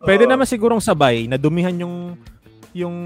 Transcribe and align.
Pwede 0.00 0.24
naman 0.24 0.48
sigurong 0.48 0.80
sabay, 0.80 1.28
nadumihan 1.28 1.74
yung 1.76 2.16
yung 2.72 2.96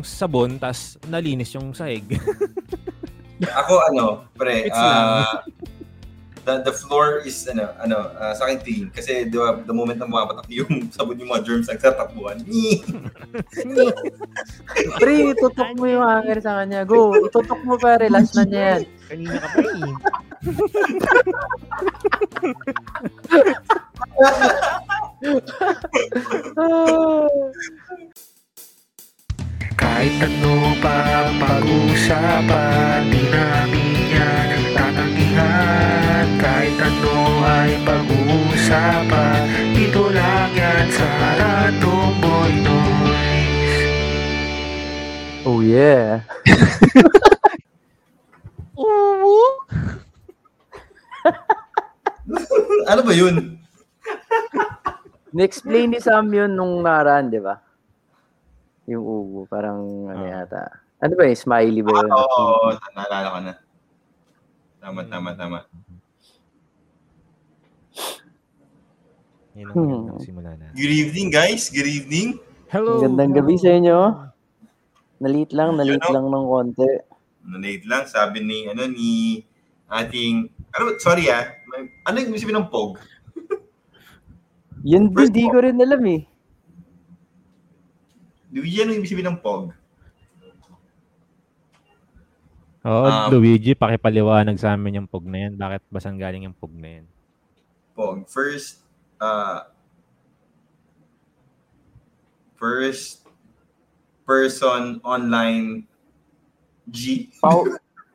sabon, 0.00 0.56
tas 0.56 0.96
nalinis 1.04 1.52
yung 1.52 1.76
sahig. 1.76 2.04
Ako 3.60 3.74
ano, 3.92 4.24
pre, 4.38 4.70
uh, 4.70 5.42
the, 6.44 6.62
the 6.62 6.72
floor 6.72 7.22
is 7.26 7.46
ano, 7.50 7.74
ano, 7.78 8.08
uh, 8.16 8.32
sa 8.34 8.46
akin 8.46 8.58
clean. 8.62 8.84
Kasi 8.90 9.26
di 9.28 9.36
ba, 9.36 9.58
the 9.62 9.74
moment 9.74 9.98
na 9.98 10.06
bumapatak 10.06 10.46
yung 10.48 10.86
sabon 10.94 11.18
yung 11.18 11.30
mga 11.30 11.44
germs, 11.44 11.68
nagtatakbuhan. 11.68 12.40
Pre, 15.02 15.14
tutok 15.38 15.70
mo 15.76 15.86
yung 15.86 16.06
hanger 16.06 16.38
sa 16.42 16.62
kanya. 16.62 16.86
Go, 16.86 17.14
itutok 17.18 17.60
mo 17.66 17.76
pa, 17.76 17.98
relax 17.98 18.34
na 18.38 18.44
niya 18.46 18.62
yan. 18.62 18.82
Kanina 19.10 19.36
ka 19.38 19.48
pa 19.52 19.60
eh. 19.60 19.92
Kahit 20.42 20.58
ano 30.18 30.74
pa 30.82 31.30
pag-usapan 31.38 33.06
Di 33.06 33.22
namin 33.30 33.94
yan 34.10 34.50
tatanggihan 34.74 36.26
Kahit 36.42 36.74
ano 36.74 37.46
ay 37.46 37.78
pag-uusapan 37.86 39.46
Dito 39.78 40.10
lang 40.10 40.50
yan 40.58 40.90
sa 40.90 41.06
Random 41.38 42.18
Boy 42.18 42.50
Noise 42.66 43.78
Oh 45.46 45.62
yeah. 45.62 46.26
ano 52.90 53.00
ba 53.02 53.12
yun? 53.12 53.58
Ni-explain 55.32 55.88
ni 55.88 55.98
Sam 55.98 56.28
yun 56.28 56.52
nung 56.52 56.84
naran, 56.84 57.32
di 57.32 57.40
ba? 57.40 57.56
Yung 58.84 59.00
ubo, 59.00 59.40
parang 59.46 59.80
ano 60.10 60.22
Ah. 60.22 60.44
yata. 60.44 60.62
Ano 61.00 61.12
ba 61.16 61.24
yung 61.24 61.40
smiley 61.40 61.82
ba 61.82 61.92
yun? 61.94 62.10
Oo, 62.10 62.26
oh, 62.68 62.70
naalala 62.92 63.28
ko 63.28 63.38
na. 63.40 63.54
Tama, 64.78 65.00
tama, 65.06 65.30
tama. 65.34 65.58
Yan 69.52 69.68
ang 69.68 69.74
Hmm. 69.74 69.84
magandang 69.84 70.20
simula 70.20 70.50
na. 70.56 70.66
Good 70.72 70.92
evening, 70.92 71.28
guys. 71.28 71.68
Good 71.68 71.88
evening. 71.88 72.28
Hello. 72.68 73.00
Gandang 73.00 73.36
gabi 73.36 73.56
sa 73.56 73.68
inyo. 73.70 73.98
Nalit 75.20 75.52
lang, 75.52 75.76
nalit 75.76 76.00
Yun, 76.00 76.08
no? 76.08 76.12
lang 76.12 76.26
ng 76.28 76.46
konti. 76.48 76.88
Nanate 77.42 77.84
lang, 77.84 78.04
sabi 78.06 78.38
ni, 78.40 78.66
ano, 78.66 78.88
ni 78.88 79.42
ating, 79.88 80.48
ano, 80.72 80.84
sorry 80.96 81.28
ah, 81.28 81.52
may- 81.66 81.92
ano 82.02 82.16
yung 82.18 82.34
sabihin 82.34 82.58
ng 82.58 82.68
POG? 82.68 82.90
Yun, 84.82 85.04
First 85.10 85.30
hindi 85.30 85.44
of 85.46 85.50
ko 85.50 85.58
rin 85.60 85.78
alam 85.78 86.02
eh. 86.10 86.22
Luigi, 88.50 88.78
ano 88.82 88.92
yung 88.92 89.06
sabihin 89.06 89.28
ng 89.30 89.40
POG? 89.40 89.62
Oo, 92.82 93.06
Um, 93.06 93.30
Luigi, 93.30 93.72
pakipaliwanag 93.72 94.58
sa 94.58 94.74
amin 94.74 94.98
yung 94.98 95.08
pug 95.08 95.22
na 95.22 95.46
yan. 95.46 95.54
Bakit 95.54 95.86
ba 95.86 96.02
saan 96.02 96.18
galing 96.18 96.44
yung 96.44 96.56
pug 96.56 96.74
na 96.74 96.98
yan? 96.98 97.06
POG. 97.94 98.26
First, 98.26 98.82
uh, 99.16 99.70
first 102.58 103.22
person 104.24 104.98
online 105.02 105.86
G. 106.84 107.30
Pau 107.38 107.62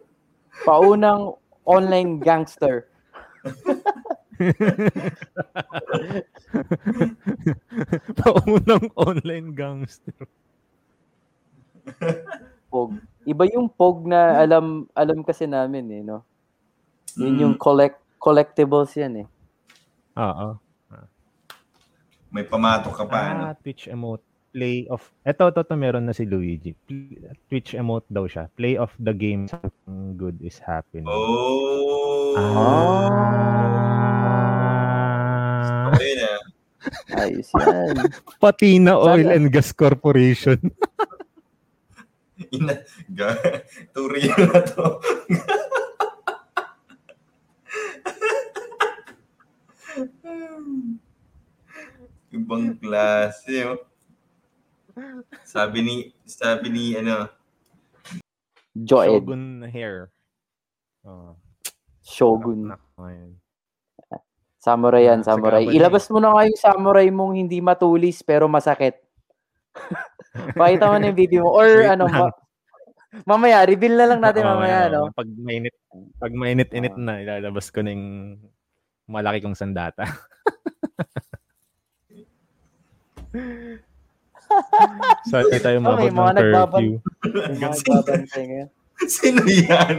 paunang 0.67 1.39
online 1.67 2.23
gangster. 2.23 2.87
Paunang 8.23 8.87
online 8.95 9.51
gangster. 9.51 10.15
Pog. 12.71 12.95
Iba 13.27 13.43
yung 13.51 13.67
pog 13.67 14.07
na 14.07 14.39
alam 14.39 14.87
alam 14.95 15.19
kasi 15.27 15.43
namin 15.43 15.91
eh, 15.91 16.03
no? 16.03 16.23
Yun 17.19 17.43
yung 17.43 17.55
collect 17.59 17.99
collectibles 18.15 18.95
yan 18.95 19.27
eh. 19.27 19.27
Oo. 20.15 20.55
May 22.27 22.43
pamatok 22.43 22.91
ka 22.91 23.05
pa, 23.07 23.31
ano? 23.31 23.41
Ah, 23.51 23.55
Twitch 23.55 23.87
emote. 23.87 24.26
Play 24.55 24.87
of... 24.89 25.03
Ito, 25.27 25.51
ito, 25.51 25.61
ito, 25.63 25.75
meron 25.75 26.07
na 26.07 26.13
si 26.15 26.23
Luigi. 26.23 26.75
Twitch 27.51 27.75
emote 27.75 28.07
daw 28.07 28.25
siya. 28.25 28.47
Play 28.55 28.79
of 28.79 28.95
the 28.97 29.11
game. 29.13 29.47
Something 29.47 30.15
good 30.15 30.39
is 30.39 30.57
happening. 30.59 31.07
Oh. 31.07 32.35
Ah. 32.37 33.11
Ah. 33.11 33.37
Ayos 37.17 37.51
yan. 37.55 37.97
Patina 38.41 38.95
Oil 38.95 39.27
and 39.31 39.51
Gas 39.51 39.71
Corporation. 39.73 40.59
Ina, 42.53 42.85
ga, 43.11 43.33
turi 43.91 44.29
na 44.29 44.61
to. 44.61 45.01
Ibang 52.37 52.77
klase, 52.77 53.65
oh. 53.65 53.86
Sabi 55.45 55.85
ni, 55.85 55.95
sabi 56.25 56.73
ni, 56.73 56.97
ano, 56.97 57.29
Joed. 58.77 59.25
Shogun 59.25 59.65
hair. 59.73 60.13
Oh, 61.01 61.33
Shogun. 62.05 62.77
ayun. 63.01 63.33
Samurai 64.61 65.07
yan, 65.07 65.23
Sa 65.23 65.33
samurai. 65.33 65.63
Ilabas 65.65 66.11
mo 66.11 66.19
na 66.19 66.35
nga 66.35 66.43
yung 66.43 66.59
samurai 66.59 67.07
mong 67.07 67.39
hindi 67.39 67.63
matulis 67.63 68.19
pero 68.21 68.51
masakit. 68.51 68.99
Pakita 70.59 70.91
mo 70.91 70.99
na 70.99 71.07
yung 71.09 71.17
video 71.17 71.47
mo. 71.47 71.55
Or 71.55 71.65
Wait 71.65 71.87
ano, 71.87 72.05
ma- 72.11 72.35
mamaya, 73.23 73.63
reveal 73.63 73.95
na 73.95 74.11
lang 74.11 74.19
natin 74.19 74.43
Oo, 74.43 74.59
mamaya, 74.59 74.91
no? 74.91 75.07
Pag 75.15 75.31
mainit, 75.31 75.73
pag 76.19 76.33
mainit-init 76.35 76.93
Oo. 76.93 77.01
na, 77.01 77.23
ilalabas 77.23 77.71
ko 77.71 77.79
na 77.81 77.95
yung 77.95 78.37
malaki 79.07 79.39
kong 79.39 79.55
sandata. 79.55 80.03
Sorry 85.29 85.59
tayo 85.59 85.77
Oh, 85.77 85.85
mabot 85.85 85.99
may 85.99 86.09
mga 86.09 86.31
ng 86.31 86.37
nagbaban- 86.37 86.89
curfew. 86.97 87.27
Yung 87.27 87.57
mga 87.57 87.75
nagbabantay 87.75 88.43
ngayon. 88.45 88.69
sino 89.13 89.41
yan? 89.45 89.95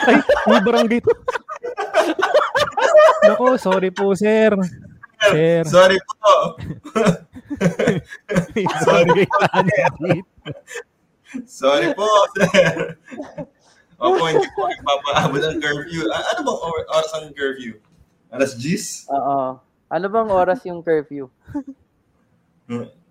Ay, 0.00 0.16
may 0.46 0.60
barangay 0.60 1.00
to. 1.00 1.12
Nako, 3.24 3.56
sorry 3.56 3.90
po, 3.90 4.14
sir. 4.14 4.52
Sir, 5.20 5.66
Sorry 5.66 5.98
po. 5.98 6.14
barangay 8.86 9.26
tayo 9.26 9.64
dito. 9.98 10.32
Sorry 11.44 11.88
po, 11.92 12.06
sir. 12.34 12.94
Opo, 13.98 14.22
hindi 14.24 14.46
po 14.54 14.62
nagpapaabot 14.64 15.42
ng 15.42 15.58
curfew. 15.58 16.06
Ano 16.06 16.40
bang 16.40 16.60
or- 16.62 16.86
oras 16.88 17.10
ang 17.12 17.34
curfew? 17.34 17.82
Alas 18.30 18.54
10? 18.54 19.10
Oo. 19.10 19.58
Ano 19.88 20.06
bang 20.12 20.28
oras 20.28 20.60
yung 20.68 20.84
curfew? 20.84 21.32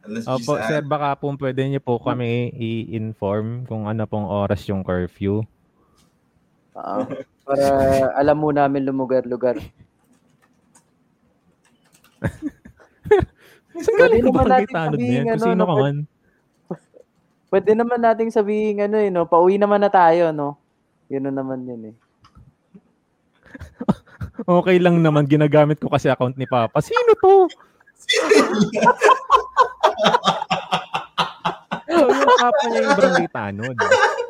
Alas 0.06 0.24
10 0.30 0.34
Opo, 0.38 0.54
ah. 0.56 0.70
sir, 0.70 0.86
baka 0.86 1.18
po 1.18 1.34
pwede 1.34 1.66
niyo 1.66 1.82
po 1.82 1.98
kami 1.98 2.54
i-inform 2.54 3.66
kung 3.66 3.90
ano 3.90 4.06
pong 4.06 4.30
oras 4.30 4.62
yung 4.70 4.86
curfew. 4.86 5.42
Oo. 6.78 7.02
Para 7.48 7.68
alam 8.14 8.38
mo 8.38 8.54
namin 8.54 8.86
lumugar-lugar. 8.86 9.58
Saan 13.78 13.94
Pwede 13.98 14.02
galing 14.02 14.22
yung 14.22 14.34
naman 14.34 14.46
barangay 14.46 14.66
natin 14.66 14.76
tanod 14.78 14.98
na 14.98 15.06
yan? 15.06 15.10
sabihin, 15.10 15.26
Kung 15.26 15.34
ano, 15.34 15.46
sino 15.46 15.58
no, 15.58 15.66
ka 15.66 15.76
man. 15.82 15.98
Pwede 17.52 17.72
naman 17.74 18.00
nating 18.02 18.32
sabihin 18.34 18.78
ano 18.84 18.98
eh, 19.02 19.10
no? 19.10 19.26
Pauwi 19.26 19.58
naman 19.58 19.82
na 19.82 19.90
tayo, 19.90 20.30
no? 20.34 20.58
Yun 21.10 21.24
na 21.30 21.34
naman 21.34 21.66
yun 21.66 21.94
eh. 21.94 21.96
Okay 24.46 24.78
lang 24.78 25.02
naman, 25.02 25.26
ginagamit 25.26 25.82
ko 25.82 25.90
kasi 25.90 26.06
account 26.08 26.38
ni 26.38 26.46
Papa. 26.46 26.78
Sino 26.78 27.14
to? 27.18 27.48
so, 31.88 31.98
yung 32.14 32.38
Papa 32.38 32.64
niya 32.68 32.80
yung 32.84 32.94
barangay 32.94 33.28
tanod. 33.32 33.78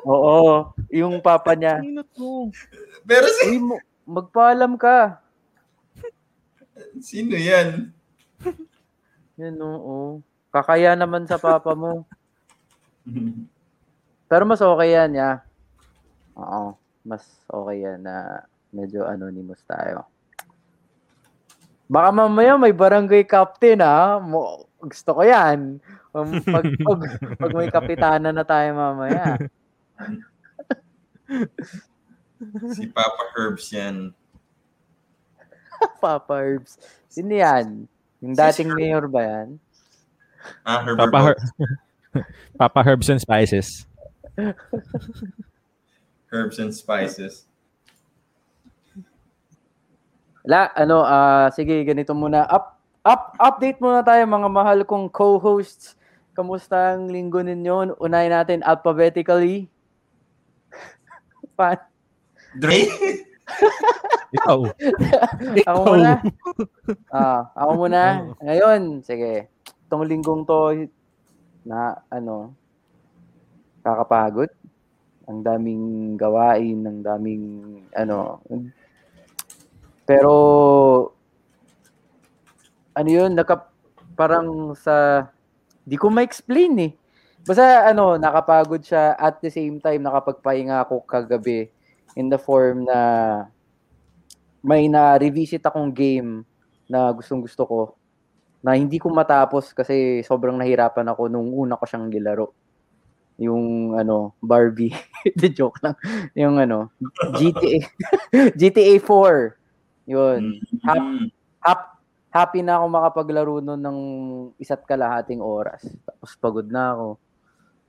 Oo. 0.07 0.71
Yung 0.87 1.15
papa 1.19 1.51
niya. 1.51 1.83
Sino 1.83 2.01
to? 2.15 2.47
Pero 3.03 3.27
si, 3.27 3.43
Uy, 3.51 3.59
mo- 3.59 3.83
magpaalam 4.07 4.79
ka. 4.79 5.19
sino 7.03 7.35
yan? 7.35 7.91
Yan, 9.35 9.57
oo. 9.59 10.23
Kakaya 10.49 10.95
naman 10.95 11.27
sa 11.27 11.35
papa 11.35 11.75
mo. 11.75 12.07
Pero 14.31 14.43
mas 14.47 14.63
okay 14.63 14.95
yan, 14.95 15.11
ya. 15.11 15.31
Oo. 16.39 16.79
Mas 17.03 17.23
okay 17.47 17.83
yan 17.83 18.03
na 18.03 18.47
medyo 18.77 19.01
anonymous 19.09 19.65
tayo. 19.65 20.05
Baka 21.89 22.09
mamaya 22.13 22.53
may 22.59 22.75
barangay 22.75 23.25
captain, 23.25 23.81
ha? 23.81 24.21
Mo, 24.21 24.69
gusto 24.77 25.17
ko 25.17 25.21
yan. 25.25 25.81
Um, 26.13 26.29
pag, 26.45 26.65
pag, 26.87 26.99
pag 27.41 27.51
may 27.57 27.69
kapitana 27.73 28.29
na 28.29 28.45
tayo 28.45 28.69
mamaya. 28.77 29.41
Si 32.77 32.85
Papa 32.93 33.33
Herbs 33.33 33.73
yan. 33.73 34.13
Papa 36.05 36.37
Herbs. 36.37 36.77
Sino 37.09 37.33
yan? 37.33 37.89
Yung 38.21 38.37
dating 38.37 38.77
mayor 38.77 39.09
ba 39.09 39.25
yan? 39.25 39.47
Ah, 40.61 40.85
Herbert 40.85 41.09
Papa, 41.09 41.19
Her- 41.33 41.41
Papa 42.61 42.81
Herbs 42.85 43.09
and 43.09 43.17
Spices. 43.17 43.89
Herbs 46.29 46.61
and 46.61 46.69
Spices. 46.69 47.46
La, 50.47 50.71
ano, 50.79 51.03
ah 51.03 51.51
sige, 51.51 51.83
ganito 51.83 52.15
muna. 52.15 52.47
Up, 52.47 52.79
up, 53.03 53.35
update 53.35 53.83
muna 53.83 53.99
tayo 53.99 54.23
mga 54.23 54.47
mahal 54.47 54.79
kong 54.87 55.11
co-hosts. 55.11 55.99
Kamusta 56.31 56.95
ang 56.95 57.11
linggo 57.11 57.43
ninyo? 57.43 57.99
Unahin 57.99 58.31
natin 58.31 58.63
alphabetically. 58.63 59.67
Pa- 61.59 61.91
Dre? 62.55 62.87
Ikaw. 64.39 64.59
ako 65.67 65.79
muna. 65.83 66.11
Ah, 67.11 67.51
ako 67.51 67.71
muna. 67.75 68.01
Ngayon, 68.39 69.03
sige. 69.03 69.51
Itong 69.83 70.07
linggong 70.07 70.47
to 70.47 70.87
na 71.67 71.99
ano 72.07 72.55
kakapagod. 73.83 74.47
Ang 75.27 75.43
daming 75.43 76.15
gawain, 76.15 76.87
ang 76.87 77.03
daming 77.03 77.43
ano. 77.91 78.39
Pero 80.07 80.33
ano 82.95 83.09
'yun, 83.09 83.31
naka 83.35 83.67
parang 84.15 84.73
sa 84.77 85.27
di 85.87 85.95
ko 85.99 86.09
ma-explain 86.13 86.73
eh. 86.83 86.91
Basta 87.47 87.87
ano, 87.91 88.15
nakapagod 88.19 88.83
siya 88.83 89.15
at 89.15 89.39
the 89.43 89.51
same 89.51 89.79
time 89.83 90.03
nakapagpahinga 90.03 90.83
ako 90.87 91.03
kagabi 91.07 91.71
in 92.19 92.27
the 92.31 92.39
form 92.39 92.83
na 92.87 92.99
may 94.65 94.89
na-revisit 94.89 95.61
akong 95.63 95.93
game 95.93 96.43
na 96.89 97.11
gustong 97.13 97.43
gusto 97.45 97.63
ko 97.67 97.79
na 98.63 98.75
hindi 98.75 98.97
ko 98.99 99.09
matapos 99.13 99.71
kasi 99.71 100.21
sobrang 100.25 100.57
nahirapan 100.57 101.07
ako 101.13 101.29
nung 101.29 101.53
una 101.53 101.77
ko 101.77 101.85
siyang 101.85 102.09
nilaro. 102.09 102.51
Yung 103.39 103.93
ano, 103.97 104.33
Barbie. 104.41 104.93
The 105.39 105.49
joke 105.53 105.79
lang. 105.85 105.95
Yung 106.35 106.57
ano, 106.57 106.89
GTA 107.37 107.79
GTA 108.57 108.95
4. 109.01 109.57
Yun. 110.07 110.63
Hap, 110.87 110.97
Mm. 111.03 111.27
hap, 111.59 111.81
happy 112.31 112.63
na 112.63 112.79
ako 112.79 112.85
makapaglaro 112.87 113.55
nun 113.59 113.81
ng 113.83 113.99
isa't 114.55 114.87
kalahating 114.87 115.43
oras. 115.43 115.83
Tapos 116.07 116.31
pagod 116.39 116.65
na 116.65 116.95
ako. 116.95 117.07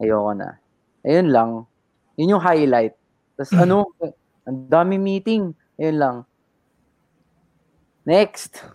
Ayoko 0.03 0.33
na. 0.35 0.59
Ayun 1.07 1.29
lang. 1.31 1.51
Yun 2.19 2.35
yung 2.37 2.43
highlight. 2.43 2.99
Tapos 3.39 3.55
ano, 3.55 3.87
ang 4.43 4.67
dami 4.67 4.99
meeting. 4.99 5.55
Ayun 5.79 5.99
lang. 5.99 6.17
Next. 8.03 8.67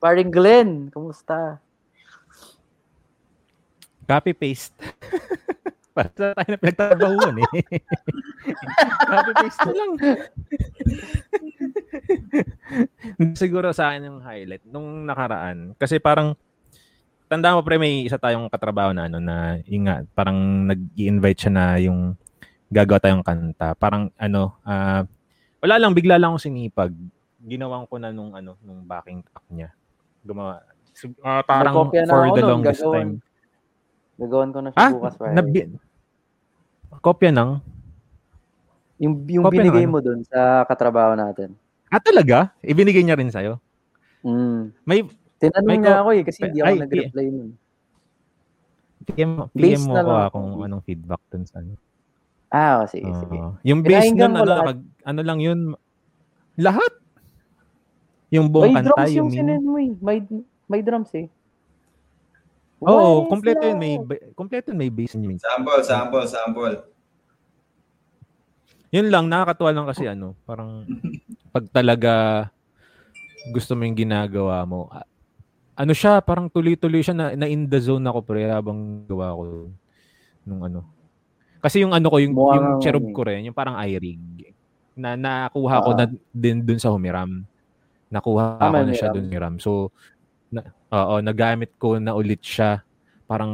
Paring 0.00 0.32
Glenn, 0.32 0.88
kumusta? 0.88 1.60
Copy-paste. 5.98 6.14
Basta 6.14 6.34
tayo 6.34 6.48
na 6.48 6.58
pinagtatrabahuan 6.58 7.34
eh. 7.38 7.50
Copy-paste 9.02 9.60
na 9.60 9.72
lang. 9.74 9.90
Siguro 13.34 13.74
sa 13.74 13.90
akin 13.90 14.06
yung 14.06 14.20
highlight 14.22 14.64
nung 14.64 15.04
nakaraan. 15.04 15.74
Kasi 15.74 15.98
parang, 15.98 16.38
tanda 17.26 17.54
mo 17.54 17.66
pre, 17.66 17.76
may 17.76 18.06
isa 18.06 18.16
tayong 18.16 18.46
katrabaho 18.48 18.94
na 18.94 19.10
ano 19.10 19.18
na, 19.18 19.58
yung 19.66 19.90
nga, 19.90 20.06
parang 20.14 20.38
nag-i-invite 20.70 21.40
siya 21.46 21.52
na 21.52 21.64
yung 21.82 22.14
gagawa 22.70 23.00
tayong 23.02 23.24
kanta. 23.26 23.74
Parang 23.74 24.12
ano, 24.14 24.56
ah, 24.62 25.02
wala 25.58 25.74
lang, 25.76 25.92
bigla 25.96 26.16
lang 26.16 26.32
akong 26.32 26.46
sinipag. 26.46 26.94
Ginawan 27.42 27.86
ko 27.88 27.98
na 27.98 28.14
nung 28.14 28.34
ano, 28.34 28.54
nung 28.62 28.86
backing 28.86 29.24
track 29.24 29.46
niya. 29.50 29.70
Gumawa. 30.22 30.62
Ah, 31.22 31.46
parang 31.46 31.90
for 31.94 32.26
the 32.34 32.42
longest 32.42 32.82
gagawin. 32.82 32.94
time. 32.94 33.12
Gagawin 34.18 34.50
ko 34.50 34.58
na 34.58 34.68
siya 34.74 34.82
Ah, 34.82 34.90
bukas 34.90 35.14
nabi- 35.30 35.70
kopya 37.00 37.30
ng? 37.32 37.50
yung 38.98 39.14
yung 39.30 39.44
kopya 39.46 39.62
ng 39.62 39.64
binigay 39.70 39.84
ano? 39.86 39.92
mo 39.94 39.98
dun 40.02 40.20
sa 40.26 40.66
katrabaho 40.66 41.14
natin. 41.14 41.54
Ah, 41.86 42.02
talaga? 42.02 42.50
Ibinigay 42.60 43.00
niya 43.00 43.16
rin 43.16 43.30
sa'yo? 43.30 43.56
Mm. 44.26 44.74
May 44.84 45.06
Tinanong 45.38 45.68
May 45.70 45.78
niya 45.78 45.94
ko- 45.94 46.00
ako 46.02 46.10
eh 46.10 46.22
kasi 46.26 46.38
hindi 46.42 46.58
ako 46.58 46.66
Ay, 46.66 46.76
nag-reply 46.82 47.26
nun. 47.30 47.50
PM, 49.08 49.30
PM 49.54 49.82
mo 49.86 49.94
ko 49.94 50.10
ah, 50.10 50.26
ako. 50.28 50.34
kung 50.34 50.48
anong 50.66 50.82
feedback 50.84 51.22
dun 51.30 51.44
sa 51.46 51.62
ano. 51.62 51.78
Ah, 52.50 52.84
sige, 52.90 53.06
sige. 53.06 53.36
Oo. 53.38 53.54
yung 53.62 53.80
base 53.80 54.10
nun, 54.10 54.34
ano, 54.34 54.44
nakag- 54.44 54.88
ano 55.04 55.20
lang 55.22 55.38
yun, 55.38 55.60
lahat. 56.58 56.92
Yung 58.28 58.50
buong 58.50 58.74
May 58.74 58.82
kanta, 58.82 58.92
drums 58.92 59.12
yung 59.14 59.16
yung 59.16 59.30
sinend 59.30 59.64
mo 59.64 59.78
eh. 59.78 59.92
May, 60.02 60.18
may 60.66 60.80
drums 60.82 61.12
eh. 61.14 61.30
Oo, 62.80 63.26
Wise 63.26 63.28
kompleto 63.28 63.64
yun. 63.64 63.78
May, 63.78 63.94
kompleto 64.32 64.70
yun, 64.70 64.78
may 64.78 64.90
bass 64.90 65.12
yun. 65.12 65.34
Sample, 65.36 65.82
sample, 65.82 66.26
sample. 66.26 66.76
Yun 68.88 69.12
lang, 69.12 69.28
nakakatuwa 69.28 69.70
lang 69.70 69.86
kasi 69.86 70.08
ano, 70.08 70.32
parang 70.42 70.86
pag 71.54 71.64
talaga 71.68 72.12
gusto 73.50 73.74
mo 73.74 73.84
yung 73.84 73.98
ginagawa 73.98 74.64
mo, 74.64 74.88
ano 75.74 75.92
siya, 75.92 76.20
parang 76.20 76.48
tuloy-tuloy 76.48 77.00
siya 77.00 77.14
na, 77.14 77.26
na 77.34 77.46
in 77.46 77.64
the 77.64 77.78
zone 77.78 78.02
ako 78.02 78.20
pre 78.20 78.46
habang 78.46 79.04
gawa 79.04 79.32
ko 79.32 79.42
nung 80.42 80.62
ano. 80.64 80.80
Kasi 81.58 81.82
yung 81.82 81.92
ano 81.92 82.06
ko, 82.08 82.16
yung, 82.18 82.34
Mukha 82.34 82.54
yung 82.54 82.68
cherub 82.80 83.02
ano 83.02 83.10
eh. 83.10 83.14
ko 83.14 83.22
rin, 83.26 83.40
yung 83.44 83.56
parang 83.56 83.76
iRig, 83.80 84.18
na 84.94 85.14
nakuha 85.14 85.76
ko 85.80 85.90
Ah. 85.92 85.96
na 85.96 86.04
din 86.32 86.58
dun 86.60 86.78
sa 86.78 86.90
Humiram. 86.90 87.42
Nakuha 88.08 88.56
Ah, 88.58 88.70
ko 88.72 88.82
na 88.82 88.90
siya 88.90 89.10
dun 89.10 89.22
sa 89.22 89.28
Humiram. 89.28 89.54
So, 89.60 89.92
na, 90.48 90.60
oo, 90.92 91.14
nagamit 91.20 91.72
ko 91.76 92.00
na 92.00 92.16
ulit 92.16 92.40
siya. 92.40 92.80
Parang 93.28 93.52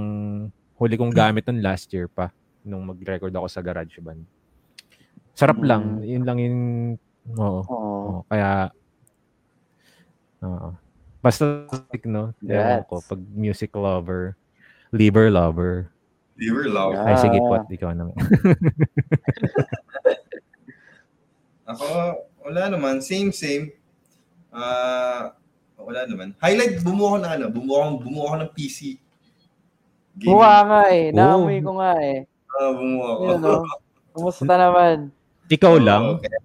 huli 0.79 0.95
kong 0.95 1.15
gamit 1.15 1.47
nun 1.47 1.63
last 1.63 1.91
year 1.91 2.07
pa 2.07 2.31
nung 2.65 2.87
mag-record 2.87 3.35
ako 3.35 3.47
sa 3.51 3.61
GarageBand. 3.61 4.23
Sarap 5.35 5.59
lang. 5.61 6.01
Mm. 6.01 6.07
Yun 6.07 6.25
lang 6.25 6.39
yung 6.39 6.59
oo. 7.35 7.61
Oo. 7.67 7.67
oo. 7.69 8.19
Kaya 8.31 8.71
oo. 10.43 10.69
Basta 11.25 11.65
no, 12.05 12.37
Congrats. 12.37 12.85
ko 12.85 13.01
pag 13.01 13.21
music 13.33 13.73
lover, 13.73 14.37
liver 14.93 15.33
lover. 15.33 15.89
Liver 16.37 16.67
love. 16.67 16.93
Yeah. 16.99 17.09
Ay 17.09 17.17
sige 17.23 17.39
po, 17.41 17.55
ikaw 17.71 17.95
naman. 17.95 18.15
Ako, 21.71 21.87
wala 22.45 22.63
naman. 22.69 23.01
Same, 23.01 23.33
same. 23.33 23.73
Ah, 24.53 25.33
wala 25.85 26.01
naman. 26.05 26.29
Highlight, 26.37 26.81
bumuo 26.81 27.07
ako 27.09 27.19
ng 27.21 27.33
ano, 27.33 27.45
bumuo 27.49 27.77
ako, 27.77 27.91
bumuo 28.01 28.25
ako 28.27 28.37
ng 28.39 28.53
PC. 28.53 28.79
Gaming. 30.15 30.39
Nga 30.39 30.83
eh. 30.89 31.05
Oo. 31.05 31.15
Naamoy 31.15 31.59
ko 31.59 31.71
nga 31.77 31.93
eh. 31.99 32.19
Ah, 32.51 32.71
bumuo 32.71 33.05
ako. 33.05 33.23
Yun, 33.25 33.39
no? 33.39 33.55
Kumusta 34.13 34.55
naman? 34.65 34.97
Ikaw 35.47 35.73
Oo, 35.73 35.83
lang. 35.83 36.03
kaya- 36.19 36.45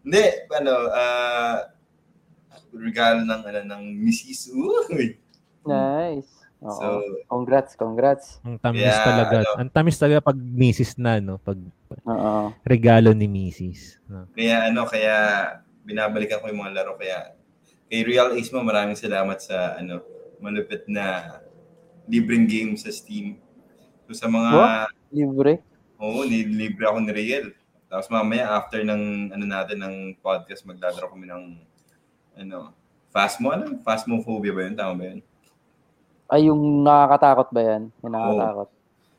Hindi, 0.00 0.22
ano, 0.50 0.72
ah, 0.88 1.56
regalo 2.72 3.20
ng, 3.20 3.42
ano, 3.42 3.60
ng 3.66 3.82
Mrs. 3.98 4.50
Uy. 4.50 5.18
Nice. 5.62 6.30
Oo. 6.58 6.72
So, 6.72 6.84
congrats, 7.26 7.72
congrats. 7.74 8.40
Ang 8.40 8.56
tamis 8.56 8.80
Yeah, 8.82 9.02
talaga. 9.02 9.36
ano. 9.40 9.50
Ang 9.58 9.70
tamis 9.70 9.96
talaga 9.96 10.20
pag 10.24 10.38
misis 10.38 10.96
na 10.96 11.20
no, 11.20 11.36
pag 11.36 11.58
Oo. 12.02 12.48
regalo 12.64 13.12
ni 13.12 13.28
misis. 13.28 14.00
No. 14.06 14.24
kaya 14.32 14.64
ano, 14.64 14.88
kaya 14.88 15.14
binabalikan 15.84 16.40
ko 16.40 16.48
yung 16.48 16.64
mga 16.64 16.74
laro. 16.74 16.96
Kaya 16.96 17.36
kay 17.86 18.02
Real 18.02 18.34
Ace 18.34 18.50
mo, 18.50 18.62
maraming 18.62 18.98
salamat 18.98 19.38
sa 19.38 19.78
ano, 19.78 20.02
malupit 20.42 20.84
na 20.86 21.38
libreng 22.06 22.46
game 22.46 22.74
sa 22.78 22.90
Steam. 22.90 23.38
So 24.06 24.14
sa 24.14 24.26
mga, 24.30 24.50
What? 24.54 24.90
Libre? 25.10 25.52
oo, 25.96 26.22
nilibre 26.26 26.84
ako 26.86 26.98
ni 27.02 27.12
Riel. 27.14 27.46
Tapos 27.86 28.10
mamaya, 28.10 28.50
after 28.58 28.82
ng, 28.82 29.30
ano 29.30 29.44
natin, 29.46 29.78
ng 29.78 29.96
podcast, 30.18 30.66
maglalaro 30.66 31.06
kami 31.10 31.30
ng, 31.30 31.44
ano, 32.36 32.74
Phasmo, 33.14 33.48
ano? 33.54 33.80
Phasmophobia 33.80 34.52
ba 34.52 34.66
yun? 34.66 34.74
Tama 34.76 34.92
ba 34.98 35.04
yun? 35.08 35.20
Ay, 36.26 36.50
yung 36.50 36.82
nakakatakot 36.82 37.48
ba 37.54 37.60
yan? 37.62 37.82
Yung 38.02 38.12
nakakatakot. 38.12 38.68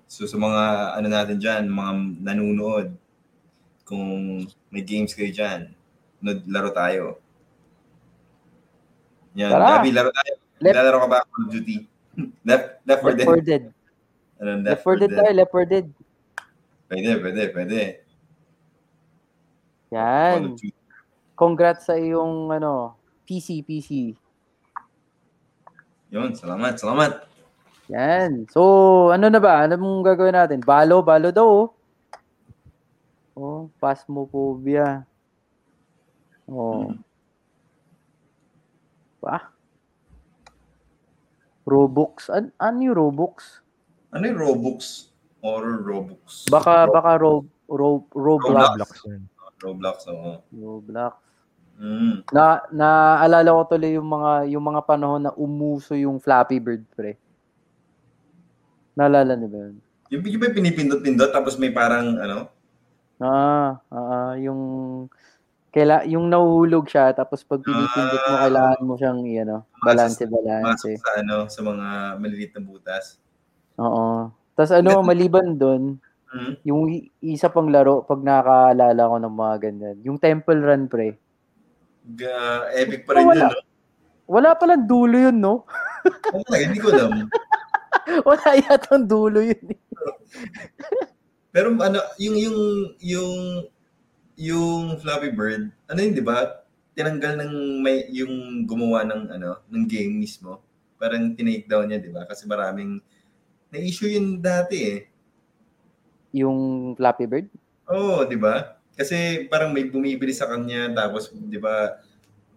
So 0.08 0.28
sa 0.28 0.38
mga, 0.38 0.62
ano 1.00 1.08
natin 1.08 1.38
dyan, 1.40 1.64
mga 1.72 1.92
nanunood, 2.22 2.88
kung 3.88 4.44
may 4.68 4.84
games 4.84 5.16
kayo 5.16 5.32
dyan, 5.32 5.72
nod- 6.20 6.46
laro 6.46 6.70
tayo. 6.76 7.24
Yan, 9.38 9.50
Tara. 9.54 9.66
Gabi, 9.78 9.90
laro 9.94 10.10
tayo. 10.10 10.34
Left- 10.58 10.76
Lalaro 10.82 10.98
ka 11.06 11.08
ba 11.08 11.20
Call 11.30 11.46
of 11.46 11.50
Duty? 11.54 11.78
left, 12.50 12.66
left 12.90 13.02
4 13.06 13.14
Left 13.14 13.18
Dead. 13.22 13.28
4 13.30 13.42
Dead. 13.46 13.64
Ano, 14.42 14.52
Left 14.66 14.82
4 14.82 14.98
Dead 14.98 15.12
tayo, 15.14 15.32
Left 15.38 15.54
4 15.54 15.66
Dead. 15.70 15.86
Pwede, 16.88 17.10
pwede, 17.22 17.42
pwede. 17.54 17.82
Yan. 19.94 20.58
Congrats 21.38 21.86
sa 21.86 21.94
iyong 21.96 22.50
ano, 22.50 22.98
PC, 23.30 23.62
PC. 23.62 24.18
Yun, 26.10 26.34
salamat, 26.34 26.80
salamat. 26.80 27.28
Yan. 27.94 28.50
So, 28.50 28.62
ano 29.14 29.30
na 29.30 29.38
ba? 29.38 29.64
Ano 29.68 29.78
mong 29.78 30.02
gagawin 30.02 30.34
natin? 30.34 30.60
Balo, 30.66 31.06
balo 31.06 31.30
daw. 31.30 31.46
oh. 31.46 31.68
Oh, 33.38 33.70
phasmophobia. 33.78 35.06
Oh. 36.50 36.90
Pa? 39.20 39.52
Robux? 41.68 42.32
An 42.32 42.56
ano 42.56 42.78
yung 42.80 42.96
Robux? 42.96 43.60
Ano 44.16 44.24
yung 44.24 44.40
Robux? 44.40 45.12
Horror 45.44 45.80
Robux. 45.84 46.48
Baka, 46.50 46.90
baka 46.90 47.22
Ro, 47.22 47.46
Ro, 47.70 48.04
Roblox. 48.16 48.74
Roblox. 48.74 48.92
Roblox, 49.62 49.98
oo. 50.10 50.42
Roblox. 50.50 51.14
Mm. 51.78 52.26
Na 52.34 52.66
naalala 52.74 53.54
ko 53.54 53.62
tuloy 53.70 53.94
yung 53.94 54.10
mga 54.10 54.50
yung 54.50 54.66
mga 54.66 54.82
panahon 54.82 55.22
na 55.30 55.34
umuso 55.38 55.94
yung 55.94 56.18
Flappy 56.18 56.58
Bird 56.58 56.82
pre. 56.98 57.22
Naalala 58.98 59.38
niyo 59.38 59.50
ba 59.54 59.58
yun? 59.62 59.78
Yung, 60.10 60.24
yung 60.26 60.42
yung 60.42 60.58
pinipindot-pindot 60.58 61.30
tapos 61.30 61.54
may 61.62 61.70
parang 61.70 62.18
ano? 62.18 62.50
Ah, 63.22 63.78
ah, 63.94 64.34
yung 64.42 64.62
kaila 65.70 66.04
yung 66.04 66.26
nahuhulog 66.26 66.86
siya 66.86 67.12
tapos 67.12 67.42
pag 67.42 67.60
pinipindot 67.60 68.22
mo 68.22 68.34
Ah. 68.34 68.42
kailangan 68.44 68.82
mo 68.82 68.94
siyang 68.96 69.20
ano, 69.22 69.58
balance 69.80 70.18
balance. 70.20 70.66
Masok 70.82 70.98
sa 70.98 71.12
ano, 71.18 71.36
sa 71.48 71.60
mga 71.62 71.88
maliliit 72.18 72.52
na 72.52 72.62
butas. 72.62 73.06
Oo. 73.76 74.32
Tapos 74.54 74.72
ano, 74.72 75.02
maliban 75.02 75.54
doon, 75.54 76.02
Mm. 76.28 76.54
yung 76.62 76.82
isa 77.22 77.48
pang 77.48 77.68
laro 77.68 78.04
pag 78.04 78.20
nakaalala 78.20 79.00
ko 79.00 79.16
ng 79.18 79.32
mga 79.34 79.56
ganyan, 79.62 79.96
yung 80.02 80.18
Temple 80.18 80.60
Run 80.60 80.84
pre. 80.86 81.16
Ga, 82.10 82.68
epic 82.74 83.04
pa 83.04 83.16
rin 83.16 83.24
Wala. 83.24 83.48
yun, 83.48 83.54
no? 83.54 83.62
Wala 84.28 84.50
palang 84.54 84.84
dulo 84.84 85.16
yun, 85.16 85.38
no? 85.38 85.64
Talaga, 86.04 86.64
hindi 86.68 86.80
ko 86.80 86.92
alam. 86.92 87.32
Wala 88.28 88.48
yatang 88.58 89.04
dulo 89.04 89.40
yun. 89.40 89.64
eh. 89.68 89.80
Pero 91.50 91.72
ano, 91.74 92.00
yung 92.18 92.36
yung 92.36 92.58
yung 93.00 93.32
yung 94.38 95.02
Flappy 95.02 95.34
Bird, 95.34 95.74
ano 95.90 95.98
yun, 96.00 96.14
'di 96.14 96.22
ba? 96.24 96.62
Tinanggal 96.94 97.42
ng 97.42 97.54
may 97.82 98.06
yung 98.14 98.66
gumawa 98.70 99.02
ng 99.06 99.34
ano, 99.34 99.62
ng 99.68 99.84
game 99.90 100.14
mismo. 100.22 100.62
Parang 100.98 101.34
tinake 101.34 101.66
down 101.66 101.90
niya, 101.90 101.98
'di 101.98 102.14
ba? 102.14 102.26
Kasi 102.30 102.46
maraming 102.46 103.02
na-issue 103.74 104.08
yun 104.08 104.38
dati 104.38 104.78
eh. 104.86 105.00
Yung 106.38 106.94
Flappy 106.94 107.26
Bird. 107.26 107.48
Oo, 107.90 108.24
'di 108.24 108.38
ba? 108.38 108.78
Kasi 108.94 109.46
parang 109.50 109.74
may 109.74 109.90
bumibili 109.90 110.34
sa 110.34 110.46
kanya 110.50 110.94
tapos 110.94 111.34
'di 111.34 111.58
ba? 111.58 111.98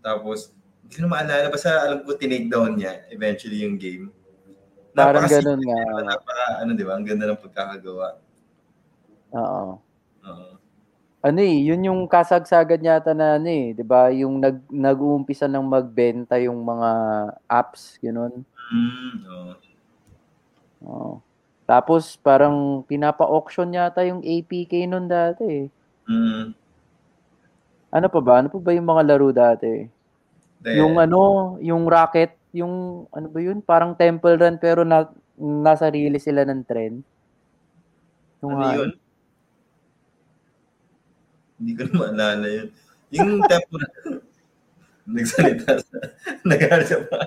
Tapos 0.04 0.52
hindi 0.84 0.96
ko 0.96 1.00
na 1.04 1.12
maalala 1.12 1.48
basta 1.48 1.86
alam 1.86 2.04
ko 2.04 2.12
tinake 2.16 2.48
down 2.48 2.76
niya 2.76 3.08
eventually 3.08 3.64
yung 3.64 3.80
game. 3.80 4.12
Parang 4.92 5.24
Napaka- 5.24 5.40
ganun 5.40 5.60
nga. 5.64 5.80
Napaka 6.12 6.44
ano 6.60 6.70
'di 6.76 6.84
ba? 6.84 6.92
Ang 6.96 7.04
ganda 7.08 7.24
ng 7.28 7.40
pagkakagawa. 7.40 8.08
Oo. 9.32 9.80
Oo. 10.28 10.59
Ano 11.20 11.44
eh, 11.44 11.52
yun 11.68 11.84
yung 11.84 12.08
kasagsagan 12.08 12.80
yata 12.80 13.12
na 13.12 13.36
ano 13.36 13.44
eh, 13.44 13.76
'di 13.76 13.84
ba? 13.84 14.08
Yung 14.08 14.40
nag 14.40 14.64
nag-uumpisa 14.72 15.44
ng 15.52 15.68
magbenta 15.68 16.40
yung 16.40 16.64
mga 16.64 16.90
apps, 17.44 18.00
gano'n. 18.00 18.40
Mm, 18.72 19.12
oo. 19.28 19.52
Oo. 20.88 21.12
Tapos 21.68 22.16
parang 22.24 22.80
pinapa-auction 22.88 23.68
yata 23.68 24.00
yung 24.08 24.24
APK 24.24 24.88
noon 24.88 25.12
dati 25.12 25.44
eh. 25.44 25.66
Mm. 26.08 26.56
Ano 27.92 28.06
pa 28.08 28.20
ba? 28.24 28.40
Ano 28.40 28.48
pa 28.48 28.58
ba 28.58 28.72
yung 28.72 28.88
mga 28.88 29.02
laro 29.04 29.28
dati? 29.28 29.84
Then, 30.64 30.74
Yung 30.80 30.96
ano, 30.96 31.20
yung 31.60 31.84
Rocket, 31.84 32.32
yung 32.56 33.04
ano 33.12 33.28
ba 33.28 33.38
yun? 33.44 33.60
Parang 33.60 33.92
Temple 33.92 34.40
Run 34.40 34.56
pero 34.56 34.88
na, 34.88 35.04
nasa 35.36 35.92
release 35.92 36.24
sila 36.24 36.48
ng 36.48 36.64
trend. 36.64 37.04
Yung 38.40 38.56
ano 38.56 38.66
yun? 38.72 38.90
Hindi 41.60 41.72
ko 41.76 41.82
na 41.84 41.92
maalala 41.94 42.46
yun. 42.48 42.68
Yung 43.12 43.44
tempo 43.44 43.74
na 43.76 43.86
nagsalita 45.04 45.76
sa 45.76 45.96
nagalit 46.48 46.86
siya 46.86 47.00
pa. 47.04 47.18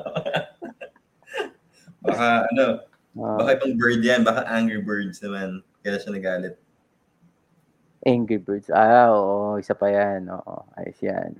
baka 2.01 2.27
ano, 2.49 2.65
Ah, 3.13 3.37
baka 3.37 3.61
ibang 3.61 3.77
bird 3.77 4.01
yan, 4.01 4.25
baka 4.25 4.41
Angry 4.49 4.81
Birds 4.81 5.21
naman. 5.21 5.61
Kaya 5.79 6.01
siya 6.01 6.09
nagalit. 6.09 6.57
Angry 8.01 8.41
Birds. 8.41 8.73
Ah, 8.73 9.13
oo, 9.13 9.61
isa 9.61 9.77
pa 9.77 9.85
yan. 9.85 10.25
Oo, 10.27 10.65
ayos 10.73 10.97
yan. 10.97 11.37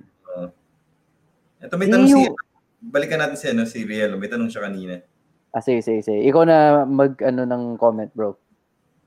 Ito 1.58 1.74
may 1.74 1.90
tanong 1.90 2.06
si, 2.06 2.14
Yung- 2.14 2.38
balikan 2.78 3.18
natin 3.18 3.34
si, 3.34 3.46
ano, 3.50 3.66
si 3.66 3.82
Riel. 3.82 4.14
May 4.14 4.30
tanong 4.30 4.54
siya 4.54 4.62
kanina. 4.62 5.02
Ah, 5.50 5.58
sige, 5.58 5.82
sige, 5.82 5.98
sige. 6.00 6.22
Ikaw 6.22 6.42
na 6.46 6.58
mag, 6.86 7.18
ano, 7.18 7.42
ng 7.42 7.74
comment, 7.74 8.12
bro. 8.14 8.38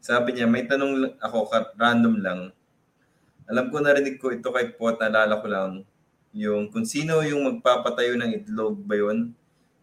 Sabi 0.04 0.36
niya, 0.36 0.44
may 0.44 0.68
tanong 0.68 1.16
ako, 1.24 1.48
random 1.74 2.20
lang. 2.20 2.40
Alam 3.48 3.72
ko 3.72 3.80
narinig 3.80 4.20
ko 4.20 4.36
ito 4.36 4.52
kay 4.52 4.76
Pot, 4.76 5.00
naalala 5.00 5.40
ko 5.40 5.48
lang. 5.48 5.72
Yung 6.36 6.68
kung 6.70 6.84
sino 6.84 7.24
yung 7.24 7.48
magpapatayo 7.48 8.20
ng 8.20 8.44
itlog 8.44 8.76
ba 8.84 8.96
yun? 9.00 9.32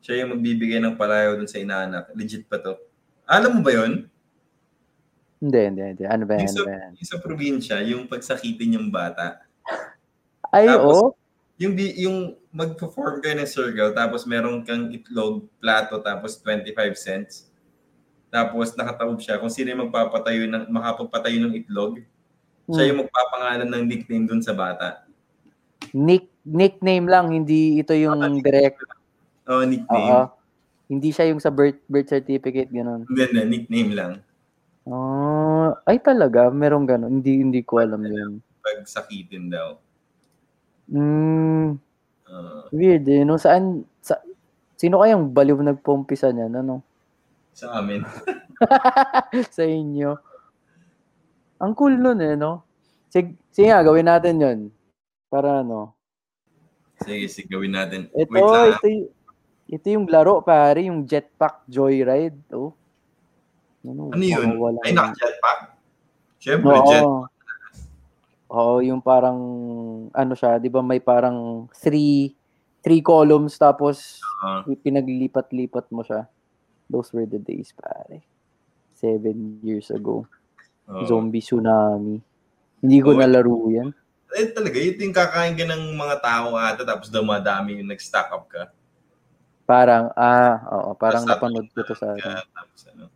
Siya 0.04 0.20
yung 0.22 0.36
magbibigay 0.36 0.84
ng 0.84 1.00
palayo 1.00 1.40
dun 1.40 1.48
sa 1.48 1.56
inaanak. 1.56 2.12
Legit 2.12 2.44
pa 2.44 2.60
to. 2.60 2.76
Alam 3.24 3.58
mo 3.58 3.60
ba 3.64 3.72
yun? 3.72 4.04
Hindi, 5.40 5.60
hindi, 5.64 5.82
hindi. 5.82 6.04
Ano 6.04 6.28
ba 6.28 6.36
yan? 6.36 6.44
Yung 6.44 6.52
Ano 6.52 6.60
sa, 6.60 6.68
ba 6.68 6.72
yan? 6.76 6.92
yung 6.92 7.08
sa 7.08 7.18
probinsya, 7.20 7.76
yung 7.88 8.02
pagsakitin 8.04 8.76
yung 8.76 8.88
bata. 8.92 9.40
Ay, 10.52 10.68
oo. 10.68 11.16
Yung, 11.56 11.72
di, 11.72 12.04
yung 12.04 12.36
mag-perform 12.52 13.24
kayo 13.24 13.34
ng 13.40 13.48
circle, 13.48 13.96
tapos 13.96 14.28
meron 14.28 14.60
kang 14.60 14.92
itlog, 14.92 15.48
plato, 15.56 15.98
tapos 16.04 16.36
25 16.40 16.94
cents. 16.94 17.48
Tapos 18.28 18.74
nakataob 18.74 19.22
siya 19.22 19.38
kung 19.38 19.50
sino 19.50 19.70
yung 19.72 19.86
magpapatayo 19.88 20.50
ng, 20.50 20.64
makapagpatayo 20.68 21.38
ng 21.40 21.54
itlog. 21.64 22.02
Siya 22.64 22.80
Hmm. 22.80 22.88
yung 22.88 23.00
magpapangalan 23.04 23.68
ng 23.68 23.84
nickname 23.84 24.24
dun 24.24 24.40
sa 24.40 24.56
bata. 24.56 25.04
Nick, 25.92 26.32
nickname 26.42 27.04
lang, 27.04 27.28
hindi 27.28 27.76
ito 27.76 27.92
yung 27.92 28.18
Ah, 28.18 28.32
direct. 28.32 28.80
Oh, 29.44 29.60
Oo. 29.60 29.68
nickname. 29.68 30.32
Hindi 30.84 31.08
siya 31.12 31.28
yung 31.28 31.40
sa 31.40 31.48
birth, 31.48 31.80
birth 31.86 32.08
certificate, 32.08 32.68
gano'n. 32.68 33.04
Hindi 33.04 33.22
na, 33.30 33.40
nickname 33.44 33.90
lang. 33.92 34.12
Oh, 34.84 35.72
ay 35.84 35.96
talaga, 35.98 36.48
merong 36.48 36.84
gano'n. 36.84 37.12
Hindi, 37.20 37.40
hindi 37.40 37.60
ko 37.60 37.80
alam 37.80 38.00
yun. 38.00 38.40
Pagsakitin 38.60 39.48
daw. 39.48 39.76
Hmm, 40.88 41.80
Uh, 42.24 42.66
weird 42.72 43.04
eh. 43.06 43.22
No, 43.22 43.36
saan, 43.36 43.84
sa, 44.00 44.18
sino 44.74 44.98
kayang 44.98 45.30
baliw 45.30 45.54
nagpumpisa 45.60 46.32
niyan? 46.32 46.64
Ano? 46.64 46.80
sa 47.54 47.78
amin. 47.78 48.02
sa 49.54 49.62
inyo. 49.62 50.18
Ang 51.58 51.72
cool 51.74 51.94
nun 51.94 52.18
eh, 52.18 52.34
no? 52.34 52.62
Sige, 53.08 53.38
sige 53.48 53.70
nga, 53.70 53.80
gawin 53.80 54.06
natin 54.06 54.34
yun. 54.36 54.58
Para 55.28 55.62
ano. 55.62 55.94
Sige, 57.00 57.26
sige, 57.26 57.46
gawin 57.46 57.72
natin. 57.72 58.10
Ito, 58.10 58.30
Wait 58.30 58.42
lang. 58.42 58.54
ah. 58.54 58.70
ito, 58.72 58.86
y- 58.86 59.10
ito 59.66 59.86
yung 59.88 60.06
laro, 60.06 60.42
pare, 60.42 60.82
yung 60.82 61.04
jetpack 61.04 61.62
joyride. 61.66 62.38
Oh. 62.50 62.74
Ano, 63.82 64.10
Ano 64.10 64.22
yun? 64.22 64.56
mawawala 64.56 64.78
Ay, 64.82 64.92
naka-jetpack? 64.92 65.58
Siyempre, 66.38 66.72
Oo. 66.72 66.86
jet. 66.86 67.04
Oo, 68.48 68.74
yung 68.80 69.00
parang, 69.00 69.38
ano 70.12 70.32
siya, 70.32 70.58
di 70.58 70.68
ba 70.68 70.78
may 70.78 71.00
parang 71.00 71.66
three, 71.74 72.34
three 72.80 73.00
columns 73.00 73.56
tapos 73.56 74.20
Ah. 74.38 74.62
pinaglipat-lipat 74.62 75.88
mo 75.90 76.02
siya. 76.02 76.28
Those 76.86 77.10
were 77.10 77.24
the 77.24 77.40
days, 77.40 77.72
pare. 77.72 78.20
Seven 78.92 79.58
years 79.60 79.88
ago. 79.88 80.28
Oo. 80.86 81.04
Zombie 81.04 81.40
tsunami. 81.40 82.20
Hindi 82.80 82.98
ko 83.00 83.10
Oo. 83.12 83.18
nalaro 83.18 83.56
yan. 83.68 83.88
Eh, 84.34 84.50
talaga, 84.50 84.76
ito 84.76 84.98
yung 84.98 85.14
kakain 85.14 85.54
ka 85.54 85.64
ng 85.64 85.94
mga 85.94 86.16
tao 86.18 86.58
ata 86.58 86.82
tapos 86.82 87.06
dumadami 87.06 87.78
yung 87.78 87.88
nag-stack 87.88 88.28
up 88.28 88.44
ka. 88.46 88.62
Parang, 89.64 90.10
ah, 90.12 90.60
oo, 90.68 90.90
parang 90.92 91.24
Tapos 91.24 91.40
napanood 91.40 91.68
ko 91.70 91.80
to 91.82 91.94
sa, 91.94 92.12
Ka, 92.18 92.42
tapos 92.44 92.80
ano. 92.90 93.08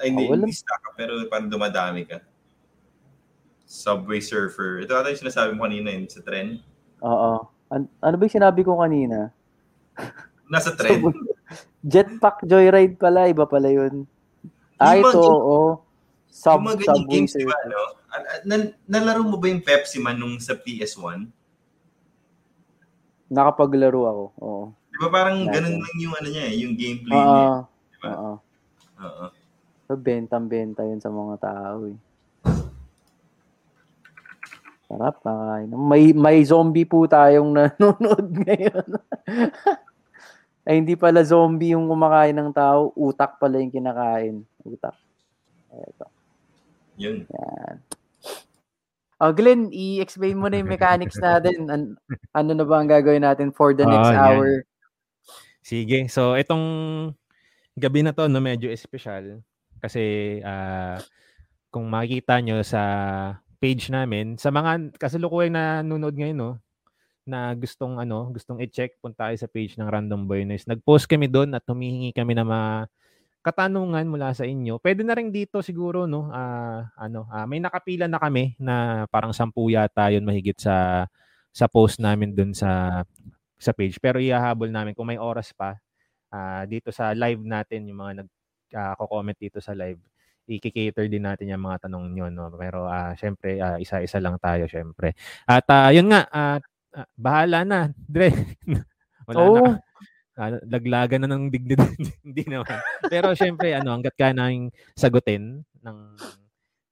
Ay, 0.00 0.10
hindi, 0.10 0.24
Ah, 0.24 0.30
wala. 0.32 0.42
hindi 0.42 0.56
stack 0.56 0.82
up, 0.82 0.94
pero 0.96 1.12
parang 1.28 1.46
dumadami 1.46 2.02
ka. 2.02 2.18
Subway 3.62 4.18
Surfer. 4.18 4.82
Ito 4.82 4.96
ata 4.96 5.12
yung 5.12 5.22
sinasabi 5.22 5.54
mo 5.54 5.62
kanina 5.62 5.94
yun, 5.94 6.08
sa 6.08 6.18
trend. 6.20 6.58
oo. 7.00 7.32
An- 7.70 7.92
ano 8.02 8.14
ba 8.18 8.22
yung 8.26 8.34
sinabi 8.34 8.66
ko 8.66 8.82
kanina? 8.82 9.30
Nasa 10.50 10.74
trend. 10.74 11.06
Jetpack 11.86 12.42
joyride 12.42 12.98
pala, 12.98 13.30
iba 13.30 13.46
pala 13.46 13.70
yun. 13.70 14.08
Ah, 14.74 14.98
Yung 14.98 15.06
mga 15.06 15.12
ito, 15.12 15.22
oo. 15.22 15.60
Sub, 16.30 16.62
yung 16.62 16.66
mga 16.70 16.86
subway 16.86 17.10
games, 17.10 17.32
di 17.34 17.42
ba, 17.42 17.58
an- 18.14 18.42
nan- 18.46 18.74
nalaro 18.86 19.22
mo 19.22 19.36
ba 19.36 19.50
yung 19.50 19.60
Pepsi 19.60 19.98
Man 19.98 20.14
nung 20.14 20.38
sa 20.38 20.54
PS1? 20.54 21.26
Nakapaglaro 23.26 24.00
ako, 24.06 24.24
oo. 24.38 24.64
Di 24.90 24.96
ba 24.98 25.08
parang 25.10 25.42
Dati. 25.42 25.54
ganun 25.54 25.76
lang 25.78 25.96
yung 25.98 26.14
ano 26.14 26.28
niya 26.28 26.44
eh, 26.46 26.54
yung 26.62 26.74
gameplay 26.74 27.14
niya. 27.14 27.42
Oo. 27.44 27.58
Di 27.66 27.96
ba? 27.98 28.08
Oo. 28.10 28.34
Oo. 29.00 29.26
So, 29.86 29.98
bentang-benta 29.98 30.86
yun 30.86 31.02
sa 31.02 31.10
mga 31.10 31.34
tao 31.40 31.78
eh. 31.86 31.98
Sarap, 34.86 35.22
kakain. 35.22 35.70
May, 35.70 36.10
may 36.10 36.42
zombie 36.42 36.86
po 36.86 37.06
tayong 37.06 37.54
nanonood 37.58 38.26
ngayon. 38.38 38.86
Ay, 40.66 40.78
hindi 40.78 40.94
pala 40.94 41.22
zombie 41.22 41.74
yung 41.74 41.86
kumakain 41.86 42.34
ng 42.34 42.50
tao. 42.50 42.90
Utak 42.94 43.38
pala 43.38 43.58
yung 43.58 43.70
kinakain. 43.70 44.42
Utak. 44.62 44.94
Eto. 45.70 46.06
Yun. 47.00 47.24
Yan. 47.24 47.76
Oh, 49.20 49.32
Glenn, 49.32 49.68
i-explain 49.68 50.36
mo 50.36 50.48
na 50.48 50.60
yung 50.60 50.68
mechanics 50.72 51.16
natin. 51.24 51.68
An- 51.68 51.96
ano 52.32 52.50
na 52.52 52.64
ba 52.64 52.80
ang 52.80 52.88
gagawin 52.88 53.24
natin 53.24 53.52
for 53.52 53.72
the 53.72 53.84
next 53.84 54.12
Oh, 54.12 54.16
yan. 54.16 54.20
hour? 54.20 54.48
Sige. 55.60 56.08
So, 56.08 56.36
itong 56.36 56.64
gabi 57.76 58.00
na 58.00 58.12
to, 58.16 58.28
no, 58.28 58.40
medyo 58.40 58.72
espesyal. 58.72 59.44
Kasi, 59.80 60.00
ah, 60.44 61.00
kung 61.68 61.88
makikita 61.88 62.40
nyo 62.40 62.60
sa 62.64 62.82
page 63.60 63.92
namin, 63.92 64.40
sa 64.40 64.48
mga 64.48 64.96
kasalukuyan 64.96 65.52
na 65.52 65.64
nunod 65.84 66.16
ngayon, 66.16 66.36
no, 66.36 66.52
na 67.28 67.52
gustong 67.52 68.00
ano, 68.00 68.32
gustong 68.32 68.58
i-check, 68.64 68.96
punta 69.04 69.28
kayo 69.28 69.36
sa 69.36 69.46
page 69.52 69.76
ng 69.76 69.86
Random 69.86 70.24
Boy 70.24 70.48
Noise. 70.48 70.64
Nag-post 70.64 71.04
kami 71.04 71.28
doon 71.28 71.52
at 71.52 71.62
humihingi 71.68 72.16
kami 72.16 72.32
ng 72.34 72.48
mga 72.48 72.88
katanungan 73.40 74.04
mula 74.08 74.32
sa 74.36 74.44
inyo. 74.44 74.78
Pwede 74.82 75.02
na 75.04 75.16
rin 75.16 75.32
dito 75.32 75.60
siguro 75.64 76.04
no, 76.08 76.28
ah, 76.32 76.92
ano, 77.00 77.26
ah, 77.32 77.44
may 77.48 77.60
nakapila 77.62 78.06
na 78.08 78.20
kami 78.20 78.56
na 78.60 79.06
parang 79.08 79.32
sampu 79.32 79.72
yata 79.72 80.12
'yun 80.12 80.24
mahigit 80.26 80.56
sa 80.60 81.06
sa 81.50 81.66
post 81.66 81.98
namin 82.02 82.32
doon 82.36 82.52
sa 82.56 83.02
sa 83.60 83.72
page. 83.76 83.98
Pero 84.00 84.20
ihahabol 84.22 84.70
namin 84.72 84.92
kung 84.96 85.08
may 85.08 85.20
oras 85.20 85.52
pa 85.56 85.76
ah, 86.32 86.64
dito 86.66 86.90
sa 86.94 87.12
live 87.12 87.42
natin 87.44 87.88
yung 87.90 88.00
mga 88.00 88.12
nag 88.24 88.28
ah, 88.76 88.94
comment 88.98 89.36
dito 89.36 89.58
sa 89.62 89.74
live. 89.76 90.00
I-cater 90.50 91.06
din 91.06 91.22
natin 91.22 91.46
yung 91.50 91.62
mga 91.62 91.86
tanong 91.86 92.10
nyo. 92.10 92.26
No? 92.32 92.50
Pero 92.58 92.86
ah, 92.90 93.14
syempre, 93.14 93.58
ah, 93.62 93.78
isa-isa 93.78 94.18
lang 94.22 94.38
tayo 94.42 94.66
syempre. 94.66 95.14
At 95.46 95.66
ah, 95.70 95.90
yun 95.94 96.10
nga, 96.10 96.26
ah, 96.30 96.58
bahala 97.14 97.62
na. 97.66 97.80
Dre. 97.94 98.30
Wala 99.30 99.42
Oo. 99.46 99.62
na. 99.62 99.89
Ah, 100.38 100.56
laglagan 100.62 101.26
na 101.26 101.28
ng 101.30 101.50
dignidad. 101.50 101.90
Hindi 102.26 102.44
naman. 102.46 102.78
Pero 103.10 103.34
syempre, 103.34 103.74
ano, 103.74 103.92
hanggat 103.92 104.14
kaya 104.14 104.32
nang 104.32 104.70
sagutin 104.94 105.66
ng 105.82 105.98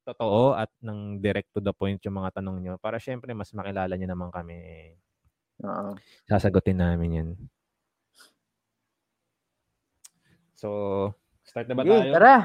totoo 0.08 0.56
at 0.56 0.72
ng 0.80 1.20
direct 1.20 1.52
to 1.52 1.60
the 1.60 1.72
point 1.72 2.00
yung 2.00 2.16
mga 2.16 2.40
tanong 2.40 2.64
nyo 2.64 2.74
para 2.80 2.96
syempre 2.96 3.36
mas 3.36 3.52
makilala 3.52 3.92
nyo 3.92 4.08
naman 4.08 4.32
kami. 4.32 4.56
eh, 4.56 4.96
Oo. 5.60 5.92
Sasagutin 6.24 6.80
namin 6.80 7.10
yan. 7.12 7.30
So, 10.58 10.68
start 11.44 11.68
na 11.70 11.76
ba 11.76 11.84
tayo? 11.86 12.10
tara. 12.10 12.36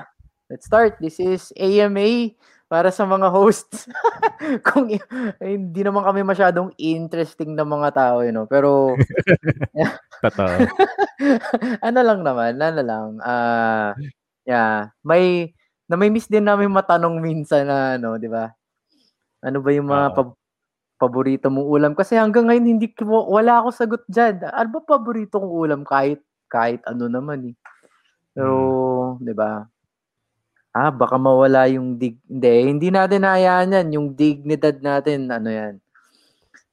Let's 0.52 0.68
start. 0.70 1.02
This 1.02 1.18
is 1.18 1.50
AMA 1.58 2.38
para 2.70 2.94
sa 2.94 3.10
mga 3.10 3.32
hosts. 3.32 3.90
Kung 4.70 4.92
hindi 5.42 5.82
naman 5.82 6.06
kami 6.06 6.22
masyadong 6.22 6.76
interesting 6.78 7.58
na 7.58 7.66
mga 7.66 7.90
tao, 7.96 8.22
you 8.22 8.30
know. 8.30 8.46
Pero 8.46 8.94
Totoo. 10.24 10.56
ano 11.88 12.00
lang 12.00 12.20
naman, 12.24 12.56
ano 12.56 12.82
lang. 12.82 13.08
Ah, 13.20 13.92
yeah, 14.48 14.96
may 15.04 15.52
na 15.88 16.00
may 16.00 16.08
miss 16.08 16.32
din 16.32 16.48
namin 16.48 16.72
matanong 16.72 17.20
minsan 17.20 17.68
na 17.68 18.00
ano, 18.00 18.16
'di 18.16 18.32
ba? 18.32 18.56
Ano 19.44 19.60
ba 19.60 19.70
yung 19.76 19.92
mga 19.92 20.16
pab- 20.16 20.40
paborito 20.96 21.52
mong 21.52 21.68
ulam? 21.68 21.92
Kasi 21.92 22.16
hanggang 22.16 22.48
ngayon 22.48 22.80
hindi 22.80 22.88
ko 22.96 23.04
wala 23.28 23.60
ako 23.60 23.70
sagot 23.76 24.04
diyan. 24.08 24.48
Ano 24.48 24.80
ba 24.80 24.96
paborito 24.96 25.44
kong 25.44 25.54
ulam 25.54 25.82
kahit 25.84 26.24
kahit 26.48 26.80
ano 26.88 27.12
naman 27.12 27.52
eh. 27.52 27.56
Pero, 28.32 29.20
'di 29.20 29.36
ba? 29.36 29.68
Ah, 30.74 30.90
baka 30.90 31.22
mawala 31.22 31.70
yung 31.70 32.02
dig 32.02 32.18
hindi, 32.26 32.50
hindi 32.66 32.88
natin 32.90 33.28
hayaan 33.28 33.76
yan. 33.78 33.88
Yung 33.94 34.08
dignidad 34.18 34.82
natin, 34.82 35.30
ano 35.30 35.52
yan. 35.54 35.78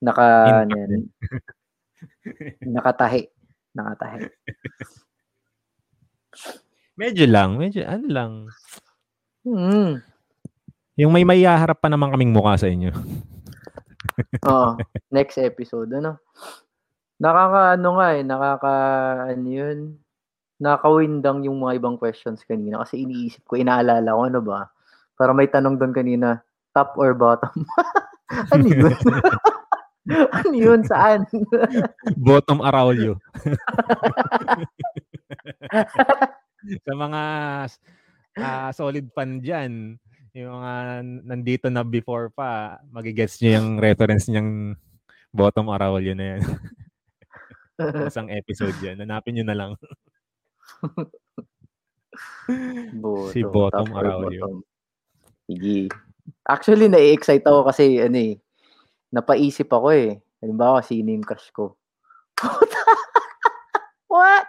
Naka, 0.01 0.25
ano 0.65 0.73
yan. 0.73 1.05
Nakatahi. 2.81 3.40
Nakatahi. 3.75 4.27
medyo 7.01 7.25
lang, 7.25 7.57
medyo 7.57 7.81
ano 7.87 8.07
lang. 8.11 8.33
Hmm. 9.47 10.03
Yung 11.01 11.17
may 11.17 11.25
mayaharap 11.25 11.81
pa 11.81 11.89
naman 11.89 12.13
kaming 12.13 12.35
mukha 12.35 12.61
sa 12.61 12.69
inyo. 12.69 12.93
Oo. 14.51 14.77
Next 15.09 15.41
episode, 15.41 15.89
ano? 15.97 16.21
Nakaka, 17.21 17.77
ano 17.77 17.89
nga 18.01 18.09
eh, 18.17 18.25
nakaka, 18.25 18.73
ano 19.33 19.49
yun, 19.49 19.79
nakawindang 20.61 21.45
yung 21.45 21.61
mga 21.61 21.81
ibang 21.81 21.97
questions 21.97 22.45
kanina 22.45 22.85
kasi 22.85 23.05
iniisip 23.05 23.45
ko, 23.49 23.57
inaalala 23.57 24.13
ko, 24.13 24.23
ano 24.29 24.41
ba? 24.45 24.69
Para 25.17 25.33
may 25.33 25.49
tanong 25.49 25.81
doon 25.81 25.93
kanina, 25.93 26.45
top 26.73 26.97
or 26.97 27.13
bottom? 27.17 27.65
ano 28.53 28.65
yun? 28.65 28.97
ano 30.41 30.57
yun? 30.57 30.81
Saan? 30.85 31.27
Bottom 32.27 32.61
Araulio. 32.65 33.21
sa 36.87 36.93
mga 36.93 37.23
ah, 38.41 38.71
solid 38.73 39.07
fan 39.13 39.41
dyan, 39.41 39.99
yung 40.33 40.53
mga 40.57 40.75
nandito 41.27 41.67
na 41.69 41.85
before 41.85 42.31
pa, 42.33 42.81
magigets 42.89 43.41
nyo 43.43 43.51
yung 43.61 43.69
reference 43.83 44.31
niyang 44.31 44.77
Bottom 45.31 45.71
Araulio 45.71 46.15
na 46.17 46.37
yan. 46.37 46.43
Isang 48.09 48.29
episode 48.29 48.77
yan. 48.83 49.01
Hanapin 49.01 49.41
nyo 49.41 49.45
na 49.47 49.57
lang. 49.57 49.71
Bottom, 53.01 53.33
Si 53.33 53.41
Bottom 53.47 53.89
Araulio. 53.95 54.67
Sige. 55.47 55.89
Actually, 56.47 56.91
na-excite 56.91 57.47
ako 57.47 57.71
kasi, 57.71 58.03
ano 58.03 58.19
eh, 58.19 58.35
napaisip 59.11 59.67
ako 59.67 59.91
eh. 59.91 60.19
Halimbawa, 60.41 60.81
sino 60.81 61.11
yung 61.11 61.23
crush 61.23 61.51
ko? 61.53 61.77
What? 64.11 64.47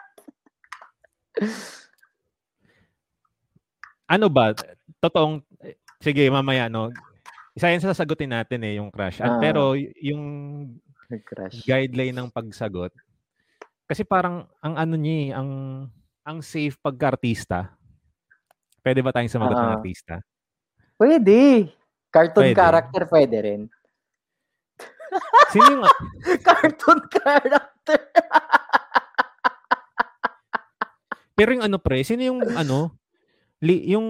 Ano 4.08 4.28
ba? 4.28 4.52
Totoong, 5.00 5.42
sige 6.00 6.28
mamaya 6.28 6.68
no. 6.68 6.92
Isa 7.52 7.68
yan 7.68 7.84
sa 7.84 7.92
sasagutin 7.92 8.32
natin 8.32 8.64
eh, 8.64 8.80
yung 8.80 8.88
crush. 8.90 9.20
At 9.20 9.36
Ah. 9.36 9.40
pero 9.40 9.76
yung 10.00 10.24
Nag-crush. 11.12 11.68
guideline 11.68 12.16
ng 12.16 12.32
pagsagot, 12.32 12.96
kasi 13.84 14.08
parang 14.08 14.48
ang 14.64 14.80
ano 14.80 14.96
niya 14.96 15.16
eh, 15.20 15.30
ang 15.36 15.50
ang 16.24 16.40
safe 16.40 16.80
pagka-artista. 16.80 17.76
Pwede 18.80 19.04
ba 19.04 19.12
tayong 19.12 19.32
sumagot 19.32 19.58
ng 19.58 19.68
Ah. 19.68 19.76
artista? 19.76 20.16
Pwede. 20.96 21.68
Cartoon 22.08 22.52
Pwede. 22.52 22.56
character 22.56 23.04
pwede 23.08 23.38
rin. 23.42 23.62
Sino 25.52 25.68
yung, 25.72 25.86
Cartoon 26.48 27.00
character. 27.12 28.00
pero 31.32 31.50
yung 31.52 31.66
ano 31.66 31.78
pre, 31.82 32.06
sino 32.06 32.22
yung 32.22 32.40
ano, 32.54 32.96
li, 33.60 33.92
yung 33.92 34.08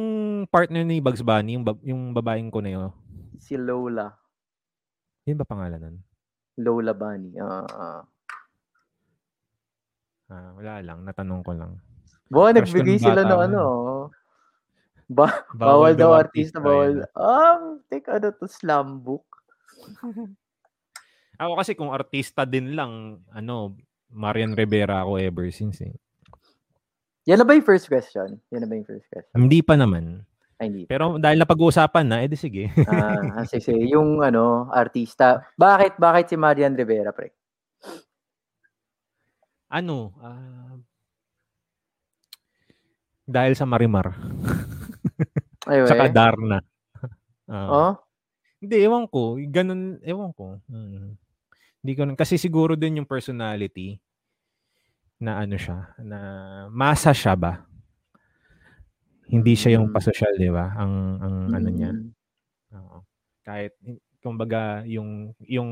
partner 0.47 0.83
ni 0.83 0.99
Bugs 0.99 1.23
Bunny, 1.23 1.55
yung, 1.55 1.63
yung 1.81 2.01
babaeng 2.11 2.51
ko 2.51 2.59
na 2.59 2.71
yun, 2.71 2.89
si 3.41 3.57
Lola. 3.57 4.11
yun 5.23 5.37
ba 5.37 5.47
pangalan 5.47 5.79
nun? 5.79 5.97
Lola 6.59 6.93
Bunny. 6.93 7.39
Ah, 7.39 7.65
ah. 7.67 8.01
Ah, 10.27 10.49
wala 10.55 10.79
lang, 10.79 11.03
natanong 11.03 11.41
ko 11.43 11.51
lang. 11.51 11.75
Bo, 12.31 12.47
nagbigay 12.47 12.95
sila 12.95 13.27
ng 13.27 13.41
ano. 13.51 13.63
Ba- 15.11 15.43
bawal, 15.51 15.91
daw 15.91 16.15
artista, 16.15 16.63
bawal. 16.63 17.03
yun. 17.03 17.11
Ah, 17.11 17.59
take 17.91 18.07
ano 18.07 18.31
to, 18.31 18.47
slam 18.47 19.03
book. 19.03 19.27
Ako 21.41 21.58
kasi 21.58 21.73
kung 21.73 21.89
artista 21.89 22.45
din 22.45 22.77
lang, 22.77 23.25
ano, 23.34 23.73
Marian 24.13 24.54
Rivera 24.54 25.01
ako 25.01 25.17
ever 25.17 25.49
since 25.49 25.82
eh. 25.82 25.97
Yan 27.25 27.41
na 27.41 27.45
ba 27.45 27.58
yung 27.58 27.65
first 27.65 27.89
question? 27.89 28.38
Yan 28.54 28.62
na 28.62 28.67
ba 28.69 28.77
yung 28.77 28.86
first 28.86 29.10
question? 29.10 29.34
Hindi 29.34 29.65
pa 29.65 29.73
naman. 29.73 30.21
Ay, 30.62 30.69
hindi. 30.69 30.84
Pero 30.86 31.17
dahil 31.17 31.41
napag-uusapan 31.41 32.06
na, 32.06 32.21
edi 32.21 32.38
sige. 32.38 32.69
Ah, 32.86 33.41
kasi 33.41 33.58
sige, 33.58 33.82
yung 33.89 34.21
ano, 34.21 34.69
artista. 34.69 35.41
Bakit, 35.58 35.97
bakit 35.97 36.30
si 36.30 36.38
Marian 36.38 36.77
Rivera, 36.77 37.10
pre? 37.10 37.34
ano, 39.71 40.12
ah, 40.19 40.75
dahil 43.23 43.56
sa 43.56 43.63
Marimar. 43.63 44.12
Ay, 45.69 45.88
Saka. 45.88 46.12
Darna. 46.12 46.60
Ah. 47.47 47.67
Oh? 47.71 47.93
Hindi, 48.60 48.75
ewan 48.84 49.08
ko. 49.08 49.39
Ganun, 49.39 50.04
ewan 50.04 50.36
ko. 50.36 50.60
Hmm. 50.67 51.15
Hindi 51.84 51.94
ko, 51.98 52.02
kasi 52.13 52.38
siguro 52.38 52.78
din 52.78 53.02
yung 53.02 53.10
personality 53.10 53.98
na 55.20 55.38
ano 55.44 55.58
siya, 55.60 55.91
na 56.02 56.20
masa 56.74 57.12
siya 57.12 57.36
ba? 57.36 57.65
Hindi 59.30 59.54
siya 59.54 59.78
yung 59.78 59.91
Mm. 59.91 59.96
pasosyal, 59.96 60.34
di 60.38 60.50
ba? 60.50 60.74
Ang, 60.78 60.94
ang 61.22 61.36
ano 61.54 61.70
niya. 61.70 61.91
Mm. 61.94 62.10
Oo. 62.78 62.98
Kahit, 63.46 63.74
kumbaga, 64.22 64.84
yung, 64.89 65.34
yung 65.46 65.72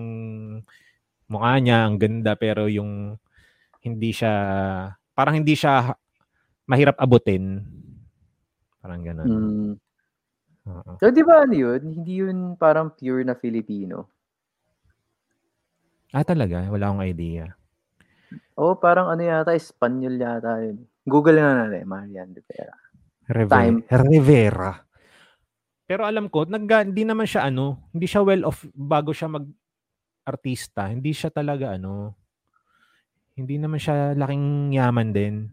mukha 1.30 1.54
niya, 1.62 1.86
ang 1.90 1.98
ganda, 2.02 2.34
pero 2.38 2.70
yung 2.70 3.18
hindi 3.84 4.12
siya, 4.14 4.34
parang 5.16 5.40
hindi 5.42 5.56
siya 5.58 5.94
mahirap 6.70 6.98
abutin. 7.00 7.64
Parang 8.82 9.02
gano'n. 9.04 9.28
Mm. 9.30 9.72
Oo. 10.70 10.92
So, 11.02 11.10
di 11.12 11.24
ba 11.26 11.44
ano 11.48 11.56
yun? 11.56 11.82
Hindi 12.02 12.14
yun 12.26 12.38
parang 12.60 12.94
pure 12.94 13.26
na 13.26 13.36
Filipino. 13.36 14.10
Ah, 16.10 16.26
talaga? 16.26 16.66
Wala 16.74 16.90
akong 16.90 17.06
idea. 17.06 17.54
Oo, 18.58 18.78
parang 18.78 19.10
ano 19.14 19.22
yata, 19.22 19.54
Espanyol 19.54 20.18
yata 20.18 20.58
yun. 20.62 20.84
Google 21.06 21.38
na 21.42 21.66
natin, 21.66 21.86
Marian 21.86 22.30
Rivera. 22.34 22.76
Reve- 23.30 23.54
Time. 23.54 23.78
Rivera. 23.88 24.74
Pero 25.90 26.06
alam 26.06 26.30
ko, 26.30 26.46
nag, 26.46 26.66
hindi 26.66 27.06
naman 27.06 27.26
siya 27.26 27.50
ano, 27.50 27.90
hindi 27.94 28.06
siya 28.06 28.22
well 28.22 28.46
off 28.46 28.66
bago 28.74 29.14
siya 29.14 29.30
mag 29.30 29.46
artista. 30.26 30.86
Hindi 30.90 31.14
siya 31.14 31.34
talaga 31.34 31.74
ano, 31.78 32.14
hindi 33.34 33.58
naman 33.58 33.82
siya 33.82 34.14
laking 34.14 34.76
yaman 34.78 35.10
din. 35.10 35.50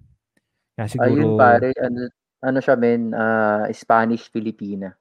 Kaya 0.76 0.88
siguro, 0.92 1.08
Ayun 1.08 1.30
pare, 1.40 1.70
ano, 1.80 2.00
ano 2.44 2.58
siya 2.60 2.76
men, 2.76 3.12
ah, 3.16 3.64
Spanish 3.72 4.28
Filipina. 4.28 4.92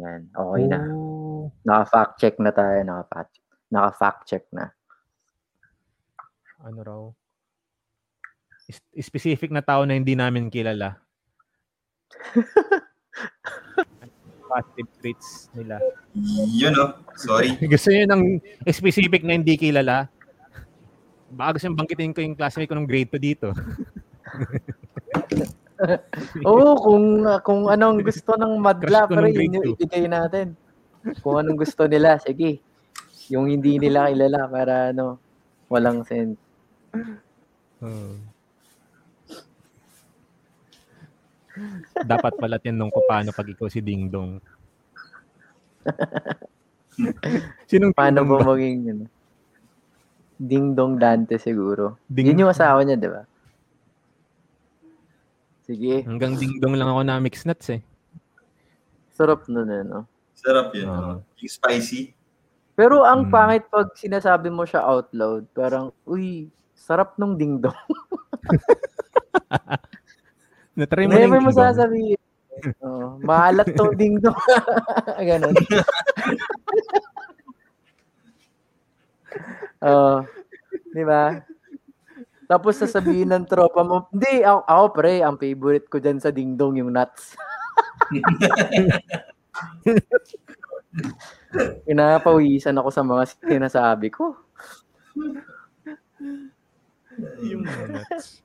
Yan, 0.00 0.32
okay 0.34 0.64
na. 0.66 0.78
Oh, 0.90 1.52
Naka-fact 1.62 2.12
check 2.18 2.34
na 2.42 2.50
tayo, 2.50 2.82
naka-fact, 2.82 3.41
naka-fact 3.72 4.28
check 4.28 4.44
na. 4.52 4.68
ano 6.62 6.80
raw, 6.86 7.02
specific 9.00 9.50
na 9.50 9.64
tao 9.64 9.82
na 9.82 9.98
hindi 9.98 10.14
namin 10.14 10.52
kilala. 10.52 11.00
Positive 14.52 14.90
traits 15.00 15.48
nila. 15.56 15.80
Yun 16.52 16.76
oh. 16.76 16.92
Sorry. 17.16 17.56
Gusto 17.72 17.88
niyo 17.88 18.04
ng 18.12 18.36
specific 18.68 19.24
na 19.24 19.40
hindi 19.40 19.56
kilala? 19.56 20.12
Baka 21.32 21.56
gusto 21.56 21.72
bangkitin 21.72 22.12
ko 22.12 22.20
yung 22.20 22.36
classmate 22.36 22.68
ko 22.68 22.76
ng 22.76 22.84
grade 22.84 23.08
2 23.08 23.16
dito. 23.16 23.56
Oo, 26.44 26.76
kung 26.76 27.24
kung 27.40 27.72
anong 27.72 28.04
gusto 28.04 28.36
ng 28.36 28.60
madla, 28.60 29.08
nung 29.08 29.32
yun 29.32 29.56
yung 29.56 29.72
ibigay 29.72 30.04
natin. 30.12 30.52
Kung 31.24 31.40
anong 31.40 31.64
gusto 31.64 31.88
nila, 31.88 32.20
sige. 32.20 32.60
Yung 33.28 33.46
hindi 33.46 33.78
nila 33.78 34.10
kilala 34.10 34.40
para 34.46 34.90
ano, 34.90 35.18
walang 35.68 36.02
sense. 36.02 36.38
Hmm. 37.78 38.18
Dapat 42.02 42.32
pala 42.36 42.56
tinanong 42.56 42.90
ko 42.90 43.00
paano 43.04 43.30
pag 43.30 43.44
ikaw 43.44 43.68
si 43.68 43.84
Ding 43.84 44.08
Dong. 44.08 44.40
Sinong 47.68 47.92
Paano 47.92 48.22
Ding 48.22 48.28
ba 48.28 48.36
Dong? 48.38 48.48
maging 48.48 48.76
ano? 48.88 49.04
Ding 50.36 50.66
Dong 50.72 50.94
Dante 50.96 51.36
siguro. 51.36 51.96
Ding- 52.06 52.28
Yun 52.28 52.42
yung 52.42 52.52
asawa 52.52 52.80
niya, 52.82 52.96
di 52.96 53.08
ba? 53.08 53.22
Sige, 55.62 56.02
Hanggang 56.02 56.34
Ding 56.34 56.58
Dong 56.58 56.74
lang 56.74 56.88
ako 56.88 57.00
na 57.02 57.20
mix 57.20 57.44
nuts 57.44 57.70
eh. 57.70 57.80
sarap 59.12 59.44
nun 59.46 59.68
eh, 59.68 59.84
no? 59.84 60.08
Sarap 60.34 60.72
yun. 60.74 60.88
Yung 61.38 61.52
spicy. 61.52 62.16
Pero 62.72 63.04
ang 63.04 63.28
Mm. 63.28 63.30
pangit 63.30 63.64
pag 63.68 63.92
sinasabi 63.94 64.48
mo 64.48 64.64
siya 64.64 64.80
out 64.80 65.12
loud, 65.12 65.44
parang, 65.52 65.92
uy, 66.08 66.48
sarap 66.72 67.14
nung 67.20 67.36
Ding 67.36 67.60
Dong. 67.60 67.76
Natry 70.78 71.04
mo 71.04 71.12
na 71.12 71.20
Never 71.28 71.40
mo 71.44 71.52
sasabihin. 71.52 72.16
Oh, 72.80 73.20
maalat 73.20 73.68
to 73.76 73.92
Ding 73.96 74.16
Dong. 74.20 74.36
Ganon. 75.28 75.56
Oh, 79.82 80.22
di 80.94 81.02
ba? 81.02 81.42
Tapos 82.46 82.78
sasabihin 82.78 83.32
ng 83.32 83.46
tropa 83.48 83.82
mo, 83.82 84.06
hindi, 84.12 84.44
ako, 84.44 84.60
ako 84.66 84.84
pre, 84.94 85.14
ang 85.24 85.36
favorite 85.40 85.86
ko 85.88 85.98
dyan 85.98 86.20
sa 86.22 86.30
Ding 86.30 86.54
Dong 86.54 86.78
yung 86.78 86.92
nuts. 86.94 87.34
Pinapawisan 91.84 92.76
ako 92.80 92.88
sa 92.88 93.02
mga 93.04 93.22
sinasabi 93.44 94.08
ko. 94.08 94.36
Yung 97.44 97.62
nuts. 97.66 98.40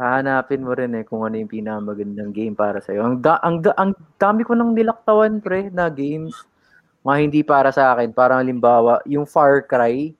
Hahanapin 0.00 0.64
mo 0.64 0.72
rin 0.74 0.96
eh 0.96 1.04
kung 1.04 1.22
ano 1.22 1.36
yung 1.36 1.50
pinakamagandang 1.50 2.32
game 2.32 2.56
para 2.56 2.80
sa'yo. 2.80 3.04
Ang, 3.04 3.16
da, 3.22 3.38
ang, 3.44 3.62
da, 3.62 3.70
ang 3.76 3.92
dami 4.16 4.42
ko 4.42 4.56
nang 4.56 4.72
nilaktawan, 4.74 5.38
pre, 5.38 5.68
na 5.70 5.92
games. 5.92 6.34
Mga 7.04 7.18
hindi 7.20 7.40
para 7.44 7.70
sa 7.70 7.94
akin. 7.94 8.10
Parang 8.10 8.40
halimbawa, 8.42 9.04
yung 9.06 9.28
Far 9.28 9.62
Cry. 9.68 10.10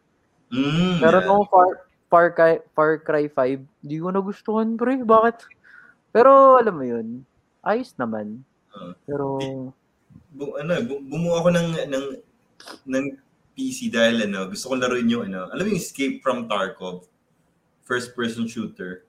Mm, 0.53 1.01
Meron 1.01 1.23
yeah. 1.25 1.31
akong 1.31 1.49
Far, 1.49 1.71
Far, 2.11 2.27
Cry, 2.35 2.55
Far 2.77 2.93
Cry 3.01 3.25
5. 3.27 3.65
Hindi 3.83 3.97
ko 3.99 4.07
nagustuhan, 4.13 4.77
pre. 4.77 5.01
Bakit? 5.03 5.37
Pero, 6.13 6.59
alam 6.59 6.75
mo 6.77 6.85
yun, 6.85 7.23
ayos 7.65 7.95
naman. 7.97 8.43
Oo. 8.77 8.93
Pero, 9.07 9.27
Bu- 10.31 10.57
ano, 10.57 10.79
bu- 10.83 11.03
bumuo 11.03 11.35
ako 11.37 11.51
ng, 11.51 11.69
ng, 11.91 12.05
ng 12.87 13.05
PC 13.53 13.91
dahil 13.91 14.25
ano, 14.25 14.47
gusto 14.47 14.71
ko 14.71 14.79
laruin 14.79 15.11
yung 15.11 15.25
ano, 15.27 15.51
alam 15.51 15.63
mo 15.63 15.71
yung 15.71 15.81
Escape 15.81 16.23
from 16.23 16.47
Tarkov? 16.47 17.11
First 17.83 18.15
person 18.15 18.47
shooter. 18.47 19.03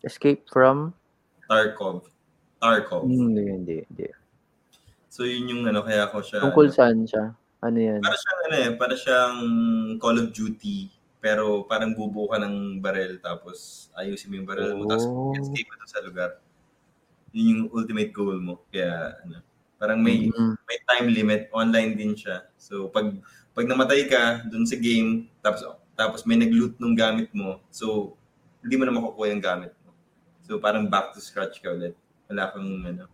escape 0.00 0.48
from? 0.48 0.96
Tarkov. 1.44 2.08
Tarkov. 2.56 3.04
Hindi, 3.04 3.44
hindi, 3.52 3.76
hindi. 3.84 4.08
So 5.12 5.28
yun 5.28 5.52
yung 5.52 5.62
ano, 5.68 5.84
kaya 5.84 6.08
ako 6.08 6.24
siya. 6.24 6.40
Tungkol 6.40 6.72
ano, 6.72 6.76
saan 6.76 6.98
siya? 7.04 7.24
Ano 7.60 7.76
yan? 7.76 8.00
Para 8.00 8.16
siyang 8.16 8.40
ano 8.40 8.54
eh, 8.56 8.70
para 8.72 8.94
siyang 8.96 9.36
Call 10.00 10.16
of 10.16 10.32
Duty 10.32 10.88
pero 11.20 11.68
parang 11.68 11.92
bubuo 11.92 12.32
ka 12.32 12.40
ng 12.40 12.80
barel 12.80 13.20
tapos 13.20 13.90
ayusin 13.92 14.32
mo 14.32 14.40
yung 14.40 14.48
barel 14.48 14.72
mo 14.72 14.88
tapos 14.88 15.04
Oh. 15.04 15.36
escape 15.36 15.68
dun 15.68 15.84
sa 15.84 16.00
lugar. 16.00 16.40
Yun 17.36 17.44
yung 17.44 17.62
ultimate 17.76 18.08
goal 18.10 18.40
mo. 18.40 18.64
Kaya 18.72 19.20
ano, 19.20 19.44
parang 19.80 19.98
may 19.98 20.28
Mm. 20.28 20.54
may 20.60 20.78
time 20.86 21.06
limit, 21.08 21.48
online 21.50 21.96
din 21.96 22.12
siya. 22.12 22.44
So 22.60 22.92
pag 22.92 23.16
pag 23.50 23.64
namatay 23.66 24.06
ka 24.06 24.44
dun 24.46 24.68
sa 24.68 24.76
game 24.76 25.26
tapos 25.40 25.64
tapos 25.96 26.20
may 26.24 26.36
nag-loot 26.36 26.76
ng 26.76 26.94
gamit 26.94 27.32
mo, 27.32 27.64
so 27.72 28.14
hindi 28.60 28.76
mo 28.76 28.84
na 28.84 28.92
makukuha 28.92 29.32
yung 29.32 29.40
gamit 29.42 29.72
mo. 29.82 29.90
So 30.44 30.60
parang 30.60 30.86
back 30.86 31.16
to 31.16 31.20
scratch 31.20 31.58
ka 31.58 31.72
ulit. 31.72 31.96
Wala 32.28 32.52
kang 32.52 32.68
ano. 32.84 33.08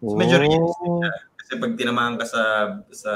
So, 0.00 0.16
medyo 0.16 0.40
realistic 0.40 0.88
Oh. 0.88 1.00
siya. 1.00 1.12
Kasi 1.36 1.52
pag 1.56 1.72
tinamaan 1.74 2.16
ka 2.16 2.24
sa 2.24 2.42
sa 2.88 3.12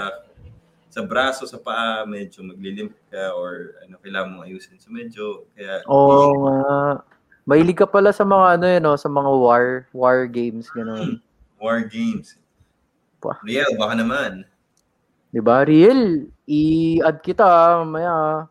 sa 0.89 1.01
braso, 1.03 1.43
sa 1.43 1.59
paa, 1.59 2.07
medyo 2.07 2.45
maglilimp 2.47 2.95
ka 3.11 3.35
or 3.35 3.75
ano, 3.83 3.99
kailangan 3.99 4.31
mong 4.31 4.45
ayusin. 4.47 4.79
So 4.79 4.95
medyo, 4.95 5.49
kaya, 5.53 5.83
Oo 5.91 6.45
nga. 6.45 7.03
Mahilig 7.45 7.77
ka 7.77 7.85
pala 7.85 8.15
sa 8.15 8.23
mga 8.23 8.47
ano 8.57 8.67
yun, 8.71 8.83
no? 8.85 8.95
sa 8.95 9.11
mga 9.11 9.31
war 9.35 9.65
war 9.91 10.25
games 10.31 10.71
gano'n. 10.71 11.19
War 11.59 11.83
games. 11.85 12.37
Pa. 13.19 13.41
Real, 13.43 13.73
baka 13.77 13.95
naman. 13.97 14.45
'Di 15.33 15.41
ba? 15.41 15.65
Real, 15.65 16.29
i-add 16.45 17.19
kita 17.21 17.45
mamaya. 17.83 18.47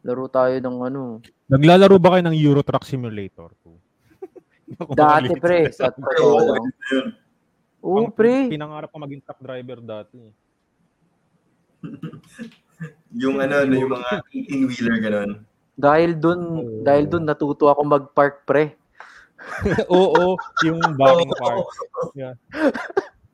Laro 0.00 0.26
tayo 0.26 0.56
ng 0.56 0.78
ano. 0.80 1.00
Naglalaro 1.46 1.96
ba 2.00 2.16
kayo 2.16 2.24
ng 2.24 2.36
Euro 2.40 2.64
Truck 2.64 2.88
Simulator? 2.88 3.52
Hindi 4.66 4.76
ako 4.80 4.92
Dati 4.96 5.28
makalito 5.28 5.42
pre, 5.42 5.58
sa- 5.72 5.92
totoo 5.96 6.36
lang. 6.40 6.64
Oo, 7.80 7.96
Pang- 8.08 8.14
pre. 8.14 8.48
Pinangarap 8.48 8.88
ko 8.88 8.96
maging 8.96 9.22
truck 9.24 9.40
driver 9.40 9.78
dati. 9.80 10.18
Yung 13.12 13.36
ano, 13.42 13.60
yung 13.66 13.92
mga 13.92 14.24
18-wheeler, 14.32 14.96
ganun. 15.04 15.30
Dahil 15.76 16.16
dun, 16.16 16.40
Oo. 16.64 16.80
dahil 16.80 17.04
dun 17.04 17.28
natuto 17.28 17.68
ako 17.68 17.84
mag-park 17.84 18.48
pre. 18.48 18.72
Oo, 19.92 20.36
yung 20.62 20.80
backing 20.94 21.32
part. 21.36 21.64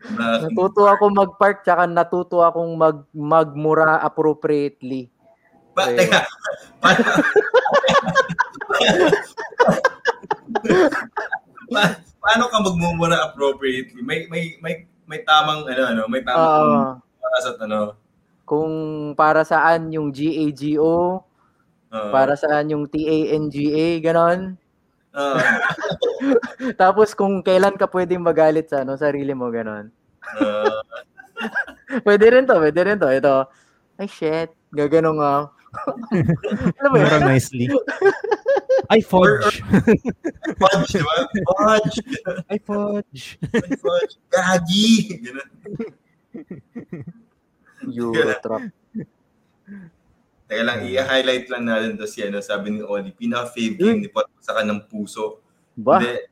Na, 0.07 0.39
Natuto 0.39 0.87
ako 0.87 1.05
mag-park 1.11 1.67
tsaka 1.67 1.83
natuto 1.85 2.39
akong 2.39 2.79
mag 2.79 3.03
magmura 3.11 3.99
appropriately. 3.99 5.11
pa, 5.75 5.91
Pre. 5.91 5.99
teka, 5.99 6.21
paano, 6.81 7.03
pa- 11.69 11.99
paano 12.17 12.45
ka 12.49 12.59
magmumura 12.63 13.17
appropriately? 13.27 14.01
May, 14.01 14.25
may, 14.31 14.57
may, 14.59 14.75
may 15.05 15.21
tamang, 15.23 15.67
ano, 15.67 15.83
ano, 15.85 16.03
may 16.07 16.23
tamang 16.23 16.47
Ah, 16.47 16.91
oras 17.21 17.45
at 17.47 17.59
ano, 17.61 17.99
kung 18.47 18.73
para 19.13 19.43
saan 19.43 19.91
yung 19.91 20.15
GAGO, 20.15 21.27
uh, 21.91 22.11
para 22.15 22.39
saan 22.39 22.71
yung 22.71 22.87
TANGA, 22.87 23.99
ganon. 24.01 24.55
Uh, 25.17 25.41
Tapos 26.81 27.17
kung 27.17 27.41
kailan 27.41 27.75
ka 27.75 27.89
pwedeng 27.89 28.23
magalit 28.23 28.69
sa 28.69 28.85
ano, 28.85 28.95
sarili 29.01 29.33
mo, 29.33 29.49
ganon. 29.49 29.89
uh, 30.39 30.81
Pwede 32.07 32.27
rin 32.33 32.45
to, 32.49 32.57
pwede 32.61 32.81
rin 32.85 32.99
to. 33.01 33.09
Ito, 33.09 33.49
ay 33.97 34.09
shit, 34.09 34.51
gaganon 34.73 35.21
nga. 35.21 35.49
Alam 36.81 36.91
mo 36.93 36.97
yun? 36.97 37.21
nicely. 37.29 37.69
Ay, 38.89 39.05
fudge. 39.05 39.61
fudge, 40.57 40.91
di 40.95 41.03
ba? 41.05 41.15
Fudge. 41.53 41.97
Ay, 42.49 42.59
fudge. 42.65 43.25
fudge. 43.81 44.15
Gagi. 44.33 44.89
Euro 47.93 48.33
truck. 48.41 48.65
Teka 50.47 50.63
lang, 50.63 50.87
i-highlight 50.87 51.51
lang 51.51 51.67
natin 51.67 51.99
to 51.99 52.07
si 52.07 52.23
ano, 52.23 52.39
sabi 52.39 52.79
ni 52.79 52.81
Oli, 52.83 53.11
pinaka-fave 53.11 53.75
game 53.75 53.99
ni 54.07 54.09
Pot 54.11 54.31
sa 54.39 54.55
kanang 54.55 54.87
puso. 54.87 55.43
Ba? 55.75 55.99
Hindi, 55.99 56.23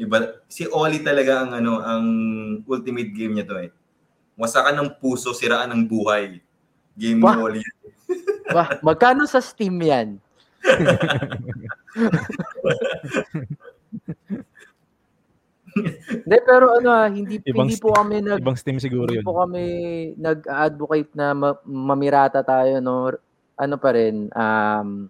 iba, 0.00 0.40
si 0.48 0.64
Oli 0.64 1.04
talaga 1.04 1.44
ang 1.44 1.52
ano, 1.52 1.84
ang 1.84 2.06
ultimate 2.64 3.12
game 3.12 3.36
niya 3.36 3.44
to 3.44 3.60
eh. 3.60 3.68
Wasakan 4.40 4.80
ng 4.80 4.90
puso, 4.96 5.36
siraan 5.36 5.68
ng 5.68 5.84
buhay. 5.84 6.40
Game 6.96 7.20
Ba? 7.20 7.36
ni 7.36 7.40
Oli. 7.44 7.60
Ba? 8.56 8.80
Magkano 8.80 9.28
sa 9.28 9.44
Steam 9.44 9.76
yan? 9.84 10.16
Hindi, 15.76 16.36
pero 16.48 16.80
ano 16.80 16.88
ah, 16.88 17.04
hindi, 17.04 17.36
Ibang 17.44 17.68
hindi 17.68 17.76
po 17.76 17.92
kami 17.92 18.24
nag, 18.24 18.40
Ibang 18.40 18.56
Steam 18.56 18.80
siguro 18.80 19.12
hindi 19.12 19.20
yun. 19.20 19.28
po 19.28 19.44
kami 19.44 19.64
nag-advocate 20.16 21.12
na 21.12 21.36
ma- 21.36 21.60
mamirata 21.68 22.40
tayo, 22.40 22.80
no? 22.80 23.12
Ano 23.56 23.80
pa 23.80 23.96
rin, 23.96 24.28
um, 24.32 25.08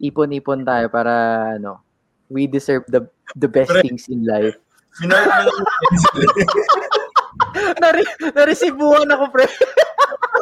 ipon-ipon 0.00 0.64
tayo 0.64 0.88
para, 0.88 1.12
ano, 1.56 1.82
we 2.28 2.44
deserve 2.46 2.84
the 2.88 3.08
the 3.36 3.48
best 3.48 3.72
Pre- 3.72 3.82
things 3.84 4.08
in 4.08 4.24
life. 4.24 4.56
Minahal 5.00 5.24
na 5.28 5.38
lang. 5.44 5.58
Nari, 7.82 8.02
naresibuhan 8.34 9.08
ako, 9.08 9.24
pre. 9.32 9.46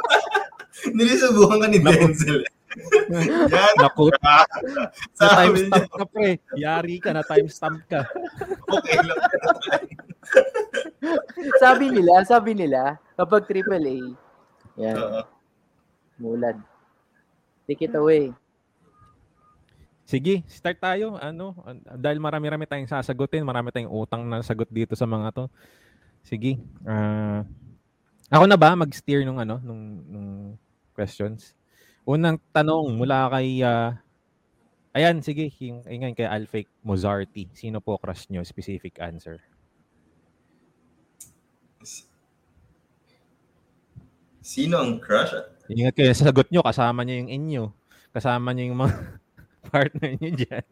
Nilisubuhan 0.97 1.61
ka 1.63 1.67
ni. 1.67 1.79
Denzel. 1.83 2.41
Yan. 3.53 3.75
Naku, 3.81 4.13
na 4.21 4.45
timestamp 5.17 5.89
ka 5.89 6.05
pre. 6.13 6.37
Yari 6.57 6.97
ka, 7.01 7.11
na 7.17 7.25
timestamp 7.25 7.81
ka. 7.89 8.05
okay 8.69 9.01
lang. 9.01 9.21
sabi 11.57 11.89
nila, 11.89 12.21
sabi 12.29 12.53
nila, 12.53 13.01
kapag 13.17 13.49
AAA, 13.49 14.13
yan, 14.77 14.97
Oo. 15.01 15.23
mulad. 16.21 16.57
Take 17.67 17.91
it 17.91 17.95
away. 17.99 18.31
Sige, 20.07 20.47
start 20.47 20.79
tayo. 20.79 21.19
Ano, 21.19 21.59
an- 21.67 21.83
dahil 21.99 22.23
marami-rami 22.23 22.63
tayong 22.63 22.87
sasagutin, 22.87 23.43
marami 23.43 23.75
tayong 23.75 23.91
utang 23.91 24.23
na 24.23 24.39
sagot 24.39 24.71
dito 24.71 24.95
sa 24.95 25.05
mga 25.05 25.35
to. 25.35 25.45
Sige. 26.23 26.63
ah 26.87 27.43
ako 28.27 28.45
na 28.51 28.59
ba 28.59 28.75
mag-steer 28.75 29.23
nung 29.23 29.39
ano, 29.39 29.63
nung, 29.63 29.83
nung 30.07 30.31
questions? 30.95 31.55
Unang 32.03 32.39
tanong 32.51 32.99
mula 32.99 33.31
kay 33.31 33.63
ah, 33.63 33.99
Ayan, 34.97 35.21
sige, 35.21 35.53
yung 35.61 35.85
ingay 35.85 36.17
kay 36.17 36.25
Alfake 36.25 36.73
Mozarti. 36.81 37.53
Sino 37.53 37.85
po 37.85 38.01
crush 38.01 38.33
nyo? 38.33 38.41
Specific 38.41 38.97
answer. 38.97 39.45
Sino 44.41 44.81
ang 44.81 44.97
crush? 44.97 45.37
Ingat 45.67 45.95
kayo 45.95 46.13
sa 46.13 46.31
sagot 46.31 46.47
nyo, 46.49 46.63
kasama 46.63 47.03
nyo 47.03 47.15
yung 47.17 47.31
inyo. 47.31 47.65
Kasama 48.11 48.55
nyo 48.55 48.65
yung 48.65 48.81
mga 48.81 48.97
partner 49.67 50.11
nyo 50.15 50.31
dyan. 50.33 50.67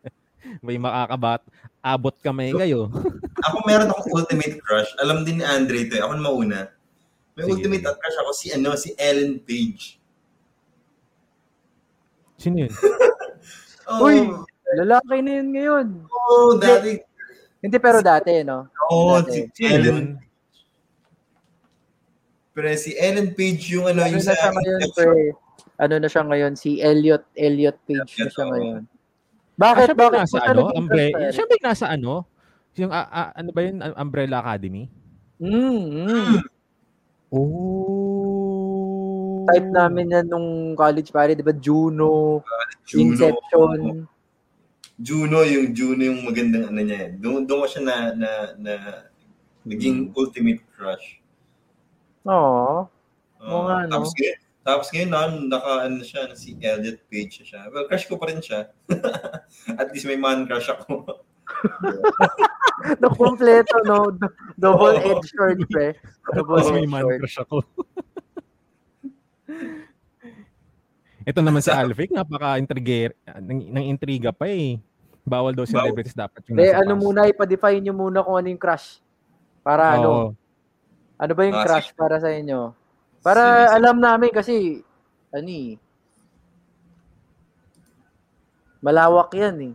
May 0.64 0.78
makakabat. 0.78 1.42
Abot 1.78 2.14
kamay 2.18 2.54
kayo. 2.54 2.88
Ako 3.46 3.56
meron 3.64 3.90
akong 3.90 4.10
ultimate 4.14 4.58
crush. 4.58 4.90
Alam 4.98 5.22
din 5.22 5.38
ni 5.38 5.44
Andre 5.44 5.84
ito. 5.84 5.94
eh. 5.94 6.02
Ako 6.02 6.12
na 6.14 6.22
mauna. 6.22 6.60
May 7.34 7.46
Sige, 7.46 7.52
ultimate 7.54 7.86
crush 7.86 8.18
ako 8.18 8.30
si 8.34 8.46
ano, 8.50 8.74
si 8.74 8.90
Ellen 8.98 9.38
Page. 9.38 9.94
Sino 12.34 12.66
yun? 12.66 12.72
Oh, 13.86 14.04
Uy! 14.04 14.26
Lalaki 14.74 15.22
na 15.22 15.32
yun 15.38 15.48
ngayon. 15.54 15.86
oh, 16.06 16.54
dati. 16.54 16.98
Hindi, 17.58 17.76
pero 17.78 17.98
dati, 17.98 18.42
no? 18.42 18.70
Oh, 18.86 19.18
Dati. 19.18 19.48
si 19.50 19.62
Ellen. 19.64 20.18
Pero 22.58 22.74
si 22.74 22.90
Ellen 22.98 23.30
Page 23.30 23.70
yung 23.70 23.86
ano, 23.86 24.02
Ano 24.02 24.10
yung 24.10 24.18
na 24.18 24.26
siya 24.26 24.34
sa 24.34 24.50
ngayon, 24.50 24.80
pre? 24.90 25.30
Ano 25.78 25.94
na 25.94 26.08
siya 26.10 26.22
ngayon? 26.26 26.52
Si 26.58 26.82
Elliot, 26.82 27.22
Elliot 27.38 27.78
Page 27.86 28.02
na 28.02 28.10
Elliot, 28.18 28.34
siya 28.34 28.42
oo. 28.42 28.50
ngayon. 28.50 28.82
Ah, 28.82 29.54
Bakit? 29.54 29.86
siya 29.86 29.94
ba 29.94 30.02
yung 30.02 30.10
bakit? 30.10 30.22
nasa 30.26 30.38
ano? 30.42 30.62
Umbre- 30.74 31.14
crush 31.14 31.30
siya 31.30 31.44
ba 31.46 31.52
yung 31.54 31.66
nasa 31.70 31.86
ano? 31.86 32.12
Yung, 32.74 32.90
ah, 32.90 33.06
ah, 33.06 33.30
ano 33.30 33.50
ba 33.54 33.60
yun? 33.62 33.78
Umbrella 33.94 34.42
Academy? 34.42 34.90
Mm, 35.38 35.86
mm. 36.02 36.34
Oh. 37.30 39.46
Type 39.46 39.70
namin 39.70 40.10
yan 40.10 40.26
nung 40.26 40.74
college 40.74 41.08
pare, 41.08 41.32
di 41.34 41.42
ba? 41.42 41.54
Juno, 41.54 42.42
Juno. 42.82 43.02
Inception. 43.14 43.78
Juno, 44.98 45.46
yung 45.46 45.70
Juno 45.70 46.02
yung 46.02 46.26
magandang 46.26 46.68
ano 46.68 46.80
niya. 46.82 46.98
eh. 47.06 47.08
Doon 47.14 47.46
doon 47.46 47.62
ko 47.62 47.66
siya 47.70 47.82
na, 47.86 47.96
na, 48.18 48.30
na 48.58 48.72
naging 49.62 50.10
ultimate 50.10 50.58
crush. 50.74 51.17
Oo. 52.26 52.88
Uh, 53.38 53.46
Oo 53.46 53.62
nga, 53.70 53.86
no? 53.86 53.92
Tapos 53.98 54.10
ngayon, 54.18 54.38
tapos 54.66 54.86
ngayon 54.92 55.10
na, 55.10 55.20
naka 55.48 55.72
ano 55.86 56.00
siya, 56.02 56.22
si 56.34 56.58
Elliot 56.58 57.00
Page 57.08 57.46
siya. 57.46 57.70
Well, 57.70 57.86
crush 57.86 58.04
ko 58.10 58.18
pa 58.18 58.28
rin 58.28 58.42
siya. 58.42 58.68
At 59.80 59.94
least 59.94 60.04
may 60.04 60.18
man 60.18 60.44
crush 60.48 60.68
ako. 60.68 61.06
No, 63.02 63.10
kompleto, 63.10 63.74
no? 63.82 64.14
Do- 64.14 64.30
Double 64.54 65.02
edge 65.02 65.26
sword, 65.34 65.66
pre. 65.66 65.98
Double 66.30 66.62
Tapos 66.62 66.70
may 66.70 66.86
man 66.86 67.02
crush 67.18 67.42
ako. 67.42 67.66
Ito 71.26 71.40
naman 71.42 71.60
sa 71.60 71.82
Alfik, 71.82 72.14
napaka-intriga 72.14 73.12
ng, 73.42 73.74
ng 73.74 73.84
intriga 73.90 74.30
pa 74.30 74.46
eh. 74.46 74.78
Bawal 75.28 75.52
daw 75.52 75.68
celebrities 75.68 76.16
dapat 76.16 76.40
yung 76.48 76.56
Eh, 76.56 76.72
nasa 76.72 76.80
ano 76.86 76.94
muna, 76.96 77.28
ipa-define 77.28 77.84
nyo 77.84 77.94
muna 77.98 78.24
kung 78.24 78.40
ano 78.40 78.48
yung 78.48 78.62
crush. 78.62 79.04
Para 79.60 80.00
ano, 80.00 80.08
Oo. 80.08 80.28
Ano 81.18 81.32
ba 81.34 81.42
yung 81.42 81.58
Ah, 81.58 81.66
crush 81.66 81.90
para 81.98 82.22
sa 82.22 82.30
inyo? 82.30 82.70
Para 83.20 83.42
sige. 83.42 83.74
alam 83.74 83.96
namin 83.98 84.30
kasi, 84.30 84.86
ano 85.34 85.50
eh, 85.50 85.74
malawak 88.78 89.34
yan 89.34 89.74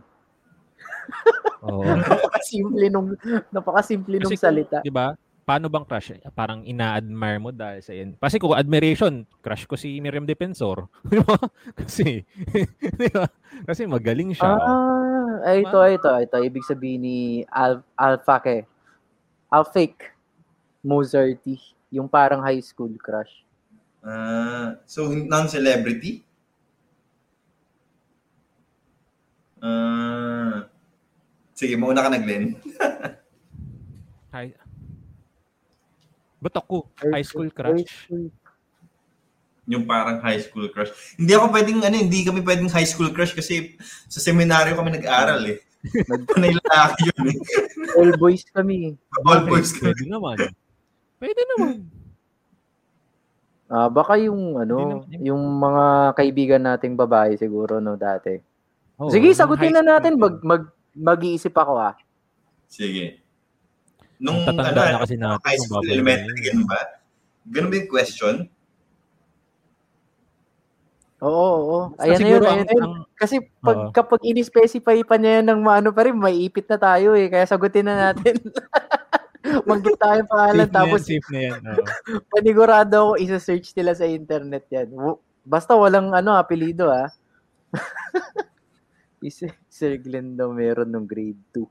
Oo. 1.68 1.84
Napakasimple 2.00 2.86
nung, 2.88 3.12
napakasimple 3.52 4.16
nung 4.16 4.32
Kasi 4.32 4.40
salita. 4.40 4.80
Di 4.80 4.88
ba? 4.88 5.12
Paano 5.44 5.68
bang 5.68 5.84
crush? 5.84 6.16
Parang 6.32 6.64
ina-admire 6.64 7.36
mo 7.36 7.52
dahil 7.52 7.84
sa 7.84 7.92
yan. 7.92 8.16
Kasi 8.16 8.40
kung 8.40 8.56
admiration, 8.56 9.28
crush 9.44 9.68
ko 9.68 9.76
si 9.76 10.00
Miriam 10.00 10.24
Defensor. 10.24 10.88
Di 11.12 11.20
ba? 11.20 11.36
Kasi, 11.76 12.24
di 13.04 13.08
ba? 13.12 13.28
Kasi 13.68 13.84
magaling 13.84 14.32
siya. 14.32 14.56
Ah, 14.56 15.44
ay, 15.44 15.60
ito, 15.68 15.76
ito, 15.84 16.08
ito. 16.16 16.36
Ibig 16.40 16.64
sabihin 16.64 17.04
ni 17.04 17.18
Al 17.52 17.84
Alfake. 18.00 18.64
Alfake 19.52 20.13
Mozarty. 20.84 21.56
Yung 21.88 22.06
parang 22.06 22.44
high 22.44 22.60
school 22.60 22.92
crush. 23.00 23.42
Ah, 24.04 24.76
so 24.84 25.08
non-celebrity? 25.08 26.20
Ah. 29.64 30.68
sige, 31.56 31.72
mauna 31.80 32.04
ka 32.04 32.12
na, 32.12 32.20
Glenn. 32.20 32.60
High... 34.34 34.52
Ba't 36.44 36.60
ako? 36.60 36.92
High 37.00 37.24
school 37.24 37.48
crush? 37.48 38.12
Yung 39.64 39.88
parang 39.88 40.20
high 40.20 40.44
school 40.44 40.68
crush. 40.68 40.92
Hindi 41.16 41.32
ako 41.32 41.48
pwedeng, 41.56 41.80
ano, 41.80 41.96
hindi 41.96 42.20
kami 42.20 42.44
pwedeng 42.44 42.68
high 42.68 42.84
school 42.84 43.08
crush 43.16 43.32
kasi 43.32 43.80
sa 44.12 44.20
seminaryo 44.20 44.76
kami 44.76 44.92
nag-aral 44.92 45.40
eh. 45.48 45.64
Panay 46.28 46.52
lalaki 46.52 47.08
yun 47.08 47.24
eh. 47.32 47.38
All 47.96 48.12
boys 48.20 48.44
kami. 48.52 49.00
All 49.24 49.48
boys 49.48 49.72
kami. 49.72 49.96
Pwede 49.96 50.04
naman. 50.12 50.36
Pwede 51.18 51.42
naman. 51.54 51.76
Ah, 53.64 53.88
baka 53.88 54.20
yung 54.20 54.60
ano, 54.60 55.02
yung 55.08 55.40
mga 55.40 56.14
kaibigan 56.14 56.62
nating 56.62 57.00
babae 57.00 57.34
siguro 57.34 57.80
no 57.80 57.96
dati. 57.96 58.36
Oo, 59.00 59.08
Sige, 59.10 59.32
sagutin 59.34 59.72
na 59.74 59.82
natin. 59.82 60.20
Mag, 60.20 60.38
mag, 60.44 60.68
mag-iisip 60.94 61.50
ako 61.56 61.80
ah. 61.80 61.96
Sige. 62.68 63.24
Nung 64.20 64.46
tatanda 64.46 64.84
ano, 64.84 64.92
na 64.94 65.02
kasi 65.02 65.14
natin. 65.18 65.42
high 65.48 65.58
school, 65.58 65.82
elementary, 65.90 66.38
ganun 66.44 66.68
ba? 66.68 66.80
Ganun 67.50 67.70
ba 67.72 67.76
yung 67.80 67.90
question? 67.90 68.34
Oo, 71.24 71.48
oo. 71.56 71.78
Ayan 71.98 72.20
na 72.20 72.28
yun, 72.30 72.42
ayan 72.44 72.58
ang- 72.60 72.68
na 72.68 72.74
yun. 72.78 72.90
Kasi 73.16 73.40
pag, 73.64 73.78
Oo. 73.80 73.90
kapag 73.96 74.20
in-specify 74.28 75.00
pa 75.02 75.16
niya 75.16 75.40
yan 75.40 75.46
ng 75.50 75.60
maano 75.64 75.88
pa 75.88 76.04
rin, 76.04 76.14
may 76.14 76.36
ipit 76.36 76.68
na 76.68 76.76
tayo 76.76 77.16
eh. 77.16 77.32
Kaya 77.32 77.48
sagutin 77.48 77.88
na 77.88 78.12
natin. 78.12 78.36
Manggit 79.44 80.00
tayo 80.00 80.20
pangalan. 80.24 80.64
safe 80.64 80.72
na 80.72 80.72
yan, 80.72 80.72
Tapos 80.72 81.00
safe 81.04 81.28
na 81.28 81.40
yan. 81.40 81.60
Oo. 81.68 81.84
panigurado 82.32 82.94
ako 82.96 83.12
isa-search 83.20 83.76
nila 83.76 83.92
sa 83.92 84.08
internet 84.08 84.64
yan. 84.72 84.88
Basta 85.44 85.76
walang 85.76 86.16
ano, 86.16 86.32
apelido 86.32 86.88
ah. 86.88 87.12
si 89.20 89.28
Sir 89.68 90.00
Glenn 90.00 90.36
daw 90.36 90.52
meron 90.52 90.88
nung 90.88 91.08
grade 91.08 91.40
2. 91.52 91.64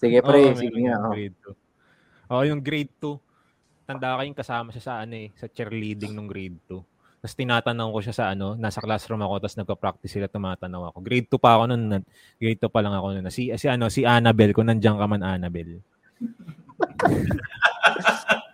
Sige 0.00 0.18
pre, 0.24 0.52
Oo, 0.52 0.56
sige 0.56 0.78
nga. 0.88 0.96
oh. 1.00 1.12
grade 1.12 1.38
2. 1.44 2.32
Oo, 2.32 2.42
yung 2.48 2.60
grade 2.64 2.92
2. 3.00 3.86
Tanda 3.88 4.16
ka 4.16 4.22
yung 4.24 4.38
kasama 4.38 4.68
siya 4.72 4.84
sa 4.84 4.94
ano 5.04 5.14
eh, 5.16 5.28
sa 5.36 5.48
cheerleading 5.48 6.12
nung 6.16 6.28
grade 6.28 6.56
2. 6.68 6.80
Tapos 7.22 7.38
tinatanong 7.38 7.90
ko 7.94 7.98
siya 8.02 8.14
sa 8.16 8.24
ano, 8.34 8.58
nasa 8.58 8.82
classroom 8.82 9.22
ako, 9.22 9.46
tapos 9.46 9.56
nagpa-practice 9.62 10.10
sila, 10.10 10.26
tumatanaw 10.26 10.90
ako. 10.90 10.98
Grade 11.06 11.28
2 11.30 11.38
pa 11.38 11.54
ako 11.54 11.70
noon, 11.70 12.02
grade 12.40 12.58
2 12.58 12.66
pa 12.66 12.80
lang 12.82 12.94
ako 12.98 13.06
noon. 13.14 13.30
Si, 13.30 13.46
si 13.54 13.66
ano, 13.70 13.86
si 13.92 14.02
Annabel, 14.02 14.50
kung 14.50 14.66
nandiyan 14.66 14.98
ka 14.98 15.06
man 15.06 15.22
Annabel. 15.22 15.78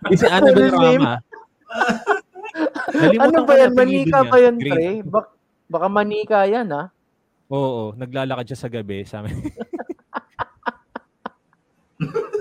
Di 0.09 0.15
si 0.17 0.25
Annabel 0.25 0.73
Ano? 0.73 0.79
Rama. 0.79 1.13
Ano 3.19 3.39
ba 3.45 3.53
na 3.53 3.61
yan? 3.61 3.71
Manika 3.77 4.19
ba 4.25 4.37
yan, 4.41 4.55
Grade 4.57 4.73
pre? 4.73 4.89
Bak- 5.05 5.33
baka 5.69 5.87
manika 5.87 6.39
yan, 6.49 6.67
ah. 6.73 6.89
Oo, 7.49 7.93
naglalakad 7.97 8.45
siya 8.45 8.59
sa 8.61 8.69
gabi 8.69 9.05
sa 9.05 9.21
amin. 9.21 9.33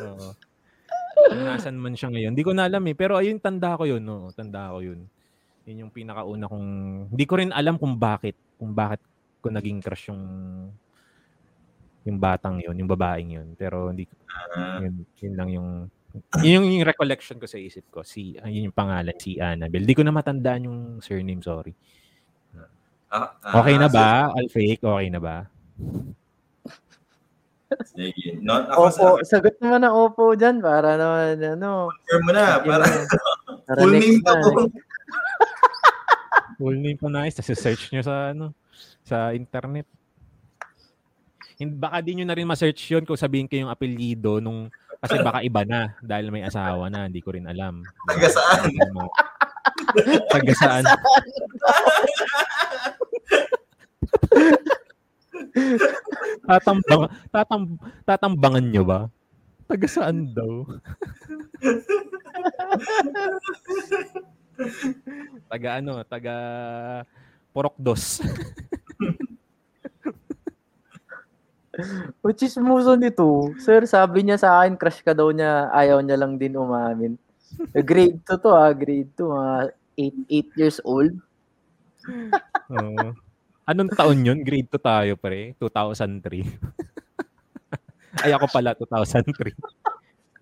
Oo. 0.04 0.28
Nasaan 1.28 1.76
man 1.80 1.96
siya 1.96 2.12
ngayon. 2.12 2.32
Hindi 2.36 2.44
ko 2.46 2.52
na 2.52 2.68
alam 2.68 2.84
eh. 2.86 2.94
Pero 2.94 3.16
ayun, 3.16 3.40
tanda 3.40 3.74
ko 3.76 3.84
yun. 3.88 4.04
No? 4.04 4.30
Tanda 4.32 4.70
ko 4.72 4.84
yun. 4.84 5.08
Yun 5.68 5.88
yung 5.88 5.92
pinakauna 5.92 6.48
kong... 6.48 6.68
Hindi 7.12 7.24
ko 7.28 7.34
rin 7.40 7.50
alam 7.52 7.76
kung 7.76 7.96
bakit. 7.96 8.36
Kung 8.56 8.72
bakit 8.72 9.00
ko 9.40 9.48
naging 9.48 9.80
crush 9.80 10.08
yung 10.12 10.22
yung 12.08 12.18
batang 12.18 12.56
yun, 12.58 12.74
yung 12.74 12.88
babaeng 12.88 13.30
yun. 13.30 13.48
Pero 13.54 13.92
hindi 13.92 14.08
Ah, 14.28 14.80
yun, 14.80 15.04
yun 15.18 15.34
lang 15.34 15.48
yung 15.50 15.68
yun 16.42 16.52
yung, 16.58 16.66
yung 16.72 16.86
recollection 16.88 17.36
ko 17.36 17.44
sa 17.44 17.60
isip 17.60 17.84
ko. 17.88 18.00
Si 18.00 18.34
yun 18.34 18.68
yung 18.68 18.76
pangalan 18.76 19.12
si 19.14 19.36
Annabelle. 19.36 19.84
Di 19.84 19.92
ko 19.92 20.00
na 20.00 20.10
matandaan 20.10 20.66
yung 20.66 20.78
surname, 20.98 21.44
sorry. 21.44 21.76
ah, 23.08 23.36
ah, 23.38 23.60
Okay 23.60 23.76
na 23.76 23.88
ba? 23.88 24.32
Alfake, 24.32 24.80
okay 24.80 25.08
na 25.08 25.20
ba? 25.20 25.36
sige. 27.84 28.40
Non, 28.40 28.64
ako 28.64 28.82
sa 28.88 29.02
Opo, 29.04 29.20
sagot 29.22 29.54
naman 29.60 29.84
ng 29.84 29.92
opo 29.94 30.32
dyan 30.32 30.56
para 30.58 30.96
naman, 30.96 31.36
ano. 31.36 31.92
confirm 31.92 32.22
mo 32.24 32.32
na. 32.32 32.44
Para, 32.58 32.84
Para 33.68 33.78
full 33.78 33.92
name 33.92 34.20
na. 34.24 34.32
to. 34.32 34.72
Full 36.56 36.76
name 36.80 36.96
pa 36.96 37.06
nice. 37.06 37.36
Tapos 37.36 37.54
search 37.54 37.92
nyo 37.92 38.00
sa 38.00 38.32
ano 38.32 38.56
sa 39.04 39.30
internet. 39.30 39.84
Hindi, 41.58 41.74
baka 41.74 41.98
di 41.98 42.14
nyo 42.14 42.22
na 42.22 42.38
rin 42.38 42.46
ma-search 42.46 42.94
yun 42.94 43.02
kung 43.02 43.18
sabihin 43.18 43.50
ko 43.50 43.58
yung 43.58 43.66
apelyido 43.66 44.38
nung 44.38 44.70
kasi 45.02 45.18
baka 45.22 45.42
iba 45.42 45.66
na 45.66 45.90
dahil 45.98 46.30
may 46.30 46.46
asawa 46.46 46.86
na. 46.86 47.10
Hindi 47.10 47.18
ko 47.18 47.34
rin 47.34 47.50
alam. 47.50 47.82
Taga 48.06 48.30
saan? 48.30 48.70
Taga 50.30 50.54
saan? 50.54 50.86
Tatambang, 56.48 57.12
tatam, 57.30 57.78
tatambangan 58.06 58.64
nyo 58.70 58.82
ba? 58.86 59.10
Taga 59.66 59.86
saan 59.90 60.30
daw? 60.32 60.64
taga 65.50 65.82
ano? 65.82 66.06
Taga 66.06 66.34
Porokdos. 67.50 68.22
Which 72.24 72.42
is 72.42 72.58
muso 72.58 72.98
nito. 72.98 73.54
Sir, 73.62 73.86
sabi 73.86 74.26
niya 74.26 74.38
sa 74.38 74.62
akin, 74.62 74.74
crush 74.74 75.02
ka 75.06 75.14
daw 75.14 75.30
niya, 75.30 75.70
ayaw 75.70 76.02
niya 76.02 76.18
lang 76.18 76.34
din 76.34 76.58
umamin. 76.58 77.14
Eh, 77.72 77.82
Grade 77.82 78.18
2 78.26 78.42
to 78.42 78.50
ah, 78.50 78.74
grade 78.74 79.10
2, 79.16 79.24
mga 79.24 79.54
8, 79.96 80.54
8 80.54 80.60
years 80.60 80.78
old. 80.82 81.14
Oo. 82.74 83.14
Anong 83.68 83.92
taon 83.94 84.26
yun? 84.26 84.42
Grade 84.42 84.68
2 84.68 84.80
tayo, 84.80 85.12
pre. 85.16 85.54
2003. 85.60 86.44
Ay, 88.24 88.32
ako 88.34 88.46
pala, 88.50 88.74
2003. 88.74 89.54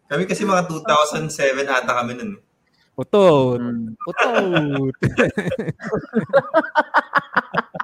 Kami 0.06 0.22
kasi 0.24 0.46
mga 0.46 0.70
2007 0.70 1.66
ata 1.66 1.92
kami 2.00 2.14
nun. 2.16 2.38
Utot! 2.96 3.60
Mm. 3.60 3.92
Utot! 4.08 4.94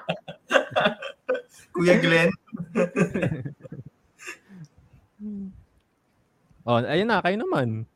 Kuya 1.73 1.97
Glenn. 2.01 2.31
oh, 6.69 6.79
ayun 6.85 7.09
na, 7.09 7.25
kayo 7.25 7.37
naman. 7.41 7.87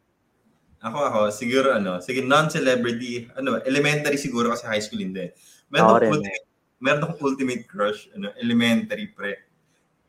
Ako, 0.80 0.98
ako, 1.02 1.30
siguro 1.34 1.74
ano, 1.74 1.98
sige, 1.98 2.22
non-celebrity, 2.22 3.26
ano, 3.34 3.58
elementary 3.66 4.16
siguro 4.20 4.54
kasi 4.54 4.70
high 4.70 4.80
school 4.80 5.02
hindi. 5.02 5.32
Meron 5.72 5.98
rin. 5.98 6.08
akong 6.08 6.22
ultimate, 6.22 6.46
meron 6.78 7.02
akong 7.02 7.22
ultimate 7.26 7.66
crush, 7.66 8.06
ano, 8.14 8.30
elementary 8.38 9.10
pre. 9.10 9.34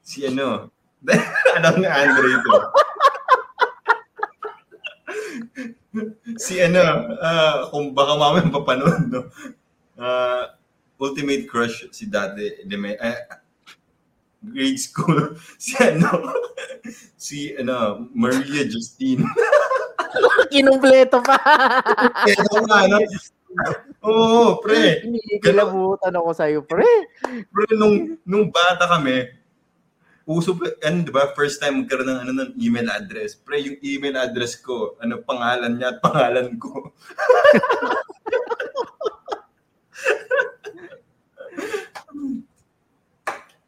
Si 0.06 0.22
ano, 0.28 0.70
anong 1.58 1.82
Andre 1.82 2.30
ito? 2.30 2.52
si 6.44 6.62
ano, 6.62 6.82
ah, 7.20 7.66
kung 7.74 7.98
baka 7.98 8.14
mamaya 8.14 8.46
mapapanood, 8.46 9.02
no? 9.10 9.22
Ah, 9.98 10.54
ultimate 10.98 11.46
crush 11.46 11.86
si 11.94 12.10
dati, 12.10 12.66
eleme- 12.66 12.98
eh, 12.98 13.20
grade 14.42 14.80
school, 14.80 15.38
si 15.62 15.74
ano, 15.82 16.34
si 17.18 17.54
ano, 17.58 18.08
Maria 18.14 18.66
Justine. 18.66 19.26
Kinumpleto 20.54 21.20
pa. 21.22 21.38
Ito 22.26 22.64
nga, 22.66 22.88
ano? 22.88 22.98
Oo, 24.06 24.62
pre. 24.62 25.04
Kilabutan 25.42 26.14
ako 26.16 26.30
sa'yo, 26.32 26.60
pre. 26.64 26.88
Pre, 27.50 27.66
nung, 27.76 28.18
nung 28.24 28.48
bata 28.54 28.88
kami, 28.88 29.28
uso 30.24 30.56
pa, 30.56 30.72
ano, 30.86 31.04
di 31.04 31.12
ba, 31.12 31.34
first 31.34 31.60
time 31.60 31.84
magkaroon 31.84 32.08
ng, 32.08 32.20
ano, 32.24 32.32
ng 32.32 32.52
email 32.62 32.88
address. 32.94 33.36
Pre, 33.36 33.58
yung 33.60 33.78
email 33.82 34.16
address 34.16 34.56
ko, 34.62 34.96
ano, 35.02 35.20
pangalan 35.26 35.76
niya 35.76 35.98
at 35.98 36.00
pangalan 36.00 36.56
ko. 36.56 36.72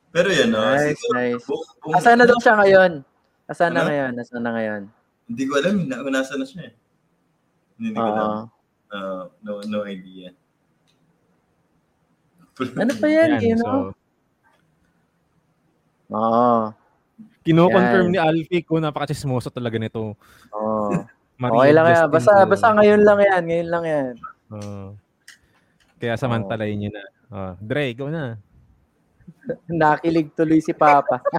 Pero 0.10 0.28
yan, 0.28 0.50
no? 0.50 0.62
Nice, 0.64 0.98
siguro, 0.98 1.16
nice. 1.16 1.46
bu- 1.46 1.68
bu- 1.80 1.94
Asan 1.94 2.18
na 2.18 2.26
daw 2.26 2.38
siya 2.38 2.56
ngayon? 2.58 2.92
Asan 3.46 3.70
na 3.72 3.80
Ano? 3.80 3.88
ngayon? 3.88 4.12
Asan 4.18 4.42
na 4.42 4.52
ngayon? 4.52 4.82
Hindi 5.30 5.44
ko 5.46 5.54
alam, 5.56 5.76
na, 5.86 5.96
nasa 6.10 6.34
na 6.34 6.46
siya 6.46 6.70
eh. 6.70 6.74
Hindi 7.78 7.94
ko 7.94 8.02
alam. 8.02 8.50
Uh, 8.90 9.24
no, 9.40 9.52
no 9.64 9.80
idea. 9.86 10.34
Ano 12.76 12.92
pa 12.98 13.08
yan, 13.08 13.38
Yan, 13.38 13.42
you 13.42 13.56
so, 13.56 13.64
know? 13.64 13.82
Oo. 16.10 16.74
kino-confirm 17.40 18.10
ni 18.10 18.18
Alfie 18.18 18.62
ko 18.62 18.78
napaka-chismoso 18.78 19.50
talaga 19.50 19.78
nito. 19.78 20.18
Oo. 20.52 20.90
Maria 21.40 21.56
Okay 21.56 21.72
lang 21.72 21.88
yan. 21.88 22.08
Basta, 22.12 22.34
Bell. 22.36 22.50
basta 22.52 22.68
ngayon 22.76 23.02
lang 23.06 23.20
yan. 23.22 23.42
Ngayon 23.48 23.70
lang 23.70 23.84
yan. 23.86 24.14
Oo. 24.50 24.86
kaya 25.96 26.16
samantalayin 26.16 26.80
nyo 26.80 26.90
na. 26.92 27.04
Oh, 27.30 27.54
Dre, 27.62 27.94
ikaw 27.94 28.08
na. 28.10 28.36
Nakilig 29.70 30.34
tuloy 30.34 30.62
si 30.62 30.74
Papa. 30.74 31.22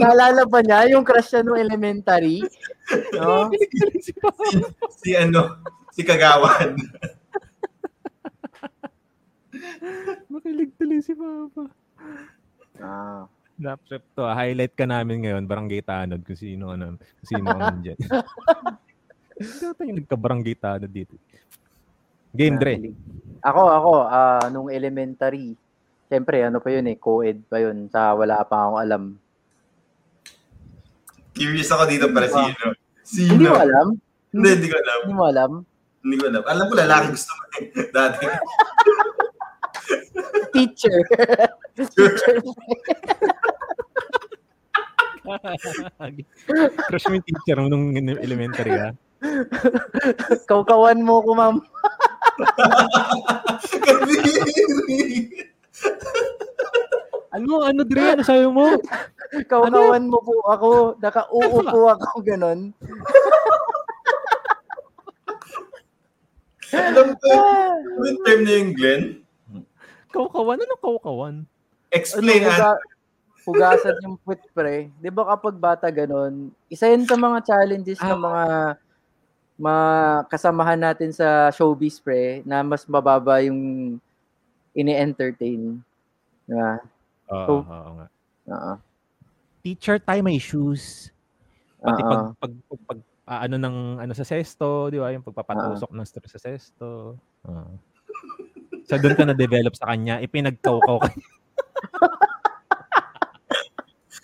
Naalala 0.00 0.46
pa 0.46 0.58
niya 0.62 0.90
yung 0.90 1.06
crush 1.06 1.34
niya 1.34 1.46
nung 1.46 1.60
elementary? 1.60 2.42
No? 3.14 3.50
si 5.00 5.14
ano, 5.14 5.62
si 5.94 6.02
Kagawan. 6.02 6.74
Makilig 10.30 10.70
tuloy 10.78 11.00
si 11.02 11.14
Papa. 11.14 11.64
Ah. 12.80 13.24
Laptop 13.60 14.02
to. 14.16 14.24
ah. 14.24 14.32
Highlight 14.32 14.72
ka 14.72 14.88
namin 14.88 15.28
ngayon, 15.28 15.44
Barangay 15.44 15.84
Tanod, 15.84 16.24
kung 16.24 16.40
sino 16.40 16.72
ano, 16.72 16.96
kung 16.96 17.28
sino 17.28 17.44
ang 17.52 17.60
nandyan. 17.60 17.98
Dati 19.36 19.80
yung 19.92 20.00
nagka-barangay 20.00 20.56
Tanod 20.56 20.88
dito. 20.88 21.12
Game, 22.32 22.56
Dre. 22.56 22.80
Ako, 23.44 23.62
ako, 23.68 23.92
ah, 24.08 24.48
nung 24.48 24.72
elementary, 24.72 25.52
Siyempre, 26.10 26.42
ano 26.42 26.58
pa 26.58 26.74
yun 26.74 26.90
eh, 26.90 26.98
co-ed 26.98 27.46
pa 27.46 27.62
yun. 27.62 27.86
Sa 27.86 28.18
wala 28.18 28.42
pa 28.42 28.66
akong 28.66 28.82
alam. 28.82 29.14
Curious 31.38 31.70
ako 31.70 31.86
dito 31.86 32.10
para 32.10 32.26
sino. 32.26 32.74
Sino? 33.06 33.38
Hindi 33.38 33.46
mo 33.46 33.54
alam? 33.54 33.94
Hindi, 34.34 34.58
hindi 34.58 34.66
ko 34.66 34.74
alam. 34.82 34.98
Hindi 35.06 35.14
mo 35.14 35.30
alam? 35.30 35.62
Hindi 36.02 36.18
ko 36.18 36.26
alam. 36.26 36.42
Alam 36.50 36.66
ko 36.66 36.74
lalaki 36.74 37.14
gusto 37.14 37.30
mo 37.30 37.46
eh. 37.46 37.70
Dati. 37.94 38.26
Teacher. 40.50 40.98
Teacher. 41.78 42.42
Crush 46.90 47.06
mo 47.06 47.22
yung 47.22 47.22
teacher 47.22 47.62
mo 47.62 47.70
nung 47.70 47.94
elementary 48.18 48.74
ka. 48.74 48.90
Kaukawan 50.50 51.06
mo 51.06 51.22
ko, 51.22 51.38
ma'am. 51.38 51.62
Ano, 57.30 57.62
ano, 57.62 57.86
Dre? 57.86 58.18
Ano 58.18 58.26
sabi 58.26 58.42
mo? 58.50 58.74
Kaukawan 59.46 60.02
mo 60.10 60.18
po 60.18 60.34
ako. 60.50 60.70
Nakauupo 60.98 61.86
ako, 61.94 62.26
ganon. 62.26 62.74
alam 66.74 67.08
ko, 67.14 67.30
yung 68.02 68.18
term 68.26 68.40
na 68.42 68.50
yung 68.50 68.72
Glenn. 68.74 69.02
Kaukawan? 70.10 70.58
Ano 70.58 70.74
kaukawan? 70.82 71.34
Explain, 71.94 72.46
ano, 72.46 72.50
ah. 72.50 72.54
huga- 72.74 72.82
hugasan 73.46 74.02
yung 74.02 74.18
puwit, 74.22 74.42
pre. 74.50 74.90
Di 74.98 75.10
ba 75.10 75.22
kapag 75.30 75.54
bata 75.54 75.86
ganon, 75.86 76.50
isa 76.66 76.90
yun 76.90 77.06
sa 77.06 77.14
mga 77.14 77.38
challenges 77.46 77.98
ng 78.02 78.10
Ah. 78.10 78.26
mga 78.26 78.44
mga 79.60 79.86
kasamahan 80.26 80.80
natin 80.82 81.14
sa 81.14 81.46
showbiz, 81.54 82.02
pre, 82.02 82.42
na 82.42 82.66
mas 82.66 82.82
mababa 82.90 83.38
yung 83.38 83.94
ini-entertain. 84.80 85.60
Di 86.48 86.54
ba? 86.56 86.80
Oo, 87.30 87.46
So- 87.46 87.64
oo 87.64 87.90
nga. 88.00 88.06
Oo. 88.50 88.72
Teacher, 89.60 90.00
tie 90.00 90.24
my 90.24 90.40
shoes. 90.40 91.12
Pati 91.80 92.00
pag, 92.00 92.32
pag, 92.40 92.52
pag, 92.68 92.80
pag 92.88 92.98
ah, 93.28 93.40
ano 93.44 93.56
ng 93.60 93.76
ano 94.00 94.12
sa 94.16 94.24
sesto, 94.24 94.88
di 94.88 94.96
ba? 94.96 95.12
Yung 95.12 95.22
pagpapatusok 95.22 95.92
ng 95.92 96.06
stress 96.08 96.32
sa 96.34 96.40
sesto. 96.40 97.14
Oo. 97.46 97.72
So 98.88 98.98
doon 98.98 99.14
ka 99.14 99.22
na-develop 99.22 99.76
sa 99.78 99.92
kanya, 99.92 100.18
ipinagkaukaw 100.18 100.98
ka. 100.98 101.10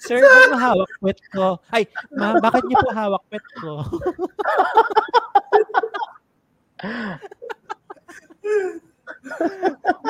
Sir, 0.06 0.22
ba't 0.22 0.50
mo 0.54 0.58
hawak 0.58 0.90
pet 1.02 1.18
ko? 1.34 1.58
Ay, 1.70 1.82
ma, 2.14 2.38
bakit 2.38 2.62
niyo 2.66 2.78
po 2.78 2.90
hawak 2.94 3.22
pet 3.30 3.42
ko? 3.58 3.82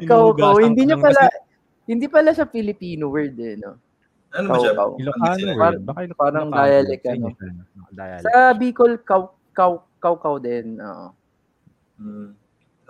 Ikaw, 0.00 0.20
Hinuhugasan 0.34 0.62
hindi 0.66 0.82
lang 0.86 1.00
pala, 1.00 1.22
Hindi 1.86 2.06
pala 2.06 2.30
siya 2.30 2.46
Filipino 2.46 3.10
word 3.10 3.34
eh, 3.38 3.54
no? 3.58 3.74
Ano 4.30 4.46
ba 4.46 4.56
siya? 4.62 4.72
Ilocano 4.78 5.50
word. 5.58 5.80
Baka 5.82 6.00
Ilocano. 6.06 6.18
Parang 6.18 6.46
Ilocano. 6.48 6.62
dialect, 6.62 7.02
Sa 7.02 7.10
ano. 7.10 7.26
Sa 8.22 8.32
Bicol, 8.54 8.92
kaw, 9.02 9.22
kaw, 9.50 9.72
kaw, 9.98 10.14
kaw 10.16 10.34
din. 10.38 10.78
Oo. 10.78 11.06
Hmm. 11.98 12.30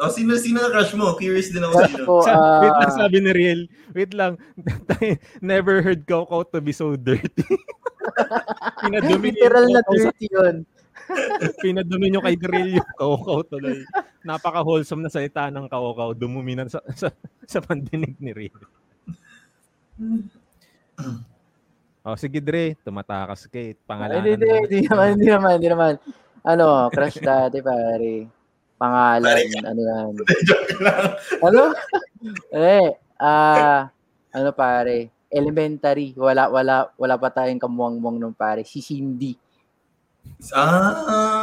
O, 0.01 0.09
sino, 0.09 0.33
sino 0.41 0.57
na 0.61 0.73
crush 0.73 0.97
mo? 0.97 1.13
Curious 1.13 1.53
din 1.53 1.61
ako 1.61 1.77
Crush 1.77 1.93
sino. 1.93 2.05
ko, 2.09 2.15
Sa- 2.29 2.61
wait 2.65 2.73
lang 2.77 2.93
sabi 2.97 3.17
ni 3.21 3.31
Riel. 3.37 3.61
Wait 3.93 4.13
lang. 4.17 4.33
Never 5.45 5.85
heard 5.85 6.09
Coco 6.09 6.41
to 6.45 6.61
be 6.61 6.73
so 6.73 6.97
dirty. 6.97 7.45
Pinadumi 8.81 9.29
niya 9.29 9.49
literal 9.49 9.67
na 9.69 9.81
sa- 9.81 9.89
dirty 9.93 10.27
yun. 10.33 10.57
Pinadumi 11.63 12.11
nyo 12.11 12.21
kay 12.23 12.37
Riel 12.39 12.81
yung 12.81 12.91
Coco 12.97 13.43
tuloy. 13.47 13.83
Napaka-wholesome 14.23 15.05
na 15.05 15.11
salita 15.13 15.51
ng 15.51 15.67
Coco. 15.67 16.15
Dumumi 16.15 16.55
na 16.55 16.71
sa, 16.71 16.81
sa, 16.95 17.09
sa 17.45 17.59
pandinig 17.63 18.17
ni 18.19 18.31
Riel. 18.33 18.61
Oh, 22.01 22.17
sige 22.17 22.41
Dre, 22.41 22.81
tumatakas 22.81 23.45
kay 23.53 23.77
Ay, 23.77 23.81
pangalanan. 23.85 24.25
Hindi, 24.25 24.49
hindi, 24.49 24.49
hindi 24.49 24.79
naman, 24.89 25.07
hindi 25.13 25.29
naman, 25.29 25.53
hindi 25.61 25.69
naman. 25.69 25.95
Ano, 26.41 26.89
crush 26.89 27.21
dati 27.21 27.61
pare. 27.61 28.25
Pangalan, 28.81 29.45
ano 29.61 29.81
yan. 29.85 30.13
Ano? 31.45 31.77
eh, 32.57 32.97
ah, 33.21 33.93
ano 34.33 34.49
pare, 34.57 35.13
elementary. 35.29 36.17
Wala, 36.17 36.49
wala, 36.49 36.89
wala 36.97 37.15
pa 37.21 37.29
tayong 37.29 37.61
kamuang-muang 37.61 38.17
nung 38.17 38.33
pare. 38.33 38.65
Si 38.65 38.81
Cindy. 38.81 39.37
Ah. 40.57 40.97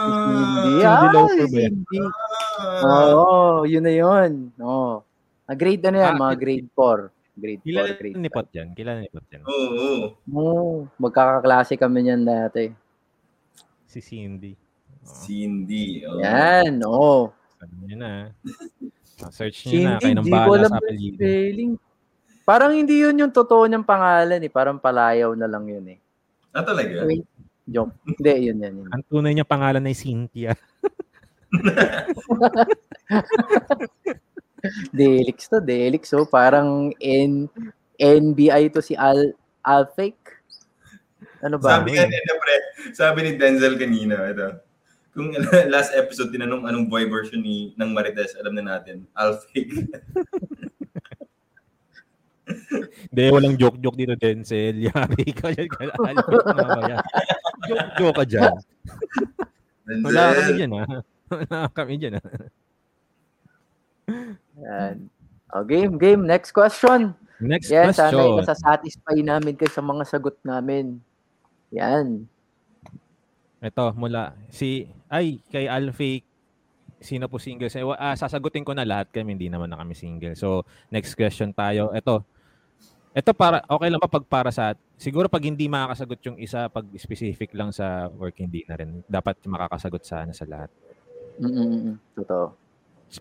Cindy, 0.04 0.82
Cindy 0.82 0.86
ah, 0.86 1.28
si 1.30 1.44
ba 1.54 1.60
yan? 1.62 1.74
Cindy. 1.86 1.98
Ah. 2.58 3.10
Oo, 3.14 3.64
yun 3.70 3.84
na 3.86 3.94
yun. 3.94 4.32
Oo. 4.58 5.06
Ah, 5.48 5.56
grade 5.56 5.84
ano 5.88 5.98
yan, 6.02 6.14
Ah, 6.18 6.20
mga 6.20 6.36
grade 6.36 6.70
4. 6.74 7.14
Grade 7.38 7.62
4, 7.62 7.68
Kilala 7.70 7.92
grade 7.94 8.18
ni 8.18 8.30
Pot 8.34 8.48
yan. 8.50 8.68
Kilala 8.74 9.00
ni 9.00 9.10
Pot 9.14 9.26
yan. 9.30 9.42
Oo. 9.46 9.66
oo. 9.78 10.06
Oo, 10.34 10.70
magkakaklase 10.98 11.78
kami 11.78 12.10
niyan 12.10 12.26
dati. 12.26 12.74
Si 13.86 14.00
Cindy. 14.02 14.58
Oh, 14.58 15.08
Cindy. 15.08 16.04
Oh. 16.04 16.18
Yan, 16.20 16.82
oo. 16.84 17.32
Sabi 17.62 17.74
niya 17.86 17.96
na. 18.02 18.12
Ah, 19.22 19.32
search 19.32 19.70
niyo 19.70 19.86
na. 19.86 20.02
Cindy, 20.02 20.04
Kayo 20.04 20.14
nang 20.18 20.28
bahala 20.28 20.68
sa 20.68 20.82
spelling. 20.82 21.72
Parang 22.48 22.72
hindi 22.72 23.04
yun 23.04 23.22
yung 23.22 23.34
totoo 23.34 23.68
niyang 23.68 23.86
pangalan 23.86 24.40
eh. 24.40 24.52
Parang 24.52 24.80
palayaw 24.82 25.36
na 25.36 25.48
lang 25.52 25.68
yun 25.68 25.86
eh. 25.94 26.00
Ah, 26.56 26.64
talaga? 26.66 27.06
Wait, 27.06 27.28
joke. 27.68 27.92
Hindi, 28.08 28.34
yun 28.48 28.64
yan. 28.64 28.74
yun. 28.82 28.90
Ang 28.90 29.04
tunay 29.12 29.36
niya 29.36 29.44
pangalan 29.44 29.86
ay 29.86 29.96
Cynthia. 29.96 30.56
Delix 34.96 35.50
to, 35.50 35.62
Delix. 35.62 36.10
So, 36.12 36.26
parang 36.26 36.94
N 37.00 37.50
NBI 37.98 38.74
to 38.74 38.82
si 38.82 38.96
Al 38.96 39.34
Alfake. 39.66 40.38
Ano 41.42 41.58
ba? 41.62 41.82
Sabi 41.82 41.98
kanina, 41.98 42.34
pre, 42.38 42.56
sabi 42.94 43.20
ni 43.26 43.32
Denzel 43.38 43.78
kanina, 43.78 44.30
ito. 44.30 44.62
Kung 45.14 45.34
last 45.74 45.94
episode, 45.98 46.30
tinanong 46.30 46.66
anong 46.66 46.90
boy 46.90 47.10
version 47.10 47.42
ni 47.42 47.74
ng 47.78 47.94
Marites, 47.94 48.38
alam 48.38 48.54
na 48.58 48.78
natin, 48.78 49.06
Alfake. 49.18 49.90
Hindi, 53.12 53.24
walang 53.28 53.60
joke-joke 53.60 53.98
dito, 53.98 54.16
Denzel. 54.16 54.88
Yari 54.88 55.26
ka 55.36 55.52
dyan. 55.52 55.68
Mamaya. 57.58 57.70
Joke-joke 57.98 58.16
ka 58.16 58.24
dyan. 58.24 58.54
Wala 60.04 60.22
kami 60.22 60.38
Denzel. 60.38 60.58
dyan, 60.58 60.72
ha? 60.72 60.86
Wala 61.28 61.58
kami 61.74 61.94
dyan, 61.98 62.14
ha? 62.18 62.24
Yan. 64.58 64.96
O, 65.54 65.64
game, 65.64 65.94
game. 65.96 66.22
Next 66.28 66.52
question. 66.52 67.16
Next 67.38 67.70
Yan, 67.70 67.94
sana 67.94 68.14
question. 68.18 68.38
masasatisfy 68.42 69.18
namin 69.22 69.54
kayo 69.54 69.70
sa 69.70 69.84
mga 69.86 70.04
sagot 70.10 70.36
namin. 70.42 70.98
Yan. 71.72 72.26
Ito, 73.62 73.94
mula. 73.94 74.34
Si, 74.50 74.90
ay, 75.10 75.42
kay 75.50 75.70
Alfie, 75.70 76.26
sino 76.98 77.30
po 77.30 77.38
single? 77.38 77.70
Ah, 77.98 78.18
sasagutin 78.18 78.66
ko 78.66 78.74
na 78.74 78.86
lahat 78.86 79.14
kami, 79.14 79.38
hindi 79.38 79.50
naman 79.50 79.70
na 79.70 79.78
kami 79.78 79.94
single. 79.94 80.34
So, 80.34 80.66
next 80.90 81.14
question 81.14 81.54
tayo. 81.54 81.94
Ito, 81.94 82.26
ito 83.18 83.34
para, 83.34 83.66
okay 83.66 83.90
lang 83.90 83.98
pa 83.98 84.06
pag 84.06 84.26
para 84.30 84.54
sa, 84.54 84.78
siguro 84.94 85.26
pag 85.26 85.42
hindi 85.42 85.66
makakasagot 85.66 86.22
yung 86.30 86.38
isa, 86.38 86.70
pag 86.70 86.86
specific 87.02 87.50
lang 87.58 87.74
sa 87.74 88.14
work, 88.14 88.38
hindi 88.38 88.62
na 88.70 88.78
rin. 88.78 89.02
Dapat 89.10 89.42
makakasagot 89.50 90.06
sana 90.06 90.38
sa 90.38 90.46
lahat. 90.46 90.70
Mm-mm. 91.42 91.98
Totoo. 92.14 92.54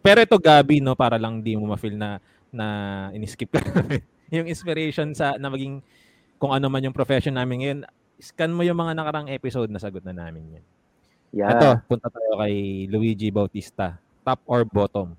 Pero 0.04 0.18
ito, 0.20 0.36
Gabi, 0.36 0.84
no, 0.84 0.92
para 0.92 1.16
lang 1.16 1.40
di 1.40 1.56
mo 1.56 1.72
ma-feel 1.72 1.96
na, 1.96 2.20
na 2.52 2.66
iniskip 3.16 3.56
ka 3.56 3.64
yung 4.36 4.44
inspiration 4.44 5.16
sa, 5.16 5.40
na 5.40 5.48
maging, 5.48 5.80
kung 6.36 6.52
ano 6.52 6.68
man 6.68 6.84
yung 6.84 6.92
profession 6.92 7.32
namin 7.32 7.64
ngayon, 7.64 7.80
scan 8.20 8.52
mo 8.52 8.68
yung 8.68 8.76
mga 8.76 8.92
nakarang 9.00 9.32
episode 9.32 9.72
na 9.72 9.80
sagot 9.80 10.04
na 10.04 10.12
namin 10.12 10.60
yan. 10.60 10.64
Yeah. 11.32 11.56
Ito, 11.56 11.68
punta 11.88 12.12
tayo 12.12 12.36
kay 12.36 12.84
Luigi 12.92 13.32
Bautista. 13.32 13.96
Top 14.28 14.44
or 14.44 14.68
bottom? 14.68 15.16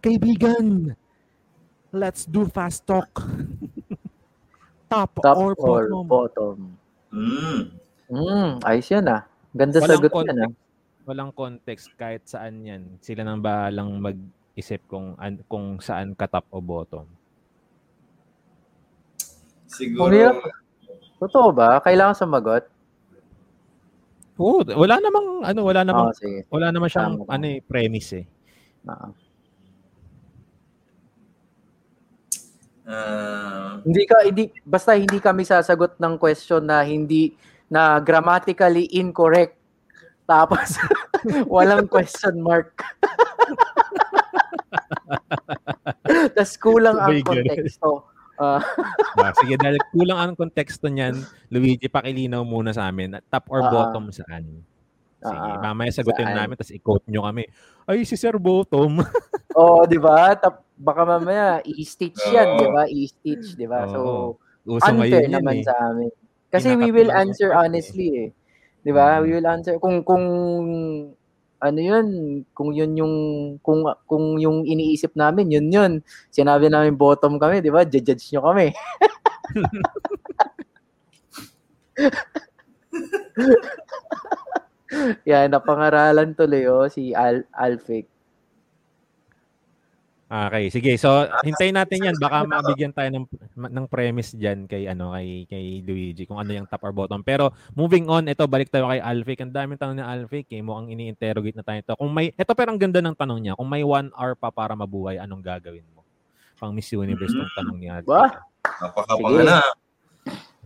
Kaibigan, 0.00 0.96
let's 1.96 2.24
do 2.24 2.44
fast 2.46 2.84
talk. 2.84 3.08
Top, 4.86 5.10
Top 5.18 5.34
or 5.34 5.56
or 5.58 5.82
bottom? 5.90 6.04
bottom? 6.06 6.56
Mm. 7.10 7.60
Mm, 8.06 8.50
ayos 8.62 8.86
yan 8.86 9.10
ah. 9.10 9.26
Ganda 9.50 9.80
Walang 9.80 9.90
sagot 9.90 10.06
yan 10.06 10.14
context. 10.14 10.38
ah. 10.38 10.52
Walang 11.06 11.30
context 11.32 11.86
kahit 11.96 12.22
saan 12.24 12.54
yan. 12.62 12.82
Sila 13.00 13.22
nang 13.22 13.40
bahalang 13.40 13.98
mag-isip 13.98 14.78
kung, 14.86 15.16
an, 15.16 15.42
kung 15.46 15.80
saan 15.80 16.14
ka 16.14 16.26
top 16.26 16.46
o 16.50 16.60
bottom. 16.60 17.06
Siguro, 19.66 20.12
hirap- 20.12 20.44
Totoo 21.16 21.48
ba? 21.50 21.80
Kailangan 21.80 22.12
sumagot? 22.14 22.68
Oo, 24.36 24.60
wala 24.68 25.00
namang 25.00 25.40
ano, 25.42 25.60
wala 25.64 25.80
namang 25.80 26.12
sige. 26.12 26.44
wala 26.52 26.68
naman 26.68 26.92
siyang 26.92 27.16
Tama, 27.16 27.32
ano 27.32 27.44
eh, 27.48 27.64
premise 27.64 28.20
eh. 28.20 28.24
Ah. 28.84 29.08
Ah, 32.86 33.82
Hindi 33.82 34.02
ka 34.06 34.16
hindi 34.24 34.44
basta 34.62 34.94
hindi 34.94 35.18
kami 35.18 35.42
sasagot 35.42 35.98
ng 35.98 36.14
question 36.16 36.62
na 36.64 36.82
hindi 36.82 37.34
na 37.66 37.98
grammatically 37.98 38.86
incorrect. 38.94 39.58
Tapos 40.24 40.78
walang 41.54 41.86
question 41.86 42.38
mark. 42.38 42.70
Tapos 46.34 46.54
kulang 46.58 46.98
ang 46.98 47.22
konteksto. 47.22 48.06
Ah, 48.36 48.60
Ah, 49.16 49.32
sige, 49.32 49.56
dahil 49.56 49.80
kulang 49.90 50.18
ang 50.20 50.32
konteksto 50.36 50.92
niyan, 50.92 51.16
Luigi, 51.48 51.88
pakilinaw 51.88 52.44
muna 52.44 52.70
sa 52.70 52.92
amin. 52.92 53.16
Top 53.32 53.48
or 53.48 53.64
Ah. 53.64 53.72
bottom 53.72 54.12
saan? 54.12 54.60
Sige, 55.16 55.48
Ah, 55.52 55.72
mamaya 55.72 55.90
sagutin 55.90 56.28
saan? 56.28 56.36
namin, 56.44 56.54
tapos 56.60 56.76
i-quote 56.76 57.06
nyo 57.08 57.24
kami. 57.24 57.48
Ay, 57.88 58.04
si 58.04 58.20
Sir 58.20 58.36
Bottom. 58.36 59.00
Oo, 59.60 59.88
di 59.88 59.96
ba? 59.96 60.36
Tap, 60.36 60.60
baka 60.76 61.08
mamaya 61.08 61.64
i-stitch 61.64 62.20
yan, 62.28 62.60
di 62.60 62.68
ba? 62.68 62.82
I-stitch, 62.84 63.56
di 63.56 63.64
ba? 63.64 63.88
So. 63.88 64.36
Uso 64.66 64.90
unfair 64.90 65.30
naman 65.30 65.62
eh. 65.62 65.64
sa 65.64 65.78
amin. 65.78 66.10
Kasi 66.50 66.74
we 66.74 66.90
will 66.90 67.14
answer 67.14 67.54
eh. 67.54 67.58
honestly 67.58 68.08
eh. 68.26 68.28
'Di 68.82 68.90
ba? 68.90 69.18
Mm. 69.18 69.22
We 69.22 69.30
will 69.38 69.46
answer 69.46 69.78
kung 69.78 70.02
kung 70.02 70.24
ano 71.62 71.78
'yun, 71.78 72.06
kung 72.50 72.74
'yun 72.74 72.98
yung 72.98 73.14
kung 73.62 73.86
kung 74.10 74.42
yung 74.42 74.66
iniisip 74.66 75.14
namin, 75.14 75.54
'yun 75.54 75.70
'yun. 75.70 75.92
Sinabi 76.34 76.66
namin 76.66 76.98
bottom 76.98 77.38
kami, 77.38 77.62
'di 77.62 77.70
ba? 77.70 77.86
Judge 77.86 78.34
nyo 78.34 78.42
kami. 78.42 78.74
Yan, 85.30 85.50
napangaralan 85.50 86.34
tuloy 86.34 86.66
oh, 86.70 86.86
si 86.86 87.12
Al 87.12 87.46
Alfik. 87.54 88.06
Okay, 90.26 90.74
sige. 90.74 90.98
So, 90.98 91.22
hintayin 91.46 91.78
natin 91.78 92.02
'yan. 92.02 92.16
Baka 92.18 92.42
mabigyan 92.42 92.90
tayo 92.90 93.14
ng 93.14 93.26
ng 93.54 93.86
premise 93.86 94.34
diyan 94.34 94.66
kay 94.66 94.90
ano 94.90 95.14
kay 95.14 95.46
kay 95.46 95.86
Luigi 95.86 96.26
kung 96.26 96.42
ano 96.42 96.50
yung 96.50 96.66
top 96.66 96.82
or 96.82 96.90
bottom. 96.90 97.22
Pero 97.22 97.54
moving 97.78 98.10
on, 98.10 98.26
ito 98.26 98.42
balik 98.50 98.66
tayo 98.66 98.90
kay 98.90 98.98
Alfik. 98.98 99.38
Ang 99.46 99.54
daming 99.54 99.78
tanong 99.78 100.02
ni 100.02 100.02
Alfik, 100.02 100.50
eh. 100.50 100.66
mukhang 100.66 100.90
ini-interrogate 100.90 101.54
na 101.54 101.62
tayo 101.62 101.78
ito. 101.78 101.94
Kung 101.94 102.10
may 102.10 102.34
ito 102.34 102.52
pero 102.58 102.74
ang 102.74 102.80
ganda 102.82 102.98
ng 102.98 103.14
tanong 103.14 103.38
niya. 103.38 103.54
Kung 103.54 103.70
may 103.70 103.86
one 103.86 104.10
hour 104.18 104.34
pa 104.34 104.50
para 104.50 104.74
mabuhay, 104.74 105.22
anong 105.22 105.46
gagawin 105.46 105.86
mo? 105.94 106.02
Pang 106.58 106.74
Miss 106.74 106.90
Universe 106.90 107.30
tong 107.30 107.54
tanong 107.62 107.78
ni 107.78 107.86
Alfik. 107.86 108.10
Ba? 108.10 108.26
napakapang 108.82 109.30
Sige. 109.30 109.44
na. 109.46 109.60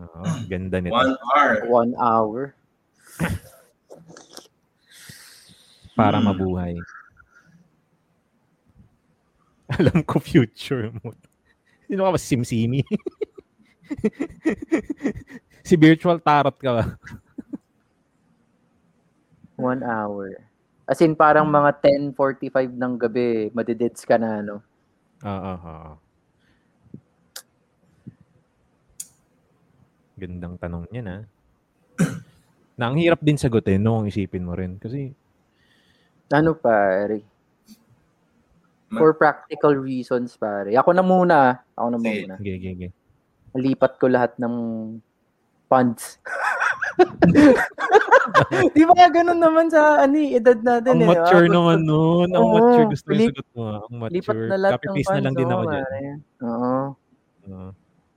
Oo, 0.01 0.23
ganda 0.49 0.77
nito. 0.81 0.97
One 0.97 1.15
hour. 1.21 1.51
One 1.69 1.93
hour. 2.01 2.39
Para 5.97 6.19
Hmm. 6.19 6.27
mabuhay. 6.33 6.75
Alam 9.79 10.03
ko 10.03 10.19
future 10.19 10.91
mo. 10.91 11.15
Sino 11.87 12.03
ka 12.07 12.11
ba? 12.15 12.19
Simsimi? 12.19 12.83
si 15.67 15.75
virtual 15.79 16.19
tarot 16.19 16.57
ka 16.59 16.71
ba? 16.75 16.85
One 19.61 19.83
hour. 19.85 20.41
As 20.91 20.99
in, 21.05 21.15
parang 21.15 21.47
mga 21.47 21.79
10.45 22.11 22.75
ng 22.75 22.95
gabi, 22.99 23.29
madidits 23.55 24.03
ka 24.03 24.19
na, 24.19 24.43
no? 24.43 24.59
Oo, 25.23 25.53
oo. 25.55 25.93
Gandang 30.19 30.59
tanong 30.59 30.91
niya 30.91 31.03
na. 31.05 31.17
na 32.81 32.91
ang 32.91 32.99
hirap 32.99 33.23
din 33.23 33.39
sagutin 33.39 33.85
no, 33.85 34.03
isipin 34.03 34.43
mo 34.43 34.59
rin. 34.59 34.81
Kasi, 34.83 35.15
Ano 36.31 36.55
pare? 36.55 37.27
For 38.89 39.15
practical 39.15 39.75
reasons 39.77 40.35
pare. 40.35 40.75
Ako 40.75 40.91
na 40.91 41.01
muna. 41.01 41.39
Ako 41.75 41.89
na 41.89 41.99
Sige. 41.99 42.11
muna. 42.25 42.35
gige, 42.39 42.59
gige. 42.61 42.89
Lipat 43.53 43.99
ko 43.99 44.07
lahat 44.07 44.35
ng 44.37 44.55
funds. 45.67 46.19
Di 48.71 48.83
ba 48.85 49.07
ganun 49.09 49.39
naman 49.39 49.67
sa 49.69 50.03
ano, 50.03 50.15
eh, 50.15 50.37
edad 50.37 50.59
natin 50.59 50.91
Ang 50.93 51.03
eh. 51.03 51.09
mature 51.09 51.47
Ah, 51.47 51.53
naman 51.53 51.79
nun. 51.83 52.29
Ang 52.29 52.47
mature. 52.49 52.87
Gusto 52.89 53.07
ko 53.07 53.13
yung 53.13 53.31
sagot 53.31 53.49
mo. 53.53 53.63
ah. 53.65 53.79
Ang 53.85 53.97
mature. 53.97 54.15
Lipat 54.17 54.37
na 54.45 54.57
lahat 54.57 54.73
Copy 54.75 54.87
ng 54.87 54.95
paste 54.95 55.07
funds. 55.07 55.17
na 55.17 55.25
lang 55.25 55.35
din 55.35 55.49
ako 55.49 55.63
dyan. 55.65 55.85
Oo. 56.41 56.75
Oo. 57.49 57.71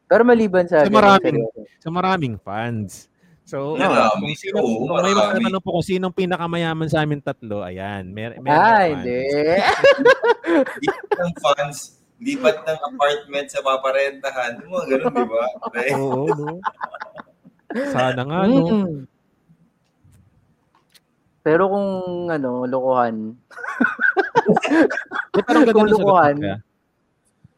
Pero 0.04 0.22
maliban 0.24 0.66
sa... 0.68 0.78
Sa 0.82 0.92
maraming- 0.92 1.50
sa 1.80 1.90
maraming 1.90 2.36
fans. 2.38 3.10
So, 3.44 3.76
Marami. 3.76 4.24
kung, 4.24 4.36
sino, 4.40 4.56
Oo, 4.58 4.88
kung 4.88 5.04
may 5.04 5.12
magtatanong 5.12 5.60
po 5.60 5.70
kung 5.76 5.86
sinong 5.86 6.16
pinakamayaman 6.16 6.88
sa 6.88 7.04
amin 7.04 7.20
tatlo, 7.20 7.60
ayan. 7.60 8.08
Mer 8.08 8.40
meron 8.40 8.56
Ah, 8.56 8.88
hindi. 8.88 9.20
Lipat 10.84 11.12
ng 11.20 11.34
funds, 11.38 11.80
lipat 12.24 12.58
ng 12.64 12.80
apartment 12.80 13.48
sa 13.52 13.60
paparentahan. 13.60 14.64
Yung 14.64 14.72
mga 14.72 14.86
ganun, 14.96 15.12
di 15.12 15.28
ba? 15.28 15.44
Oo, 15.92 16.24
no? 16.32 16.56
Sana 17.92 18.22
nga, 18.24 18.40
no? 18.48 18.64
Mm. 18.64 18.98
Pero 21.44 21.68
kung 21.68 21.88
ano, 22.32 22.64
lokohan. 22.64 23.36
Ganun 25.36 25.68
ang 25.68 25.92
lukuhan. 25.92 26.36
mo, 26.40 26.44
kaya? 26.48 26.58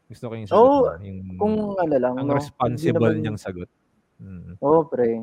Gusto 0.06 0.24
ko 0.26 0.32
yung 0.34 0.48
sagot 0.48 0.66
mo, 0.66 0.90
yung, 0.98 1.18
Kung 1.38 1.54
ano 1.78 1.94
lang. 1.94 2.14
ang 2.18 2.26
no, 2.26 2.34
responsible 2.34 2.98
naman- 2.98 3.22
niyang 3.22 3.38
sagot. 3.38 3.70
Mm. 4.18 4.58
Oo, 4.58 4.82
pre. 4.82 5.22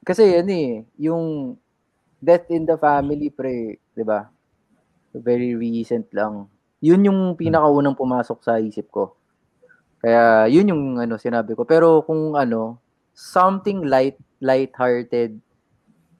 Kasi 0.00 0.40
yan 0.40 0.48
eh, 0.48 0.70
yung 0.96 1.56
death 2.18 2.48
in 2.48 2.64
the 2.64 2.76
family, 2.76 3.28
pre, 3.28 3.76
di 3.92 4.04
ba? 4.04 4.28
Very 5.12 5.52
recent 5.52 6.08
lang. 6.12 6.48
Yun 6.80 7.04
yung 7.04 7.20
pinakaunang 7.36 7.96
pumasok 7.96 8.38
sa 8.40 8.56
isip 8.56 8.88
ko. 8.88 9.12
Kaya 10.00 10.48
yun 10.48 10.72
yung 10.72 10.84
ano 10.96 11.20
sinabi 11.20 11.52
ko. 11.52 11.68
Pero 11.68 12.00
kung 12.00 12.32
ano, 12.32 12.80
something 13.12 13.84
light, 13.84 14.16
light-hearted, 14.40 15.36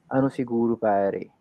ano 0.05 0.27
siguro 0.29 0.77
pare, 0.77 1.33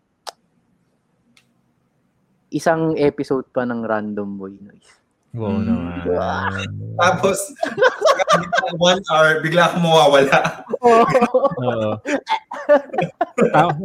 isang 2.49 2.97
episode 2.97 3.45
pa 3.53 3.63
ng 3.63 3.85
Random 3.85 4.29
Boy 4.35 4.57
Noise. 4.57 4.91
Oo 5.37 5.61
Mm. 5.61 5.67
naman. 5.69 6.67
Tapos, 7.01 7.39
ng 8.23 8.77
one 8.77 9.01
hour, 9.07 9.41
bigla 9.41 9.69
kang 9.69 9.83
mawawala. 9.83 10.39
Oo. 10.81 11.91
Tao- 13.51 13.79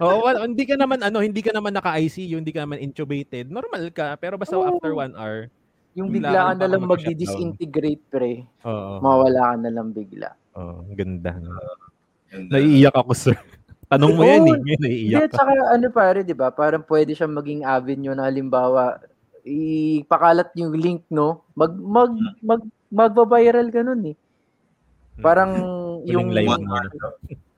Oo, 0.00 0.16
wala- 0.24 0.42
hindi 0.42 0.64
ka 0.64 0.74
naman 0.74 0.98
ano, 0.98 1.20
hindi 1.20 1.44
ka 1.44 1.52
naman 1.52 1.76
naka-ICU, 1.76 2.40
hindi 2.40 2.50
ka 2.50 2.64
naman 2.64 2.80
intubated. 2.80 3.52
Normal 3.52 3.92
ka, 3.92 4.16
pero 4.16 4.34
basta 4.34 4.56
Oo. 4.56 4.64
after 4.64 4.96
one 4.96 5.12
hour, 5.12 5.52
yung 5.92 6.08
Bigla 6.08 6.24
bigla 6.24 6.40
ka 6.40 6.48
ka 6.48 6.54
na 6.54 6.66
lang 6.66 6.82
magdi-disintegrate, 6.86 8.04
pre. 8.08 8.32
oo. 8.64 8.92
Mawala 8.98 9.52
ka 9.52 9.56
na 9.58 9.70
lang 9.70 9.88
bigla. 9.90 10.32
Oo, 10.54 10.82
ang 10.82 10.96
ganda. 10.96 11.32
no? 11.36 11.52
Ganda. 12.28 12.48
Naiiyak 12.50 12.96
ako, 12.96 13.12
sir. 13.12 13.36
Tanong 13.88 14.12
mo 14.14 14.22
yan 14.22 14.40
Oo, 14.42 14.56
eh. 14.56 14.78
Naiiyak 14.78 15.32
ka. 15.32 15.36
saka 15.36 15.52
ano 15.68 15.86
pare, 15.88 16.20
di 16.22 16.32
ba? 16.32 16.48
Parang 16.48 16.84
pwede 16.84 17.12
siya 17.12 17.28
maging 17.28 17.60
avenue 17.62 18.12
na 18.12 18.24
halimbawa, 18.24 19.00
ipakalat 19.44 20.48
yung 20.54 20.72
link, 20.72 21.04
no? 21.08 21.44
Mag, 21.52 21.72
mag, 21.74 22.12
mag, 22.40 22.60
magba-viral 22.88 23.68
ka 23.68 23.80
nun 23.80 24.02
eh. 24.08 24.16
Parang 25.18 25.52
yung, 26.10 26.30
Huling 26.30 26.36
live 26.36 26.50
One 26.50 26.64
hour. 26.66 26.86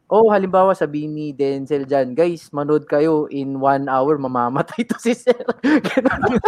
oh, 0.08 0.26
halimbawa 0.34 0.72
sabihin 0.72 1.14
ni 1.14 1.26
Denzel 1.30 1.84
dyan, 1.84 2.12
guys, 2.12 2.50
manood 2.50 2.84
kayo 2.84 3.26
in 3.28 3.56
one 3.56 3.86
hour, 3.86 4.16
mamamatay 4.16 4.82
to 4.84 4.96
si 4.98 5.14
Sir. 5.14 5.36
Ganun. 5.88 6.38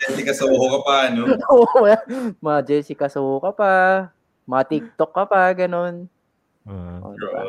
Jessica 0.00 0.32
Soho 0.32 0.56
ka 0.72 0.78
pa, 0.84 0.96
no? 1.12 1.24
Oo, 1.52 1.84
mga 2.40 2.60
Jessica 2.64 3.06
Soho 3.10 3.40
ka 3.42 3.52
pa, 3.52 3.72
mga 4.48 4.62
TikTok 4.68 5.10
ka 5.12 5.24
pa, 5.28 5.50
ganun. 5.52 6.06
Ah, 6.66 7.00
Oh, 7.02 7.12
di 7.14 7.26
ba? 7.26 7.42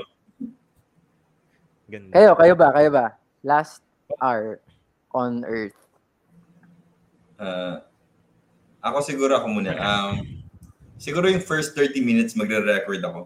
ganda. 1.88 2.12
Kayo, 2.14 2.30
kayo 2.36 2.54
ba? 2.54 2.68
Kayo 2.76 2.90
ba? 2.92 3.06
Last 3.42 3.80
hour 4.22 4.60
on 5.12 5.44
Earth. 5.44 5.76
Ah, 7.38 7.84
ako 8.82 9.04
siguro 9.04 9.38
ako 9.38 9.48
muna. 9.52 9.76
Um, 9.78 10.42
siguro 10.98 11.28
yung 11.30 11.44
first 11.44 11.76
30 11.76 12.02
minutes 12.02 12.34
magre-record 12.34 13.04
ako. 13.04 13.22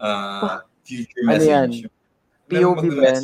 Ah, 0.00 0.66
future 0.82 1.22
Ano 1.28 1.38
yan? 1.38 1.68
message. 1.70 1.86
POV 2.50 2.82
ba 2.98 3.02
yan? 3.14 3.22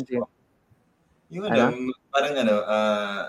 Yung 1.29 1.45
ano, 1.45 1.61
Ano? 1.69 1.93
parang 2.09 2.33
ano, 2.37 2.55
ah, 2.65 3.23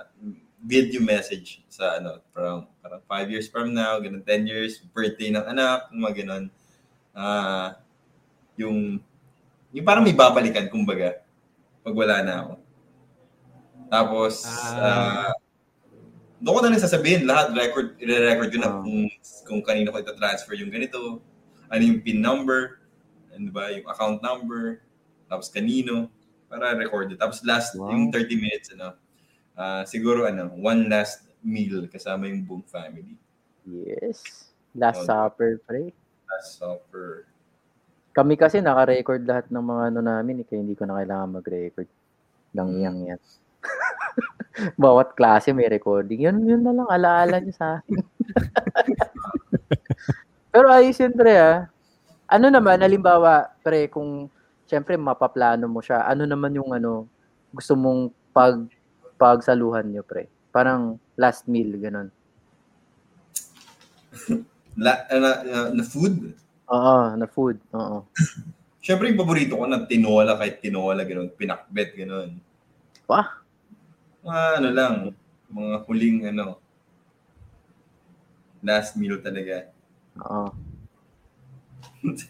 video 0.60 1.00
message 1.00 1.64
sa 1.72 1.98
ano, 1.98 2.20
parang, 2.36 2.68
parang 2.84 3.00
5 3.08 3.32
years 3.32 3.48
from 3.48 3.72
now, 3.72 3.96
ganun, 3.98 4.22
10 4.22 4.46
years, 4.46 4.78
birthday 4.92 5.32
ng 5.32 5.44
anak, 5.48 5.88
yung 5.90 6.02
mga 6.06 6.16
ganun. 6.24 6.44
Ah, 7.16 7.80
yung, 8.54 9.00
yung 9.74 9.86
parang 9.88 10.04
may 10.06 10.14
babalikan, 10.14 10.70
kumbaga, 10.70 11.24
pag 11.82 11.96
wala 11.96 12.22
na 12.22 12.34
ako. 12.46 12.52
Tapos, 13.90 14.46
Ah. 14.46 15.28
ah, 15.28 15.32
doon 16.40 16.54
ko 16.56 16.60
na 16.62 16.70
rin 16.72 16.80
sasabihin, 16.80 17.26
lahat, 17.26 17.52
record, 17.52 17.98
i-record 17.98 18.48
ko 18.54 18.58
na 18.62 18.70
Ah. 18.70 18.80
kung, 18.80 19.10
kung 19.44 19.60
kanino 19.60 19.90
ko 19.90 19.98
ita-transfer 19.98 20.54
yung 20.56 20.70
ganito, 20.70 21.20
ano 21.68 21.82
yung 21.82 22.00
PIN 22.00 22.22
number, 22.22 22.80
ano 23.34 23.50
ba, 23.50 23.68
yung 23.74 23.84
account 23.90 24.22
number, 24.22 24.80
tapos 25.26 25.50
kanino, 25.50 26.06
para 26.46 26.74
record 26.74 27.10
it. 27.10 27.18
Tapos 27.18 27.42
last, 27.42 27.74
Wow. 27.74 27.90
yung 27.90 28.10
30 28.14 28.38
minutes, 28.38 28.70
ano, 28.72 28.94
ah, 29.54 29.82
siguro, 29.84 30.24
ano, 30.24 30.54
one 30.54 30.86
last 30.88 31.26
meal 31.42 31.84
kasama 31.90 32.30
yung 32.30 32.46
buong 32.46 32.66
family. 32.66 33.18
Yes. 33.66 34.48
Last 34.72 35.02
Oh, 35.02 35.06
Supper, 35.08 35.58
pre. 35.66 35.90
Last 36.30 36.62
supper. 36.62 37.26
Kami 38.14 38.34
kasi 38.38 38.62
naka-record 38.62 39.22
lahat 39.26 39.50
ng 39.50 39.62
mga 39.62 39.82
ano 39.90 40.00
namin, 40.02 40.42
eh, 40.42 40.46
kaya 40.46 40.62
hindi 40.62 40.74
ko 40.78 40.86
na 40.86 40.98
kailangan 41.02 41.36
mag-record. 41.42 41.90
Lang 42.54 42.70
Hmm. 42.70 42.82
yang 42.82 42.96
yan. 43.06 43.20
Bawat 44.80 45.14
klase 45.14 45.54
may 45.54 45.70
recording. 45.70 46.26
Yun, 46.26 46.42
yun 46.46 46.62
na 46.62 46.74
lang, 46.74 46.88
alaala 46.90 47.38
niyo 47.38 47.54
sa 47.54 47.78
akin. 47.78 48.02
Pero 50.52 50.66
ayos 50.70 50.98
yun, 50.98 51.14
pre, 51.14 51.34
ah. 51.38 51.70
Ano 52.30 52.46
naman, 52.50 52.82
halimbawa, 52.82 53.50
pre, 53.62 53.86
kung 53.90 54.30
syempre 54.66 54.94
mapaplano 54.94 55.66
mo 55.66 55.82
siya, 55.82 56.06
ano 56.06 56.26
naman 56.26 56.54
yung 56.54 56.70
ano, 56.70 57.06
gusto 57.50 57.74
mong 57.74 58.14
pag 58.30 58.54
pagsaluhan 59.18 59.90
niyo, 59.90 60.02
pre? 60.06 60.30
Parang 60.54 60.98
last 61.18 61.46
meal, 61.50 61.74
ganun. 61.78 62.08
La, 64.78 65.02
na, 65.10 65.30
na- 65.42 65.70
na 65.74 65.84
food? 65.84 66.32
Oo, 66.70 66.96
na 67.18 67.26
food. 67.26 67.58
Oo. 67.74 68.06
Siyempre, 68.80 69.10
yung 69.10 69.18
paborito 69.20 69.58
ko 69.58 69.66
na 69.66 69.84
tinola, 69.84 70.38
kahit 70.38 70.62
tinola, 70.62 71.02
ganun, 71.02 71.28
pinakbet, 71.34 71.92
ganun. 71.98 72.38
Wah. 73.10 73.39
Mga 74.20 74.42
ano 74.60 74.68
lang, 74.70 74.94
mga 75.48 75.76
huling 75.88 76.18
ano, 76.28 76.60
last 78.60 78.96
meal 79.00 79.16
talaga. 79.24 79.72
Oo. 80.20 80.52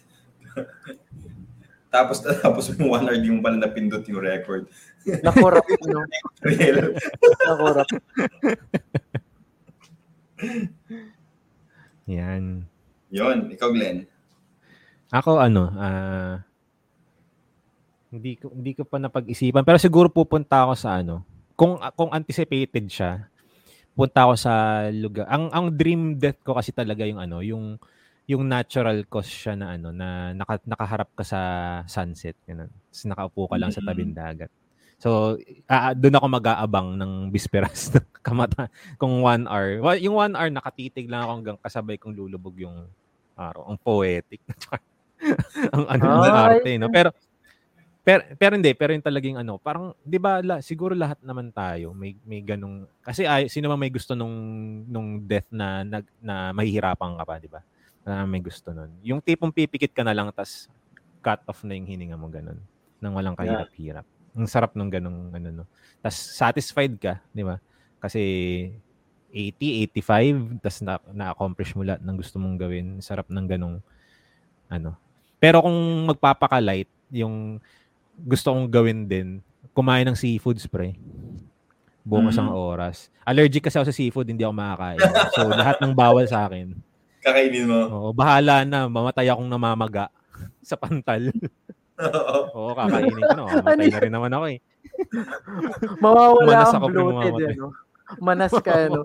Tapos, 1.90 2.22
tapos 2.22 2.70
yung 2.78 2.86
one 2.86 3.02
hour, 3.02 3.18
di 3.18 3.34
mo 3.34 3.42
pala 3.42 3.58
napindot 3.58 4.06
yung 4.06 4.22
record. 4.22 4.70
Nakurap, 5.26 5.66
no? 5.90 6.06
Real. 6.46 6.94
Nakurap. 7.50 7.88
Yan. 12.06 12.62
Yun, 13.10 13.50
ikaw 13.50 13.74
Glenn. 13.74 14.06
Ako 15.10 15.42
ano, 15.42 15.74
ah 15.74 16.46
hindi 18.10 18.34
ko 18.34 18.50
hindi 18.50 18.74
ko 18.74 18.82
pa 18.82 18.98
napag-isipan 18.98 19.62
pero 19.62 19.78
siguro 19.78 20.10
pupunta 20.10 20.66
ako 20.66 20.74
sa 20.74 20.98
ano. 20.98 21.22
Kung 21.60 21.76
kung 21.92 22.08
anticipated 22.16 22.88
siya, 22.88 23.28
punta 23.92 24.24
ako 24.24 24.34
sa 24.40 24.52
lugar. 24.88 25.28
Ang 25.28 25.52
ang 25.52 25.66
dream 25.68 26.16
death 26.16 26.40
ko 26.40 26.56
kasi 26.56 26.72
talaga 26.72 27.04
yung 27.04 27.20
ano, 27.20 27.44
yung 27.44 27.76
yung 28.24 28.48
natural 28.48 29.04
cause 29.10 29.28
siya 29.28 29.60
na 29.60 29.76
ano 29.76 29.92
na 29.92 30.32
naka, 30.32 30.56
nakaharap 30.64 31.12
ka 31.12 31.20
sa 31.20 31.40
sunset 31.84 32.38
ganun. 32.48 32.72
Tapos 32.72 33.04
nakaupo 33.04 33.42
ka 33.52 33.56
lang 33.60 33.74
sa 33.74 33.84
tabing 33.84 34.16
dagat. 34.16 34.48
So, 35.00 35.40
ah, 35.64 35.96
doon 35.96 36.16
ako 36.20 36.26
mag-aabang 36.28 36.88
ng 37.00 37.12
bisperas 37.32 37.88
ng 37.96 38.04
kamata 38.20 38.68
kung 39.00 39.20
one 39.20 39.48
hour. 39.48 39.80
Well, 39.80 39.96
yung 40.00 40.16
one 40.16 40.32
hour 40.36 40.48
nakatitig 40.52 41.08
lang 41.08 41.24
ako 41.24 41.32
hanggang 41.40 41.58
kasabay 41.60 41.96
kong 41.96 42.16
lulubog 42.16 42.56
yung 42.56 42.88
araw. 43.36 43.68
Ang 43.68 43.80
poetic. 43.80 44.44
ang 45.74 45.84
ano 45.88 46.04
ng 46.24 46.36
arte, 46.36 46.70
no? 46.76 46.92
Pero 46.92 47.16
pero, 48.10 48.22
pero 48.34 48.52
hindi, 48.58 48.74
pero 48.74 48.90
yung 48.90 49.06
talagang 49.06 49.38
ano, 49.38 49.54
parang, 49.62 49.94
di 50.02 50.18
ba, 50.18 50.42
la, 50.42 50.58
siguro 50.58 50.98
lahat 50.98 51.22
naman 51.22 51.54
tayo 51.54 51.94
may, 51.94 52.18
may 52.26 52.42
ganong, 52.42 52.90
kasi 53.06 53.22
ay, 53.22 53.46
sino 53.46 53.70
man 53.70 53.78
may 53.78 53.92
gusto 53.94 54.18
nung, 54.18 54.34
nung 54.90 55.22
death 55.22 55.46
na, 55.54 55.86
na, 55.86 56.02
na 56.18 56.50
mahihirapan 56.50 57.14
ka 57.14 57.22
pa, 57.22 57.38
di 57.38 57.46
ba? 57.46 57.62
Na 58.02 58.26
may 58.26 58.42
gusto 58.42 58.74
nun. 58.74 58.90
Yung 59.06 59.22
tipong 59.22 59.54
pipikit 59.54 59.94
ka 59.94 60.02
na 60.02 60.10
lang, 60.10 60.26
tas 60.34 60.66
cut 61.22 61.38
off 61.46 61.62
na 61.62 61.78
yung 61.78 61.86
hininga 61.86 62.18
mo, 62.18 62.26
ganun. 62.26 62.58
Nang 62.98 63.14
walang 63.14 63.38
kahirap-hirap. 63.38 64.02
Ang 64.34 64.50
sarap 64.50 64.74
nung 64.74 64.90
ganong, 64.90 65.30
ano, 65.30 65.62
no. 65.62 65.64
Tas 66.02 66.18
satisfied 66.18 66.98
ka, 66.98 67.22
di 67.30 67.46
ba? 67.46 67.62
Kasi 68.02 68.20
80, 69.30 69.86
85, 69.94 70.58
tas 70.58 70.82
na, 70.82 70.98
na-accomplish 71.14 71.78
mo 71.78 71.86
lahat 71.86 72.02
ng 72.02 72.16
gusto 72.18 72.42
mong 72.42 72.58
gawin. 72.58 72.98
Sarap 72.98 73.30
ng 73.30 73.46
ganong, 73.46 73.78
ano. 74.66 74.98
Pero 75.38 75.62
kung 75.62 75.78
magpapaka-light, 76.10 76.90
yung 77.14 77.62
gusto 78.22 78.50
kong 78.50 78.68
gawin 78.68 79.04
din, 79.04 79.40
kumain 79.70 80.04
ng 80.04 80.14
seafood 80.14 80.56
spray. 80.56 80.96
Buong 82.00 82.26
Mm. 82.26 82.32
isang 82.32 82.50
oras. 82.50 83.12
Allergic 83.22 83.62
kasi 83.62 83.76
ako 83.76 83.86
sa 83.86 83.94
seafood, 83.94 84.26
hindi 84.26 84.40
ako 84.40 84.54
makakain. 84.54 85.00
So, 85.30 85.40
lahat 85.60 85.76
ng 85.78 85.92
bawal 85.92 86.24
sa 86.24 86.44
akin. 86.44 86.72
Kakainin 87.20 87.68
mo. 87.68 87.78
Oo, 87.86 88.08
bahala 88.10 88.64
na. 88.64 88.86
Mamatay 88.86 89.28
akong 89.28 89.46
namamaga 89.46 90.08
sa 90.64 90.74
pantal. 90.74 91.28
Oo, 92.56 92.72
kakainin 92.72 93.12
ko 93.14 93.28
na. 93.30 93.44
Mamatay 93.52 93.88
na 93.88 94.00
rin 94.00 94.12
naman 94.12 94.32
ako 94.32 94.44
eh. 94.48 94.58
Mawawala 95.98 96.48
Manas 96.48 96.72
ang 96.72 96.82
bloated, 96.82 96.96
mamamatay. 97.36 97.52
ano? 97.52 97.66
Manas 98.18 98.52
ka, 98.58 98.72
ano? 98.82 99.00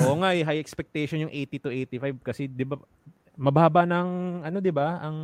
Oo 0.00 0.14
nga, 0.16 0.30
eh, 0.32 0.42
high 0.42 0.58
expectation 0.58 1.18
yung 1.20 1.32
80 1.32 1.58
to 1.60 1.70
85 1.70 2.18
kasi 2.20 2.42
'di 2.46 2.64
ba 2.64 2.78
mababa 3.34 3.82
ng 3.82 4.40
ano 4.46 4.58
'di 4.62 4.72
ba 4.74 5.02
ang 5.02 5.16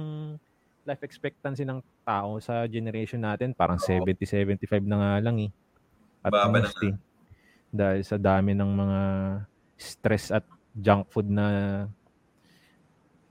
life 0.84 1.02
expectancy 1.06 1.62
ng 1.62 1.78
tao 2.02 2.40
sa 2.42 2.66
generation 2.66 3.22
natin 3.22 3.54
parang 3.54 3.78
70 3.78 4.26
75 4.26 4.82
na 4.82 4.96
nga 4.98 5.12
lang 5.22 5.36
eh. 5.38 5.50
At 6.24 6.32
Baba 6.32 6.52
na 6.52 6.66
most, 6.66 6.80
eh. 6.84 6.94
Dahil 7.70 8.02
sa 8.02 8.18
dami 8.18 8.52
ng 8.52 8.70
mga 8.74 9.00
stress 9.78 10.34
at 10.34 10.44
junk 10.74 11.08
food 11.08 11.28
na 11.30 11.46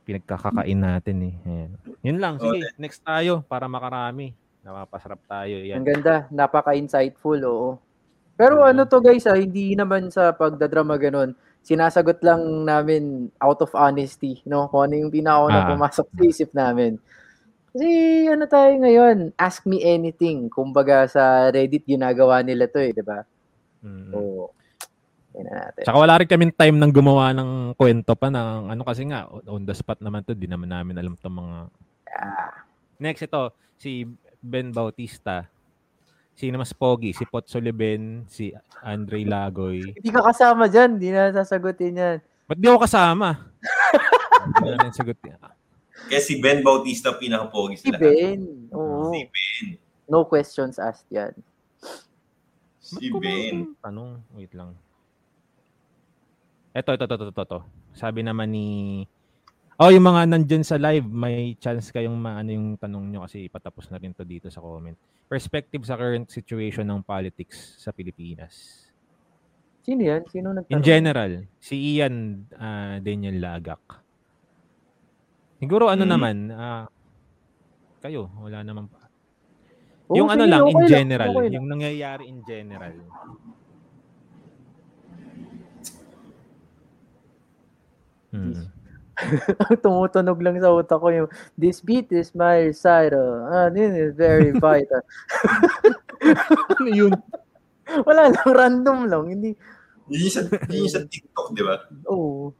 pinagkakakain 0.07 0.80
natin 0.80 1.17
eh. 1.21 1.36
Ayan. 1.45 1.71
Yun 2.01 2.17
lang, 2.17 2.34
sige, 2.41 2.73
next 2.82 3.05
tayo 3.05 3.45
para 3.45 3.69
makarami. 3.69 4.34
Napapasarap 4.65 5.21
tayo. 5.30 5.55
Yan. 5.61 5.84
Ang 5.84 5.88
ganda, 5.88 6.15
napaka-insightful, 6.34 7.39
oo. 7.45 7.69
Pero 8.39 8.63
ano 8.63 8.88
to 8.88 9.03
guys, 9.03 9.27
ah, 9.27 9.36
hindi 9.36 9.75
naman 9.75 10.09
sa 10.09 10.32
pagdadrama 10.32 10.95
ganun. 10.95 11.36
Sinasagot 11.62 12.24
lang 12.24 12.66
namin 12.66 13.30
out 13.38 13.60
of 13.62 13.72
honesty, 13.74 14.41
no? 14.43 14.68
Kung 14.68 14.89
ano 14.89 14.93
yung 14.97 15.14
pinakauna 15.14 15.64
Ah. 15.64 15.70
pumasok 15.70 16.07
sa 16.07 16.24
isip 16.24 16.49
namin. 16.51 16.97
Kasi 17.70 17.89
ano 18.26 18.43
tayo 18.43 18.72
ngayon, 18.76 19.18
ask 19.38 19.62
me 19.64 19.78
anything. 19.80 20.49
Kumbaga 20.49 21.05
sa 21.05 21.53
Reddit 21.53 21.86
ginagawa 21.86 22.41
nila 22.41 22.66
to 22.66 22.82
eh, 22.82 22.89
di 22.89 23.03
ba? 23.05 23.22
Mm. 23.86 24.10
Yan 25.38 25.45
na 25.45 25.53
natin. 25.70 25.84
Tsaka 25.86 25.97
wala 26.01 26.18
rin 26.18 26.26
kaming 26.28 26.55
time 26.57 26.76
ng 26.76 26.89
gumawa 26.89 27.30
ng 27.38 27.78
kwento 27.78 28.18
pa 28.18 28.34
ng 28.34 28.74
ano 28.74 28.82
kasi 28.82 29.05
nga 29.05 29.30
on 29.45 29.62
the 29.62 29.76
spot 29.78 30.01
naman 30.01 30.26
to, 30.26 30.34
di 30.34 30.49
naman 30.49 30.74
namin 30.74 30.97
alam 30.97 31.14
tong 31.16 31.38
mga 31.38 31.57
Ah, 32.10 32.51
Next 32.97 33.24
ito 33.24 33.53
si 33.78 34.03
Ben 34.41 34.74
Bautista. 34.74 35.45
Sino 36.40 36.56
mas 36.56 36.72
pogi? 36.72 37.12
Si 37.12 37.28
Pot 37.28 37.52
Soliben, 37.52 38.24
si 38.32 38.56
Andre 38.80 39.28
Lagoy. 39.28 39.84
hindi 40.00 40.08
ka 40.08 40.24
kasama 40.24 40.72
dyan, 40.72 40.96
hindi 40.96 41.12
na 41.12 41.36
sasagutin 41.36 42.00
yan. 42.00 42.18
Ba't 42.48 42.56
di 42.56 42.66
ako 42.72 42.80
kasama? 42.88 43.52
Hindi 44.56 44.72
na 44.72 44.88
sagot. 44.96 45.20
Kaya 46.08 46.22
si 46.24 46.40
Ben 46.40 46.64
Bautista 46.64 47.12
pinaka-pogi 47.12 47.76
Si 47.76 47.92
sila. 47.92 48.00
Ben. 48.00 48.72
Oo. 48.72 49.12
Si 49.12 49.28
Ben. 49.28 49.66
No 50.08 50.24
questions 50.24 50.80
asked 50.80 51.12
yan. 51.12 51.36
Si 52.80 53.12
Ba't 53.12 53.20
Ben. 53.20 53.76
Tanong, 53.84 54.24
wait 54.32 54.56
lang. 54.56 54.72
Ito, 56.72 56.96
ito, 56.96 57.04
ito, 57.04 57.16
ito, 57.20 57.26
ito, 57.36 57.44
ito. 57.44 57.60
Sabi 57.92 58.24
naman 58.24 58.48
ni... 58.48 59.04
Oh, 59.80 59.88
yung 59.88 60.03
mga 60.03 60.27
nandyan 60.27 60.59
sa 60.67 60.75
live, 60.75 61.07
may 61.07 61.55
chance 61.55 61.88
kayong 61.88 62.19
maano 62.19 62.51
yung 62.51 62.75
tanong 62.75 63.15
nyo 63.15 63.23
kasi 63.23 63.47
patapos 63.47 63.88
na 63.88 63.95
rin 63.95 64.11
to 64.11 64.27
dito 64.27 64.51
sa 64.51 64.59
comment. 64.59 64.99
Perspective 65.32 65.88
sa 65.88 65.95
current 65.95 66.27
situation 66.27 66.84
ng 66.84 66.99
politics 66.99 67.80
sa 67.80 67.95
Pilipinas. 67.95 68.84
Sino 69.88 70.03
yan? 70.03 70.27
Sino 70.27 70.51
nagtanong? 70.51 70.75
In 70.75 70.84
general, 70.84 71.32
si 71.63 71.95
Ian 71.95 72.43
ah, 72.59 72.99
Daniel 72.99 73.39
Lagak. 73.39 73.80
Siguro 75.63 75.88
ano 75.88 76.03
Hmm. 76.03 76.11
naman, 76.11 76.36
ah, 76.51 76.84
kayo, 78.03 78.27
wala 78.36 78.59
naman 78.59 78.91
pa. 78.91 79.07
Oo, 80.11 80.19
yung 80.19 80.27
ano 80.27 80.43
lang, 80.43 80.67
okay 80.67 80.75
in 80.75 80.84
general, 80.91 81.30
okay 81.32 81.47
lang. 81.47 81.55
yung 81.55 81.67
nangyayari 81.71 82.23
in 82.27 82.43
general. 82.43 82.95
Hmm. 88.30 88.78
Tumutunog 89.84 90.39
lang 90.39 90.57
sa 90.57 90.72
utak 90.72 90.99
ko 90.99 91.07
yung 91.09 91.30
this 91.55 91.80
beat 91.80 92.07
is 92.09 92.32
my 92.32 92.67
recital. 92.67 93.45
Ah, 93.47 93.67
this 93.67 93.91
is 93.91 94.11
very 94.13 94.51
vital. 94.63 95.01
Ano 96.76 96.89
yun? 96.89 97.13
Wala 98.05 98.30
lang, 98.30 98.45
random 98.45 98.97
lang. 99.05 99.24
Hindi, 99.28 99.49
Yun 100.09 100.26
yung 100.26 100.34
sa, 100.34 100.41
yun 100.70 100.84
yung 100.86 100.93
sa 100.93 101.01
TikTok, 101.03 101.47
di 101.53 101.61
ba? 101.61 101.76
oh. 102.05 102.53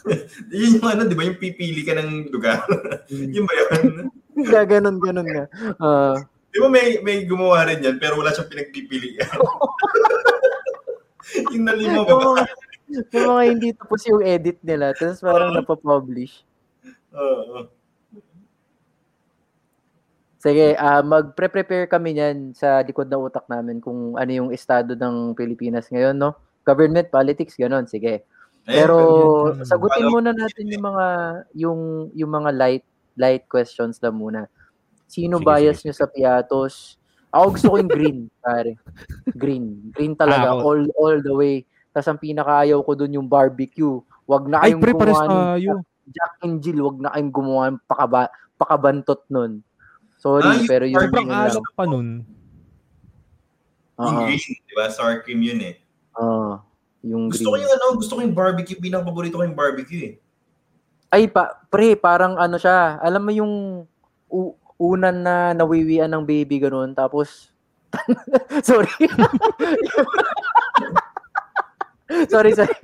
Yun 0.48 0.80
yung 0.80 0.86
ano, 0.86 1.04
di 1.04 1.12
ba? 1.12 1.28
Yung 1.28 1.36
pipili 1.36 1.84
ka 1.84 1.92
ng 1.92 2.32
lugar. 2.32 2.64
yun 3.12 3.44
ba 3.44 3.52
yun? 3.52 4.08
Gaganon, 4.48 4.96
ganon 4.96 5.28
nga. 5.28 5.44
Ah, 5.76 6.16
Di 6.48 6.56
ba 6.56 6.66
may, 6.66 7.04
may 7.04 7.28
gumawa 7.28 7.68
rin 7.68 7.84
yan, 7.84 8.00
pero 8.00 8.16
wala 8.16 8.32
siyang 8.32 8.48
pinagpipilian. 8.48 9.28
yung 11.52 11.62
nalima 11.62 12.00
yung, 12.00 12.08
ba? 12.08 12.42
Yung 12.90 13.26
mga 13.30 13.42
hindi 13.46 13.68
tapos 13.74 14.02
yung 14.10 14.22
edit 14.24 14.58
nila, 14.66 14.92
tapos 14.94 15.22
parang 15.22 15.54
napapublish. 15.54 16.42
Oo. 17.14 17.70
Sige, 20.40 20.72
ah 20.80 21.04
magpre-prepare 21.04 21.84
kami 21.84 22.16
niyan 22.16 22.56
sa 22.56 22.80
likod 22.80 23.12
ng 23.12 23.28
utak 23.28 23.44
namin 23.44 23.76
kung 23.76 24.16
ano 24.16 24.30
yung 24.32 24.48
estado 24.56 24.96
ng 24.96 25.36
Pilipinas 25.36 25.92
ngayon, 25.92 26.16
no? 26.16 26.32
Government, 26.64 27.12
politics, 27.12 27.60
ganon. 27.60 27.84
Sige. 27.84 28.24
Pero 28.64 28.96
sagutin 29.68 30.08
muna 30.08 30.32
natin 30.32 30.64
yung 30.72 30.84
mga 30.88 31.06
yung 31.52 31.80
yung 32.16 32.32
mga 32.32 32.50
light 32.56 32.84
light 33.20 33.44
questions 33.52 34.00
lang 34.00 34.16
muna. 34.16 34.48
Sino 35.08 35.40
Sige, 35.40 35.46
bias 35.46 35.76
sige, 35.80 35.92
nyo 35.92 35.94
sa 35.96 36.08
Piatos? 36.08 36.96
Ako 37.30 37.46
gusto 37.54 37.66
ko 37.72 37.76
yung 37.80 37.92
green, 37.92 38.18
pare. 38.40 38.80
Green. 39.36 39.92
Green 39.92 40.14
talaga 40.16 40.56
Ah, 40.56 40.64
all 40.64 40.88
all 40.96 41.20
the 41.20 41.34
way. 41.36 41.68
Tapos 41.90 42.06
ang 42.06 42.18
pinakaayaw 42.18 42.78
ko 42.78 42.92
doon 42.94 43.16
yung 43.16 43.26
barbecue. 43.26 43.98
Wag 44.24 44.46
na 44.46 44.58
Ay, 44.58 44.70
kayong 44.70 44.80
pre, 44.80 44.92
pares 44.94 45.12
gumawa 45.12 45.26
ng 45.26 45.38
tayo. 45.56 45.70
Jack 46.06 46.34
and 46.40 46.56
Jill, 46.58 46.80
wag 46.80 46.98
na 46.98 47.10
kayong 47.10 47.32
gumawa 47.32 47.62
ng 47.68 47.78
pakaba, 47.84 48.20
pakabantot 48.54 49.22
nun. 49.26 49.62
Sorry, 50.16 50.44
Ah, 50.44 50.54
yung 50.54 50.66
pero 50.66 50.84
yung 50.84 51.00
Sobrang 51.00 51.24
yun 51.24 51.32
lang. 51.32 51.48
alak 51.48 51.68
pa 51.72 51.84
nun. 51.84 52.08
Yung 53.96 54.16
Oo. 54.16 54.24
green, 54.24 54.40
di 54.60 54.74
ba? 54.74 54.86
Sour 54.88 55.20
cream 55.20 55.40
yun 55.40 55.60
eh. 55.62 55.74
Oo. 56.14 56.60
yung 57.00 57.28
Gusto 57.28 57.46
ko 57.46 57.52
green. 57.52 57.64
yung 57.64 57.72
ano, 57.74 57.84
gusto 57.94 58.12
ko 58.12 58.20
yung 58.20 58.34
barbecue. 58.34 58.76
Pinaka-paborito 58.76 59.34
ko 59.34 59.42
yung 59.42 59.54
barbecue 59.54 60.02
eh. 60.04 60.14
Ay, 61.08 61.26
pa, 61.26 61.42
pre, 61.66 61.96
parang 61.96 62.36
ano 62.36 62.54
siya. 62.54 62.96
Alam 62.98 63.22
mo 63.22 63.32
yung 63.32 63.52
u- 64.26 64.54
unan 64.76 65.16
na 65.16 65.34
nawiwian 65.52 66.06
ng 66.06 66.22
baby 66.22 66.60
ganun. 66.60 66.92
Tapos, 66.92 67.50
sorry. 68.62 68.86
sorry, 72.32 72.52
sorry. 72.54 72.74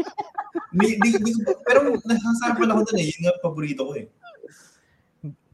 Di, 0.77 0.89
di, 1.01 1.11
di, 1.18 1.31
pero 1.64 1.97
nasasapan 2.05 2.68
ako 2.72 2.81
dun 2.93 2.99
eh. 3.01 3.07
Yun 3.09 3.20
nga 3.27 3.33
paborito 3.41 3.83
ko 3.87 3.93
eh. 3.97 4.07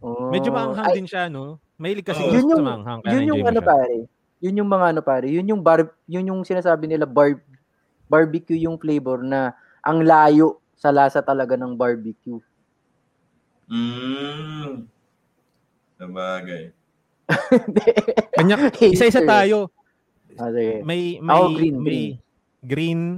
Oh, 0.02 0.34
Medyo 0.34 0.50
maanghang 0.50 0.86
ay, 0.90 0.94
din 0.98 1.06
siya, 1.06 1.30
no? 1.30 1.62
Mahilig 1.78 2.06
kasi 2.06 2.26
gusto 2.26 2.34
Yun 2.34 2.50
yung- 2.50 2.58
sa 2.58 2.68
maanghang. 2.74 3.00
Yun 3.06 3.30
yung 3.30 3.42
ano 3.46 3.60
siya. 3.62 3.70
pare. 3.70 3.96
Yun 4.42 4.58
yung 4.58 4.70
mga 4.70 4.86
ano 4.90 5.00
pare. 5.00 5.26
Yun 5.30 5.50
yung 5.54 5.62
bar, 5.62 5.80
yun 6.10 6.26
yung 6.26 6.40
sinasabi 6.42 6.90
nila 6.90 7.06
bar, 7.06 7.38
barbecue 8.10 8.58
yung 8.58 8.74
flavor 8.76 9.22
na 9.22 9.54
ang 9.78 10.02
layo 10.02 10.58
sa 10.74 10.90
lasa 10.90 11.22
talaga 11.22 11.54
ng 11.54 11.78
barbecue. 11.78 12.42
Mmm. 13.70 14.90
Sabagay. 16.02 16.74
Kanya, 18.36 18.74
isa-isa 18.74 19.22
tayo. 19.22 19.70
Ah, 20.34 20.50
sige. 20.50 20.82
May, 20.82 21.22
may, 21.22 21.30
Ako 21.38 21.46
green, 21.54 21.76
may 21.78 21.86
green 21.86 22.31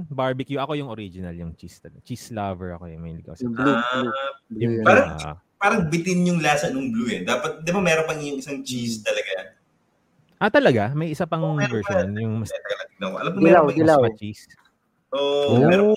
barbecue. 0.07 0.57
Ako 0.57 0.73
yung 0.73 0.89
original, 0.89 1.31
yung 1.31 1.53
cheese. 1.53 1.77
talaga. 1.77 2.01
Cheese 2.01 2.33
lover 2.33 2.73
ako. 2.73 2.89
Yung 2.89 3.01
mahilig 3.01 3.25
ako 3.25 3.35
sa 3.35 3.43
Yung 3.43 3.53
blue, 3.53 3.69
Ah, 3.71 3.81
blue. 3.93 4.11
blue 4.49 4.59
Yung 4.59 4.73
yun. 4.73 4.83
Parang- 4.83 5.37
parang 5.55 5.81
bitin 5.87 6.25
yung 6.25 6.39
lasa 6.39 6.67
ng 6.67 6.89
blue 6.89 7.09
eh. 7.09 7.21
Dapat, 7.21 7.61
di 7.61 7.69
ba 7.69 7.79
meron 7.79 8.05
pang 8.05 8.17
yung 8.17 8.37
isang 8.37 8.59
cheese 8.61 8.99
talaga? 8.99 9.53
ah, 10.35 10.49
talaga? 10.49 10.91
May 10.91 11.09
isa 11.09 11.23
pang 11.23 11.41
Oo, 11.41 11.53
meron 11.53 11.71
version. 11.71 12.05
pa. 12.07 12.19
Yung 12.19 12.33
mas. 12.41 12.51
Alam 12.99 13.31
ko 13.31 13.37
Dilaw, 13.39 13.63
meron 13.63 13.77
dilaw. 13.77 13.99
mas 14.01 14.17
cheese. 14.17 14.43
Oh, 15.09 15.61
meron 15.61 15.93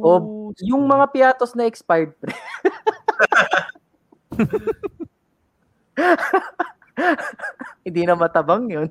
Oh, 0.00 0.54
yung 0.62 0.86
mga 0.86 1.10
piatos 1.10 1.52
na 1.52 1.66
expired 1.66 2.14
pre. 2.16 2.30
Hindi 7.84 8.02
na 8.04 8.14
matabang 8.14 8.70
yun. 8.70 8.88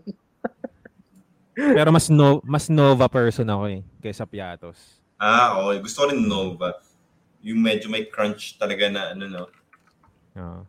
Pero 1.58 1.90
mas 1.90 2.06
no, 2.06 2.38
mas 2.46 2.70
Nova 2.70 3.10
person 3.10 3.50
ako 3.50 3.66
eh, 3.66 3.82
kaysa 3.98 4.30
Piatos. 4.30 5.02
Ah, 5.18 5.58
okay. 5.58 5.82
Gusto 5.82 6.06
ko 6.06 6.14
rin 6.14 6.22
Nova. 6.22 6.78
Yung 7.42 7.58
medyo 7.58 7.90
may 7.90 8.06
crunch 8.06 8.62
talaga 8.62 8.86
na 8.94 9.18
ano, 9.18 9.26
no? 9.26 9.44
Oo. 10.38 10.62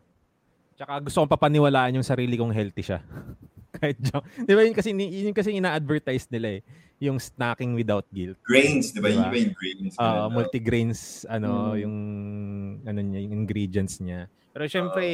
Tsaka 0.73 0.97
gusto 0.97 1.21
kong 1.21 1.33
papaniwalaan 1.37 2.01
yung 2.01 2.07
sarili 2.07 2.33
kong 2.33 2.49
healthy 2.49 2.81
siya. 2.81 3.05
Kahit 3.77 4.01
joke. 4.01 4.25
Di 4.41 4.57
ba 4.57 4.65
yun 4.65 4.73
kasi, 4.73 4.89
yun 4.97 5.35
kasi 5.35 5.53
ina-advertise 5.53 6.25
nila 6.33 6.57
eh. 6.57 6.61
Yung 6.97 7.21
snacking 7.21 7.77
without 7.77 8.09
guilt. 8.09 8.41
Grains, 8.41 8.89
di 8.89 8.97
ba? 8.97 9.13
Diba? 9.13 9.29
Yung 9.29 9.53
grains. 9.53 9.93
Uh, 9.93 10.01
ganun, 10.01 10.17
no? 10.17 10.33
multigrains, 10.41 10.99
ano, 11.29 11.49
Mm. 11.71 11.77
yung, 11.85 11.95
ano 12.81 12.99
niya, 13.05 13.19
yung 13.29 13.33
ingredients 13.45 14.01
niya. 14.01 14.25
Pero 14.49 14.65
syempre, 14.65 15.05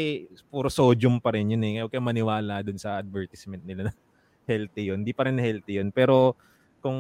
puro 0.48 0.72
sodium 0.72 1.20
pa 1.20 1.36
rin 1.36 1.52
yun 1.52 1.62
eh. 1.68 1.84
Huwag 1.84 1.92
kang 1.92 2.08
maniwala 2.08 2.64
dun 2.64 2.80
sa 2.80 2.96
advertisement 2.96 3.60
nila 3.68 3.92
healthy 4.48 4.94
yun. 4.94 5.02
Hindi 5.04 5.14
pa 5.14 5.28
rin 5.28 5.38
healthy 5.38 5.82
yun. 5.82 5.90
Pero 5.92 6.38
kung 6.80 7.00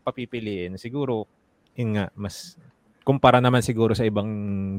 papipiliin, 0.00 0.80
siguro, 0.80 1.28
yun 1.76 1.96
nga, 1.96 2.08
mas, 2.16 2.56
kumpara 3.04 3.36
naman 3.36 3.60
siguro 3.60 3.92
sa 3.92 4.08
ibang 4.08 4.28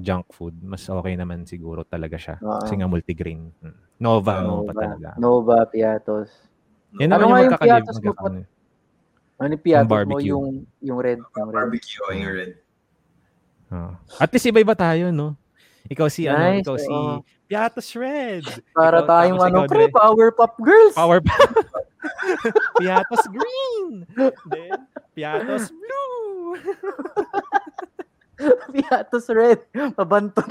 junk 0.02 0.34
food, 0.34 0.58
mas 0.66 0.82
okay 0.90 1.14
naman 1.14 1.46
siguro 1.46 1.86
talaga 1.86 2.18
siya. 2.18 2.36
Oo. 2.42 2.58
Kasi 2.66 2.74
nga 2.74 2.90
multigrain. 2.90 3.54
Mm. 3.62 3.78
Nova, 4.02 4.34
Oo, 4.42 4.66
Nova 4.66 4.72
talaga. 4.74 5.10
Nova, 5.22 5.58
Piatos. 5.70 6.30
Yan 6.98 7.14
Ano 7.14 7.22
naman 7.22 7.22
nga 7.22 7.30
yung 7.30 7.38
yung 7.38 7.54
magkakalib. 7.54 7.70
Piatos 7.70 7.96
mo, 7.96 8.02
magkakaano. 8.10 8.40
Ano 9.36 9.52
yung 9.54 9.64
Piatos 9.64 9.86
mo? 9.86 9.94
barbecue. 9.94 10.30
Yung, 10.34 10.46
yung 10.82 11.00
red. 11.00 11.20
Yung 11.22 11.50
red. 11.52 11.54
Barbecue, 11.54 12.02
oh, 12.02 12.14
yung 12.18 12.34
red. 12.34 12.54
Oo. 13.70 13.92
At 14.18 14.30
least 14.34 14.48
iba-iba 14.50 14.74
tayo, 14.74 15.14
no? 15.14 15.38
Ikaw 15.86 16.08
si, 16.10 16.26
ano, 16.26 16.42
Nice, 16.42 16.66
ikaw 16.66 16.78
si 16.82 16.90
oo. 16.90 17.22
Piatos 17.46 17.90
Red. 17.94 18.46
Para 18.74 19.06
Ikaw- 19.06 19.10
tayong 19.10 19.42
ano, 19.42 19.60
pre, 19.70 19.86
Dre. 19.86 19.94
Powerpuff 19.94 20.54
Girls. 20.58 20.96
Power 20.98 21.22
Piatos 22.82 23.24
Green. 23.30 24.06
Then, 24.50 24.82
Piatos 25.14 25.70
Blue. 25.70 26.58
Piatos 28.74 29.30
Red. 29.30 29.62
Pabantot. 29.94 30.50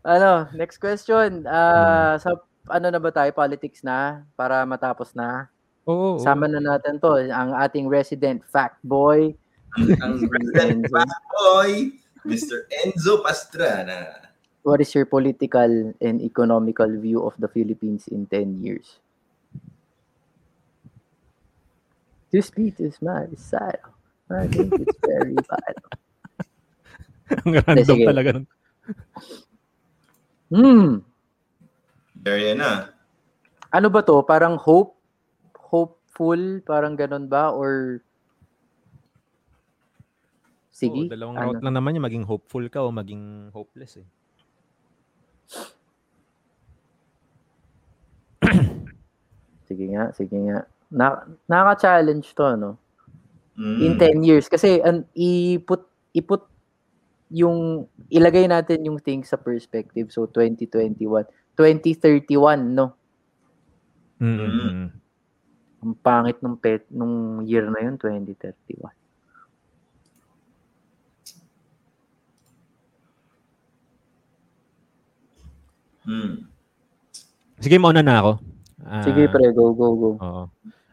ano, 0.00 0.48
next 0.56 0.78
question. 0.80 1.44
Ah, 1.44 2.16
sa 2.16 2.38
ano 2.70 2.86
na 2.88 3.00
ba 3.02 3.10
tayo? 3.12 3.30
Politics 3.34 3.82
na? 3.84 4.24
Para 4.38 4.64
matapos 4.64 5.12
na? 5.12 5.50
Oo. 5.90 6.22
Sama 6.22 6.46
na 6.46 6.62
natin 6.62 7.02
to. 7.02 7.18
Ang 7.18 7.50
ating 7.58 7.90
resident 7.90 8.46
fact 8.46 8.78
boy. 8.86 9.34
Ang 9.74 10.22
resident 10.30 10.86
fat 10.90 11.10
boy, 11.34 11.94
Mr. 12.22 12.70
Enzo 12.82 13.22
Pastrana. 13.22 14.30
What 14.62 14.78
is 14.78 14.92
your 14.94 15.08
political 15.08 15.94
and 15.98 16.16
economical 16.20 16.90
view 17.00 17.24
of 17.24 17.34
the 17.40 17.48
Philippines 17.48 18.06
in 18.12 18.28
10 18.28 18.60
years? 18.60 19.00
This 22.30 22.52
beat 22.52 22.78
is 22.78 23.00
my 23.02 23.26
style. 23.34 23.90
I 24.30 24.46
think 24.46 24.70
it's 24.78 24.98
very 25.02 25.34
bad. 25.50 25.74
Ang 27.42 27.50
random 27.66 27.98
Sige. 27.98 28.04
talaga. 28.06 28.30
Hmm. 30.52 31.02
There 32.20 32.38
yan 32.38 32.62
na. 32.62 32.92
Ano 33.72 33.88
ba 33.88 34.04
to? 34.06 34.22
Parang 34.22 34.60
hope? 34.60 34.99
Hopeful? 36.20 36.60
Parang 36.68 37.00
ganun 37.00 37.24
ba? 37.32 37.48
Or 37.48 38.04
Sige. 40.68 41.08
Oo, 41.08 41.12
dalawang 41.12 41.36
ano? 41.40 41.44
route 41.48 41.64
lang 41.64 41.76
naman 41.80 41.96
yung 41.96 42.04
maging 42.04 42.28
hopeful 42.28 42.64
ka 42.68 42.84
o 42.84 42.92
maging 42.92 43.48
hopeless 43.56 43.96
eh. 43.96 44.08
Sige 49.68 49.86
nga, 49.96 50.12
sige 50.12 50.34
nga. 50.34 50.66
Na, 50.90 51.24
nakaka-challenge 51.46 52.34
to, 52.34 52.56
no? 52.58 52.74
Mm. 53.54 53.78
In 53.80 53.94
10 53.96 54.26
years. 54.26 54.48
Kasi 54.50 54.82
an, 54.82 55.06
iput, 55.14 55.86
iput 56.10 56.42
yung, 57.30 57.86
ilagay 58.10 58.50
natin 58.50 58.82
yung 58.82 58.98
things 58.98 59.30
sa 59.30 59.38
perspective. 59.38 60.10
So, 60.10 60.26
2021. 60.26 60.98
2031, 61.54 62.74
no? 62.74 62.98
Mm-hmm. 64.18 65.00
Ang 65.80 65.96
pangit 65.96 66.36
nung 66.44 66.60
pet, 66.60 66.84
nung 66.92 67.40
year 67.48 67.64
na 67.72 67.80
yun, 67.80 67.96
2031. 67.96 68.92
Mm. 76.04 76.48
Sige, 77.60 77.76
mauna 77.76 78.00
na 78.00 78.14
ako. 78.20 78.32
Ah, 78.84 79.04
Sige, 79.04 79.28
pre, 79.28 79.52
go, 79.52 79.72
go, 79.76 79.88
go. 79.96 80.10
Oo. 80.16 80.44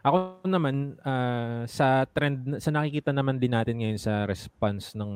Ako 0.04 0.16
naman, 0.48 0.96
ah, 1.04 1.64
sa 1.68 2.04
trend, 2.08 2.60
sa 2.60 2.72
nakikita 2.72 3.12
naman 3.12 3.40
din 3.40 3.52
natin 3.52 3.80
ngayon 3.80 4.00
sa 4.00 4.24
response 4.28 4.96
ng 4.96 5.12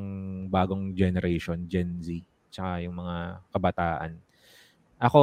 bagong 0.48 0.92
generation, 0.92 1.64
Gen 1.68 2.00
Z, 2.00 2.24
tsaka 2.52 2.84
yung 2.84 2.96
mga 3.00 3.40
kabataan. 3.52 4.12
Ako, 5.00 5.20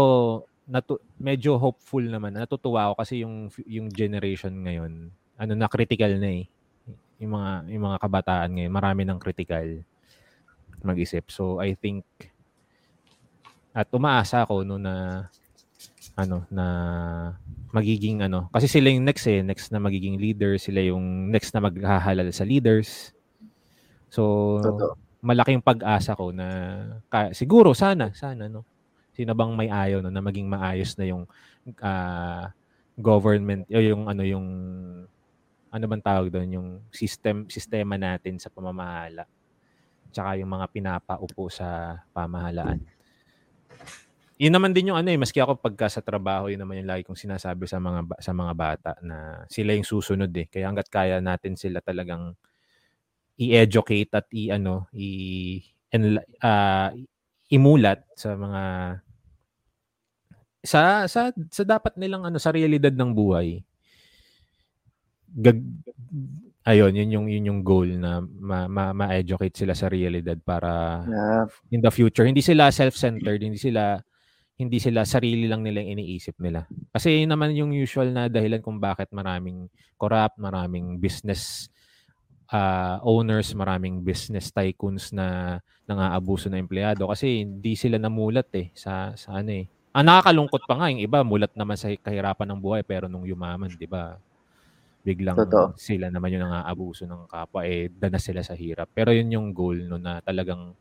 natu- 0.69 1.01
medyo 1.17 1.57
hopeful 1.57 2.05
naman. 2.05 2.37
Natutuwa 2.37 2.93
ako 2.93 2.93
kasi 3.01 3.25
yung, 3.25 3.49
yung 3.65 3.89
generation 3.89 4.53
ngayon, 4.53 5.09
ano 5.35 5.51
na, 5.57 5.67
critical 5.67 6.15
na 6.21 6.29
eh. 6.29 6.45
Yung 7.19 7.33
mga, 7.35 7.51
yung 7.73 7.83
mga 7.89 7.97
kabataan 7.99 8.49
ngayon, 8.55 8.71
marami 8.71 9.01
ng 9.03 9.19
critical 9.19 9.81
mag-isip. 10.79 11.27
So, 11.27 11.59
I 11.59 11.75
think, 11.75 12.05
at 13.73 13.87
umaasa 13.93 14.43
ako 14.43 14.65
no 14.65 14.81
na 14.81 15.25
ano 16.17 16.43
na 16.49 16.65
magiging 17.69 18.25
ano 18.25 18.49
kasi 18.51 18.65
sila 18.65 18.89
yung 18.91 19.05
next 19.05 19.23
eh 19.29 19.45
next 19.45 19.69
na 19.69 19.79
magiging 19.79 20.17
leader 20.17 20.57
sila 20.59 20.81
yung 20.83 21.29
next 21.29 21.53
na 21.53 21.63
maghahalal 21.63 22.27
sa 22.33 22.43
leaders 22.43 23.13
so 24.09 24.57
Totoo. 24.59 24.97
malaking 25.21 25.61
pag-asa 25.61 26.17
ko 26.17 26.33
na 26.33 26.47
ka, 27.07 27.31
siguro 27.31 27.71
sana 27.77 28.11
sana 28.17 28.49
no 28.49 28.65
sino 29.19 29.35
bang 29.35 29.51
may 29.51 29.67
ayaw 29.67 29.99
no 29.99 30.07
na 30.07 30.23
maging 30.23 30.47
maayos 30.47 30.95
na 30.95 31.11
yung 31.11 31.27
ah, 31.83 32.55
government 32.95 33.67
o 33.67 33.83
yung 33.83 34.07
ano 34.07 34.23
yung 34.23 34.47
ano 35.69 35.83
bang 35.85 36.03
tawag 36.03 36.31
doon 36.31 36.49
yung 36.55 36.69
system 36.89 37.51
sistema 37.51 37.99
natin 37.99 38.39
sa 38.39 38.47
pamamahala. 38.47 39.27
Tsaka 40.09 40.39
yung 40.39 40.49
mga 40.55 40.65
pinapaupo 40.71 41.51
sa 41.51 41.99
pamahalaan. 42.15 42.79
Yun 44.39 44.55
naman 44.55 44.71
din 44.71 44.89
yung 44.89 44.97
ano 44.97 45.11
eh, 45.11 45.19
maski 45.19 45.43
ako 45.43 45.59
pagka 45.59 45.91
sa 45.91 45.99
trabaho, 45.99 46.47
yun 46.47 46.63
naman 46.63 46.79
yung 46.79 46.87
lagi 46.87 47.03
kong 47.03 47.19
sinasabi 47.19 47.67
sa 47.67 47.77
mga 47.77 48.23
sa 48.23 48.31
mga 48.31 48.53
bata 48.55 48.91
na 49.03 49.43
sila 49.51 49.75
yung 49.75 49.83
susunod 49.83 50.31
eh. 50.31 50.47
Kaya 50.47 50.71
hangga't 50.71 50.87
kaya 50.87 51.19
natin 51.19 51.59
sila 51.59 51.83
talagang 51.83 52.39
i-educate 53.35 54.15
at 54.15 54.25
i-ano, 54.31 54.87
i 54.95 55.59
enla- 55.91 56.25
ah, 56.39 56.89
imulat 57.51 58.07
sa 58.15 58.33
mga 58.39 58.63
sa 60.59 61.07
sa 61.07 61.31
sa 61.31 61.63
dapat 61.63 61.95
nilang 61.95 62.27
ano 62.27 62.37
sa 62.37 62.51
realidad 62.51 62.91
ng 62.91 63.11
buhay. 63.15 63.63
Gag, 65.29 65.61
ayun, 66.65 66.93
yun 66.97 67.09
yung 67.13 67.27
yun 67.29 67.49
yung 67.53 67.61
goal 67.61 67.85
na 68.01 68.19
ma, 68.21 68.65
ma, 68.65 68.91
ma-educate 68.91 69.53
sila 69.53 69.77
sa 69.77 69.87
realidad 69.87 70.37
para 70.41 71.03
Yeah. 71.05 71.45
in 71.69 71.81
the 71.85 71.91
future. 71.93 72.25
Hindi 72.25 72.41
sila 72.41 72.73
self-centered, 72.73 73.39
hindi 73.41 73.61
sila 73.61 74.01
hindi 74.59 74.75
sila 74.75 75.07
sarili 75.07 75.47
lang 75.47 75.63
nila 75.63 75.79
yung 75.79 75.95
iniisip 75.95 76.35
nila. 76.43 76.67
Kasi 76.91 77.23
yun 77.23 77.31
naman 77.31 77.55
yung 77.55 77.71
usual 77.71 78.11
na 78.11 78.27
dahilan 78.27 78.59
kung 78.59 78.75
bakit 78.75 79.07
maraming 79.15 79.71
corrupt, 79.95 80.35
maraming 80.35 80.99
business 80.99 81.71
uh, 82.51 82.99
owners, 83.07 83.55
maraming 83.55 84.03
business 84.03 84.51
tycoons 84.51 85.15
na 85.15 85.57
nangaabuso 85.87 86.51
ng 86.51 86.59
empleyado 86.59 87.07
kasi 87.07 87.47
hindi 87.47 87.73
sila 87.79 87.95
namulat 87.97 88.51
eh 88.57 88.67
sa 88.75 89.15
sa 89.15 89.39
ano 89.39 89.63
eh. 89.63 89.65
Ang 89.89 90.05
nakakalungkot 90.05 90.69
pa 90.69 90.77
nga 90.77 90.93
yung 90.93 91.01
iba 91.01 91.25
mulat 91.25 91.49
naman 91.57 91.73
sa 91.73 91.89
kahirapan 91.89 92.47
ng 92.53 92.59
buhay 92.61 92.81
pero 92.85 93.09
nung 93.09 93.25
yumaman, 93.25 93.73
'di 93.73 93.89
ba? 93.89 94.21
Biglang 95.01 95.33
Totoo. 95.33 95.73
sila 95.79 96.13
naman 96.13 96.37
yung 96.37 96.45
nangaabuso 96.45 97.09
ng 97.09 97.25
kapwa 97.25 97.65
eh 97.65 97.89
dana 97.89 98.21
sila 98.21 98.45
sa 98.45 98.53
hirap. 98.53 98.85
Pero 98.93 99.09
yun 99.09 99.33
yung 99.33 99.47
goal 99.49 99.89
no 99.89 99.97
na 99.97 100.21
talagang 100.21 100.77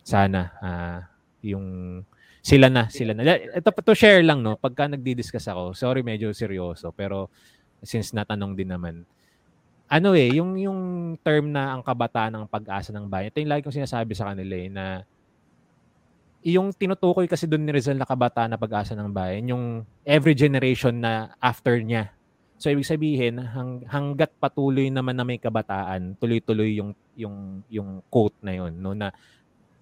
sana 0.00 0.56
ah, 0.64 1.00
yung 1.44 2.00
sila 2.42 2.72
na, 2.72 2.88
sila 2.88 3.12
na. 3.12 3.36
Ito 3.38 3.70
to 3.70 3.94
share 3.94 4.24
lang 4.24 4.40
no, 4.40 4.56
pagka 4.56 4.88
nagdi-discuss 4.88 5.52
ako. 5.52 5.76
Sorry 5.76 6.00
medyo 6.00 6.32
seryoso 6.32 6.88
pero 6.96 7.28
since 7.84 8.16
natanong 8.16 8.56
din 8.56 8.72
naman. 8.72 9.04
Ano 9.92 10.16
eh, 10.16 10.32
yung 10.32 10.56
yung 10.56 10.80
term 11.20 11.52
na 11.52 11.76
ang 11.76 11.84
kabataan 11.84 12.32
ng 12.32 12.46
pag-asa 12.48 12.96
ng 12.96 13.04
bayan. 13.12 13.28
Ito 13.28 13.44
yung 13.44 13.52
lagi 13.52 13.62
kong 13.68 13.76
sinasabi 13.76 14.16
sa 14.16 14.32
kanila 14.32 14.56
eh 14.56 14.72
na 14.72 15.04
yung 16.42 16.74
tinutukoy 16.74 17.30
kasi 17.30 17.46
doon 17.46 17.62
ni 17.62 17.70
Rizal 17.70 17.94
na 17.94 18.06
kabataan 18.06 18.50
na 18.50 18.58
pag-asa 18.58 18.98
ng 18.98 19.14
bayan, 19.14 19.54
yung 19.54 19.64
every 20.02 20.34
generation 20.34 20.98
na 20.98 21.30
after 21.38 21.78
niya. 21.78 22.10
So 22.58 22.70
ibig 22.70 22.86
sabihin 22.86 23.42
hang, 23.42 23.82
hanggat 23.86 24.34
patuloy 24.38 24.86
naman 24.90 25.18
na 25.18 25.26
may 25.26 25.38
kabataan, 25.38 26.14
tuloy-tuloy 26.18 26.78
yung 26.78 26.94
yung 27.18 27.66
yung 27.66 28.02
quote 28.06 28.38
na 28.38 28.54
yon 28.54 28.78
no 28.78 28.94
na 28.94 29.10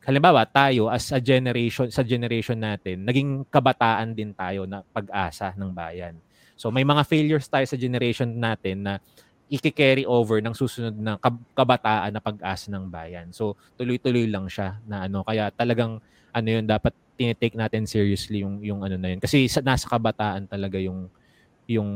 halimbawa 0.00 0.48
tayo 0.48 0.88
as 0.88 1.12
a 1.12 1.20
generation 1.20 1.92
sa 1.92 2.00
generation 2.00 2.56
natin 2.56 3.04
naging 3.04 3.44
kabataan 3.52 4.16
din 4.16 4.32
tayo 4.32 4.64
na 4.64 4.80
pag-asa 4.96 5.52
ng 5.60 5.70
bayan. 5.76 6.16
So 6.56 6.72
may 6.72 6.84
mga 6.84 7.04
failures 7.04 7.48
tayo 7.52 7.68
sa 7.68 7.76
generation 7.76 8.32
natin 8.32 8.84
na 8.84 8.92
i-carry 9.52 10.08
over 10.08 10.40
ng 10.40 10.56
susunod 10.56 10.96
na 10.96 11.20
kabataan 11.52 12.16
na 12.16 12.22
pag-asa 12.24 12.72
ng 12.72 12.88
bayan. 12.88 13.28
So 13.32 13.60
tuloy-tuloy 13.76 14.24
lang 14.24 14.48
siya 14.48 14.80
na 14.88 15.04
ano 15.04 15.20
kaya 15.20 15.52
talagang 15.52 16.00
ano 16.30 16.48
yun 16.48 16.64
dapat 16.66 16.94
tinitake 17.18 17.58
natin 17.58 17.84
seriously 17.84 18.40
yung 18.40 18.64
yung 18.64 18.80
ano 18.80 18.96
na 18.96 19.12
yun 19.12 19.20
kasi 19.20 19.44
sa, 19.46 19.60
nasa 19.60 19.86
kabataan 19.86 20.48
talaga 20.48 20.80
yung 20.80 21.10
yung 21.70 21.90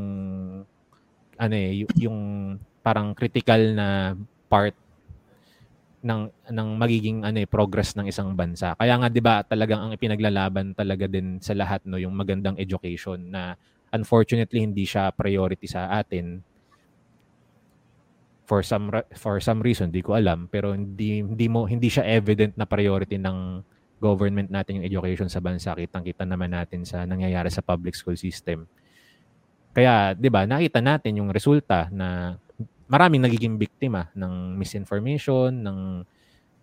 ano 1.35 1.55
eh, 1.55 1.83
yung 1.99 2.17
parang 2.79 3.11
critical 3.11 3.75
na 3.75 4.15
part 4.47 4.75
ng 6.05 6.29
ng 6.53 6.69
magiging 6.77 7.25
ano 7.25 7.41
eh, 7.41 7.49
progress 7.49 7.97
ng 7.97 8.07
isang 8.07 8.37
bansa. 8.37 8.77
Kaya 8.77 8.95
nga 9.01 9.09
'di 9.09 9.21
ba 9.25 9.41
talagang 9.41 9.81
ang 9.81 9.91
ipinaglalaban 9.91 10.77
talaga 10.77 11.09
din 11.09 11.41
sa 11.41 11.57
lahat 11.57 11.83
no 11.89 11.97
yung 11.97 12.13
magandang 12.13 12.55
education 12.61 13.33
na 13.33 13.57
unfortunately 13.89 14.61
hindi 14.61 14.85
siya 14.85 15.09
priority 15.11 15.65
sa 15.65 15.89
atin 15.97 16.45
for 18.45 18.61
some 18.61 18.93
for 19.17 19.41
some 19.41 19.57
reason 19.65 19.89
di 19.89 20.05
ko 20.05 20.13
alam 20.13 20.45
pero 20.45 20.77
hindi 20.77 21.25
hindi 21.25 21.49
mo 21.49 21.65
hindi 21.65 21.89
siya 21.89 22.05
evident 22.05 22.53
na 22.53 22.69
priority 22.69 23.17
ng 23.17 23.65
government 23.97 24.51
natin 24.51 24.81
yung 24.81 24.85
education 24.87 25.31
sa 25.31 25.39
bansa 25.39 25.71
kitang-kita 25.73 26.27
naman 26.27 26.51
natin 26.51 26.83
sa 26.83 27.03
nangyayari 27.07 27.47
sa 27.49 27.63
public 27.63 27.95
school 27.95 28.19
system 28.19 28.67
kaya, 29.75 30.15
'di 30.15 30.31
ba, 30.31 30.47
nakita 30.47 30.79
natin 30.79 31.19
yung 31.19 31.29
resulta 31.35 31.91
na 31.91 32.39
maraming 32.87 33.19
nagiging 33.19 33.59
biktima 33.59 34.07
ng 34.15 34.55
misinformation, 34.55 35.51
ng 35.51 35.79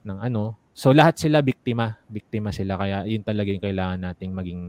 ng 0.08 0.18
ano. 0.18 0.56
So 0.72 0.96
lahat 0.96 1.20
sila 1.20 1.44
biktima, 1.44 2.00
biktima 2.08 2.48
sila 2.56 2.80
kaya 2.80 3.04
yun 3.04 3.20
talaga 3.20 3.52
yung 3.52 3.60
kailangan 3.60 4.00
nating 4.00 4.32
maging 4.32 4.62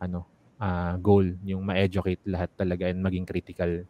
ano, 0.00 0.24
uh, 0.56 0.96
goal, 1.04 1.36
yung 1.44 1.60
ma-educate 1.68 2.24
lahat 2.24 2.48
talaga 2.56 2.88
and 2.88 3.04
maging 3.04 3.28
critical 3.28 3.84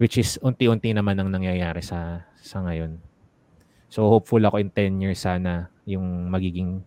which 0.00 0.16
is 0.16 0.40
unti-unti 0.40 0.92
naman 0.96 1.16
ang 1.16 1.32
nangyayari 1.32 1.80
sa 1.80 2.28
sa 2.36 2.60
ngayon. 2.60 3.00
So 3.88 4.12
hopeful 4.12 4.44
ako 4.44 4.60
in 4.60 4.68
10 4.68 5.00
years 5.08 5.24
sana 5.24 5.72
yung 5.88 6.28
magiging 6.28 6.84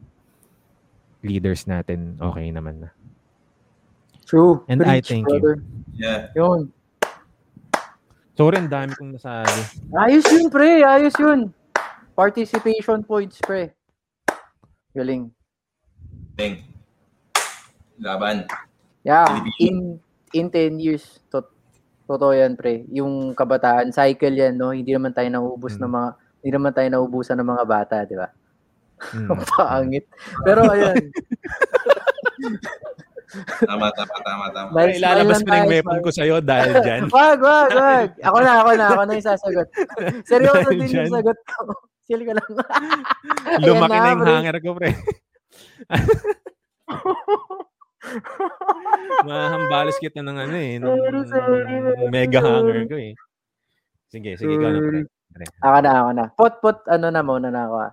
leaders 1.23 1.65
natin 1.65 2.19
okay 2.19 2.51
naman 2.51 2.87
na. 2.87 2.89
True. 4.27 4.63
And 4.67 4.79
Preach, 4.79 4.91
I 4.91 4.99
thank 5.01 5.25
brother. 5.27 5.59
you. 5.59 6.03
Yeah. 6.03 6.29
Yun. 6.35 6.71
Sorry, 8.33 8.57
ang 8.57 8.71
dami 8.71 8.97
kong 8.97 9.13
nasabi. 9.13 9.61
Ayos 9.93 10.25
yun, 10.33 10.49
pre. 10.49 10.81
Ayos 10.81 11.13
yun. 11.21 11.53
Participation 12.17 13.05
points, 13.05 13.37
pre. 13.37 13.69
Galing. 14.93 15.29
Galing. 16.33 16.65
Laban. 18.01 18.49
Yeah, 19.05 19.27
in 19.61 19.99
in 20.33 20.49
10 20.49 20.81
years, 20.81 21.21
to, 21.29 21.45
totoo 22.09 22.33
yan, 22.33 22.57
pre. 22.57 22.89
Yung 22.89 23.37
kabataan, 23.37 23.93
cycle 23.93 24.33
yan, 24.33 24.57
no? 24.57 24.73
Hindi 24.73 24.97
naman 24.97 25.13
tayo 25.13 25.29
nauubos 25.29 25.77
mm. 25.77 25.81
ng 25.85 25.91
mga, 25.93 26.09
hindi 26.41 26.51
naman 26.57 26.71
tayo 26.73 26.87
nauubusan 26.89 27.37
ng 27.37 27.49
mga 27.53 27.65
bata, 27.69 27.95
di 28.09 28.17
ba? 28.17 28.33
Mm. 29.11 29.27
Pangit. 29.59 30.05
Pero 30.47 30.61
ayun. 30.73 30.95
Tama, 33.65 33.89
tama, 33.97 34.17
tama, 34.21 34.45
tama. 34.53 34.69
May 34.77 35.01
ilalabas 35.01 35.41
ko 35.41 35.49
na 35.49 35.65
yung 35.65 35.73
weapon 35.73 35.97
ko 36.05 36.09
sa'yo 36.13 36.37
dahil 36.37 36.73
dyan. 36.85 37.01
wag, 37.15 37.39
wag, 37.41 37.71
wag. 37.73 38.09
Ako 38.21 38.37
na, 38.45 38.51
ako 38.61 38.69
na, 38.77 38.85
ako 38.93 39.01
na 39.03 39.13
yung 39.17 39.27
sasagot. 39.27 39.67
Seryoso 40.21 40.69
din 40.69 40.89
yung 40.93 41.09
sagot 41.09 41.39
ko. 41.49 41.73
Chill 42.05 42.21
ka 42.21 42.33
lang. 42.37 42.51
Lumaki 43.63 43.97
na, 43.97 44.03
na 44.03 44.11
yung 44.13 44.23
hanger 44.27 44.57
ko, 44.61 44.77
pre. 44.77 44.91
Mahambalas 49.25 49.97
kita 49.97 50.21
ng 50.21 50.37
ano 50.37 50.55
eh. 50.59 50.77
Ng, 50.77 50.93
mega 52.13 52.39
hanger 52.43 52.85
ko 52.85 52.95
eh. 53.01 53.17
Sige, 54.13 54.37
sige, 54.37 54.53
ikaw 54.53 54.69
na, 54.69 54.79
pre. 54.83 54.99
pre. 55.09 55.45
Ako 55.65 55.77
na, 55.81 55.91
ako 55.97 56.09
na. 56.13 56.25
Pot, 56.37 56.53
pot, 56.61 56.77
ano 56.85 57.09
na 57.09 57.21
muna 57.25 57.49
na 57.49 57.65
ako 57.65 57.75
ah. 57.81 57.91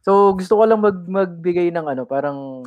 So, 0.00 0.32
gusto 0.32 0.56
ko 0.56 0.64
lang 0.64 0.80
mag, 0.80 0.96
magbigay 1.04 1.68
ng 1.76 1.86
ano, 1.92 2.02
parang, 2.08 2.64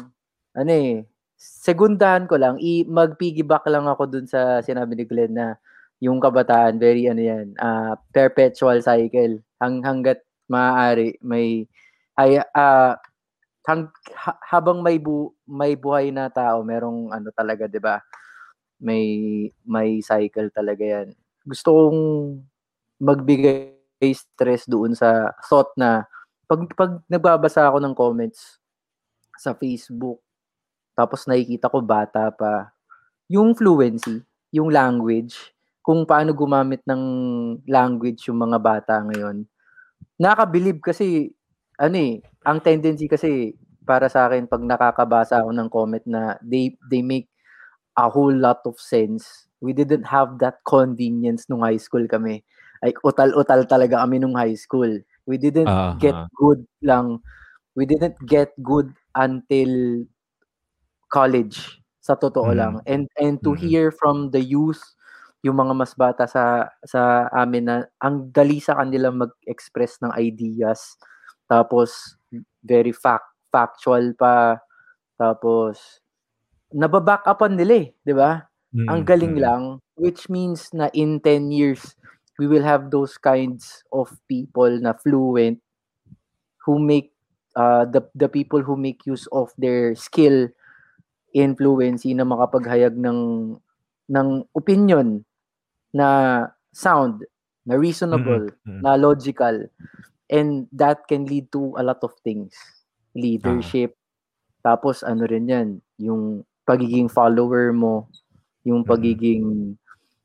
ano 0.53 0.71
eh, 0.71 1.01
segundahan 1.37 2.29
ko 2.29 2.37
lang, 2.37 2.61
i 2.61 2.85
mag-piggyback 2.85 3.65
lang 3.73 3.89
ako 3.89 4.05
dun 4.05 4.29
sa 4.29 4.61
sinabi 4.61 4.93
ni 4.93 5.05
Glenn 5.09 5.33
na 5.33 5.57
yung 5.97 6.21
kabataan, 6.21 6.77
very 6.77 7.09
ano 7.09 7.21
yan, 7.25 7.57
uh, 7.57 7.97
perpetual 8.13 8.79
cycle. 8.85 9.41
Hang, 9.57 9.81
hanggat 9.81 10.21
maaari, 10.45 11.17
may, 11.25 11.65
ay, 12.21 12.37
uh, 12.53 12.93
hang, 13.65 13.89
ha, 14.13 14.37
habang 14.45 14.85
may, 14.85 15.01
bu, 15.01 15.33
may 15.49 15.73
buhay 15.73 16.13
na 16.13 16.29
tao, 16.29 16.61
merong 16.61 17.09
ano 17.09 17.33
talaga, 17.33 17.65
di 17.65 17.81
ba? 17.81 17.97
May, 18.77 19.03
may 19.65 20.03
cycle 20.05 20.53
talaga 20.53 20.83
yan. 20.85 21.17
Gusto 21.47 21.71
kong 21.71 22.01
magbigay 23.01 23.73
stress 24.11 24.67
doon 24.67 24.93
sa 24.93 25.31
thought 25.47 25.71
na 25.79 26.03
pag, 26.53 26.61
pag 26.77 26.91
nagbabasa 27.09 27.65
ako 27.67 27.77
ng 27.81 27.95
comments 27.97 28.61
sa 29.39 29.53
Facebook, 29.57 30.21
tapos 30.97 31.25
nakikita 31.29 31.71
ko 31.71 31.81
bata 31.81 32.29
pa, 32.33 32.71
yung 33.31 33.57
fluency, 33.57 34.21
yung 34.53 34.69
language, 34.73 35.35
kung 35.83 36.05
paano 36.07 36.31
gumamit 36.37 36.83
ng 36.87 37.03
language 37.67 38.29
yung 38.29 38.39
mga 38.39 38.59
bata 38.61 38.95
ngayon. 39.03 39.43
Nakabilib 40.21 40.79
kasi, 40.83 41.31
ano 41.79 41.97
eh, 41.97 42.21
ang 42.45 42.59
tendency 42.63 43.07
kasi 43.09 43.55
para 43.83 44.07
sa 44.11 44.27
akin 44.29 44.47
pag 44.47 44.63
nakakabasa 44.63 45.43
ako 45.43 45.51
ng 45.51 45.69
comment 45.71 46.05
na 46.07 46.39
they 46.43 46.75
they 46.91 47.03
make 47.03 47.27
a 47.99 48.07
whole 48.09 48.33
lot 48.33 48.61
of 48.65 48.79
sense. 48.79 49.47
We 49.63 49.73
didn't 49.75 50.07
have 50.09 50.39
that 50.43 50.61
convenience 50.67 51.47
nung 51.49 51.63
high 51.65 51.79
school 51.81 52.05
kami. 52.09 52.43
Like 52.83 52.99
utal-utal 53.03 53.65
talaga 53.69 54.03
kami 54.03 54.19
nung 54.23 54.35
high 54.39 54.57
school. 54.59 55.01
We 55.25 55.39
didn't 55.39 55.71
uh-huh. 55.71 55.95
get 55.99 56.15
good 56.35 56.67
lang. 56.83 57.23
We 57.73 57.85
didn't 57.85 58.19
get 58.27 58.51
good 58.61 58.93
until 59.15 60.03
college 61.13 61.83
sa 62.03 62.17
totoo 62.19 62.51
mm. 62.51 62.57
lang 62.57 62.73
and 62.83 63.07
and 63.15 63.39
to 63.39 63.55
mm. 63.55 63.61
hear 63.63 63.87
from 63.87 64.33
the 64.33 64.41
youth 64.41 64.81
yung 65.45 65.55
mga 65.55 65.71
mas 65.71 65.93
bata 65.95 66.27
sa 66.27 66.67
sa 66.83 67.31
amin 67.31 67.63
na 67.63 67.77
ang 68.01 68.27
dali 68.33 68.59
sa 68.59 68.75
kanila 68.75 69.13
mag-express 69.13 70.03
ng 70.03 70.11
ideas 70.19 70.99
tapos 71.47 72.19
very 72.59 72.91
fact 72.91 73.29
factual 73.53 74.11
pa 74.17 74.59
tapos 75.15 76.03
nababack 76.73 77.23
upan 77.29 77.53
nila 77.53 77.85
eh, 77.85 77.87
'di 78.01 78.13
ba? 78.17 78.49
Mm. 78.73 78.87
Ang 78.89 79.01
galing 79.05 79.35
mm. 79.37 79.43
lang 79.43 79.63
which 79.93 80.25
means 80.27 80.73
na 80.73 80.89
in 80.97 81.21
10 81.21 81.53
years 81.53 81.93
we 82.43 82.51
will 82.51 82.67
have 82.67 82.91
those 82.91 83.15
kinds 83.15 83.87
of 83.95 84.11
people 84.27 84.67
na 84.83 84.91
fluent 84.91 85.63
who 86.67 86.75
make 86.75 87.15
uh, 87.55 87.87
the 87.87 88.03
the 88.19 88.27
people 88.27 88.59
who 88.59 88.75
make 88.75 89.07
use 89.07 89.31
of 89.31 89.55
their 89.55 89.95
skill 89.95 90.51
influency 91.31 92.11
na 92.11 92.27
makapaghayag 92.27 92.99
ng 92.99 93.55
ng 94.11 94.27
opinion 94.51 95.23
na 95.95 96.51
sound, 96.75 97.23
na 97.63 97.79
reasonable, 97.79 98.51
mm-hmm. 98.51 98.83
na 98.83 98.99
logical. 98.99 99.71
And 100.27 100.67
that 100.75 101.07
can 101.07 101.29
lead 101.29 101.47
to 101.55 101.79
a 101.79 101.83
lot 101.85 102.03
of 102.03 102.11
things. 102.25 102.51
Leadership. 103.15 103.95
Ah. 104.65 104.75
Tapos 104.75 104.99
ano 105.05 105.23
rin 105.23 105.47
yan, 105.47 105.69
yung 105.95 106.43
pagiging 106.67 107.07
follower 107.07 107.71
mo, 107.71 108.11
yung 108.67 108.83
pagiging 108.83 109.43
mm-hmm. 109.45 109.82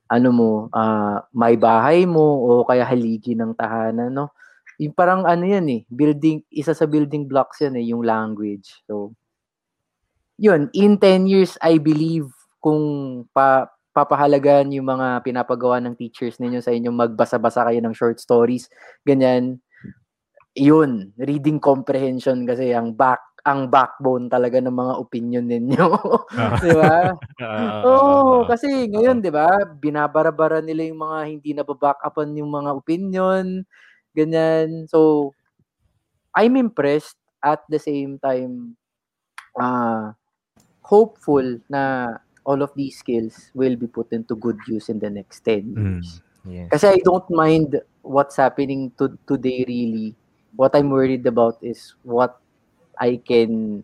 Ano 0.08 0.28
mo, 0.32 0.50
uh, 0.72 1.20
may 1.36 1.54
bahay 1.60 2.08
mo 2.08 2.40
o 2.44 2.64
kaya 2.64 2.84
haligi 2.88 3.36
ng 3.36 3.52
tahanan, 3.52 4.08
no? 4.12 4.32
Yung 4.80 4.96
parang 4.96 5.28
ano 5.28 5.44
yan 5.44 5.66
eh, 5.68 5.80
building, 5.92 6.40
isa 6.48 6.72
sa 6.72 6.88
building 6.88 7.28
blocks 7.28 7.60
yan 7.60 7.76
eh, 7.76 7.84
yung 7.92 8.00
language. 8.00 8.72
So, 8.88 9.12
yun, 10.40 10.72
in 10.72 10.96
10 10.96 11.28
years, 11.28 11.60
I 11.60 11.76
believe, 11.76 12.30
kung 12.62 13.26
pa, 13.34 13.68
papahalagan 13.92 14.70
yung 14.70 14.86
mga 14.86 15.26
pinapagawa 15.26 15.82
ng 15.82 15.98
teachers 15.98 16.38
ninyo 16.38 16.62
sa 16.62 16.70
inyo, 16.70 16.94
magbasa-basa 16.94 17.66
kayo 17.66 17.82
ng 17.82 17.92
short 17.92 18.22
stories, 18.22 18.70
ganyan, 19.02 19.58
yun, 20.54 21.10
reading 21.18 21.58
comprehension 21.60 22.46
kasi 22.48 22.72
ang 22.72 22.94
back 22.94 23.20
ang 23.46 23.70
backbone 23.70 24.26
talaga 24.26 24.58
ng 24.58 24.74
mga 24.74 24.94
opinion 24.98 25.46
ninyo. 25.46 25.88
Ah. 26.34 26.58
'Di 26.62 26.72
ba? 26.74 26.96
Oo, 27.86 27.86
oh, 27.86 28.38
kasi 28.46 28.86
ngayon 28.90 29.22
'di 29.22 29.30
ba, 29.30 29.46
binabarabara 29.78 30.62
nila 30.62 30.86
yung 30.86 31.00
mga 31.02 31.18
hindi 31.26 31.50
na 31.54 31.62
back 31.62 32.02
upan 32.02 32.34
yung 32.38 32.50
mga 32.50 32.70
opinion, 32.74 33.62
ganyan. 34.14 34.86
So 34.90 35.32
I'm 36.34 36.54
impressed 36.58 37.18
at 37.42 37.62
the 37.70 37.78
same 37.78 38.18
time 38.18 38.74
uh, 39.58 40.12
hopeful 40.82 41.44
na 41.70 42.14
all 42.48 42.62
of 42.62 42.72
these 42.74 42.98
skills 42.98 43.52
will 43.52 43.76
be 43.76 43.86
put 43.86 44.08
into 44.12 44.34
good 44.34 44.56
use 44.66 44.88
in 44.88 44.98
the 44.98 45.10
next 45.10 45.44
10 45.44 45.74
Mm. 45.74 46.00
years. 46.00 46.22
Yes. 46.48 46.68
Kasi 46.72 46.84
I 46.96 46.98
don't 47.04 47.28
mind 47.28 47.76
what's 48.00 48.40
happening 48.40 48.88
to 48.96 49.12
today 49.28 49.68
really. 49.68 50.16
What 50.56 50.72
I'm 50.72 50.88
worried 50.88 51.28
about 51.28 51.60
is 51.60 51.92
what 52.02 52.40
I 53.00 53.18
can 53.22 53.82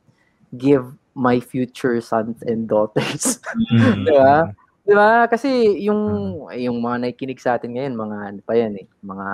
give 0.54 0.84
my 1.14 1.38
future 1.38 1.98
sons 2.02 2.42
and 2.42 2.66
daughters. 2.66 3.38
Mm. 3.70 4.02
Di 4.06 4.12
ba? 4.12 4.34
Di 4.84 4.92
ba? 4.94 5.10
Kasi 5.30 5.78
yung 5.80 6.02
yung 6.52 6.78
mga 6.82 7.08
nakikinig 7.08 7.40
sa 7.40 7.56
atin 7.56 7.78
ngayon, 7.78 7.94
mga 7.94 8.16
ano 8.34 8.40
pa 8.44 8.54
yan 8.58 8.74
eh, 8.78 8.86
mga 9.02 9.26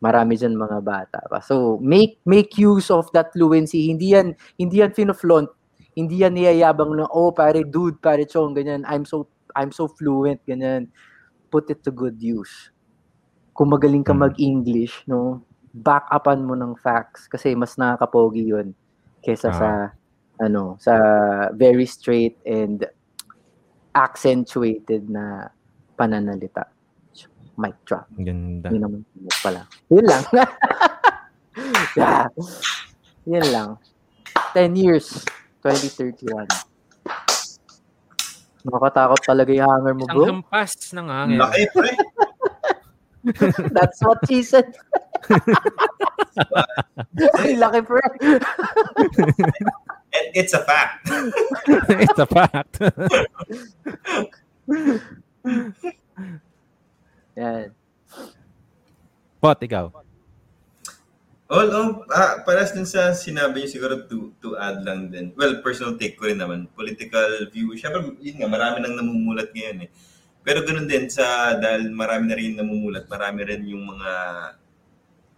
marami 0.00 0.32
diyan 0.40 0.56
mga 0.56 0.78
bata 0.80 1.20
pa. 1.28 1.44
So 1.44 1.76
make 1.82 2.22
make 2.24 2.56
use 2.56 2.88
of 2.88 3.10
that 3.12 3.34
fluency. 3.36 3.92
Hindi 3.92 4.16
yan 4.16 4.32
hindi 4.56 4.80
yan 4.80 4.96
fino-flaunt. 4.96 5.50
Hindi 5.92 6.24
yan 6.24 6.38
niyayabang 6.38 6.96
na 6.96 7.04
oh 7.12 7.34
pare 7.34 7.66
dude, 7.66 8.00
pare 8.00 8.24
chong 8.24 8.56
ganyan. 8.56 8.86
I'm 8.88 9.04
so 9.04 9.28
I'm 9.52 9.74
so 9.74 9.90
fluent 9.90 10.40
ganyan. 10.48 10.88
Put 11.52 11.68
it 11.68 11.82
to 11.84 11.92
good 11.92 12.16
use. 12.22 12.70
Kung 13.52 13.74
magaling 13.74 14.06
ka 14.06 14.14
Mm. 14.16 14.22
mag-English, 14.30 15.04
no, 15.04 15.42
back 15.74 16.08
upan 16.08 16.46
mo 16.46 16.54
ng 16.56 16.78
facts 16.80 17.28
kasi 17.28 17.52
mas 17.52 17.76
nakakapogi 17.76 18.48
'yun 18.48 18.72
kaysa 19.20 19.48
Ah. 19.50 19.56
sa 19.56 19.68
ano, 20.40 20.76
sa 20.80 20.94
very 21.52 21.84
straight 21.84 22.40
and 22.48 22.88
accentuated 23.92 25.10
na 25.10 25.48
pananalita. 25.94 26.64
Mic 27.60 27.76
drop. 27.84 28.08
Ganda. 28.16 28.72
Yun 28.72 28.80
naman 28.80 29.00
yun 29.12 29.36
pala. 29.44 29.68
Yun 29.92 30.06
lang. 30.08 30.24
yeah. 32.00 32.24
Yun 33.28 33.46
lang. 33.52 33.70
10 34.56 34.80
years. 34.80 35.20
2031. 35.60 36.48
Nakakatakot 38.64 39.20
talaga 39.20 39.50
yung 39.52 39.68
hanger 39.68 39.92
mo, 39.92 40.04
Ang 40.08 40.16
bro. 40.16 40.24
hampas 40.40 40.72
ng. 40.96 41.08
Laki, 41.36 41.62
pre. 41.76 41.92
That's 43.76 44.00
what 44.00 44.24
she 44.24 44.40
said. 44.40 44.72
Ay, 47.40 47.56
laki, 47.58 47.80
pre. 47.82 48.02
And 50.10 50.26
it's 50.34 50.54
a 50.54 50.62
fact. 50.66 51.06
It's 52.02 52.18
a 52.18 52.26
fact. 52.26 52.74
Yan. 57.38 57.70
Pot, 59.40 59.58
ikaw. 59.62 59.94
All 61.50 61.66
oh, 61.74 62.06
ah, 62.14 62.46
paras 62.46 62.70
din 62.70 62.86
sa 62.86 63.10
sinabi 63.10 63.66
niyo 63.66 63.74
siguro 63.74 64.06
to, 64.06 64.30
to 64.38 64.54
add 64.54 64.86
lang 64.86 65.10
din. 65.10 65.34
Well, 65.34 65.58
personal 65.66 65.98
take 65.98 66.14
ko 66.14 66.30
rin 66.30 66.38
naman. 66.38 66.70
Political 66.78 67.50
view. 67.50 67.74
Siyempre, 67.74 68.14
yun 68.22 68.38
nga, 68.38 68.46
marami 68.46 68.78
nang 68.78 68.94
namumulat 68.94 69.50
ngayon 69.50 69.86
eh. 69.86 69.90
Pero 70.46 70.62
ganoon 70.62 70.86
din 70.86 71.10
sa, 71.10 71.58
dahil 71.58 71.90
marami 71.90 72.30
na 72.30 72.38
rin 72.38 72.54
namumulat, 72.54 73.10
marami 73.10 73.44
rin 73.44 73.66
yung 73.66 73.82
mga, 73.82 74.10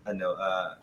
ano, 0.06 0.26
ah, 0.38 0.78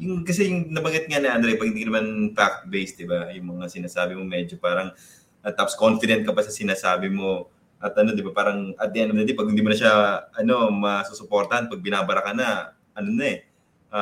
yung, 0.00 0.24
kasi 0.26 0.48
yung 0.48 0.72
nabanggit 0.72 1.06
nga 1.06 1.20
ni 1.20 1.28
Andre, 1.28 1.58
pag 1.60 1.68
hindi 1.68 1.84
naman 1.84 2.32
fact-based, 2.34 2.96
di 2.98 3.06
ba? 3.06 3.30
Yung 3.36 3.58
mga 3.58 3.70
sinasabi 3.70 4.16
mo 4.16 4.24
medyo 4.24 4.56
parang, 4.58 4.90
at 5.42 5.54
tapos 5.54 5.74
confident 5.78 6.26
ka 6.26 6.32
pa 6.34 6.42
sa 6.42 6.54
sinasabi 6.54 7.12
mo, 7.12 7.50
at 7.82 7.94
ano, 7.98 8.14
di 8.14 8.22
ba, 8.22 8.30
parang 8.30 8.74
at 8.78 8.94
the 8.94 8.98
end 9.02 9.10
of 9.10 9.18
the 9.18 9.26
day, 9.26 9.34
pag 9.34 9.50
hindi 9.50 9.62
mo 9.62 9.70
na 9.70 9.78
siya, 9.78 9.92
ano, 10.38 10.70
masusuportahan, 10.70 11.66
pag 11.66 11.82
binabara 11.82 12.22
ka 12.22 12.32
na, 12.34 12.78
ano 12.94 13.10
na 13.10 13.24
eh, 13.26 13.38
na, 13.90 14.00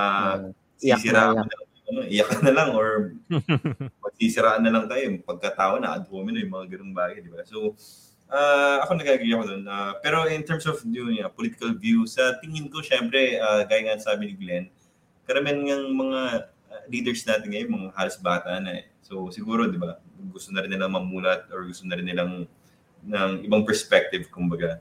sisiraan 0.76 1.36
iyak. 1.36 1.48
ka 1.48 1.54
na, 1.56 1.64
ano, 1.90 2.00
iyak 2.06 2.28
ka 2.28 2.38
na 2.44 2.52
lang 2.54 2.68
or 2.76 3.16
magsisiraan 4.04 4.62
na 4.62 4.72
lang 4.72 4.84
tayo, 4.84 5.02
yung 5.04 5.24
pagkatao 5.24 5.80
na 5.80 5.96
ad 5.96 6.06
hominem, 6.12 6.44
yung 6.44 6.54
mga 6.60 6.68
ganung 6.76 6.94
bagay, 6.94 7.24
di 7.24 7.32
ba? 7.32 7.40
So, 7.48 7.72
ah 8.30 8.86
ako 8.86 8.96
nag-agree 8.96 9.34
ako 9.34 9.44
doon. 9.50 9.62
Ah, 9.66 9.98
pero 9.98 10.24
in 10.30 10.46
terms 10.46 10.64
of 10.70 10.78
yung 10.86 11.14
yeah, 11.18 11.28
political 11.28 11.74
view, 11.74 12.06
sa 12.06 12.38
tingin 12.38 12.70
ko, 12.70 12.80
syempre, 12.80 13.36
ah, 13.42 13.66
gaya 13.66 13.90
nga 13.90 13.98
sabi 13.98 14.30
ni 14.30 14.34
Glenn, 14.38 14.66
karamihan 15.26 15.62
ng 15.62 15.94
mga 15.94 16.20
leaders 16.86 17.22
natin 17.26 17.50
ngayon, 17.50 17.68
mga 17.70 17.88
halos 17.98 18.16
bata 18.18 18.58
na 18.62 18.82
eh. 18.82 18.84
So, 19.02 19.30
siguro, 19.34 19.66
di 19.66 19.78
ba, 19.78 19.98
gusto 20.30 20.54
na 20.54 20.62
rin 20.62 20.70
nilang 20.70 20.94
mamulat 20.94 21.50
or 21.50 21.66
gusto 21.66 21.82
na 21.86 21.98
rin 21.98 22.06
nilang 22.06 22.46
ng 23.02 23.32
ibang 23.46 23.66
perspective, 23.66 24.30
kumbaga. 24.30 24.78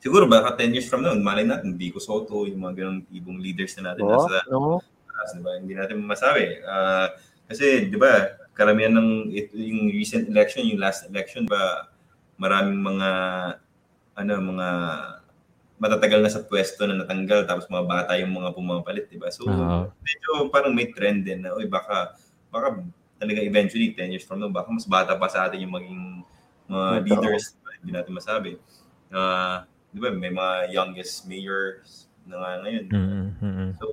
Siguro 0.00 0.28
baka 0.28 0.60
10 0.60 0.76
years 0.76 0.88
from 0.88 1.00
now, 1.00 1.16
malay 1.16 1.48
natin, 1.48 1.72
Vico 1.72 1.96
Soto, 1.96 2.44
yung 2.44 2.60
mga 2.60 2.84
ganong 2.84 3.00
ibong 3.08 3.40
leaders 3.40 3.72
na 3.80 3.92
natin 3.92 4.04
Oh, 4.04 4.12
nasa 4.12 4.36
no? 4.52 4.78
taas, 5.08 5.30
di 5.32 5.40
ba? 5.40 5.52
Hindi 5.56 5.72
natin 5.72 6.04
masabi. 6.04 6.60
Ah, 6.68 7.16
kasi, 7.48 7.88
di 7.88 7.96
ba, 7.96 8.36
karamihan 8.52 8.92
ng 8.96 9.32
ito, 9.32 9.56
yung 9.56 9.88
recent 9.88 10.28
election, 10.28 10.68
yung 10.68 10.80
last 10.80 11.08
election, 11.08 11.48
ba 11.48 11.88
maraming 12.36 12.80
mga 12.80 13.10
ano, 14.16 14.32
mga 14.40 14.68
matatagal 15.76 16.20
na 16.24 16.32
sa 16.32 16.40
pwesto 16.40 16.88
na 16.88 16.96
natanggal 16.96 17.44
tapos 17.44 17.68
mga 17.68 17.84
bata 17.84 18.12
yung 18.16 18.32
mga 18.32 18.56
pumapalit, 18.56 19.12
di 19.12 19.20
ba? 19.20 19.28
So, 19.28 19.44
Oo. 19.44 19.92
medyo 19.92 20.48
parang 20.48 20.72
may 20.72 20.88
trend 20.88 21.28
din 21.28 21.44
na, 21.44 21.52
uy, 21.52 21.68
baka, 21.68 22.16
baka 22.48 22.80
talaga 23.20 23.40
eventually, 23.44 23.92
10 23.92 24.12
years 24.12 24.24
from 24.24 24.40
now, 24.40 24.48
baka 24.48 24.72
mas 24.72 24.88
bata 24.88 25.12
pa 25.20 25.28
sa 25.28 25.44
atin 25.48 25.68
yung 25.68 25.76
maging 25.76 26.02
mga 26.66 26.88
Totoo. 26.88 27.04
leaders, 27.04 27.44
hindi 27.84 27.92
natin 27.92 28.12
masabi. 28.16 28.50
Ah, 29.12 29.68
di 29.92 30.00
ba, 30.00 30.08
may 30.08 30.32
mga 30.32 30.72
youngest 30.72 31.28
mayors 31.28 32.08
na 32.24 32.40
nga 32.40 32.50
ngayon. 32.64 32.84
Mm, 32.90 33.06
mm, 33.06 33.30
mm. 33.38 33.70
So, 33.76 33.84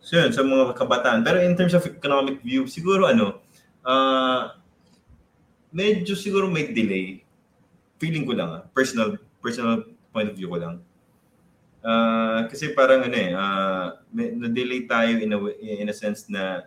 so 0.00 0.12
yun, 0.22 0.30
sa 0.30 0.46
mga 0.46 0.72
kabataan. 0.78 1.20
Pero 1.26 1.42
in 1.42 1.58
terms 1.58 1.74
of 1.74 1.84
economic 1.84 2.40
view, 2.40 2.70
siguro 2.70 3.10
ano, 3.10 3.42
ah 3.84 4.56
medyo 5.74 6.14
siguro 6.14 6.46
may 6.46 6.70
delay. 6.70 7.26
Feeling 7.98 8.22
ko 8.22 8.38
lang, 8.38 8.50
ah, 8.54 8.62
personal 8.70 9.18
personal 9.42 9.82
point 10.14 10.30
of 10.30 10.38
view 10.38 10.46
ko 10.46 10.62
lang. 10.62 10.78
Ah, 11.82 12.46
kasi 12.46 12.70
parang 12.72 13.02
ano 13.02 13.16
eh, 13.18 13.34
may, 14.14 14.32
na-delay 14.32 14.86
tayo 14.86 15.18
in 15.18 15.34
a, 15.34 15.38
in 15.58 15.90
a 15.90 15.96
sense 15.96 16.30
na 16.30 16.62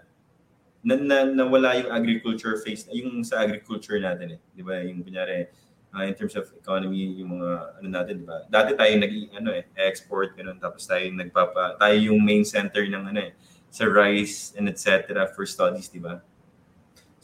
na, 0.84 0.94
na 1.00 1.18
nawala 1.26 1.80
yung 1.80 1.90
agriculture 1.90 2.60
phase, 2.62 2.86
yung 2.92 3.24
sa 3.24 3.42
agriculture 3.42 3.98
natin 3.98 4.38
eh. 4.38 4.40
Di 4.54 4.62
ba? 4.62 4.78
Yung 4.84 5.02
kunyari, 5.02 5.48
ah, 5.96 6.06
in 6.06 6.14
terms 6.14 6.36
of 6.36 6.52
economy, 6.54 7.18
yung 7.18 7.40
mga 7.40 7.50
ano 7.80 7.88
natin, 7.88 8.14
di 8.22 8.28
ba? 8.28 8.44
Dati 8.52 8.76
tayo 8.76 8.92
nag 9.00 9.14
ano 9.40 9.50
eh, 9.56 9.64
export 9.88 10.36
ganun 10.36 10.60
tapos 10.60 10.84
tayo 10.84 11.08
nagpapa 11.16 11.80
tayo 11.80 11.96
yung 12.12 12.20
main 12.20 12.44
center 12.44 12.84
ng 12.84 13.16
ano 13.16 13.20
eh 13.24 13.32
sa 13.72 13.88
rice 13.88 14.56
and 14.56 14.68
etc. 14.68 15.28
for 15.32 15.48
studies, 15.48 15.88
di 15.88 16.00
ba? 16.00 16.20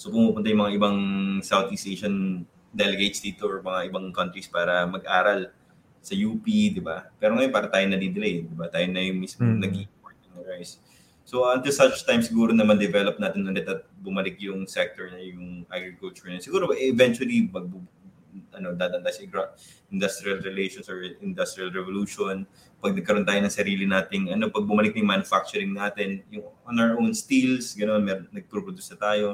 So 0.03 0.11
pumupunta 0.11 0.51
yung 0.51 0.67
mga 0.67 0.73
ibang 0.75 0.97
Southeast 1.39 1.87
Asian 1.87 2.43
delegates 2.75 3.23
dito 3.23 3.47
or 3.47 3.63
mga 3.63 3.87
ibang 3.87 4.11
countries 4.11 4.51
para 4.51 4.83
mag-aral 4.83 5.47
sa 6.03 6.11
UP, 6.11 6.43
di 6.43 6.83
ba? 6.83 7.07
Pero 7.15 7.39
ngayon 7.39 7.55
para 7.55 7.71
tayo 7.71 7.87
na-delay, 7.87 8.43
di 8.43 8.51
ba? 8.51 8.67
Tayo 8.67 8.83
na 8.91 8.99
yung 8.99 9.23
mismo 9.23 9.47
Mm. 9.47 9.63
nag-import 9.63 10.17
ng 10.19 10.43
rice. 10.43 10.83
So 11.23 11.47
until 11.47 11.71
such 11.71 12.03
time 12.03 12.19
siguro 12.19 12.51
naman 12.51 12.83
develop 12.83 13.15
natin 13.15 13.47
ulit 13.47 13.63
at 13.63 13.87
bumalik 14.03 14.35
yung 14.43 14.67
sector 14.67 15.07
na 15.07 15.23
yung 15.23 15.63
agriculture 15.71 16.27
na. 16.27 16.43
Siguro 16.43 16.75
eventually 16.75 17.47
mag 17.47 17.71
ano 18.51 18.75
dadanda 18.75 19.07
sa 19.07 19.23
industrial 19.87 20.43
relations 20.43 20.89
or 20.89 20.99
industrial 21.23 21.69
revolution 21.71 22.43
pag 22.81 22.91
nagkaroon 22.97 23.23
tayo 23.23 23.39
ng 23.39 23.53
sarili 23.53 23.85
nating 23.85 24.33
ano 24.33 24.49
pag 24.49 24.65
bumalik 24.65 24.97
yung 24.97 25.05
manufacturing 25.05 25.69
natin 25.69 26.25
yung 26.33 26.49
on 26.65 26.75
our 26.81 26.97
own 26.97 27.13
steels 27.13 27.77
gano'n 27.77 28.01
mer 28.01 28.25
nagpo-produce 28.33 28.89
na 28.93 28.97
tayo 28.99 29.27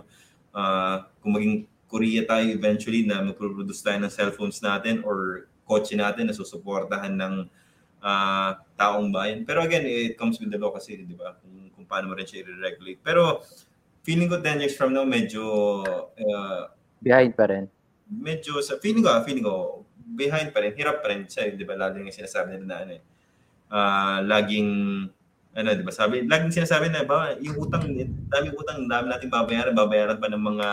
Ah, 0.54 1.10
kung 1.22 1.38
maging 1.38 1.56
Korea 1.90 2.22
tayo 2.26 2.46
eventually 2.50 3.02
na 3.02 3.22
magpo-produce 3.22 3.82
tayo 3.82 3.98
ng 3.98 4.14
cellphones 4.14 4.62
natin 4.62 5.02
or 5.02 5.50
kotse 5.66 5.94
natin 5.98 6.30
na 6.30 6.36
susuportahan 6.38 7.14
ng 7.14 7.34
ah, 8.02 8.58
taong 8.78 9.12
bayan. 9.12 9.44
Pero 9.44 9.62
again, 9.66 9.84
it 9.86 10.16
comes 10.16 10.40
with 10.40 10.50
the 10.50 10.58
law 10.58 10.72
kasi, 10.72 10.98
di 11.02 11.18
ba? 11.18 11.36
Kung, 11.42 11.70
kung 11.76 11.86
paano 11.86 12.10
mo 12.10 12.16
rin 12.16 12.26
siya 12.26 12.46
i-regulate. 12.46 13.02
Pero 13.04 13.44
feeling 14.02 14.32
ko 14.32 14.40
10 14.40 14.64
years 14.64 14.74
from 14.74 14.96
now, 14.96 15.04
medyo, 15.04 15.44
uh, 16.16 16.64
Behind 17.00 17.32
pa 17.36 17.46
rin. 17.48 17.68
medyo 18.10 18.58
sa, 18.64 18.80
feeling 18.82 19.06
ko, 19.06 19.12
feeling 19.22 19.46
ko, 19.46 19.86
behind 20.16 20.50
pa 20.50 20.66
rin, 20.66 20.74
hirap 20.74 21.06
pa 21.06 21.14
rin 21.14 21.30
siya, 21.30 21.54
di 21.54 21.62
ba? 21.62 21.78
Lalo 21.78 22.02
yung 22.02 22.10
sinasabi 22.10 22.58
nila 22.58 22.66
na 22.66 22.78
ano 22.82 22.92
eh. 22.98 23.04
Ah, 23.70 24.20
laging, 24.26 24.70
ano, 25.60 25.76
di 25.76 25.84
ba? 25.84 25.92
Sabi, 25.92 26.24
laging 26.24 26.64
sinasabi 26.64 26.88
na, 26.88 27.04
ba, 27.04 27.36
yung 27.44 27.60
utang, 27.60 27.84
daming 28.32 28.56
utang, 28.56 28.88
dami 28.88 29.06
natin 29.12 29.28
babayaran, 29.28 29.76
babayaran 29.76 30.18
pa 30.18 30.32
ng 30.32 30.40
mga, 30.40 30.68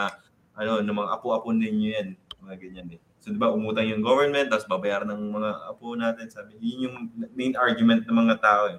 ano, 0.63 0.73
ng 0.87 0.97
mga 0.97 1.11
apo-apo 1.19 1.51
ninyo 1.51 1.91
yan. 1.91 2.09
Mga 2.47 2.55
ganyan 2.63 2.89
eh. 2.95 3.01
So, 3.19 3.35
di 3.35 3.39
ba, 3.43 3.51
umutang 3.51 3.91
yung 3.91 4.07
government, 4.07 4.55
tapos 4.55 4.71
babayaran 4.71 5.11
ng 5.11 5.23
mga 5.35 5.51
apo 5.75 5.99
natin. 5.99 6.31
Sabi, 6.31 6.55
yun 6.63 6.87
yung 6.87 6.97
main 7.35 7.59
argument 7.59 8.07
ng 8.07 8.15
mga 8.15 8.39
tao 8.39 8.71
eh. 8.71 8.79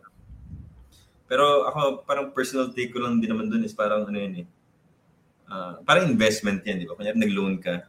Pero 1.27 1.67
ako, 1.67 2.07
parang 2.07 2.31
personal 2.31 2.71
take 2.71 2.95
ko 2.95 3.03
lang 3.03 3.19
din 3.19 3.27
naman 3.27 3.51
dun 3.51 3.67
is 3.67 3.75
parang 3.75 4.07
ano 4.07 4.15
yun 4.15 4.43
eh. 4.43 4.47
Ah, 5.47 5.75
parang 5.83 6.07
investment 6.07 6.63
yan, 6.63 6.79
di 6.79 6.87
ba? 6.87 6.95
Kunyari 6.95 7.19
nag-loan 7.19 7.59
ka, 7.59 7.83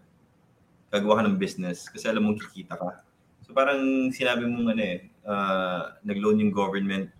gagawa 0.90 1.22
ka 1.22 1.26
ng 1.26 1.38
business 1.38 1.86
kasi 1.86 2.10
alam 2.10 2.26
mong 2.26 2.42
kikita 2.42 2.74
ka. 2.74 3.06
So 3.46 3.54
parang 3.54 4.10
sinabi 4.10 4.42
mong 4.46 4.74
ano 4.74 4.82
eh, 4.82 4.98
ah, 5.22 5.94
nag-loan 6.02 6.42
yung 6.42 6.50
government 6.54 7.14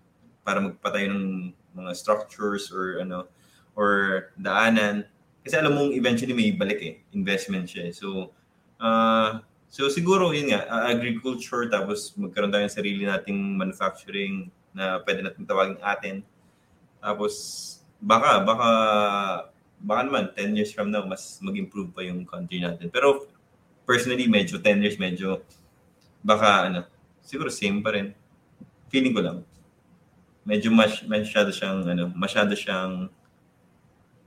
para 0.49 0.57
magpatayo 0.65 1.13
ng 1.13 1.53
mga 1.77 1.91
structures 1.93 2.73
or 2.73 3.05
ano, 3.05 3.29
or 3.77 3.89
daanan. 4.33 5.05
Kasi 5.45 5.61
alam 5.61 5.77
mong 5.77 5.93
eventually 5.93 6.33
may 6.33 6.49
balik 6.49 6.81
eh, 6.81 6.95
investment 7.13 7.69
siya. 7.69 7.85
eh. 7.89 7.93
So 7.93 8.33
Ah, 8.79 9.43
so 9.67 9.91
siguro 9.91 10.31
yun 10.31 10.55
nga, 10.55 10.63
ah, 10.71 10.87
agriculture 10.87 11.67
tapos 11.67 12.15
magkaroon 12.15 12.47
tayo 12.47 12.63
ng 12.63 12.71
sarili 12.79 13.03
nating 13.03 13.59
manufacturing 13.59 14.47
na 14.71 15.03
pwede 15.03 15.19
natin 15.27 15.43
tawagin 15.43 15.79
atin. 15.83 16.15
Tapos 17.03 17.33
baka 17.99 18.39
baka 18.43 18.69
baka 19.79 20.01
naman 20.07 20.31
10 20.35 20.55
years 20.55 20.71
from 20.71 20.91
now 20.91 21.03
mas 21.03 21.39
mag-improve 21.43 21.91
pa 21.91 22.03
yung 22.07 22.23
country 22.23 22.63
natin. 22.63 22.87
Pero 22.91 23.27
personally 23.83 24.31
medyo 24.31 24.59
10 24.63 24.79
years 24.79 24.95
medyo 24.95 25.43
baka 26.23 26.71
ano, 26.71 26.81
siguro 27.23 27.51
same 27.51 27.83
pa 27.83 27.95
rin. 27.95 28.15
Feeling 28.91 29.13
ko 29.15 29.21
lang. 29.23 29.37
Medyo 30.47 30.71
mas 30.71 31.03
masyado 31.03 31.51
siyang 31.51 31.85
ano, 31.85 32.09
masyado 32.15 32.55
siyang 32.55 33.11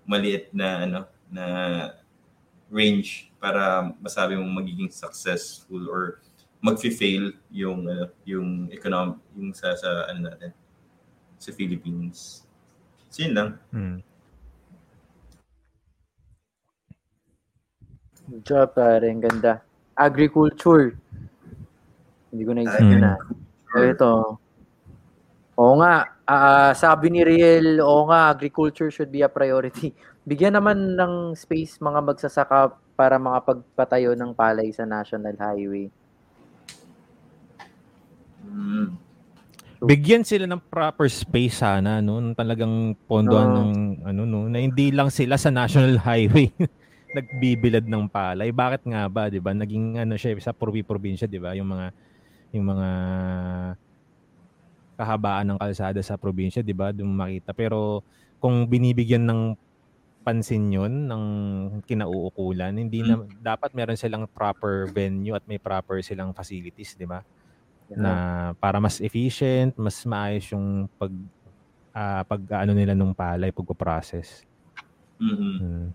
maliit 0.07 0.51
na 0.53 0.69
ano 0.85 1.01
na 1.33 1.45
range 2.69 3.33
para 3.41 3.91
masabi 4.01 4.37
mong 4.37 4.53
magiging 4.63 4.91
successful 4.93 5.89
or 5.89 6.21
magfi-fail 6.63 7.35
yung 7.51 7.89
ano, 7.89 8.07
yung 8.23 8.71
economic 8.71 9.19
yung 9.35 9.51
sa 9.53 9.75
sa 9.75 10.09
ano 10.13 10.31
natin 10.31 10.53
sa 11.43 11.51
Philippines. 11.51 12.47
So 13.11 13.27
yun 13.27 13.35
lang. 13.35 13.51
Hmm. 13.75 13.99
Job, 18.47 18.73
pare. 18.73 19.11
Ang 19.11 19.21
ganda. 19.21 19.61
Agriculture. 19.99 20.97
Hindi 22.33 22.43
ko 22.49 22.53
Hmm. 22.57 22.97
na. 22.97 23.13
So, 23.69 23.77
ito. 23.85 24.11
Oo 25.63 25.79
nga. 25.79 26.11
ah, 26.27 26.75
sabi 26.75 27.15
ni 27.15 27.23
Riel, 27.23 27.79
oo 27.79 28.11
nga, 28.11 28.35
agriculture 28.35 28.91
should 28.91 29.15
be 29.15 29.23
a 29.23 29.31
priority. 29.31 29.95
Bigyan 30.29 30.59
naman 30.59 30.99
ng 30.99 31.39
space 31.39 31.79
mga 31.79 32.03
magsasaka 32.03 32.75
para 32.99 33.19
mga 33.19 33.39
pagpatayo 33.47 34.19
ng 34.19 34.35
palay 34.35 34.75
sa 34.75 34.83
National 34.83 35.39
Highway. 35.39 35.87
Mm. 38.43 38.99
Bigyan 39.83 40.23
sila 40.23 40.47
ng 40.47 40.63
proper 40.71 41.11
space 41.11 41.59
sana 41.59 41.99
no, 41.99 42.23
nung 42.23 42.39
talagang 42.39 42.95
pondohan 43.11 43.51
Oo. 43.51 43.59
ng 43.59 43.73
ano 44.07 44.23
no, 44.23 44.47
na 44.47 44.63
hindi 44.63 44.95
lang 44.95 45.11
sila 45.11 45.35
sa 45.35 45.51
national 45.51 45.99
highway 46.07 46.55
nagbibilad 47.19 47.83
ng 47.91 48.07
palay. 48.07 48.55
Bakit 48.55 48.87
nga 48.87 49.11
ba, 49.11 49.27
'di 49.27 49.43
ba? 49.43 49.51
Naging 49.51 49.99
ano 49.99 50.15
siya 50.15 50.39
sa 50.39 50.55
probi-probinsya, 50.55 51.27
'di 51.27 51.43
ba? 51.43 51.59
Yung 51.59 51.67
mga 51.67 51.87
yung 52.55 52.67
mga 52.71 52.89
kahabaan 55.03 55.51
ng 55.51 55.59
kalsada 55.59 55.99
sa 56.07 56.15
probinsya, 56.15 56.63
'di 56.63 56.75
ba? 56.79 56.95
Doon 56.95 57.11
makita. 57.11 57.51
Pero 57.51 58.07
kung 58.39 58.71
binibigyan 58.71 59.27
ng 59.27 59.41
pansin 60.23 60.71
'yon 60.71 61.11
ng 61.11 61.25
kinauukulan, 61.83 62.79
hindi 62.79 63.03
na 63.03 63.19
dapat 63.43 63.75
meron 63.75 63.99
silang 63.99 64.31
proper 64.31 64.87
venue 64.95 65.35
at 65.35 65.43
may 65.51 65.59
proper 65.59 65.99
silang 66.07 66.31
facilities, 66.31 66.95
'di 66.95 67.07
ba? 67.11 67.21
na 67.97 68.13
para 68.57 68.81
mas 68.81 69.01
efficient, 69.01 69.77
mas 69.77 70.01
maayos 70.09 70.49
yung 70.53 70.89
pag 70.97 71.13
ah, 71.93 72.23
pag 72.25 72.41
ano 72.65 72.73
nila 72.73 72.97
nung 72.97 73.13
palay 73.13 73.53
pagpo-process. 73.53 74.45
Mm-mm. 75.21 75.55
Hmm. 75.61 75.89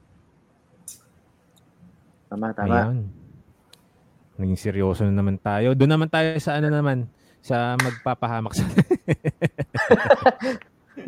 Tama, 2.28 2.48
tama. 2.54 2.92
Ayun. 2.92 2.98
Naging 4.38 4.60
seryoso 4.60 5.02
na 5.08 5.16
naman 5.16 5.42
tayo. 5.42 5.74
Doon 5.74 5.98
naman 5.98 6.10
tayo 6.12 6.38
sa 6.38 6.62
ano 6.62 6.70
naman, 6.70 7.10
sa 7.42 7.78
magpapahamak 7.80 8.54
sa 8.56 8.64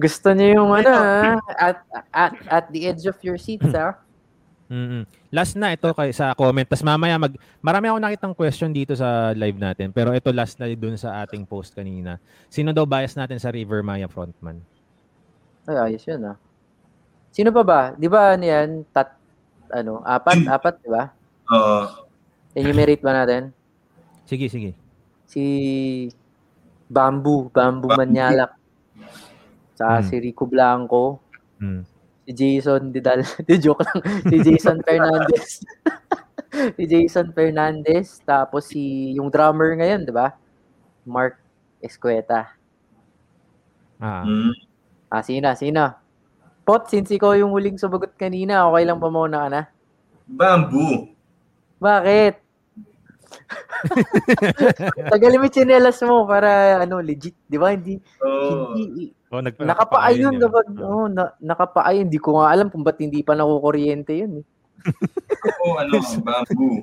Gusto 0.04 0.32
niyo 0.32 0.62
yung 0.62 0.72
ano, 0.72 0.92
ah, 0.94 1.36
at, 1.58 1.78
at, 2.14 2.34
at 2.48 2.66
the 2.70 2.88
edge 2.88 3.04
of 3.10 3.18
your 3.26 3.36
seats, 3.36 3.74
ah. 3.74 3.98
Mm-mm. 4.70 5.02
Last 5.34 5.58
na 5.58 5.74
ito 5.74 5.90
kay 5.98 6.14
sa 6.14 6.38
comment. 6.38 6.62
Tapos 6.62 6.86
mamaya 6.86 7.18
mag 7.18 7.34
marami 7.58 7.90
ako 7.90 7.98
nakitang 7.98 8.36
question 8.38 8.70
dito 8.70 8.94
sa 8.94 9.34
live 9.34 9.58
natin. 9.58 9.90
Pero 9.90 10.14
ito 10.14 10.30
last 10.30 10.62
na 10.62 10.70
dun 10.70 10.94
sa 10.94 11.26
ating 11.26 11.42
post 11.42 11.74
kanina. 11.74 12.22
Sino 12.54 12.70
daw 12.70 12.86
bias 12.86 13.18
natin 13.18 13.42
sa 13.42 13.50
River 13.50 13.82
Maya 13.82 14.06
frontman? 14.06 14.62
Ay, 15.66 15.98
ayos 15.98 16.06
yun, 16.06 16.22
ah. 16.22 16.38
Sino 17.34 17.50
pa 17.50 17.66
ba? 17.66 17.82
Di 17.98 18.06
ba 18.06 18.38
ano 18.38 18.46
yan? 18.46 18.86
Tat, 18.94 19.18
ano, 19.74 20.06
apat, 20.06 20.38
apat, 20.56 20.76
di 20.86 20.90
ba? 20.94 21.04
Oo. 21.50 22.06
Enumerate 22.54 23.02
ba 23.02 23.26
natin? 23.26 23.50
Sige, 24.30 24.54
sige. 24.54 24.78
Si 25.26 25.42
Bamboo, 26.90 27.54
Bamboo. 27.54 27.94
Manyalak. 27.94 28.58
Sa 29.78 30.02
Hmm. 30.02 30.04
si 30.04 30.18
Rico 30.20 30.50
Blanco. 30.50 31.22
Mm. 31.62 31.86
Si 32.26 32.32
Jason 32.34 32.92
Didal. 32.92 33.22
Di 33.48 33.56
joke 33.62 33.86
lang. 33.86 34.00
Si 34.26 34.36
Jason 34.42 34.78
Fernandez. 34.86 35.62
si 36.76 36.84
Jason 36.90 37.30
Fernandez. 37.32 38.20
Tapos 38.26 38.68
si, 38.68 39.14
yung 39.16 39.30
drummer 39.30 39.78
ngayon, 39.78 40.04
di 40.04 40.12
ba? 40.12 40.34
Mark 41.06 41.38
Escueta. 41.80 42.52
Ah. 44.02 44.26
Mm. 44.26 44.52
Ah, 45.08 45.24
sino? 45.24 45.48
Sino? 45.56 45.94
Pot, 46.66 46.86
since 46.92 47.10
ikaw 47.10 47.34
yung 47.34 47.50
huling 47.50 47.78
sumagot 47.82 48.14
kanina, 48.14 48.66
okay 48.70 48.84
lang 48.86 49.02
pa 49.02 49.10
muna 49.10 49.46
ka 49.46 49.50
na? 49.50 49.62
Bamboo. 50.30 51.10
Bakit? 51.82 52.49
Tagalin 55.14 55.40
mo 55.40 55.46
yung 55.48 55.56
tsinelas 55.56 56.00
mo 56.04 56.28
para 56.28 56.82
ano, 56.84 57.00
legit, 57.02 57.36
di 57.48 57.58
ba? 57.58 57.74
Hindi, 57.74 57.98
Oo. 58.22 58.76
hindi, 58.76 59.14
Oh, 59.30 59.46
nag 59.46 59.54
nakapaayon 59.62 60.42
kapag, 60.42 60.68
Oh. 60.82 61.06
oh, 61.06 61.08
na, 61.08 61.38
nakapaayon. 61.38 62.10
Hindi 62.10 62.18
ko 62.18 62.42
nga 62.42 62.50
alam 62.50 62.74
kung 62.74 62.82
ba't 62.82 62.98
hindi 62.98 63.22
pa 63.22 63.38
nakukuryente 63.38 64.18
yun. 64.18 64.42
Eh. 64.42 64.46
Oo, 65.62 65.78
ano, 65.78 66.02
bamboo. 66.02 66.82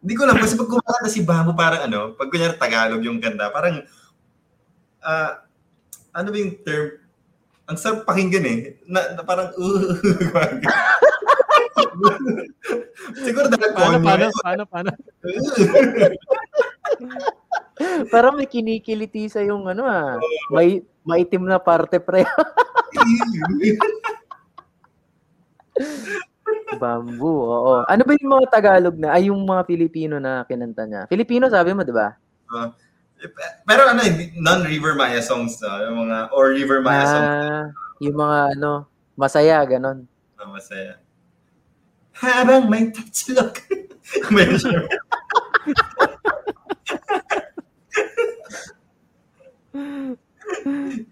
Hindi 0.00 0.14
ko 0.16 0.22
lang, 0.24 0.38
kasi 0.40 0.54
pag 0.54 0.70
kumakanta 0.70 1.10
si 1.10 1.26
Bamboo, 1.26 1.58
parang 1.58 1.82
ano, 1.90 2.14
pag 2.14 2.30
kunyari 2.30 2.54
Tagalog 2.56 3.02
yung 3.04 3.18
ganda, 3.18 3.50
parang, 3.50 3.82
ah, 5.02 5.42
ano 6.14 6.28
ba 6.30 6.36
yung 6.38 6.56
term? 6.62 7.02
Ang 7.66 7.76
sarap 7.76 8.06
pakinggan 8.06 8.46
eh. 8.46 8.58
Na, 8.86 9.18
na 9.18 9.22
parang, 9.26 9.50
uh, 9.58 9.82
Siguro 13.20 13.46
dahil 13.48 13.72
Paano, 13.76 13.96
paano, 14.00 14.26
paano, 14.40 14.62
paano? 14.64 14.90
Parang 18.12 18.36
may 18.40 18.48
kinikiliti 18.48 19.28
sa 19.28 19.44
yung 19.44 19.68
ano 19.68 19.84
ah. 19.84 20.16
May 20.48 20.80
maitim 21.04 21.44
na 21.44 21.60
parte 21.60 22.00
pre. 22.00 22.24
Bamboo, 26.76 27.40
oo. 27.46 27.74
Ano 27.84 28.02
ba 28.04 28.12
yung 28.16 28.32
mga 28.36 28.46
Tagalog 28.52 28.96
na, 28.96 29.16
ay 29.16 29.28
yung 29.32 29.40
mga 29.44 29.62
Filipino 29.64 30.16
na 30.20 30.44
kinanta 30.44 30.84
niya? 30.84 31.08
Filipino 31.08 31.48
sabi 31.48 31.72
mo, 31.72 31.84
di 31.84 31.92
ba? 31.92 32.16
Pero 33.64 33.82
ano, 33.88 34.00
hindi- 34.04 34.32
non-River 34.36 34.92
Maya 34.96 35.20
songs 35.24 35.56
na, 35.60 35.88
yung 35.88 35.96
mga, 36.04 36.16
or 36.32 36.52
River 36.52 36.80
Maya 36.84 37.04
songs 37.06 37.28
Ah, 37.28 37.64
yung 38.00 38.16
mga 38.16 38.38
ano, 38.56 38.72
masaya, 39.16 39.56
ganon. 39.64 40.04
na 40.36 40.44
masaya. 40.44 41.00
Habang 42.16 42.72
may 42.72 42.88
tatslok. 42.88 43.60
Meron 44.32 44.56
siya. 44.56 44.80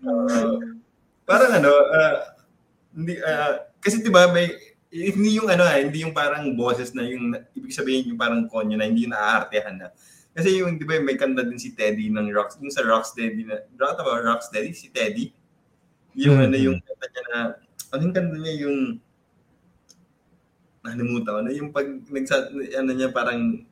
Uh, 0.05 0.57
parang 1.27 1.53
ano, 1.59 1.73
uh, 1.73 2.17
hindi, 2.95 3.19
uh, 3.21 3.67
kasi 3.83 4.01
di 4.01 4.09
ba 4.09 4.31
may, 4.31 4.55
hindi 4.95 5.37
yung 5.37 5.51
ano, 5.51 5.67
ah, 5.67 5.77
hindi 5.77 6.07
yung 6.07 6.15
parang 6.15 6.55
boses 6.55 6.95
na 6.95 7.03
yung, 7.03 7.35
ibig 7.53 7.75
sabihin 7.75 8.15
yung 8.15 8.21
parang 8.21 8.47
konyo 8.47 8.79
na 8.79 8.87
hindi 8.87 9.05
yung 9.05 9.15
naaartehan 9.17 9.77
na. 9.77 9.89
Kasi 10.35 10.63
yung, 10.63 10.79
di 10.79 10.87
ba, 10.87 10.99
may 10.99 11.19
kanta 11.19 11.47
din 11.47 11.59
si 11.59 11.75
Teddy 11.75 12.11
ng 12.11 12.31
Rocks, 12.35 12.59
yung 12.59 12.71
sa 12.71 12.83
Rocksteady 12.83 13.47
na, 13.47 13.63
Rock 13.79 14.03
ba, 14.03 14.19
Rocksteady, 14.23 14.75
si 14.75 14.91
Teddy? 14.91 15.31
Yung 16.15 16.39
Mhm. 16.39 16.47
ano, 16.47 16.57
yung 16.59 16.79
kanta 16.83 17.07
niya 17.11 17.23
na, 17.31 17.39
ano 17.95 18.01
yung 18.03 18.15
kanta 18.15 18.37
niya, 18.39 18.55
yung, 18.67 18.79
nalimutan 20.85 21.33
ko 21.33 21.41
na, 21.41 21.53
yung 21.53 21.71
pag, 21.73 21.89
nagsa, 22.13 22.53
ano 22.53 22.91
niya, 22.93 23.09
parang, 23.11 23.65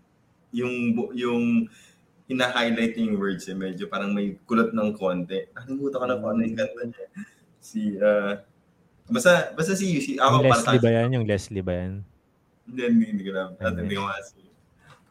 yung, 0.50 0.96
yung, 1.12 1.68
ina-highlight 2.32 2.96
yung 2.96 3.20
words 3.20 3.44
eh, 3.52 3.56
medyo 3.56 3.92
parang 3.92 4.16
may 4.16 4.40
kulot 4.48 4.72
ng 4.72 4.96
konti. 4.96 5.52
Nalimutan 5.52 6.00
ko 6.00 6.06
na 6.08 6.16
kung 6.16 6.30
ano 6.32 6.40
yung 6.40 6.56
kanta 6.56 6.82
niya. 6.88 7.06
Si, 7.60 7.80
uh, 8.00 8.40
basta, 9.12 9.52
basta 9.52 9.76
si, 9.76 10.00
si, 10.00 10.16
Yung 10.16 10.24
ako, 10.24 10.36
sa 10.64 10.72
Leslie 10.72 10.80
ba 10.80 10.90
yan? 10.90 11.08
Yung 11.12 11.26
Leslie 11.28 11.64
ba 11.64 11.74
yan? 11.76 11.94
hindi, 12.62 12.80
hindi, 12.88 13.04
hindi 13.12 13.22
ko 13.26 13.30
alam. 13.36 13.50
At 13.58 13.74
Hindi. 13.76 13.94
ko 13.98 14.08
kasi. 14.08 14.40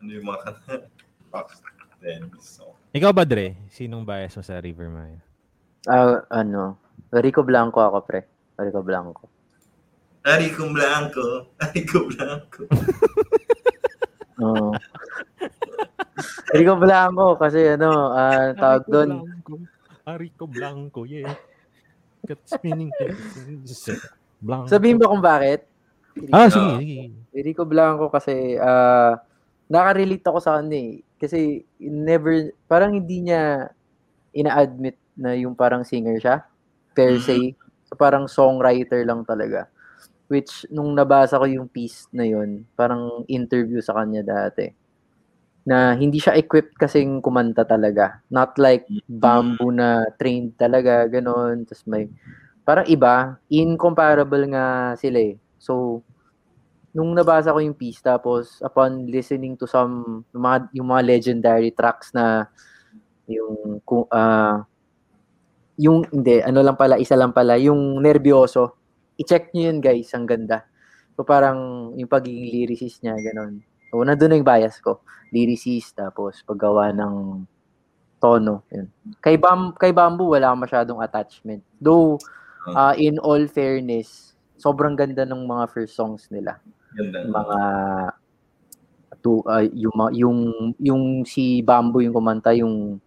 Ano 0.02 0.10
yung 0.10 0.26
mga 0.26 0.40
kanta? 0.42 0.74
Then, 2.02 2.34
so. 2.42 2.74
Ikaw 2.98 3.14
ba, 3.14 3.22
Dre? 3.30 3.54
Sinong 3.70 4.02
bias 4.02 4.34
mo 4.34 4.42
sa 4.42 4.58
River 4.58 4.90
Maya? 4.90 5.22
Ah, 5.86 6.26
ano, 6.34 6.82
Rico 7.14 7.46
Blanco 7.46 7.78
ako, 7.78 7.98
pre. 8.02 8.26
Rico 8.58 8.82
Blanco. 8.82 9.30
Arico 10.22 10.70
Blanco, 10.70 11.50
Arico 11.58 12.00
Blanco. 12.06 12.62
Oo. 14.42 14.74
Rico 16.54 16.76
Blanco 16.78 17.26
kasi 17.42 17.74
ano, 17.74 18.14
ah, 18.14 18.54
tawag 18.54 18.86
doon, 18.86 19.10
Arico 20.06 20.46
Blanco, 20.46 21.10
yeah. 21.10 21.34
Got 22.22 22.38
spinning. 22.46 22.94
Blanco. 24.38 24.70
Sabihin 24.70 25.02
ba 25.02 25.10
kung 25.10 25.26
bakit? 25.26 25.66
Ah, 26.30 26.46
Ah. 26.46 26.50
sige, 26.50 26.70
sige. 26.78 26.98
Rico 27.42 27.64
Blanco 27.66 28.12
kasi 28.14 28.60
ah 28.62 29.18
naka-relate 29.72 30.26
ako 30.28 30.38
sa 30.38 30.60
kanya 30.60 30.78
eh. 30.78 30.94
Kasi 31.18 31.64
never, 31.80 32.52
parang 32.68 32.94
hindi 32.94 33.26
niya 33.26 33.72
ina-admit 34.34 34.98
na 35.16 35.34
yung 35.34 35.56
parang 35.56 35.82
singer 35.82 36.18
siya, 36.20 36.46
per 36.94 37.18
Mhm. 37.18 37.24
se. 37.24 37.38
So 37.88 37.96
parang 37.96 38.30
songwriter 38.30 39.02
lang 39.02 39.26
talaga. 39.26 39.66
Which, 40.32 40.64
nung 40.72 40.96
nabasa 40.96 41.36
ko 41.36 41.44
yung 41.44 41.68
piece 41.68 42.08
na 42.16 42.24
yun, 42.24 42.64
parang 42.80 43.28
interview 43.28 43.84
sa 43.84 44.00
kanya 44.00 44.24
dati, 44.24 44.72
na 45.68 45.94
hindi 45.94 46.18
siya 46.18 46.40
equipped 46.40 46.80
kasing 46.80 47.20
kumanta 47.20 47.68
talaga. 47.68 48.24
Not 48.32 48.56
like 48.56 48.88
bamboo 49.06 49.76
na 49.76 50.08
trained 50.16 50.56
talaga, 50.56 51.06
ganon. 51.12 51.68
Tapos 51.68 51.84
may, 51.84 52.08
parang 52.64 52.88
iba, 52.88 53.38
incomparable 53.52 54.56
nga 54.56 54.96
sila 54.96 55.20
eh. 55.20 55.36
So, 55.60 56.02
nung 56.96 57.14
nabasa 57.14 57.54
ko 57.54 57.60
yung 57.62 57.78
piece, 57.78 58.02
tapos 58.02 58.58
upon 58.64 59.06
listening 59.12 59.60
to 59.60 59.68
some, 59.68 60.24
yung 60.34 60.44
mga, 60.48 60.58
yung 60.74 60.88
mga 60.90 61.04
legendary 61.06 61.70
tracks 61.76 62.16
na, 62.16 62.48
yung, 63.30 63.84
ah, 64.10 64.66
yung, 65.78 66.08
hindi, 66.10 66.42
ano 66.42 66.64
lang 66.66 66.80
pala, 66.80 66.98
isa 66.98 67.14
lang 67.14 67.36
pala, 67.36 67.60
yung 67.62 68.02
Nervioso. 68.02 68.81
I-check 69.22 69.54
nyo 69.54 69.70
yun 69.70 69.80
guys, 69.80 70.10
ang 70.18 70.26
ganda. 70.26 70.66
So 71.14 71.22
parang 71.22 71.94
yung 71.94 72.10
pagiging 72.10 72.50
lyricist 72.50 73.06
niya, 73.06 73.14
ganon. 73.22 73.62
So 73.94 74.02
nandun 74.02 74.34
na 74.34 74.38
yung 74.42 74.50
bias 74.50 74.82
ko. 74.82 75.06
Lyricist, 75.30 75.96
tapos 75.96 76.42
paggawa 76.42 76.90
ng 76.92 77.46
tono. 78.18 78.66
Yun. 78.74 78.90
Kay, 79.22 79.38
Bam, 79.38 79.78
kay 79.78 79.94
Bamboo, 79.94 80.34
wala 80.34 80.58
masyadong 80.58 81.00
attachment. 81.00 81.62
Though, 81.78 82.18
uh, 82.70 82.98
in 82.98 83.22
all 83.22 83.46
fairness, 83.50 84.34
sobrang 84.62 84.94
ganda 84.94 85.26
ng 85.26 85.46
mga 85.46 85.66
first 85.74 85.94
songs 85.98 86.30
nila. 86.30 86.62
Ganda. 86.94 87.26
Yung 87.26 87.34
mga 87.34 87.60
to 89.22 89.46
uh, 89.46 89.62
yung 89.62 89.96
ma- 89.96 90.14
yung 90.14 90.40
yung 90.82 91.04
si 91.24 91.62
Bamboo 91.62 92.02
yung 92.02 92.16
kumanta 92.16 92.52
yung 92.58 92.98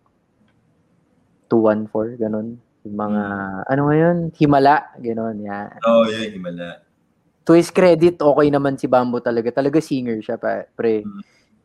214 1.51 2.23
ganun 2.23 2.57
yung 2.85 2.95
mga 2.95 3.23
ano 3.65 3.81
nga 3.89 3.95
yun 3.97 4.17
Himala 4.31 4.77
ganun 5.01 5.37
yan 5.41 5.69
Oo, 5.83 6.01
oh, 6.01 6.05
yun, 6.07 6.31
Himala. 6.37 6.85
to 7.43 7.57
his 7.57 7.69
credit 7.69 8.21
okay 8.21 8.47
naman 8.49 8.77
si 8.77 8.87
Bamboo 8.87 9.19
talaga 9.19 9.51
talaga 9.51 9.81
singer 9.81 10.21
siya 10.21 10.37
pa, 10.37 10.69
pre 10.69 11.01
Mm. 11.01 11.21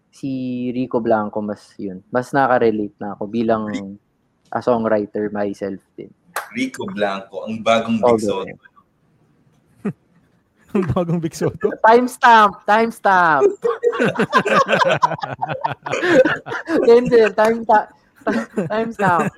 si 0.09 0.29
Rico 0.71 0.99
Blanco 0.99 1.39
mas 1.39 1.75
yun 1.75 1.99
mas 2.09 2.31
nakaka-relate 2.31 2.95
na 2.97 3.13
ako 3.13 3.23
bilang 3.27 3.67
a 4.49 4.59
songwriter 4.59 5.29
myself 5.29 5.79
din 5.93 6.09
Rico 6.49 6.81
Blanco, 6.89 7.45
ang 7.45 7.61
bagong 7.61 8.01
Big 8.01 8.25
Soto. 8.25 8.49
Ang 10.73 10.81
bagong 10.89 11.21
Big 11.21 11.35
Soto. 11.37 11.69
Timestamp! 11.85 12.65
Timestamp! 12.65 13.45
Hindi, 16.89 17.21
time 17.33 17.61
ta- 17.65 17.89
ta- 18.25 18.49
timestamp. 18.65 19.29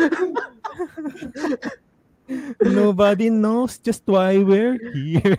Nobody 2.62 3.30
knows 3.30 3.78
just 3.82 4.06
why 4.06 4.38
we're 4.38 4.78
here. 4.94 5.36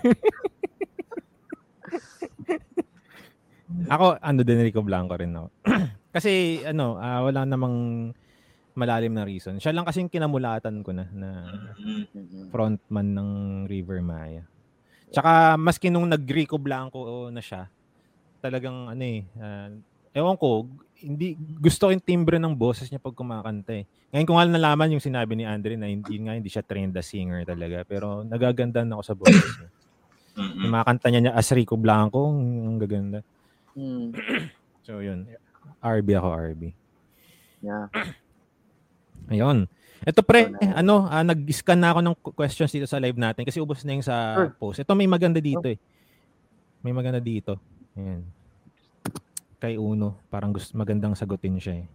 ako, 3.88 4.20
ano 4.20 4.44
din, 4.44 4.64
Rico 4.64 4.82
Blanco 4.84 5.16
rin 5.16 5.36
ako. 5.36 5.48
kasi, 6.16 6.62
ano, 6.68 7.00
ah, 7.00 7.24
wala 7.24 7.46
namang 7.48 8.12
malalim 8.76 9.14
na 9.16 9.28
reason. 9.28 9.60
Siya 9.60 9.76
lang 9.76 9.88
kasing 9.88 10.12
kinamulatan 10.12 10.84
ko 10.84 10.92
na, 10.96 11.06
na 11.12 11.30
frontman 12.52 13.16
ng 13.16 13.30
River 13.68 14.00
Maya. 14.04 14.44
Tsaka, 15.12 15.60
maski 15.60 15.92
nung 15.92 16.08
nag-Rico 16.08 16.56
Blanco 16.56 17.28
na 17.32 17.44
siya, 17.44 17.68
talagang, 18.40 18.88
ano 18.92 19.04
eh, 19.04 19.28
ah, 19.40 19.72
ewan 20.16 20.40
ko, 20.40 20.68
hindi, 21.02 21.36
gusto 21.38 21.88
ko 21.88 21.91
yung 21.91 22.06
timbre 22.06 22.38
ng 22.38 22.53
boses 22.53 22.88
niya 22.90 23.02
pag 23.02 23.18
kumakanta 23.18 23.82
eh. 23.82 23.86
Ngayon 24.14 24.28
ko 24.28 24.34
nga 24.38 24.45
nalaman 24.48 24.94
yung 24.95 25.03
sinabi 25.03 25.34
ni 25.36 25.44
Andre 25.44 25.76
na 25.76 25.90
hindi 25.90 26.15
nga 26.22 26.38
hindi 26.38 26.49
siya 26.49 26.64
trained 26.64 26.95
as 26.95 27.10
singer 27.10 27.44
talaga. 27.44 27.84
Pero 27.84 28.22
nagagandahan 28.23 28.90
ako 28.94 29.02
sa 29.02 29.15
boses 29.18 29.45
niya. 29.57 29.69
Mm-mm. 30.32 30.64
Yung 30.64 30.73
mga 30.73 30.86
kanta 30.88 31.07
niya 31.11 31.22
niya 31.28 31.34
as 31.36 31.49
Rico 31.52 31.76
Blanco, 31.76 32.32
ang 32.32 32.80
gaganda. 32.80 33.19
Hmm. 33.76 34.14
So 34.82 34.98
yun, 34.98 35.30
RB 35.78 36.18
ako, 36.18 36.28
RB. 36.57 36.61
Yeah. 37.61 37.86
Ayun. 39.32 39.69
Ito 40.02 40.26
pre, 40.26 40.49
na. 40.49 40.82
ano, 40.82 41.06
ah, 41.06 41.22
nag-scan 41.22 41.78
na 41.78 41.94
ako 41.94 41.99
ng 42.02 42.15
qu- 42.18 42.34
questions 42.34 42.73
dito 42.73 42.90
sa 42.90 42.98
live 42.98 43.14
natin 43.14 43.45
kasi 43.45 43.61
ubos 43.61 43.86
na 43.86 43.94
yung 43.94 44.02
sa 44.02 44.34
Sure. 44.34 44.52
post. 44.57 44.82
Ito 44.82 44.98
may 44.98 45.06
maganda 45.06 45.38
dito 45.38 45.69
eh. 45.69 45.78
May 46.82 46.90
maganda 46.90 47.22
dito. 47.22 47.61
Ayan. 47.94 48.26
Kay 49.62 49.78
Uno, 49.78 50.18
parang 50.28 50.50
gusto 50.50 50.74
magandang 50.74 51.14
sagutin 51.14 51.56
siya 51.56 51.76
eh. 51.78 51.88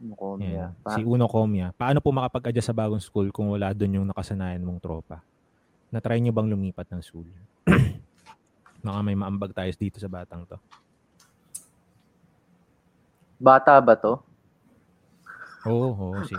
Ayan. 0.00 0.38
yeah. 0.40 0.70
Pa- 0.80 0.94
Si 0.94 1.02
Uno 1.02 1.26
Comia. 1.26 1.74
Paano 1.74 1.98
po 1.98 2.08
makapag-adjust 2.08 2.70
sa 2.70 2.76
bagong 2.76 3.02
school 3.02 3.28
kung 3.28 3.50
wala 3.50 3.74
doon 3.74 4.00
yung 4.00 4.06
nakasanayan 4.06 4.62
mong 4.62 4.78
tropa? 4.78 5.20
Na-try 5.90 6.22
nyo 6.22 6.30
bang 6.30 6.48
lumipat 6.48 6.86
ng 6.88 7.02
school? 7.02 7.26
Baka 8.80 8.98
may 9.02 9.12
maambag 9.12 9.52
tayo 9.52 9.68
dito 9.68 9.98
sa 9.98 10.08
batang 10.08 10.46
to. 10.46 10.56
Bata 13.36 13.76
ba 13.76 13.92
to? 13.94 14.20
Oo, 15.66 15.90
oo. 15.90 16.22
si 16.22 16.32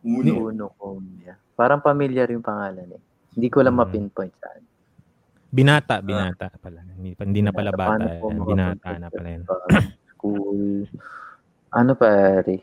Uno. 0.00 0.48
Uno 0.48 0.66
ko. 0.72 1.02
Yeah. 1.20 1.36
Parang 1.52 1.82
familiar 1.82 2.30
yung 2.30 2.40
pangalan 2.40 2.86
eh. 2.88 3.02
Hindi 3.34 3.48
ko 3.50 3.60
lang 3.60 3.74
Hmm. 3.74 3.82
ma-pinpoint 3.82 4.32
saan. 4.38 4.62
Binata, 5.48 6.04
binata 6.04 6.52
pala. 6.60 6.84
Hindi, 6.84 7.16
hindi 7.16 7.40
na 7.40 7.52
pala 7.52 7.72
bata. 7.72 7.96
Paano 7.96 8.04
eh. 8.06 8.20
po 8.20 8.28
Binata 8.28 8.76
makapag- 8.84 9.00
na 9.00 9.08
pala 9.08 9.28
yun. 9.30 9.42
School. 10.12 10.60
Ano 11.68 11.92
pare? 11.94 12.56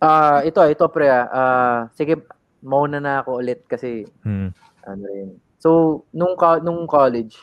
Ah, 0.00 0.40
ito, 0.42 0.58
ito 0.64 0.84
pre 0.88 1.06
ah. 1.06 1.26
Ah, 1.28 1.80
sige, 1.92 2.24
mauna 2.60 2.98
na 2.98 3.20
ako 3.20 3.38
ulit 3.38 3.62
kasi 3.64 4.02
Hmm. 4.24 4.50
ano 4.82 5.02
rin. 5.04 5.28
So, 5.62 6.02
nung 6.10 6.34
ka, 6.34 6.58
nung 6.58 6.88
college, 6.88 7.38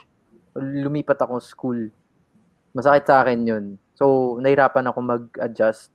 lumipat 0.53 1.21
ako 1.21 1.39
school. 1.39 1.79
Masakit 2.73 3.05
sa 3.05 3.23
akin 3.23 3.39
'yun. 3.41 3.65
So, 3.95 4.35
nahirapan 4.37 4.85
ako 4.85 4.99
mag-adjust. 5.01 5.93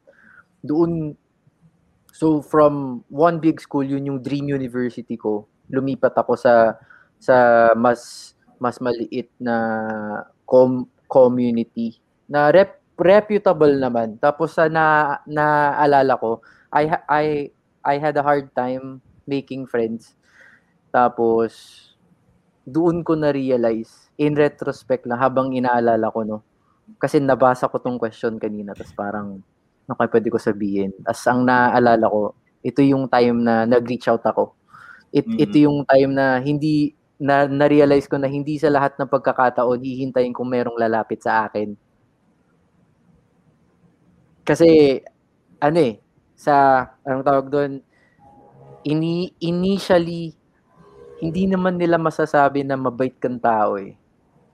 Doon 0.61 1.19
So, 2.15 2.39
from 2.41 3.03
one 3.11 3.43
big 3.43 3.59
school, 3.59 3.83
yun 3.83 4.07
yung 4.07 4.23
dream 4.23 4.47
university 4.47 5.19
ko. 5.19 5.51
Lumipat 5.67 6.15
ako 6.15 6.39
sa 6.39 6.79
sa 7.25 7.73
mas 7.77 8.33
mas 8.61 8.77
maliit 8.85 9.29
na 9.41 9.57
com, 10.45 10.85
community 11.09 11.99
na 12.29 12.49
rep, 12.53 12.81
reputable 12.97 13.75
naman. 13.77 14.17
Tapos 14.21 14.57
sa 14.57 14.69
na 14.69 15.19
naalala 15.29 16.15
ko, 16.21 16.41
I 16.73 16.85
ha- 16.89 17.07
I 17.09 17.27
I 17.85 17.95
had 18.01 18.17
a 18.17 18.25
hard 18.25 18.53
time 18.57 19.01
making 19.29 19.69
friends. 19.69 20.17
Tapos 20.93 21.53
doon 22.65 23.05
ko 23.05 23.13
na 23.17 23.29
realize 23.35 24.09
in 24.17 24.33
retrospect 24.37 25.05
na 25.05 25.21
habang 25.21 25.53
inaalala 25.53 26.09
ko 26.13 26.21
no. 26.25 26.39
Kasi 27.01 27.21
nabasa 27.21 27.69
ko 27.69 27.81
tong 27.81 28.01
question 28.01 28.37
kanina 28.41 28.73
tapos 28.77 28.93
parang 28.97 29.41
ano 29.85 29.95
kaya 30.01 30.09
pwede 30.13 30.29
ko 30.33 30.39
sabihin. 30.41 30.93
As 31.05 31.21
ang 31.29 31.45
naaalala 31.45 32.09
ko, 32.09 32.33
ito 32.65 32.81
yung 32.81 33.09
time 33.13 33.45
na 33.45 33.69
nag-reach 33.69 34.09
out 34.09 34.25
ako. 34.25 34.57
It, 35.13 35.29
Mhm. 35.29 35.39
Ito 35.45 35.57
yung 35.69 35.79
time 35.89 36.11
na 36.17 36.41
hindi 36.41 36.97
na 37.17 37.47
na-realize 37.47 38.11
ko 38.11 38.19
na 38.19 38.27
hindi 38.27 38.59
sa 38.59 38.69
lahat 38.69 38.99
ng 38.99 39.07
pagkakataon 39.09 39.81
hihintayin 39.81 40.35
kung 40.35 40.51
merong 40.51 40.77
lalapit 40.77 41.23
sa 41.23 41.47
akin. 41.47 41.75
Kasi 44.45 45.01
ano 45.59 45.79
eh 45.81 45.95
sa 46.37 46.85
anong 47.07 47.25
tawag 47.25 47.47
doon 47.49 47.73
ini 48.85 49.33
initially 49.41 50.37
hindi 51.25 51.49
naman 51.49 51.81
nila 51.81 51.97
masasabi 51.97 52.61
na 52.67 52.77
mabait 52.77 53.17
kang 53.17 53.41
tao 53.41 53.81
eh. 53.81 53.97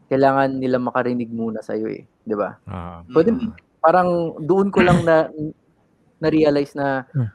Kailangan 0.07 0.55
nila 0.63 0.79
makarinig 0.79 1.31
muna 1.33 1.59
sa 1.65 1.75
iyo 1.75 1.91
eh, 1.91 2.07
'di 2.23 2.35
ba? 2.39 2.59
Ah. 2.71 3.03
Pwede, 3.11 3.35
Mm. 3.35 3.51
parang 3.83 4.39
doon 4.39 4.69
ko 4.71 4.85
lang 4.85 5.03
na 5.03 5.27
na-realize 6.23 6.77
na 6.79 7.09
Hmm. 7.11 7.31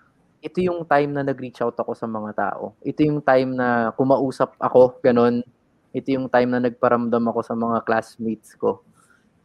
Ito 0.45 0.61
yung 0.61 0.85
time 0.85 1.09
na 1.09 1.25
nag-reach 1.25 1.65
out 1.65 1.73
ako 1.73 1.97
sa 1.97 2.05
mga 2.05 2.37
tao. 2.37 2.77
Ito 2.85 3.01
yung 3.01 3.25
time 3.25 3.57
na 3.57 3.89
kumausap 3.97 4.53
ako, 4.61 5.01
ganun. 5.01 5.41
Ito 5.89 6.13
yung 6.13 6.29
time 6.29 6.53
na 6.53 6.61
nagparamdam 6.61 7.25
ako 7.33 7.39
sa 7.41 7.57
mga 7.57 7.81
classmates 7.81 8.53
ko. 8.53 8.85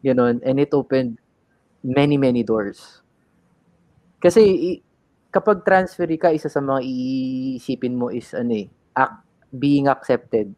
Ganun. 0.04 0.44
And 0.44 0.60
it 0.60 0.76
opened 0.76 1.16
many, 1.80 2.20
many 2.20 2.44
doors. 2.44 3.00
Kasi 4.20 4.76
kapag 5.32 5.64
transfer 5.64 6.04
ka, 6.20 6.36
isa 6.36 6.52
sa 6.52 6.60
mga 6.60 6.84
iisipin 6.84 7.96
mo 7.96 8.12
is 8.12 8.36
ano 8.36 8.52
eh, 8.52 8.68
ac- 8.92 9.24
being 9.56 9.88
accepted. 9.88 10.52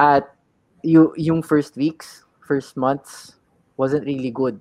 At 0.00 0.32
you, 0.80 1.12
yung 1.20 1.44
first 1.44 1.76
weeks, 1.76 2.24
first 2.40 2.80
months, 2.80 3.36
wasn't 3.76 4.08
really 4.08 4.32
good. 4.32 4.56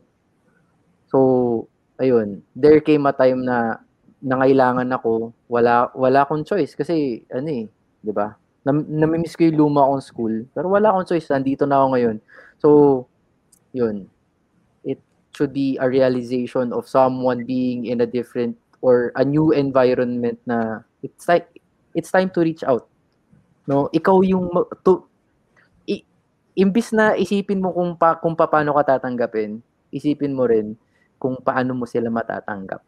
So, 1.08 1.72
ayun, 1.96 2.44
there 2.52 2.84
came 2.84 3.08
a 3.08 3.16
time 3.16 3.48
na 3.48 3.80
nangailangan 4.20 4.90
ako, 4.92 5.32
wala 5.48 5.92
wala 5.96 6.28
akong 6.28 6.44
choice 6.44 6.76
kasi 6.76 7.24
ano 7.32 7.48
eh, 7.48 7.66
'di 8.04 8.14
ba? 8.14 8.36
Nam, 8.68 8.84
namimiss 8.88 9.40
ko 9.40 9.48
yung 9.48 9.60
luma 9.72 9.88
kong 9.88 10.04
school, 10.04 10.34
pero 10.52 10.68
wala 10.68 10.92
akong 10.92 11.16
choice, 11.16 11.32
nandito 11.32 11.64
na 11.64 11.80
ako 11.80 11.88
ngayon. 11.96 12.18
So, 12.60 12.70
yun. 13.72 14.12
It 14.84 15.00
should 15.32 15.56
be 15.56 15.80
a 15.80 15.88
realization 15.88 16.76
of 16.76 16.88
someone 16.88 17.48
being 17.48 17.88
in 17.88 18.04
a 18.04 18.10
different 18.10 18.60
or 18.84 19.12
a 19.16 19.24
new 19.24 19.52
environment 19.56 20.40
na 20.44 20.84
it's 21.04 21.28
like 21.28 21.48
it's 21.96 22.12
time 22.12 22.32
to 22.36 22.44
reach 22.44 22.64
out. 22.68 22.88
No, 23.70 23.88
ikaw 23.94 24.26
yung 24.26 24.50
to, 24.82 25.06
i, 25.88 26.02
imbis 26.58 26.92
na 26.92 27.14
isipin 27.16 27.62
mo 27.62 27.72
kung 27.72 27.96
pa, 27.96 28.18
kung 28.18 28.34
paano 28.34 28.74
ka 28.76 28.98
tatanggapin, 28.98 29.62
isipin 29.94 30.34
mo 30.34 30.50
rin 30.50 30.74
kung 31.22 31.38
paano 31.40 31.78
mo 31.78 31.86
sila 31.86 32.10
matatanggap. 32.10 32.82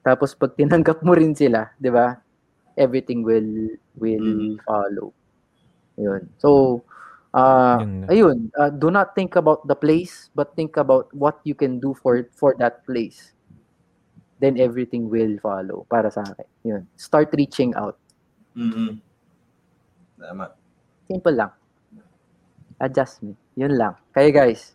Tapos 0.00 0.32
pag 0.32 0.56
tinanggap 0.56 1.04
mo 1.04 1.12
rin 1.12 1.36
sila, 1.36 1.72
'di 1.76 1.90
ba? 1.92 2.16
Everything 2.76 3.20
will 3.20 3.76
will 4.00 4.56
Mhm. 4.56 4.64
follow. 4.64 5.12
Yun. 6.00 6.22
So, 6.40 6.80
uh, 7.36 7.84
Yun 7.84 8.08
ayun, 8.08 8.38
uh, 8.56 8.72
do 8.72 8.88
not 8.88 9.12
think 9.12 9.36
about 9.36 9.68
the 9.68 9.76
place, 9.76 10.32
but 10.32 10.56
think 10.56 10.80
about 10.80 11.12
what 11.12 11.36
you 11.44 11.52
can 11.52 11.76
do 11.76 11.92
for 11.92 12.24
for 12.32 12.56
that 12.56 12.80
place. 12.88 13.36
Then 14.40 14.56
everything 14.56 15.12
will 15.12 15.36
follow 15.44 15.84
para 15.92 16.08
sa 16.08 16.24
akin. 16.24 16.48
Yun. 16.64 16.82
Start 16.96 17.28
reaching 17.36 17.76
out. 17.76 18.00
Mm-mm. 18.56 18.96
Tama. 20.16 20.56
Simple 21.04 21.36
lang. 21.36 21.52
Adjustment. 22.80 23.36
Yun 23.60 23.76
lang. 23.76 24.00
Kaya 24.16 24.32
guys, 24.32 24.72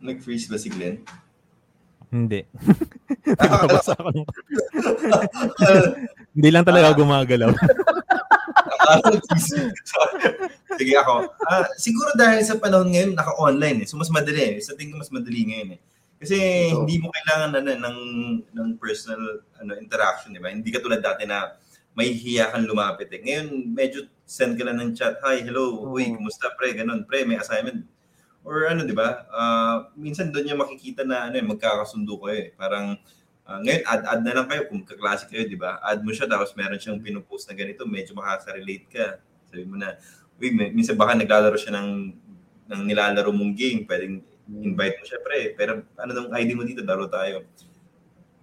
Nag-freeze 0.00 0.48
ba 0.48 0.56
si 0.56 0.72
Glenn? 0.72 1.04
Hindi. 2.10 2.42
Ah, 3.38 3.62
Nabasa 3.70 3.94
ako 3.94 4.10
ng- 4.10 4.26
Hindi 6.34 6.48
lang 6.50 6.66
talaga 6.66 6.90
ako 6.90 7.06
gumagalaw. 7.06 7.50
Sige 10.78 10.94
ako. 10.98 11.14
Ah, 11.46 11.66
siguro 11.78 12.10
dahil 12.18 12.42
sa 12.42 12.58
panahon 12.58 12.90
ngayon, 12.90 13.14
naka-online 13.14 13.86
eh. 13.86 13.86
So, 13.86 13.94
mas 13.94 14.10
madali 14.10 14.58
eh. 14.58 14.62
Sa 14.62 14.74
tingin 14.74 14.98
ko, 14.98 15.02
mas 15.02 15.14
madali 15.14 15.46
ngayon 15.46 15.78
eh. 15.78 15.80
Kasi 16.20 16.36
Oo. 16.74 16.84
hindi 16.84 17.00
mo 17.00 17.08
kailangan 17.14 17.50
ano, 17.62 17.70
ng, 17.78 17.98
ng 18.52 18.68
personal 18.76 19.40
ano, 19.56 19.72
interaction, 19.78 20.34
di 20.34 20.42
ba? 20.42 20.52
Hindi 20.52 20.68
ka 20.68 20.82
tulad 20.84 21.00
dati 21.00 21.24
na 21.24 21.56
may 21.96 22.12
hiya 22.12 22.50
kang 22.52 22.66
lumapit 22.68 23.08
eh. 23.14 23.22
Ngayon, 23.22 23.46
medyo 23.72 24.04
send 24.26 24.58
ka 24.58 24.66
lang 24.66 24.78
ng 24.78 24.92
chat, 24.94 25.16
Hi, 25.24 25.42
hello, 25.42 25.90
uy, 25.90 26.10
Oo. 26.10 26.18
kumusta 26.20 26.52
pre? 26.58 26.74
Ganun, 26.74 27.06
pre, 27.06 27.22
may 27.24 27.38
assignment. 27.38 27.86
Or 28.44 28.64
ano, 28.66 28.88
di 28.88 28.96
ba? 28.96 29.28
Ah, 29.30 29.92
minsan 29.94 30.32
doon 30.32 30.44
niya 30.48 30.56
makikita 30.56 31.04
na 31.04 31.28
ano, 31.28 31.36
eh, 31.36 31.44
magkakasundo 31.44 32.16
kayo 32.20 32.36
eh. 32.36 32.48
Parang 32.56 32.96
ah, 33.44 33.60
ngayon, 33.60 33.82
add-add 33.84 34.20
na 34.24 34.32
lang 34.36 34.46
kayo 34.48 34.62
kung 34.68 34.80
kaklase 34.84 35.28
kayo, 35.28 35.44
di 35.44 35.58
ba? 35.58 35.76
Add 35.84 36.00
mo 36.00 36.10
siya, 36.12 36.24
tapos 36.24 36.56
meron 36.56 36.80
siyang 36.80 37.00
pinupost 37.00 37.48
na 37.50 37.54
ganito, 37.54 37.84
medyo 37.84 38.16
makaka-relate 38.16 38.86
ka. 38.88 39.06
Sabi 39.50 39.64
mo 39.68 39.76
na, 39.76 39.98
uy, 40.40 40.50
minsan 40.72 40.96
baka 40.96 41.12
naglalaro 41.18 41.58
siya 41.60 41.76
ng, 41.76 41.88
ng 42.72 42.82
nilalaro 42.88 43.28
mong 43.28 43.52
game, 43.52 43.84
pwedeng 43.84 44.24
invite 44.58 44.96
mo 44.98 45.04
siya, 45.06 45.20
pre. 45.22 45.54
Pero 45.54 45.86
ano 45.94 46.10
nung 46.10 46.34
ID 46.34 46.50
mo 46.58 46.64
dito, 46.66 46.82
laro 46.82 47.06
tayo. 47.06 47.46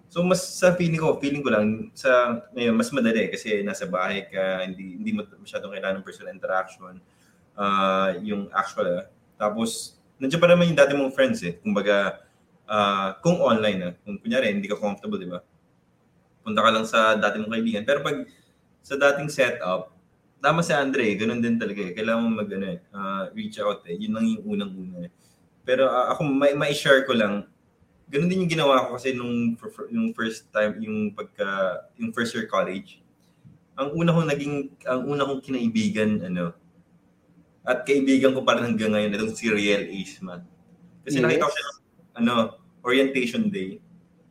So 0.07 0.23
mas 0.23 0.39
sa 0.39 0.71
feeling 0.71 1.03
ko, 1.03 1.19
feeling 1.19 1.43
ko 1.43 1.51
lang 1.51 1.91
sa 1.91 2.39
ngayon 2.55 2.79
mas 2.79 2.87
madali 2.95 3.27
kasi 3.27 3.59
nasa 3.59 3.83
bahay 3.83 4.23
ka, 4.31 4.63
hindi 4.63 4.95
hindi 4.95 5.11
mo 5.11 5.27
masyadong 5.27 5.75
kailangan 5.75 5.99
ng 5.99 6.07
personal 6.07 6.31
interaction. 6.31 7.03
Ah, 7.59 8.15
yung 8.23 8.47
actual. 8.55 9.11
Tapos 9.37 9.95
nandiyan 10.17 10.41
pa 10.41 10.49
naman 10.49 10.73
yung 10.73 10.79
dati 10.79 10.93
mong 10.97 11.13
friends 11.13 11.39
eh. 11.45 11.55
Kumbaga 11.61 12.25
ah, 12.67 13.15
kung 13.23 13.39
online 13.39 13.79
ah, 13.85 13.93
kung 14.03 14.17
kunyari 14.19 14.51
hindi 14.51 14.67
ka 14.67 14.75
comfortable, 14.75 15.21
di 15.21 15.29
ba? 15.29 15.39
Punta 16.43 16.59
ka 16.59 16.69
lang 16.73 16.85
sa 16.89 17.15
dati 17.15 17.39
mong 17.39 17.53
kaibigan. 17.53 17.85
Pero 17.85 18.03
pag 18.03 18.25
sa 18.81 18.97
dating 18.97 19.29
setup, 19.29 19.93
tama 20.41 20.65
si 20.65 20.73
Andre, 20.73 21.13
ganun 21.15 21.39
din 21.39 21.55
talaga 21.55 21.81
eh. 21.85 21.91
Kailangan 21.93 22.21
mo 22.23 22.29
mag 22.43 22.49
ano, 22.49 22.67
eh, 22.67 22.79
ah, 22.91 23.23
reach 23.31 23.61
out 23.63 23.85
eh. 23.87 23.95
Yun 23.95 24.11
lang 24.17 24.25
yung 24.25 24.43
unang-una 24.57 25.07
eh. 25.07 25.11
Pero 25.63 25.87
ah, 25.87 26.11
ako 26.11 26.27
may, 26.27 26.57
may 26.57 26.73
share 26.75 27.05
ko 27.07 27.15
lang 27.15 27.47
ganun 28.07 28.31
din 28.31 28.43
yung 28.43 28.51
ginawa 28.51 28.87
ko 28.87 28.95
kasi 28.95 29.11
nung 29.11 29.59
yung 29.91 30.07
first 30.15 30.47
time 30.55 30.79
yung 30.79 31.11
pagka 31.11 31.83
yung 31.99 32.15
first 32.15 32.31
year 32.31 32.47
college. 32.47 33.03
Ang 33.77 33.93
una 33.93 34.15
kong 34.15 34.29
naging 34.31 34.55
ang 34.87 35.01
una 35.05 35.27
kong 35.27 35.43
kinaibigan 35.43 36.23
ano 36.23 36.55
at 37.67 37.83
kaibigan 37.83 38.31
ko 38.31 38.41
pa 38.41 38.55
rin 38.55 38.71
hanggang 38.71 38.95
ngayon 38.95 39.11
itong 39.11 39.35
si 39.35 39.51
Riel 39.51 39.91
Isman. 39.91 40.41
Kasi 41.03 41.19
Yes. 41.19 41.23
nakita 41.27 41.43
ko 41.43 41.51
siya 41.51 41.65
ng, 41.67 41.77
ano 42.17 42.33
orientation 42.87 43.51
day. 43.51 43.83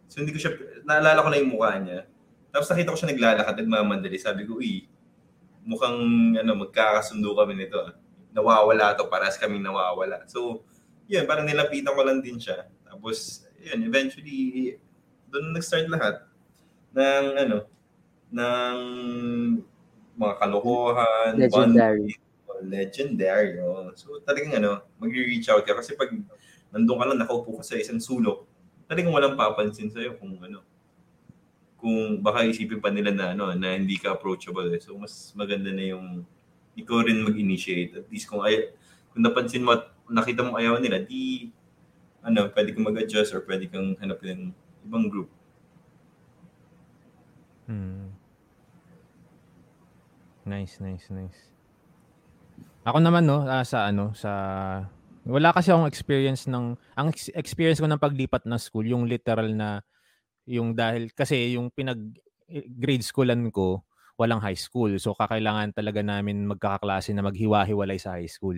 So 0.08 0.24
hindi 0.24 0.32
ko 0.32 0.40
siya 0.40 0.56
naalala 0.88 1.20
ko 1.20 1.28
na 1.28 1.36
yung 1.36 1.52
mukha 1.52 1.76
niya. 1.76 2.08
Tapos 2.48 2.72
nakita 2.72 2.96
ko 2.96 2.96
siya 2.96 3.12
naglalakad 3.12 3.54
nagmamandali. 3.60 4.16
Sabi 4.16 4.48
ko, 4.48 4.56
"Uy, 4.56 4.88
mukhang 5.62 6.00
ano 6.40 6.52
magkakasundo 6.56 7.36
kami 7.36 7.52
nito. 7.60 7.76
ah. 7.76 7.92
Nawawala 8.32 8.96
to, 8.96 9.12
paras 9.12 9.36
kaming 9.36 9.60
nawawala." 9.60 10.24
So, 10.32 10.64
yun, 11.04 11.28
parang 11.28 11.44
nilapitan 11.44 11.92
ko 11.92 12.00
lang 12.00 12.24
din 12.24 12.40
siya. 12.40 12.64
Tapos, 12.88 13.44
yun, 13.60 13.84
eventually, 13.84 14.74
doon 15.28 15.52
nag-start 15.52 15.86
lahat 15.92 16.24
ng, 16.96 17.24
ano, 17.36 17.58
ng 18.32 18.76
mga 20.16 20.34
kalokohan, 20.40 21.32
Legendary. 21.36 22.16
bonding, 22.16 22.25
legendary. 22.62 23.58
Oh. 23.60 23.92
So, 23.98 24.20
talagang, 24.24 24.56
ano, 24.56 24.84
mag-reach 25.00 25.48
out 25.52 25.64
ka. 25.66 25.76
Kasi 25.76 25.96
pag 25.96 26.12
nandun 26.72 26.96
ka 26.96 27.04
lang, 27.08 27.18
nakaupo 27.20 27.60
ka 27.60 27.64
sa 27.64 27.76
isang 27.76 28.00
sulok, 28.00 28.46
talagang 28.86 29.12
walang 29.12 29.34
papansin 29.34 29.90
sa'yo 29.90 30.16
kung, 30.16 30.38
ano, 30.40 30.62
kung 31.76 32.22
baka 32.24 32.46
isipin 32.48 32.80
pa 32.80 32.88
nila 32.88 33.12
na, 33.12 33.36
ano, 33.36 33.52
na 33.52 33.76
hindi 33.76 34.00
ka 34.00 34.16
approachable. 34.16 34.70
Eh. 34.72 34.80
So, 34.80 34.96
mas 34.96 35.32
maganda 35.36 35.68
na 35.72 35.84
yung 35.84 36.24
ikaw 36.76 37.04
rin 37.04 37.24
mag-initiate. 37.24 38.04
At 38.04 38.06
least 38.12 38.28
kung, 38.28 38.44
ay, 38.44 38.72
kung 39.12 39.24
napansin 39.24 39.64
mo 39.64 39.74
at 39.76 39.88
nakita 40.06 40.44
mo 40.44 40.54
ayaw 40.60 40.76
nila, 40.78 41.00
di, 41.00 41.50
ano, 42.20 42.50
pwede 42.52 42.74
kang 42.76 42.86
mag-adjust 42.86 43.32
or 43.32 43.42
pwede 43.46 43.70
kang 43.70 43.96
hanapin 43.98 44.28
ng 44.28 44.42
ibang 44.86 45.06
group. 45.08 45.30
Hmm. 47.66 48.14
Nice, 50.46 50.78
nice, 50.78 51.10
nice. 51.10 51.55
Ako 52.86 53.02
naman 53.02 53.26
no, 53.26 53.42
ah, 53.42 53.66
sa 53.66 53.90
ano, 53.90 54.14
sa 54.14 54.30
wala 55.26 55.50
kasi 55.50 55.74
akong 55.74 55.90
experience 55.90 56.46
ng 56.46 56.78
ang 56.94 57.08
ex- 57.10 57.34
experience 57.34 57.82
ko 57.82 57.90
ng 57.90 57.98
paglipat 57.98 58.46
ng 58.46 58.58
school, 58.62 58.86
yung 58.86 59.10
literal 59.10 59.50
na 59.50 59.82
yung 60.46 60.74
dahil 60.76 61.10
kasi 61.14 61.56
yung 61.58 61.70
pinag 61.74 61.98
eh, 62.50 62.66
grade 62.68 63.02
schoolan 63.06 63.50
ko 63.50 63.82
walang 64.18 64.40
high 64.42 64.56
school. 64.58 64.94
So 65.02 65.14
kakailangan 65.18 65.74
talaga 65.76 66.00
namin 66.04 66.46
magkakaklase 66.48 67.12
na 67.16 67.26
maghiwa-hiwalay 67.26 67.98
sa 67.98 68.16
high 68.20 68.30
school. 68.30 68.56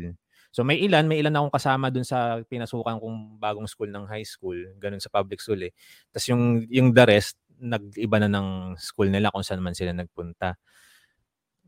So 0.52 0.62
may 0.64 0.78
ilan, 0.80 1.08
may 1.08 1.20
ilan 1.24 1.34
akong 1.36 1.54
kasama 1.56 1.88
dun 1.92 2.04
sa 2.06 2.40
pinasukan 2.46 3.00
kong 3.00 3.40
bagong 3.40 3.68
school 3.68 3.88
ng 3.90 4.06
high 4.08 4.24
school, 4.28 4.56
ganun 4.80 5.00
sa 5.02 5.10
public 5.12 5.40
school 5.40 5.60
eh. 5.64 5.72
Tapos 6.12 6.26
yung 6.30 6.66
yung 6.68 6.92
the 6.92 7.04
rest 7.08 7.36
nag-iba 7.58 8.18
na 8.22 8.30
ng 8.30 8.48
school 8.78 9.08
nila 9.10 9.32
kung 9.34 9.42
saan 9.46 9.64
man 9.64 9.74
sila 9.74 9.92
nagpunta. 9.96 10.56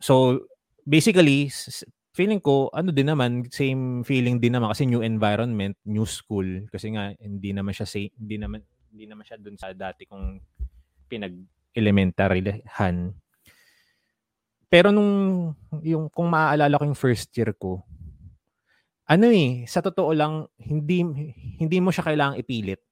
So, 0.01 0.47
basically, 0.89 1.53
feeling 2.11 2.43
ko, 2.43 2.69
ano 2.75 2.91
din 2.91 3.07
naman, 3.07 3.47
same 3.49 4.03
feeling 4.03 4.43
din 4.43 4.55
naman 4.57 4.75
kasi 4.75 4.85
new 4.87 5.01
environment, 5.01 5.79
new 5.87 6.05
school. 6.05 6.67
Kasi 6.69 6.93
nga, 6.95 7.15
hindi 7.19 7.55
naman 7.55 7.71
siya, 7.71 7.87
sa- 7.87 8.15
hindi 8.19 8.37
naman, 8.37 8.61
hindi 8.91 9.05
naman 9.07 9.23
siya 9.23 9.39
dun 9.39 9.55
sa 9.55 9.71
dati 9.71 10.05
kong 10.07 10.43
pinag-elementaryhan. 11.07 13.15
Pero 14.71 14.95
nung, 14.95 15.13
yung, 15.83 16.11
kung 16.11 16.31
maaalala 16.31 16.79
ko 16.79 16.85
yung 16.87 16.99
first 16.99 17.31
year 17.35 17.55
ko, 17.55 17.83
ano 19.11 19.27
eh, 19.27 19.67
sa 19.67 19.83
totoo 19.83 20.15
lang, 20.15 20.47
hindi, 20.59 21.03
hindi 21.59 21.77
mo 21.83 21.91
siya 21.91 22.07
kailangang 22.07 22.39
ipilit 22.39 22.83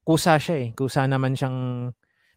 kusa 0.00 0.40
siya 0.42 0.56
eh. 0.58 0.68
Kusa 0.74 1.06
naman 1.06 1.38
siyang 1.38 1.90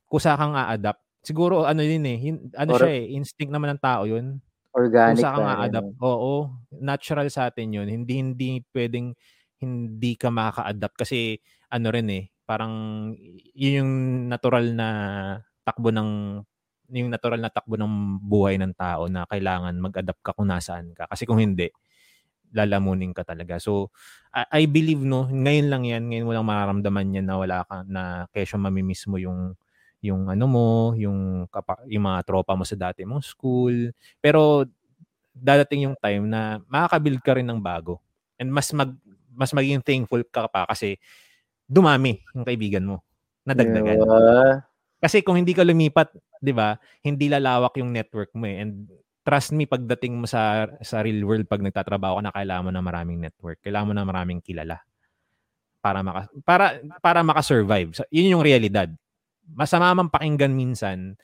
kusa 0.06 0.38
kang 0.38 0.54
a-adapt. 0.54 1.02
Siguro 1.24 1.64
ano 1.66 1.82
din 1.82 2.06
eh, 2.06 2.18
hin- 2.20 2.52
ano 2.54 2.76
Or- 2.76 2.86
siya 2.86 2.92
eh, 3.02 3.16
instinct 3.16 3.50
naman 3.50 3.74
ng 3.74 3.82
tao 3.82 4.04
'yun. 4.06 4.38
Organic 4.74 5.28
Kusa 5.28 5.36
kang 5.36 5.44
pa 5.44 5.54
rin, 5.54 5.60
a-adapt. 5.60 5.90
ano. 5.90 5.94
Oo, 6.00 6.48
natural 6.80 7.28
sa 7.28 7.52
atin 7.52 7.76
'yun. 7.76 7.88
Hindi 7.92 8.14
hindi 8.24 8.48
pwedeng 8.72 9.12
hindi 9.60 10.16
ka 10.16 10.32
makaka-adapt 10.32 10.96
kasi 11.08 11.40
ano 11.72 11.88
rin 11.92 12.08
eh, 12.12 12.24
parang 12.48 12.74
yun 13.56 13.74
yung 13.84 13.92
natural 14.32 14.72
na 14.76 14.88
takbo 15.68 15.92
ng 15.92 16.10
yung 16.94 17.10
natural 17.12 17.40
na 17.44 17.52
takbo 17.52 17.76
ng 17.80 18.20
buhay 18.24 18.56
ng 18.60 18.74
tao 18.80 19.08
na 19.12 19.28
kailangan 19.28 19.76
mag-adapt 19.80 20.22
ka 20.24 20.32
kung 20.36 20.52
nasaan 20.52 20.92
ka. 20.96 21.08
Kasi 21.10 21.24
kung 21.28 21.40
hindi, 21.42 21.72
lalamunin 22.54 23.12
ka 23.16 23.24
talaga. 23.28 23.58
So, 23.62 23.92
I, 24.36 24.64
I 24.64 24.72
believe 24.72 25.02
no, 25.04 25.26
ngayon 25.30 25.68
lang 25.74 25.84
yan, 25.90 26.04
ngayon 26.12 26.26
mo 26.30 26.34
lang 26.38 26.48
mararamdaman 26.48 27.16
yan 27.18 27.28
na 27.30 27.38
wala 27.42 27.64
ka, 27.68 27.84
na 27.90 28.26
kesyo 28.34 28.58
mamimiss 28.62 29.08
mo 29.10 29.18
yung 29.22 29.56
yung 30.04 30.28
ano 30.28 30.46
mo, 30.46 30.70
yung 31.00 31.48
kapa, 31.48 31.80
yung 31.88 32.04
mga 32.04 32.20
tropa 32.28 32.54
mo 32.60 32.68
sa 32.68 32.76
dati 32.76 33.08
mong 33.08 33.24
school. 33.24 33.96
Pero 34.20 34.68
dadating 35.32 35.90
yung 35.90 35.98
time 35.98 36.28
na 36.28 36.60
makaka-build 36.68 37.24
ka 37.24 37.40
rin 37.40 37.48
ng 37.48 37.64
bago. 37.64 38.04
And 38.36 38.52
mas 38.52 38.70
mag 38.76 38.92
mas 39.34 39.50
magiging 39.56 39.82
thankful 39.82 40.22
ka 40.30 40.46
pa 40.52 40.68
kasi 40.70 41.00
dumami 41.66 42.22
yung 42.36 42.46
kaibigan 42.46 42.86
mo. 42.86 43.02
Nadagdagan. 43.48 43.98
Yeah. 43.98 44.56
Kasi 45.02 45.26
kung 45.26 45.40
hindi 45.40 45.56
ka 45.56 45.66
lumipat, 45.66 46.14
'di 46.40 46.54
ba? 46.54 46.78
Hindi 47.02 47.32
lalawak 47.32 47.76
yung 47.80 47.92
network 47.92 48.36
mo 48.36 48.46
eh. 48.46 48.62
And 48.62 48.88
trust 49.24 49.56
me 49.56 49.64
pagdating 49.64 50.20
mo 50.20 50.28
sa 50.28 50.68
sa 50.84 51.00
real 51.00 51.24
world 51.24 51.48
pag 51.48 51.64
nagtatrabaho 51.64 52.20
ka 52.20 52.24
na 52.28 52.36
kailangan 52.36 52.66
mo 52.68 52.72
na 52.76 52.84
maraming 52.84 53.20
network. 53.24 53.64
Kailangan 53.64 53.88
mo 53.90 53.94
na 53.96 54.04
maraming 54.04 54.44
kilala 54.44 54.84
para 55.84 56.00
maka 56.00 56.32
para 56.48 56.66
para 57.04 57.20
maka-survive. 57.20 57.92
So, 57.92 58.08
yun 58.08 58.40
yung 58.40 58.44
realidad. 58.46 58.88
Masama 59.52 59.92
man 59.92 60.08
pakinggan 60.08 60.56
minsan, 60.56 61.20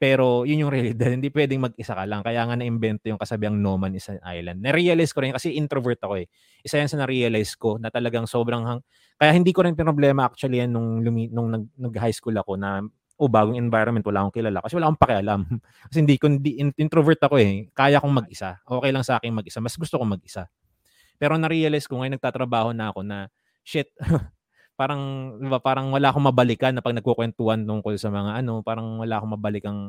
pero 0.00 0.48
yun 0.48 0.64
yung 0.64 0.72
realidad. 0.72 1.12
Hindi 1.16 1.28
pwedeng 1.28 1.60
mag-isa 1.68 1.92
ka 1.92 2.08
lang. 2.08 2.24
Kaya 2.24 2.48
nga 2.48 2.56
na-invento 2.56 3.12
yung 3.12 3.20
kasabiang 3.20 3.60
no 3.60 3.76
man 3.76 3.92
is 3.92 4.08
an 4.08 4.16
island. 4.24 4.64
Na-realize 4.64 5.12
ko 5.12 5.20
rin 5.20 5.36
kasi 5.36 5.52
introvert 5.52 6.00
ako 6.00 6.24
eh. 6.24 6.26
Isa 6.64 6.80
yan 6.80 6.88
sa 6.88 7.04
na-realize 7.04 7.52
ko 7.60 7.76
na 7.76 7.92
talagang 7.92 8.24
sobrang 8.24 8.64
hang... 8.64 8.80
Kaya 9.20 9.36
hindi 9.36 9.52
ko 9.52 9.60
rin 9.60 9.76
problema 9.76 10.24
actually 10.24 10.64
yan 10.64 10.72
nung, 10.72 11.04
lumi... 11.04 11.28
nung 11.28 11.52
nag, 11.52 11.68
nag-high 11.76 12.16
school 12.16 12.32
ako 12.32 12.56
na 12.56 12.80
o 13.20 13.28
oh, 13.28 13.30
bagong 13.30 13.60
environment, 13.60 14.00
wala 14.08 14.24
akong 14.24 14.40
kilala. 14.40 14.64
Kasi 14.64 14.80
wala 14.80 14.88
akong 14.88 15.02
pakialam. 15.04 15.40
kasi 15.92 15.98
hindi 16.00 16.16
ko, 16.16 16.32
hindi, 16.32 16.56
introvert 16.80 17.20
ako 17.20 17.36
eh. 17.36 17.68
Kaya 17.76 18.00
kong 18.00 18.24
mag-isa. 18.24 18.56
Okay 18.64 18.90
lang 18.96 19.04
sa 19.04 19.20
akin 19.20 19.36
mag-isa. 19.36 19.60
Mas 19.60 19.76
gusto 19.76 20.00
kong 20.00 20.16
mag-isa. 20.16 20.48
Pero 21.20 21.36
na-realize 21.36 21.84
ko 21.84 22.00
ngayon 22.00 22.16
nagtatrabaho 22.16 22.72
na 22.72 22.88
ako 22.88 23.04
na 23.04 23.28
shit, 23.60 23.92
parang, 24.80 25.36
di 25.36 25.48
ba, 25.52 25.60
parang 25.60 25.92
wala 25.92 26.08
akong 26.08 26.24
mabalikan 26.32 26.72
na 26.72 26.80
pag 26.80 26.96
nagkukwentuhan 26.96 27.68
tungkol 27.68 28.00
sa 28.00 28.08
mga 28.08 28.40
ano, 28.40 28.64
parang 28.64 28.96
wala 28.96 29.20
akong 29.20 29.36
mabalikang 29.36 29.80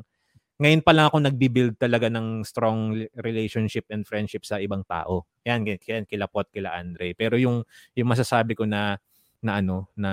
ngayon 0.61 0.85
pa 0.85 0.93
lang 0.93 1.09
ako 1.09 1.17
nagbi-build 1.25 1.79
talaga 1.81 2.05
ng 2.11 2.45
strong 2.45 2.93
relationship 3.17 3.89
and 3.89 4.05
friendship 4.05 4.45
sa 4.45 4.61
ibang 4.61 4.85
tao. 4.85 5.25
Yan, 5.41 5.65
yan 5.65 6.05
kila 6.05 6.29
Pot, 6.29 6.53
kila 6.53 6.77
Andre. 6.77 7.17
Pero 7.17 7.33
yung 7.33 7.65
yung 7.97 8.09
masasabi 8.11 8.53
ko 8.53 8.69
na 8.69 9.01
na 9.41 9.57
ano, 9.57 9.89
na 9.97 10.11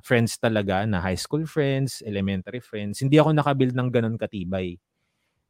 friends 0.00 0.40
talaga, 0.40 0.88
na 0.88 1.04
high 1.04 1.20
school 1.20 1.44
friends, 1.44 2.00
elementary 2.00 2.64
friends, 2.64 3.04
hindi 3.04 3.20
ako 3.20 3.36
nakabuild 3.36 3.76
ng 3.76 3.88
ganun 3.92 4.16
katibay. 4.16 4.80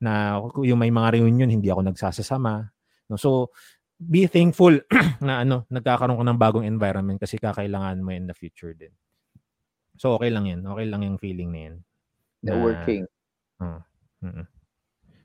Na 0.03 0.43
yung 0.67 0.83
may 0.83 0.91
mga 0.91 1.23
reunion, 1.23 1.47
hindi 1.47 1.71
ako 1.71 1.87
nagsasasama. 1.87 2.75
No? 3.07 3.15
So, 3.15 3.55
be 4.01 4.25
thankful 4.25 4.73
na 5.21 5.45
ano, 5.45 5.69
nagkakaroon 5.69 6.17
ka 6.17 6.25
ng 6.25 6.41
bagong 6.41 6.67
environment 6.67 7.21
kasi 7.21 7.37
kakailangan 7.37 8.01
mo 8.01 8.17
in 8.17 8.25
the 8.25 8.33
future 8.33 8.73
din. 8.73 8.91
So 10.01 10.17
okay 10.17 10.33
lang 10.33 10.49
'yan. 10.49 10.65
Okay 10.65 10.89
lang 10.89 11.05
yung 11.05 11.21
feeling 11.21 11.53
na 11.53 11.61
'yan. 11.61 11.77
Na, 12.41 12.57
working. 12.57 13.05
Uh, 13.61 13.85
uh-uh. 14.25 14.49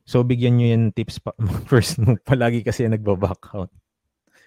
So 0.04 0.22
bigyan 0.28 0.60
niyo 0.60 0.76
yan 0.76 0.92
tips 0.92 1.24
pa 1.24 1.32
first 1.72 1.96
move 2.04 2.20
palagi 2.28 2.60
kasi 2.60 2.84
nagba-back 2.84 3.56
out. 3.56 3.72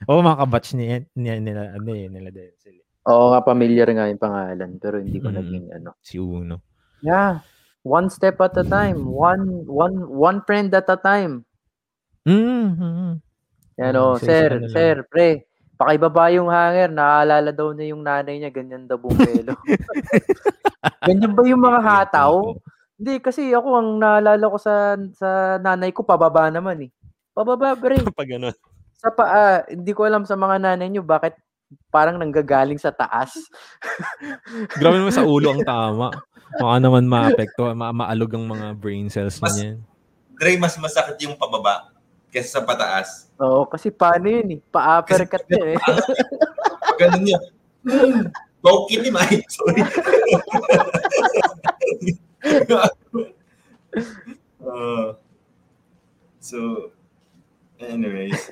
Oo, 0.07 0.23
mga 0.23 0.47
kabatch 0.47 0.79
niya, 0.79 1.03
niya 1.19 1.43
nila 1.43 1.75
ano 1.75 1.91
eh, 1.91 2.07
nila 2.07 2.31
din 2.31 2.55
sila. 2.61 2.79
Oo 3.09 3.35
nga, 3.35 3.41
familiar 3.43 3.89
nga 3.91 4.07
yung 4.07 4.21
pangalan 4.21 4.71
pero 4.79 5.01
hindi 5.01 5.19
ko 5.19 5.33
mm, 5.33 5.37
naging 5.41 5.67
ano. 5.75 5.91
Si 6.05 6.21
Uno. 6.21 6.61
Yeah. 7.01 7.41
One 7.83 8.13
step 8.13 8.37
at 8.45 8.55
a 8.61 8.67
time. 8.69 9.09
One 9.09 9.65
one 9.65 9.97
one 10.13 10.39
friend 10.45 10.71
at 10.77 10.93
a 10.93 10.99
time. 11.01 11.49
Mm-hmm. 12.29 13.25
Yan 13.79 13.95
o, 13.95 14.19
sir, 14.19 14.59
sir, 14.75 15.07
pre, 15.07 15.47
pakibaba 15.79 16.35
yung 16.35 16.51
hanger, 16.51 16.91
naaalala 16.91 17.55
daw 17.55 17.71
na 17.71 17.87
yung 17.87 18.03
nanay 18.03 18.43
niya, 18.43 18.51
ganyan 18.51 18.91
daw 18.91 18.99
bumbelo. 18.99 19.55
ganyan 21.07 21.33
ba 21.39 21.43
yung 21.47 21.63
mga 21.63 21.81
hataw? 21.81 22.59
Hindi, 22.99 23.23
kasi 23.23 23.55
ako, 23.55 23.69
ang 23.79 23.91
naalala 24.03 24.43
ko 24.51 24.59
sa 24.59 24.99
sa 25.15 25.63
nanay 25.63 25.95
ko, 25.95 26.03
pababa 26.03 26.51
naman 26.51 26.83
eh. 26.83 26.91
Pababa, 27.31 27.79
pre. 27.79 28.03
Pag 28.19 28.35
ano? 28.35 28.51
Sa 28.99 29.15
paa, 29.15 29.63
hindi 29.71 29.95
ko 29.95 30.03
alam 30.03 30.27
sa 30.27 30.35
mga 30.35 30.59
nanay 30.59 30.91
niyo, 30.91 31.07
bakit 31.07 31.39
parang 31.95 32.19
nanggagaling 32.19 32.83
sa 32.83 32.91
taas. 32.91 33.39
Grabe 34.83 34.99
naman 34.99 35.15
sa 35.15 35.23
ulo 35.23 35.55
ang 35.55 35.63
tama. 35.63 36.11
Baka 36.59 36.77
naman 36.83 37.07
maapekto, 37.07 37.71
ma 37.79 37.95
maalog 37.95 38.35
ang 38.35 38.51
mga 38.51 38.67
brain 38.75 39.07
cells 39.07 39.39
niya. 39.55 39.79
Dre, 40.35 40.59
mas 40.59 40.75
masakit 40.75 41.15
yung 41.23 41.39
pababa 41.39 41.95
kesa 42.29 42.61
sa 42.61 42.67
pataas. 42.67 43.29
Oo, 43.41 43.65
kasi 43.65 43.89
paano 43.89 44.29
yun 44.29 44.59
eh? 44.59 44.61
Pa-uppercut 44.69 45.45
yun 45.49 45.77
eh. 45.77 45.81
Ganun 47.01 47.25
yun. 47.25 47.45
Hmm, 47.87 48.29
Bokit 48.61 49.01
ni 49.07 49.11
Mike. 49.15 49.47
Sorry. 49.55 49.81
uh, 54.67 55.15
so, 56.43 56.91
anyways. 57.79 58.51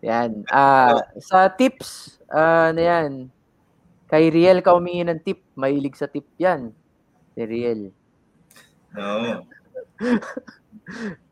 yan. 0.00 0.46
Uh, 0.48 1.02
sa 1.18 1.50
tips, 1.50 2.22
uh, 2.30 2.70
na 2.72 2.82
yan. 2.82 3.28
Kay 4.06 4.30
Riel 4.30 4.62
ka 4.62 4.70
humingi 4.70 5.02
ng 5.02 5.18
tip. 5.18 5.42
Mahilig 5.58 5.98
sa 5.98 6.06
tip 6.06 6.30
yan. 6.38 6.70
Si 7.34 7.42
Riel. 7.42 7.90
No. 8.94 9.42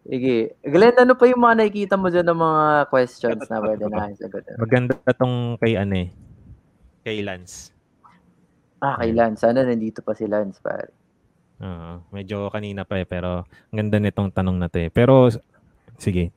Sige. 0.04 0.52
Glenn, 0.60 1.00
ano 1.00 1.16
pa 1.16 1.24
yung 1.24 1.40
mga 1.40 1.64
nakikita 1.64 1.96
mo 1.96 2.12
dyan 2.12 2.28
ng 2.28 2.40
mga 2.40 2.64
questions 2.92 3.40
na 3.48 3.56
pwede 3.64 3.84
na 3.88 4.12
sagot? 4.12 4.44
Maganda 4.60 4.94
tong 5.16 5.56
kay 5.56 5.80
ano 5.80 5.94
eh. 5.96 6.08
Kay 7.04 7.24
Lance. 7.24 7.72
Ah, 8.84 9.00
kay 9.00 9.16
Lance. 9.16 9.40
Sana 9.40 9.64
nandito 9.64 10.04
pa 10.04 10.12
si 10.12 10.28
Lance, 10.28 10.60
pare. 10.60 10.92
Uh, 11.56 12.04
medyo 12.12 12.52
kanina 12.52 12.84
pa 12.84 13.00
eh, 13.00 13.08
pero 13.08 13.48
ang 13.48 13.76
ganda 13.80 13.96
nitong 13.96 14.28
tanong 14.28 14.56
na 14.60 14.68
to 14.68 14.84
eh. 14.84 14.90
Pero, 14.92 15.32
sige. 15.96 16.36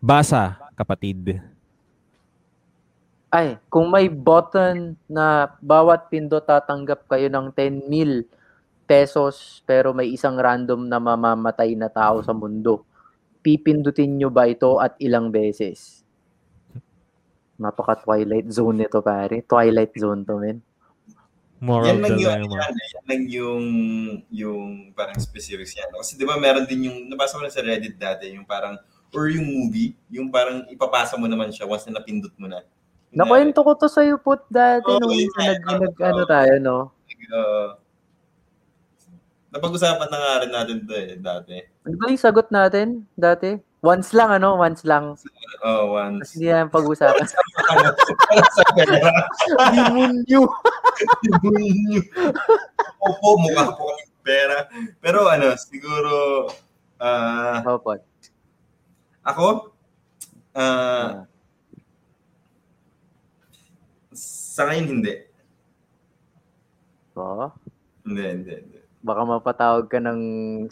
Basa, 0.00 0.56
kapatid. 0.72 1.44
Ay, 3.28 3.60
kung 3.68 3.92
may 3.92 4.08
button 4.08 4.96
na 5.04 5.52
bawat 5.60 6.08
pindot 6.08 6.40
tatanggap 6.40 7.04
kayo 7.12 7.28
ng 7.28 7.52
10 7.52 7.92
mil 7.92 8.24
pesos 8.88 9.60
pero 9.68 9.92
may 9.92 10.08
isang 10.08 10.40
random 10.40 10.88
na 10.88 10.96
mamamatay 10.96 11.76
na 11.76 11.92
tao 11.92 12.24
sa 12.24 12.32
mundo. 12.32 12.88
Pipindutin 13.44 14.16
nyo 14.16 14.32
ba 14.32 14.48
ito 14.48 14.80
at 14.80 14.96
ilang 14.98 15.28
beses? 15.28 16.00
Napaka 17.60 18.00
Twilight 18.00 18.48
Zone 18.48 18.88
nito 18.88 19.04
pare. 19.04 19.44
Twilight 19.44 19.92
Zone 19.92 20.24
to 20.24 20.40
men. 20.40 20.58
Moral 21.58 21.90
yan 21.90 21.98
lang 21.98 22.18
yung, 22.22 22.54
yan, 22.54 22.70
yan 22.70 23.04
lang 23.10 23.22
yung, 23.26 23.64
yung 24.30 24.68
parang 24.94 25.18
specifics 25.18 25.74
yan. 25.74 25.90
Kasi 25.90 26.14
di 26.14 26.22
ba 26.22 26.38
meron 26.38 26.70
din 26.70 26.86
yung, 26.86 26.98
nabasa 27.10 27.34
mo 27.34 27.42
na 27.42 27.50
sa 27.50 27.66
Reddit 27.66 27.98
dati, 27.98 28.30
yung 28.30 28.46
parang, 28.46 28.78
or 29.10 29.26
yung 29.26 29.42
movie, 29.42 29.90
yung 30.06 30.30
parang 30.30 30.70
ipapasa 30.70 31.18
mo 31.18 31.26
naman 31.26 31.50
siya 31.50 31.66
once 31.66 31.90
na 31.90 31.98
napindot 31.98 32.30
mo 32.38 32.46
na. 32.46 32.62
Nakwento 33.10 33.66
ko 33.66 33.74
to 33.74 33.90
sa'yo, 33.90 34.22
put 34.22 34.46
dati 34.46 34.86
oh, 34.86 35.02
nung 35.02 35.18
yeah, 35.18 35.58
nag, 35.58 35.82
nag, 35.82 35.94
ano 35.98 36.22
tayo, 36.30 36.54
no? 36.62 36.78
Uh, 37.34 37.74
Napag-usapan 39.48 40.08
na 40.12 40.18
nga 40.20 40.40
rin 40.44 40.52
natin 40.52 40.76
to 40.84 40.92
eh, 40.92 41.16
dati. 41.16 41.56
Ano 41.88 41.96
ba 41.96 42.12
yung 42.12 42.20
sagot 42.20 42.52
natin 42.52 43.08
dati? 43.16 43.56
Once 43.80 44.12
lang, 44.12 44.28
ano? 44.28 44.58
Once 44.60 44.84
lang. 44.84 45.16
Oh, 45.64 45.96
once. 45.96 46.20
Tapos 46.20 46.32
hindi 46.36 46.46
namin 46.50 46.74
pag-usapan. 46.74 47.26
Demonyo. 49.72 50.42
Demonyo. 51.24 52.02
Opo, 53.00 53.28
mukha 53.40 53.64
po 53.72 53.94
kami 53.94 54.04
pera. 54.26 54.68
Pero 55.00 55.30
ano, 55.30 55.56
siguro, 55.56 56.12
uh, 57.00 57.56
Opo. 57.64 57.96
Ako? 59.24 59.72
Uh, 60.52 60.60
uh. 60.60 61.10
Sa 64.58 64.66
ngayon, 64.66 65.00
hindi. 65.00 65.14
Oh? 67.14 67.48
Hindi, 68.02 68.22
hindi, 68.26 68.52
hindi. 68.52 68.77
Baka 68.98 69.22
mapatawag 69.22 69.86
ka 69.86 70.02
ng 70.02 70.20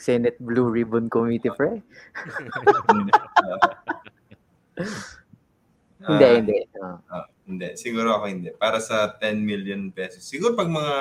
Senate 0.03 0.35
Blue 0.43 0.67
Ribbon 0.67 1.07
Committee, 1.07 1.55
pre. 1.55 1.79
uh, 6.03 6.11
hindi, 6.11 6.29
hindi. 6.43 6.59
Uh. 6.75 6.99
Uh, 7.07 7.27
hindi. 7.47 7.79
Siguro 7.79 8.19
ako 8.19 8.27
hindi. 8.27 8.51
Para 8.59 8.83
sa 8.83 9.15
10 9.15 9.47
million 9.47 9.95
pesos. 9.95 10.27
Siguro 10.27 10.59
pag 10.59 10.67
mga... 10.67 10.95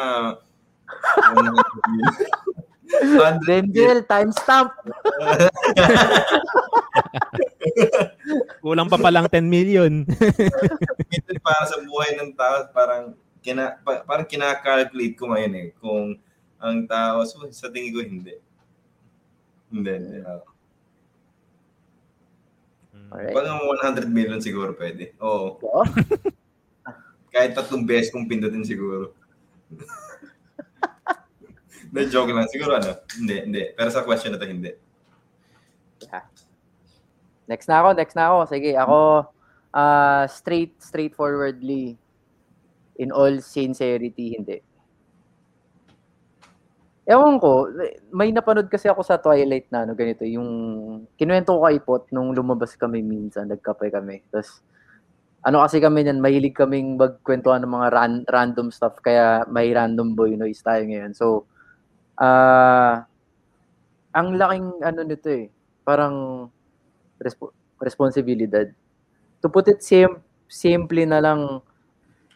Dendel, 3.49 4.05
timestamp. 4.05 4.69
Kulang 8.61 8.85
pa 8.85 9.01
palang 9.01 9.25
10 9.25 9.41
million. 9.49 10.05
para 11.41 11.63
sa 11.65 11.81
buhay 11.81 12.13
ng 12.21 12.37
tao, 12.37 12.69
parang 12.69 13.17
kina, 13.41 13.81
parang 13.83 14.29
kina-calculate 14.29 15.17
ko 15.17 15.33
ngayon 15.33 15.53
eh 15.57 15.67
kung 15.81 16.17
ang 16.65 16.89
tao. 16.89 17.21
So, 17.29 17.45
sa 17.53 17.69
tingin 17.69 17.93
ko, 17.93 18.01
hindi. 18.01 18.33
Hindi, 19.69 19.91
hindi. 19.93 20.17
Uh, 20.25 20.41
Alright. 23.13 23.37
Pag 23.37 23.45
100 24.01 24.09
million 24.09 24.41
siguro 24.41 24.73
pwede. 24.73 25.13
Oo. 25.21 25.61
Oh. 25.61 25.85
Kahit 27.33 27.53
tatlong 27.53 27.85
beses 27.85 28.09
kong 28.09 28.25
pindutin 28.25 28.65
siguro. 28.65 29.13
Na 31.93 32.01
joke 32.09 32.33
lang. 32.33 32.49
Siguro 32.49 32.75
ano? 32.75 32.97
Hindi, 33.15 33.35
hindi. 33.45 33.63
Pero 33.71 33.87
sa 33.87 34.03
question 34.03 34.35
na 34.35 34.41
to, 34.41 34.49
hindi. 34.49 34.73
Yeah. 36.03 36.27
Next 37.47 37.71
na 37.71 37.79
ako, 37.79 37.89
next 37.95 38.15
na 38.19 38.27
ako. 38.27 38.37
Sige, 38.51 38.75
ako 38.75 38.97
uh, 39.71 40.23
straight 40.27 40.75
straightforwardly 40.83 41.95
in 42.99 43.15
all 43.15 43.39
sincerity, 43.39 44.35
hindi. 44.35 44.59
Ewan 47.05 47.37
ko, 47.37 47.69
may 48.09 48.33
napanood 48.33 48.65
kasi 48.65 48.89
ako 48.89 49.05
sa 49.05 49.21
Twilight 49.21 49.69
na 49.69 49.85
ano, 49.85 49.93
ganito, 49.93 50.25
yung 50.25 50.49
kinuwento 51.13 51.53
ko 51.53 51.69
kay 51.69 51.77
Pot 51.77 52.09
nung 52.09 52.33
lumabas 52.33 52.73
kami 52.73 53.05
minsan, 53.05 53.45
nagkape 53.45 53.93
kami. 53.93 54.25
Tapos, 54.33 54.65
ano 55.45 55.61
kasi 55.61 55.77
kami 55.77 56.01
niyan, 56.01 56.17
mahilig 56.17 56.57
kaming 56.57 56.97
magkwentuhan 56.97 57.61
ng 57.61 57.69
mga 57.69 57.87
ran, 57.93 58.13
random 58.25 58.73
stuff, 58.73 58.97
kaya 59.05 59.45
may 59.45 59.69
random 59.69 60.17
boy 60.17 60.33
noise 60.33 60.65
tayo 60.65 60.81
ngayon. 60.81 61.13
So, 61.13 61.45
ah, 62.17 62.25
uh, 62.25 62.95
ang 64.15 64.39
laking 64.39 64.67
ano 64.81 64.99
nito 65.05 65.27
eh, 65.29 65.51
parang 65.85 66.47
resp- 67.21 67.53
responsibilidad. 67.77 68.65
To 69.43 69.51
put 69.51 69.69
it 69.69 69.85
sim- 69.85 70.23
simple 70.49 71.05
na 71.05 71.21
lang, 71.21 71.61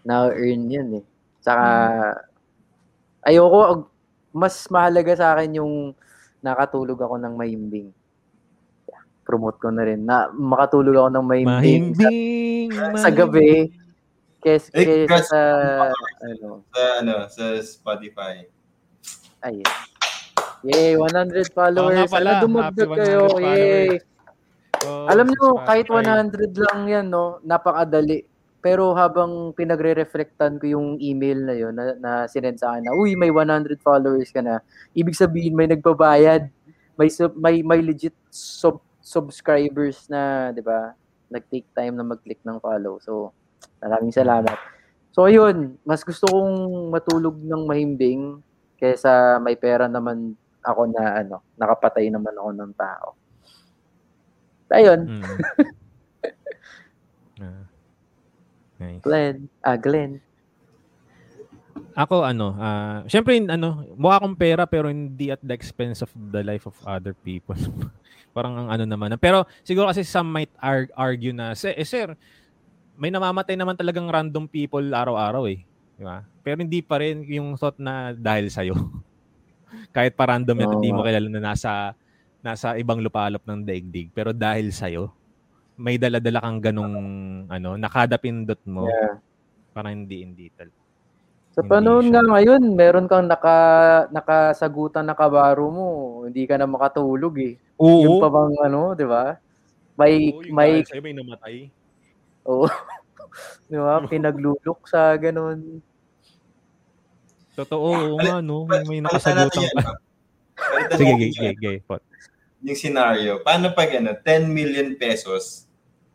na-earn 0.05 0.69
yan 0.69 0.89
eh. 1.01 1.05
Saka, 1.41 1.65
ayoko, 3.25 3.89
mas 4.39 4.55
mahalaga 4.67 5.11
sa 5.13 5.35
akin 5.35 5.59
yung 5.59 5.73
nakatulog 6.39 6.95
ako 6.95 7.19
ng 7.19 7.35
mahimbing. 7.35 7.91
Yeah, 8.87 9.03
promote 9.21 9.59
ko 9.59 9.67
na 9.69 9.83
rin. 9.83 10.01
Na 10.01 10.31
makatulog 10.31 10.95
ako 10.95 11.09
ng 11.11 11.25
mahimbing, 11.25 11.83
Mahimbing! 11.91 12.67
sa, 12.95 13.03
sa 13.03 13.09
gabi. 13.11 13.67
Kes, 14.39 14.71
Eh, 14.71 15.03
kesa 15.03 15.05
guys, 15.05 15.27
sa, 15.27 15.39
ano, 16.31 16.63
Sa, 16.71 16.83
ano, 17.03 17.15
sa 17.27 17.43
Spotify. 17.59 18.47
ayun. 19.41 19.67
Yay, 20.61 20.95
100 20.95 21.51
followers. 21.51 21.95
Nga 21.97 22.07
pala, 22.09 22.31
dumagdag 22.39 22.87
happy 22.87 22.95
100 22.95 22.99
kayo. 22.99 23.21
Yay. 23.43 23.89
Oh, 24.79 25.11
Alam 25.11 25.27
nyo, 25.27 25.59
kahit 25.59 25.87
Spotify. 25.87 26.23
100 26.55 26.67
lang 26.71 26.79
yan, 26.87 27.05
no, 27.07 27.43
napakadali. 27.43 28.23
Pero 28.59 28.91
habang 28.91 29.55
pinagre-reflectan 29.55 30.59
ko 30.59 30.65
yung 30.67 30.87
email 30.99 31.39
na 31.47 31.55
yun, 31.55 31.71
na, 31.71 31.95
na 31.95 32.11
sinend 32.27 32.59
sa 32.59 32.75
akin 32.75 32.91
na, 32.91 32.95
uy, 32.95 33.15
may 33.15 33.31
100 33.31 33.79
followers 33.79 34.35
ka 34.35 34.43
na. 34.43 34.59
Ibig 34.91 35.15
sabihin, 35.15 35.55
may 35.55 35.71
nagbabayad. 35.71 36.51
May, 36.99 37.07
sub, 37.07 37.31
may, 37.39 37.63
may 37.63 37.79
legit 37.79 38.15
sub, 38.27 38.83
subscribers 38.99 40.11
na, 40.11 40.51
di 40.51 40.59
ba, 40.59 40.91
nag-take 41.31 41.71
time 41.71 41.95
na 41.95 42.03
mag-click 42.03 42.43
ng 42.43 42.59
follow. 42.59 42.99
So, 42.99 43.31
maraming 43.79 44.11
salamat. 44.11 44.59
So, 45.15 45.31
ayun, 45.31 45.79
mas 45.87 46.03
gusto 46.03 46.27
kong 46.27 46.91
matulog 46.91 47.39
ng 47.39 47.63
mahimbing 47.63 48.43
kaysa 48.75 49.39
may 49.39 49.55
pera 49.55 49.87
naman 49.87 50.35
ako 50.67 50.91
na, 50.91 51.23
ano, 51.23 51.39
nakapatay 51.55 52.11
naman 52.11 52.35
ako 52.35 52.49
ng 52.59 52.71
tao. 52.75 53.07
Ayun, 54.69 54.99
Mm. 55.07 55.23
Ah. 57.39 57.63
Nice. 58.79 59.03
Glenn. 59.03 59.51
Ah, 59.59 59.75
Glenn. 59.75 60.23
Ako 61.95 62.23
ano, 62.23 62.55
ah, 62.55 63.03
syempre 63.11 63.35
ano, 63.43 63.83
mukha 63.99 64.23
akong 64.23 64.35
pera 64.35 64.63
pero 64.63 64.87
hindi 64.87 65.31
at 65.31 65.43
the 65.43 65.51
expense 65.51 65.99
of 65.99 66.11
the 66.15 66.39
life 66.43 66.63
of 66.63 66.75
other 66.87 67.11
people. 67.11 67.55
Parang 68.35 68.55
ang 68.55 68.67
ano 68.71 68.83
naman. 68.87 69.15
Pero 69.19 69.43
siguro 69.67 69.91
kasi 69.91 70.07
some 70.07 70.31
might 70.31 70.51
ar- 70.59 70.91
argue 70.95 71.35
na, 71.35 71.51
"Sir, 71.57 71.75
eh, 71.75 71.83
sir, 71.83 72.15
may 72.99 73.11
namamatay 73.11 73.55
naman 73.55 73.79
talagang 73.79 74.11
random 74.11 74.43
people 74.47 74.83
araw-araw 74.83 75.47
eh. 75.47 75.63
Di 75.95 76.03
ba? 76.03 76.23
Pero 76.43 76.59
hindi 76.59 76.83
pa 76.83 76.99
rin 76.99 77.23
yung 77.27 77.55
thought 77.55 77.79
na 77.79 78.11
dahil 78.11 78.51
sa'yo. 78.51 78.75
Kahit 79.95 80.19
pa 80.19 80.27
random 80.35 80.55
yan, 80.59 80.69
Oo 80.71 80.73
hindi 80.79 80.91
mo 80.91 81.03
kilala 81.07 81.27
na 81.31 81.41
nasa, 81.51 81.95
nasa 82.43 82.75
ibang 82.75 82.99
lupalop 82.99 83.43
ng 83.47 83.63
daigdig. 83.63 84.11
Pero 84.11 84.35
dahil 84.35 84.71
sa'yo, 84.75 85.11
may 85.79 85.95
dala-dala 85.95 86.43
kang 86.43 86.59
ganong, 86.59 86.95
ano, 87.47 87.79
nakadapindot 87.79 88.59
mo. 88.67 88.83
Yeah. 88.91 89.23
Parang 89.71 90.03
hindi, 90.03 90.27
hindi 90.27 90.51
tal. 90.51 90.67
Sa 91.55 91.63
panahon 91.63 92.11
nga 92.11 92.19
ngayon, 92.19 92.75
meron 92.75 93.07
kang 93.07 93.31
naka, 93.31 94.07
nakasagutan 94.11 95.07
na 95.07 95.15
kabaro 95.15 95.71
mo. 95.71 95.89
Hindi 96.27 96.43
ka 96.43 96.59
na 96.59 96.67
makatulog 96.67 97.35
eh. 97.39 97.55
Oo. 97.79 98.03
Yung 98.03 98.17
pa 98.19 98.27
bang 98.27 98.55
ano, 98.59 98.91
di 98.91 99.07
ba? 99.07 99.39
May, 99.95 100.35
Oo, 100.35 100.43
yung 100.43 100.55
may, 100.55 100.71
sa'yo 100.83 100.99
may 100.99 101.15
namatay. 101.15 101.71
oo. 102.43 102.67
di 103.71 103.77
ba? 103.79 104.03
Pinaglulok 104.03 104.83
sa 104.83 105.15
ganun. 105.15 105.79
Totoo, 107.55 107.87
oo 107.87 108.17
nga, 108.19 108.43
no? 108.43 108.67
May 108.67 108.99
nakasagutan 108.99 109.63
pa. 109.79 109.95
Sige, 110.99 111.31
gay. 111.55 111.79
Pot. 111.87 112.03
Yung 112.63 112.75
scenario. 112.75 113.39
Paano 113.43 113.71
pag 113.71 113.95
ano, 113.95 114.11
10 114.11 114.51
million 114.51 114.91
pesos, 114.99 115.68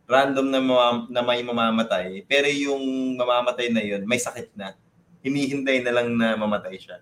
random 0.05 0.47
na, 0.49 0.59
mamam- 0.61 1.07
na 1.09 1.21
may 1.25 1.41
mamamatay, 1.41 2.21
pero 2.29 2.45
yung 2.49 2.81
mamamatay 3.17 3.73
na 3.73 3.81
yun, 3.81 4.05
may 4.05 4.21
sakit 4.21 4.53
na. 4.53 4.77
Hinihintay 5.25 5.81
na 5.81 5.91
lang 5.91 6.13
na 6.13 6.37
mamatay 6.37 6.77
siya. 6.77 7.01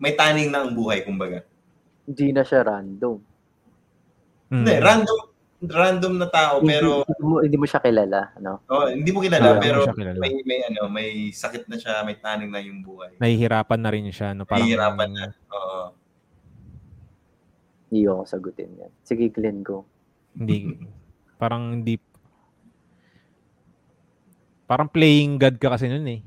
May 0.00 0.16
taning 0.16 0.48
na 0.48 0.64
ang 0.64 0.72
buhay, 0.72 1.04
kumbaga. 1.04 1.44
Hindi 2.08 2.32
na 2.32 2.42
siya 2.44 2.64
random. 2.64 3.20
Mm. 4.52 4.56
Hindi, 4.64 4.74
random 4.80 5.18
random 5.64 6.20
na 6.20 6.28
tao, 6.28 6.60
pero 6.60 7.00
hindi, 7.00 7.08
hindi, 7.08 7.24
mo, 7.24 7.34
hindi 7.40 7.56
mo 7.56 7.66
siya 7.68 7.80
kilala. 7.80 8.20
Ano? 8.36 8.60
oh, 8.68 8.86
hindi 8.92 9.10
mo 9.12 9.24
kilala, 9.24 9.56
Hindi 9.56 9.56
mo 9.56 9.64
pero 9.64 9.78
siya 9.80 9.96
kilala. 9.96 10.18
may 10.20 10.32
may 10.44 10.60
ano, 10.68 10.82
may 10.92 11.08
sakit 11.32 11.64
na 11.72 11.76
siya, 11.80 12.04
may 12.04 12.16
taning 12.20 12.52
na 12.52 12.60
yung 12.60 12.84
buhay. 12.84 13.16
Nahihirapan 13.16 13.80
na 13.80 13.90
rin 13.92 14.08
siya, 14.12 14.36
no? 14.36 14.44
Parang, 14.44 14.60
Nahihirapan 14.64 15.10
na. 15.12 15.24
Oo. 15.52 15.82
Hindi 17.88 18.00
ako 18.10 18.22
sagutin 18.26 18.70
yan. 18.74 18.92
Sige, 19.06 19.24
Glenn, 19.30 19.62
go. 19.64 19.86
Hindi, 20.34 20.74
parang 21.36 21.80
hindi, 21.80 21.98
parang 24.64 24.88
playing 24.88 25.36
God 25.36 25.56
ka 25.60 25.74
kasi 25.76 25.88
nun 25.88 26.06
eh. 26.08 26.20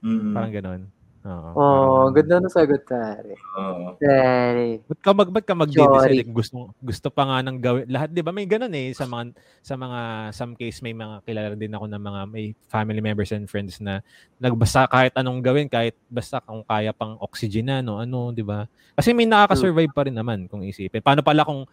Mm. 0.00 0.32
Parang 0.32 0.52
ganon. 0.52 0.82
Oo. 1.20 1.48
Oh, 1.52 1.60
parang- 2.08 2.14
ganda 2.16 2.34
na 2.40 2.48
sagot, 2.48 2.80
pare. 2.88 3.36
Oo. 3.36 3.92
Pare. 4.00 4.80
Ba't 4.88 5.00
ka 5.04 5.10
mag 5.12 5.28
ba't 5.28 5.44
ka 5.44 5.52
mag 5.52 5.68
Sorry. 5.68 6.24
Gusto 6.24 6.72
gusto 6.80 7.08
pa 7.12 7.28
nga 7.28 7.44
ng 7.44 7.60
gawin 7.60 7.84
lahat 7.92 8.08
'di 8.08 8.24
ba? 8.24 8.32
May 8.32 8.48
ganun 8.48 8.72
eh 8.72 8.96
sa 8.96 9.04
mga 9.04 9.36
sa 9.60 9.76
mga 9.76 10.00
some 10.32 10.56
case 10.56 10.80
may 10.80 10.96
mga 10.96 11.20
kilala 11.28 11.52
din 11.52 11.76
ako 11.76 11.84
ng 11.92 12.00
mga 12.00 12.20
may 12.32 12.56
family 12.72 13.04
members 13.04 13.36
and 13.36 13.44
friends 13.52 13.76
na 13.84 14.00
nagbasta 14.40 14.88
kahit 14.88 15.12
anong 15.12 15.44
gawin 15.44 15.68
kahit 15.68 15.92
basta 16.08 16.40
kung 16.40 16.64
kaya 16.64 16.96
pang 16.96 17.20
oxygen 17.20 17.68
na 17.68 17.84
no 17.84 18.00
ano 18.00 18.32
'di 18.32 18.40
ba? 18.40 18.64
Kasi 18.96 19.12
may 19.12 19.28
nakaka-survive 19.28 19.92
pa 19.92 20.08
rin 20.08 20.16
naman 20.16 20.48
kung 20.48 20.64
isipin. 20.64 21.04
Paano 21.04 21.20
pala 21.20 21.44
kung 21.44 21.68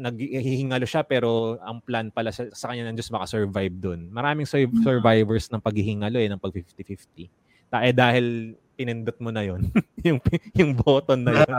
naghihingalo 0.00 0.88
siya 0.88 1.04
pero 1.04 1.60
ang 1.60 1.84
plan 1.84 2.08
pala 2.08 2.32
sa, 2.32 2.48
sa 2.50 2.72
kanya 2.72 2.88
ng 2.88 2.96
Diyos 2.96 3.12
makasurvive 3.12 3.76
dun. 3.76 4.08
Maraming 4.08 4.48
sur- 4.48 4.72
survivors 4.80 5.52
ng 5.52 5.60
paghihingalo 5.60 6.16
eh, 6.16 6.28
ng 6.32 6.40
pag 6.40 6.56
50-50. 6.56 7.28
Ta 7.68 7.84
eh 7.84 7.92
dahil 7.92 8.56
pinindot 8.74 9.14
mo 9.20 9.28
na 9.28 9.44
yon 9.44 9.60
yung 10.08 10.16
yung 10.56 10.72
button 10.72 11.20
na 11.20 11.44
yon 11.44 11.52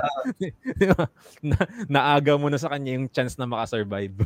na, 1.53 1.57
naaga 1.85 2.33
mo 2.33 2.49
na 2.49 2.57
sa 2.57 2.73
kanya 2.73 2.97
yung 2.97 3.05
chance 3.13 3.37
na 3.37 3.45
makasurvive 3.45 4.25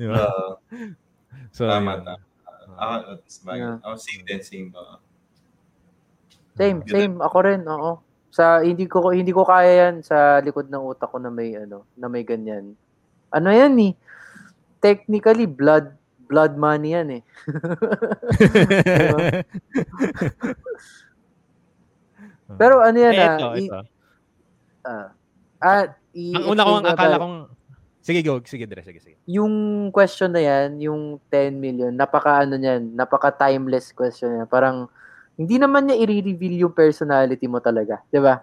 di 0.00 0.08
ba 0.08 0.24
Oo. 0.24 0.56
so 1.52 1.68
Tama, 1.68 2.00
yun. 2.00 2.04
tama. 2.08 2.24
Ako, 2.80 2.96
that's 3.12 3.38
my, 3.44 3.54
Yeah. 3.60 3.76
ako 3.84 3.94
same 4.00 4.22
din, 4.24 4.40
same. 4.40 4.68
oo. 4.72 4.96
Same, 6.56 6.78
same. 6.88 7.14
Ako 7.20 7.36
rin, 7.44 7.60
oo. 7.68 8.00
Sa 8.36 8.60
hindi 8.60 8.84
ko 8.84 9.00
hindi 9.08 9.32
ko 9.32 9.48
kaya 9.48 9.88
yan 9.88 10.04
sa 10.04 10.44
likod 10.44 10.68
ng 10.68 10.84
utak 10.84 11.08
ko 11.08 11.16
na 11.16 11.32
may 11.32 11.56
ano, 11.56 11.88
na 11.96 12.04
may 12.06 12.20
ganyan. 12.20 12.76
Ano 13.32 13.48
yan 13.48 13.72
eh? 13.80 13.96
Technically 14.76 15.48
blood 15.48 15.88
blood 16.28 16.52
money 16.54 16.92
yan 16.92 17.08
eh. 17.16 17.22
Pero 22.60 22.78
ano 22.78 22.96
yan 22.96 23.12
Eh, 23.12 23.18
ah, 23.18 23.36
ito, 23.36 23.48
i- 23.56 23.66
ito. 23.66 23.80
ah, 24.84 25.06
ah, 25.58 25.84
i- 26.14 26.34
ang 26.36 26.46
una 26.46 26.62
kong 26.62 26.86
akala 26.86 27.16
kong 27.18 27.36
sige 28.00 28.20
go 28.22 28.38
sige 28.46 28.64
dire 28.64 28.82
sige 28.86 29.00
sige 29.02 29.16
yung 29.26 29.54
question 29.90 30.30
na 30.30 30.38
yan, 30.38 30.78
yung 30.78 31.18
10 31.26 31.58
million, 31.58 31.90
napaka 31.90 32.46
ano 32.46 32.54
niyan, 32.54 32.94
napaka 32.94 33.34
timeless 33.34 33.90
question 33.90 34.38
yan. 34.38 34.46
Parang 34.46 34.86
hindi 35.36 35.56
naman 35.60 35.88
niya 35.88 35.96
i-reveal 36.00 36.68
yung 36.68 36.74
personality 36.76 37.44
mo 37.48 37.60
talaga, 37.60 38.00
'di 38.08 38.20
ba? 38.20 38.40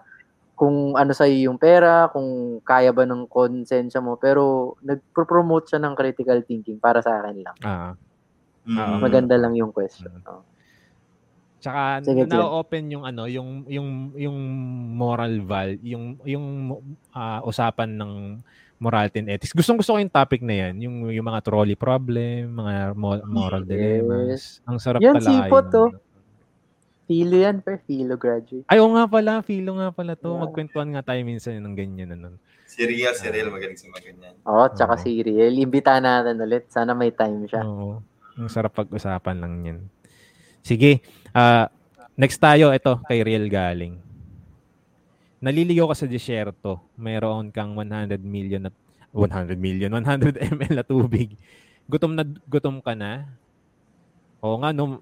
Kung 0.54 0.94
ano 0.94 1.10
sa 1.10 1.26
yung 1.26 1.58
pera, 1.58 2.06
kung 2.14 2.60
kaya 2.62 2.94
ba 2.94 3.02
ng 3.02 3.26
konsensya 3.26 3.98
mo, 3.98 4.14
pero 4.14 4.74
nagpro-promote 4.86 5.74
siya 5.74 5.80
ng 5.82 5.94
critical 5.98 6.40
thinking 6.46 6.78
para 6.78 7.02
sa 7.02 7.18
akin 7.22 7.38
lang. 7.42 7.56
ah 7.66 7.94
Mm. 8.64 8.96
Maganda 9.04 9.36
lang 9.36 9.52
yung 9.60 9.76
question. 9.76 10.08
Oh. 10.24 10.40
Tsaka 11.60 12.04
Sige, 12.04 12.28
na-open 12.28 12.92
yung 12.92 13.04
ano, 13.04 13.24
yung 13.24 13.64
yung 13.68 14.12
yung 14.16 14.36
moral 14.92 15.40
val, 15.44 15.76
yung 15.80 16.20
yung 16.24 16.44
ah, 17.12 17.40
usapan 17.44 17.96
ng 17.96 18.12
morality 18.76 19.24
and 19.24 19.32
ethics. 19.32 19.56
Gustong-gusto 19.56 19.96
ko 19.96 19.98
yung 20.00 20.12
topic 20.12 20.44
na 20.44 20.68
yan, 20.68 20.76
yung 20.84 21.08
yung 21.08 21.24
mga 21.24 21.40
trolley 21.40 21.76
problem, 21.76 22.52
mga 22.52 22.92
mo- 22.92 23.24
moral 23.24 23.64
Yes. 23.64 23.68
dilemmas. 23.68 24.40
Ang 24.68 24.76
sarap 24.76 25.00
Yan, 25.00 25.16
talaga. 25.16 25.28
sipot, 25.48 25.66
oh. 25.72 25.88
Philo 27.04 27.36
yan, 27.36 27.60
per 27.60 27.84
Philo 27.84 28.16
graduate. 28.16 28.64
Ay, 28.64 28.80
oo 28.80 28.88
nga 28.96 29.04
pala, 29.04 29.44
filo 29.44 29.76
nga 29.76 29.92
pala 29.92 30.16
to. 30.16 30.32
Yeah. 30.32 30.42
Magkwentuhan 30.48 30.88
nga 30.96 31.02
tayo 31.04 31.20
minsan 31.20 31.60
ng 31.60 31.76
ganyan 31.76 32.16
ano. 32.16 32.40
Si 32.64 32.80
Real, 32.80 33.12
si 33.12 33.28
Real, 33.28 33.52
magaling 33.52 33.76
sa 33.76 33.86
mga 33.92 34.02
ganyan. 34.08 34.34
Oo, 34.48 34.64
tsaka 34.72 34.96
Oo. 34.96 35.02
si 35.04 35.20
Riel. 35.20 35.54
Imbitahan 35.60 36.02
natin 36.02 36.40
ulit. 36.40 36.66
Sana 36.72 36.96
may 36.96 37.12
time 37.12 37.44
siya. 37.44 37.60
Oo. 37.62 38.00
Ang 38.40 38.50
sarap 38.50 38.72
pag-usapan 38.72 39.36
lang 39.36 39.54
yan. 39.62 39.78
Sige. 40.64 41.04
ah 41.36 41.68
next 42.16 42.40
tayo. 42.40 42.72
Ito, 42.72 43.04
kay 43.04 43.20
Real 43.20 43.46
Galing. 43.52 44.00
Naliligaw 45.44 45.92
ka 45.92 46.02
sa 46.02 46.08
disyerto. 46.08 46.80
Mayroon 46.96 47.52
kang 47.52 47.76
100 47.76 48.16
million 48.24 48.64
at 48.64 48.76
100 49.14 49.54
million, 49.60 49.92
100 49.92 50.40
ml 50.58 50.72
na 50.74 50.82
tubig. 50.82 51.38
Gutom 51.86 52.18
na 52.18 52.26
gutom 52.50 52.82
ka 52.82 52.98
na? 52.98 53.28
Oo 54.42 54.58
nga, 54.58 54.74
no, 54.74 54.98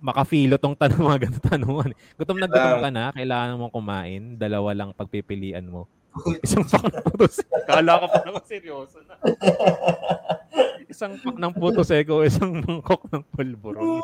makafilo 0.00 0.56
tong 0.60 0.76
tanong 0.80 1.02
mga 1.02 1.18
ganito 1.26 1.40
tanungan. 1.42 1.90
Gutom 2.16 2.38
na 2.38 2.48
gutom 2.48 2.78
ka 2.82 2.90
na, 2.92 3.04
kailangan 3.12 3.58
mong 3.60 3.74
kumain, 3.74 4.22
dalawa 4.36 4.70
lang 4.76 4.90
pagpipilian 4.92 5.66
mo. 5.66 5.88
Isang 6.46 6.64
pak 6.64 6.80
ng 6.88 7.04
puto 7.04 7.26
seco. 7.28 7.52
Kala 7.68 8.00
ko 8.00 8.06
pa 8.08 8.20
naman 8.24 8.44
seryoso 8.48 8.98
na. 9.04 9.14
isang 10.92 11.12
pak 11.20 11.36
ng 11.36 11.52
puto 11.52 11.84
seco, 11.84 12.24
isang 12.24 12.56
mangkok 12.64 13.04
ng 13.12 13.22
pulburon. 13.28 14.00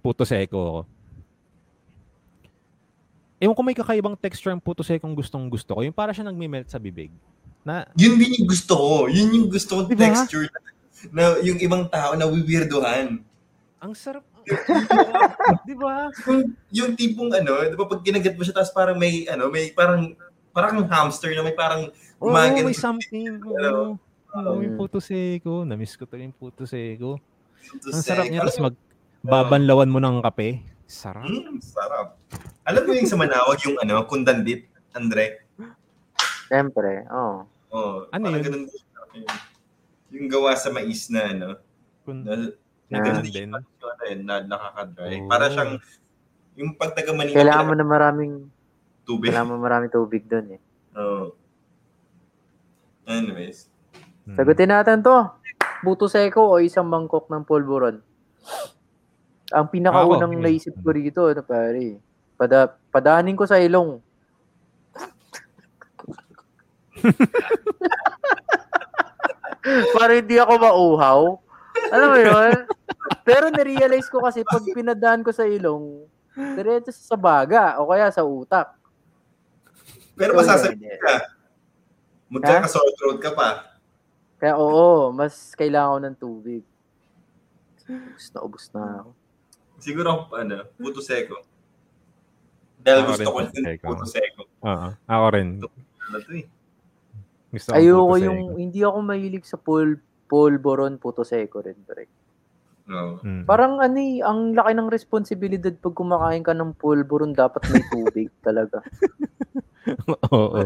Puto 0.00 0.24
seco 0.24 0.58
ako. 0.64 0.82
Ewan 3.40 3.56
ko 3.56 3.62
may 3.64 3.76
kakaibang 3.76 4.16
texture 4.16 4.52
ang 4.52 4.60
puto 4.60 4.80
seco 4.80 5.04
ang 5.04 5.16
gustong 5.16 5.48
gusto 5.52 5.76
ko. 5.76 5.80
Yung 5.84 5.96
para 5.96 6.12
siya 6.12 6.24
nagme-melt 6.28 6.68
sa 6.72 6.80
bibig. 6.80 7.12
Na, 7.64 7.84
Yun 7.96 8.16
din 8.16 8.40
yung 8.40 8.48
gusto 8.48 8.72
ko. 8.76 8.92
Yun 9.12 9.28
yung 9.36 9.48
gusto 9.52 9.80
kong 9.80 9.88
Diba? 9.92 10.08
texture 10.08 10.48
na, 10.48 10.60
na 11.08 11.40
yung 11.40 11.56
ibang 11.56 11.84
tao 11.86 12.12
na 12.12 12.24
wiwirdohan. 12.24 13.24
ang 13.80 13.94
sarap. 13.94 14.20
Di 15.68 15.74
ba? 15.74 16.12
Yung, 16.26 16.40
yung 16.70 16.90
tipong 16.92 17.28
ano, 17.30 17.60
di 17.62 17.72
ba 17.72 17.84
pag 17.84 18.00
kinagat 18.00 18.34
mo 18.34 18.42
siya 18.42 18.52
tapos 18.54 18.72
parang 18.72 18.96
may 18.96 19.24
ano, 19.24 19.48
may 19.48 19.68
parang 19.70 20.12
parang 20.50 20.80
hamster 20.82 21.32
na 21.32 21.40
may 21.40 21.52
parang 21.52 21.88
Oo, 22.18 22.28
gumagano 22.28 22.66
may 22.66 22.76
something. 22.76 23.40
Ano? 23.58 23.96
Oo, 24.30 24.48
Oo, 24.48 24.60
yung 24.60 24.76
puto 24.76 24.98
seco. 24.98 25.62
Namiss 25.62 25.94
ko 25.94 26.04
to 26.04 26.14
yung 26.14 26.30
puto 26.30 26.64
seco. 26.64 27.16
to 27.78 27.88
Ang 27.90 28.00
sarap 28.00 28.24
niya. 28.26 28.40
Tapos 28.42 28.56
mo- 28.56 28.64
mag 28.66 28.76
babanlawan 29.22 29.88
mo 29.88 29.98
ng 29.98 30.20
kape. 30.22 30.60
Sarap. 30.84 31.24
Mm, 31.24 31.60
sarap. 31.60 32.16
Alam 32.62 32.82
mo 32.82 32.92
yung 32.92 33.06
sa 33.06 33.16
Manawag 33.16 33.58
yung 33.62 33.76
ano, 33.76 34.04
kundandit, 34.04 34.66
Andre? 34.90 35.44
Siyempre, 36.46 37.04
oo. 37.06 37.44
Oh, 37.70 38.04
Ano 38.10 38.24
parang 38.26 38.40
yun? 38.40 38.44
ganun. 38.44 38.64
Yung, 40.10 40.26
gawa 40.26 40.58
sa 40.58 40.70
mais 40.70 41.06
na 41.08 41.22
ano, 41.30 41.48
Kung, 42.02 42.26
na, 42.26 42.50
na 42.90 42.96
Ah. 42.98 43.22
din. 43.22 43.54
na 44.26 44.42
nakaka-dry. 44.42 45.22
Oh. 45.22 45.30
Para 45.30 45.46
siyang, 45.46 45.78
yung 46.58 46.74
pag 46.74 46.90
taga 46.92 47.14
Manila, 47.14 47.38
Kailangan 47.38 47.66
mo 47.70 47.74
na 47.78 47.86
maraming, 47.86 48.32
tubig. 49.06 49.30
kailangan 49.30 49.50
mo 49.54 49.56
maraming 49.62 49.92
tubig 49.92 50.26
doon 50.26 50.58
eh. 50.58 50.60
Oh. 50.98 51.30
Anyways. 53.06 53.70
Hmm. 54.26 54.34
Sagutin 54.34 54.70
natin 54.70 55.02
to. 55.02 55.16
Buto 55.80 56.10
seko 56.10 56.50
o 56.50 56.60
isang 56.60 56.90
mangkok 56.90 57.30
ng 57.30 57.46
pulburon? 57.46 58.02
Ang 59.50 59.66
pinakaunang 59.70 60.34
Ako, 60.36 60.42
naisip 60.42 60.74
ko 60.78 60.90
rito, 60.92 61.26
ano 61.26 61.42
pare, 61.42 61.98
pada, 62.36 62.70
padanin 62.90 63.34
ko 63.34 63.46
sa 63.46 63.58
ilong. 63.58 63.98
Para 69.92 70.12
hindi 70.16 70.36
ako 70.36 70.52
mauhaw. 70.56 71.20
Alam 71.92 72.08
mo 72.10 72.18
yun? 72.18 72.54
Pero 73.22 73.46
narealize 73.48 74.08
ko 74.08 74.24
kasi 74.24 74.42
pag 74.42 74.64
pinadaan 74.64 75.22
ko 75.22 75.30
sa 75.30 75.44
ilong, 75.44 76.04
diretso 76.56 76.90
sa 76.90 77.14
baga 77.14 77.76
o 77.78 77.88
kaya 77.88 78.08
sa 78.10 78.24
utak. 78.24 78.72
Pero 80.14 80.36
So, 80.36 80.38
masasabi 80.42 80.80
yun, 80.80 80.92
eh. 80.92 80.98
ka. 80.98 81.14
Magkaka-sore 82.30 82.90
throat 82.94 83.18
ka 83.18 83.30
pa. 83.34 83.48
Kaya 84.38 84.54
oo, 84.56 85.12
mas 85.12 85.52
kailangan 85.52 85.90
ko 85.90 85.98
ng 86.00 86.16
tubig. 86.18 86.62
Ubus 87.90 88.26
na 88.30 88.38
ubus 88.40 88.64
na 88.70 89.02
ako. 89.02 89.10
Siguro, 89.80 90.10
ano, 90.30 90.68
puto 90.78 91.00
seko. 91.02 91.40
Dahil 92.80 93.04
gusto 93.04 93.28
ko 93.28 93.38
yung 93.44 93.52
seko. 93.52 93.84
puto 93.84 94.04
seko. 94.06 94.42
Oo. 94.62 94.88
Ako 95.04 95.26
rin. 95.34 95.48
Ano 95.58 96.16
to 96.22 96.30
eh. 96.32 96.44
Gusto 97.50 97.68
ko 97.68 97.74
Ayoko 97.74 98.14
yung, 98.16 98.38
seco. 98.46 98.56
hindi 98.56 98.80
ako 98.80 98.98
mahilig 99.00 99.44
sa 99.44 99.56
pul, 99.56 99.98
pulboron, 100.24 100.96
puto 100.96 101.22
seco 101.22 101.58
rin. 101.58 101.76
Pre. 101.80 102.04
No. 102.86 103.20
Mm. 103.20 103.44
Parang 103.44 103.78
ano 103.78 103.96
eh, 103.96 104.18
ang 104.18 104.50
laki 104.50 104.72
ng 104.72 104.88
responsibilidad 104.88 105.72
pag 105.72 105.92
kumakain 105.92 106.40
ka 106.40 106.50
ng 106.50 106.74
pulboron, 106.74 107.30
dapat 107.30 107.60
may 107.68 107.80
tubig 107.84 108.28
talaga. 108.42 108.80
Oo. 110.26 110.64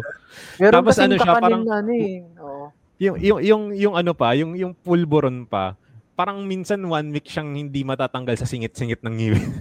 Meron 0.57 0.75
Tapos 0.75 0.95
kasing 0.95 1.07
ano 1.07 1.15
siya, 1.15 1.27
kakanin 1.27 1.43
parang- 1.43 1.65
na 1.65 1.75
ano 1.79 1.93
eh. 1.93 2.11
Oo. 2.39 2.65
Yung, 2.97 3.17
yung, 3.19 3.39
yung, 3.43 3.63
yung 3.75 3.95
ano 3.95 4.13
pa, 4.13 4.33
yung, 4.33 4.55
yung 4.55 4.73
pulburon 4.73 5.45
pa, 5.45 5.75
parang 6.15 6.41
minsan 6.41 6.81
one 6.81 7.11
week 7.11 7.27
siyang 7.27 7.53
hindi 7.53 7.83
matatanggal 7.83 8.37
sa 8.37 8.47
singit-singit 8.47 9.01
ng 9.01 9.15
ngipin. 9.15 9.51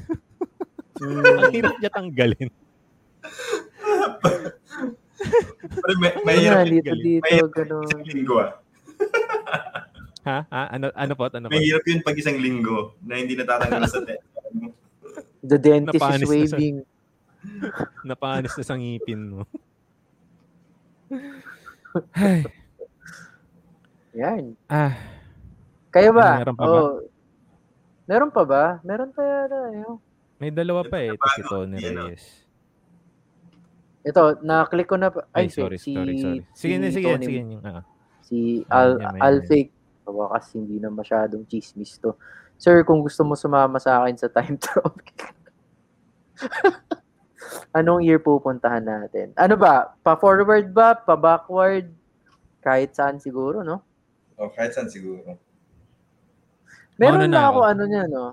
Ang 1.03 1.19
Mm. 1.19 1.51
hirap 1.51 1.75
niya 1.79 1.89
tanggalin. 1.89 2.47
Pero 5.73 5.93
may, 5.97 6.11
Ano 6.11 6.25
mahirap, 6.25 6.57
nga, 6.57 6.65
dito, 6.67 6.87
galing. 6.87 7.03
dito, 7.03 7.23
mahirap 7.23 7.51
ganun. 7.51 7.85
isang 7.85 8.03
linggo 8.05 8.35
ah. 8.37 8.51
Ha? 10.23 10.37
ha? 10.47 10.61
Ano, 10.71 10.87
ano 10.89 11.13
po? 11.13 11.27
Ano 11.27 11.47
po? 11.47 11.51
Mahirap 11.51 11.83
yun 11.83 11.99
pag 11.99 12.15
isang 12.15 12.37
linggo 12.37 12.95
na 13.01 13.17
hindi 13.17 13.33
natatanggal 13.33 13.83
sa 13.85 13.99
te. 14.01 14.15
The 15.43 15.57
dentist 15.57 15.99
Napanis 15.99 16.23
is 16.23 16.23
na 16.23 16.47
sa- 16.47 16.55
waving. 16.55 16.75
Napanis 18.07 18.53
na 18.53 18.63
sa 18.63 18.75
ngipin 18.75 19.21
mo. 19.29 19.43
Ay, 22.13 22.47
Yan. 24.13 24.55
ah, 24.65 24.95
Kayo 25.89 26.09
ba? 26.09 26.39
Meron 26.39 26.55
pa 26.55 26.63
ba? 26.63 26.71
Oo. 26.71 26.89
Meron 28.03 28.31
pa 28.31 28.43
ba? 28.43 28.63
Meron 28.81 29.11
pa 29.11 29.21
yata. 29.21 29.59
Ayun. 29.69 29.95
may 30.37 30.49
dalawa 30.49 30.81
pa 30.83 30.97
eh. 30.99 31.11
Ito 31.11 31.27
si 31.29 31.41
Tony 31.43 31.77
oh. 31.79 32.11
Ito, 34.03 34.43
na-click 34.43 34.85
ko 34.85 34.99
na 34.99 35.07
pa. 35.07 35.23
Ay, 35.31 35.47
Ay, 35.47 35.47
sorry, 35.49 35.79
si, 35.79 35.95
sorry, 35.95 36.15
sorry. 36.19 36.39
Sige 36.51 36.75
na, 36.75 36.87
si 36.87 36.99
sige, 36.99 37.07
Tony- 37.09 37.25
sige. 37.25 37.39
Yung, 37.39 37.63
ah. 37.63 37.83
Si 38.21 38.37
Al 38.67 38.99
yan, 38.99 39.15
Alfake. 39.17 39.71
Bakas 40.03 40.51
hindi 40.53 40.77
na 40.77 40.91
masyadong 40.91 41.47
chismis 41.47 41.95
to. 41.97 42.11
Sir, 42.55 42.83
kung 42.83 42.99
gusto 42.99 43.23
mo 43.23 43.33
sumama 43.33 43.79
sa 43.79 44.03
akin 44.03 44.15
sa 44.15 44.27
time 44.27 44.59
tropic. 44.63 45.31
Anong 47.71 48.03
year 48.03 48.19
pupuntahan 48.19 48.83
natin? 48.83 49.31
Ano 49.35 49.55
ba? 49.55 49.95
Pa-forward 50.01 50.69
ba? 50.69 50.95
Pa-backward? 50.95 51.87
Kahit 52.59 52.93
saan 52.93 53.19
siguro, 53.19 53.63
no? 53.63 53.83
O, 54.35 54.47
Oh, 54.47 54.49
kahit 54.49 54.73
saan 54.73 54.89
siguro. 54.89 55.37
Meron 56.95 57.23
Mauna 57.23 57.27
na 57.27 57.33
na 57.33 57.43
ako 57.47 57.59
ako. 57.59 57.69
ano 57.69 57.83
niya, 57.85 58.03
no? 58.07 58.23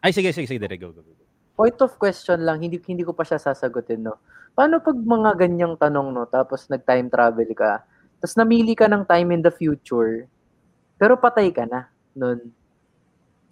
Ay, 0.00 0.12
sige, 0.12 0.30
sige, 0.30 0.46
sige. 0.46 0.58
Dire, 0.58 0.76
go, 0.76 0.90
go, 0.90 1.00
go. 1.00 1.12
Point 1.56 1.78
of 1.80 1.96
question 1.96 2.44
lang, 2.44 2.60
hindi 2.60 2.76
hindi 2.84 3.00
ko 3.02 3.16
pa 3.16 3.24
siya 3.24 3.40
sasagutin, 3.40 4.04
no? 4.04 4.20
Paano 4.56 4.80
pag 4.80 4.96
mga 4.96 5.30
ganyang 5.36 5.76
tanong, 5.76 6.08
no? 6.10 6.24
Tapos 6.24 6.64
nag-time 6.66 7.12
travel 7.12 7.50
ka, 7.52 7.84
tapos 8.16 8.34
namili 8.34 8.72
ka 8.72 8.88
ng 8.88 9.04
time 9.04 9.28
in 9.30 9.42
the 9.44 9.52
future, 9.52 10.24
pero 10.96 11.20
patay 11.20 11.52
ka 11.52 11.68
na 11.68 11.92
nun. 12.16 12.40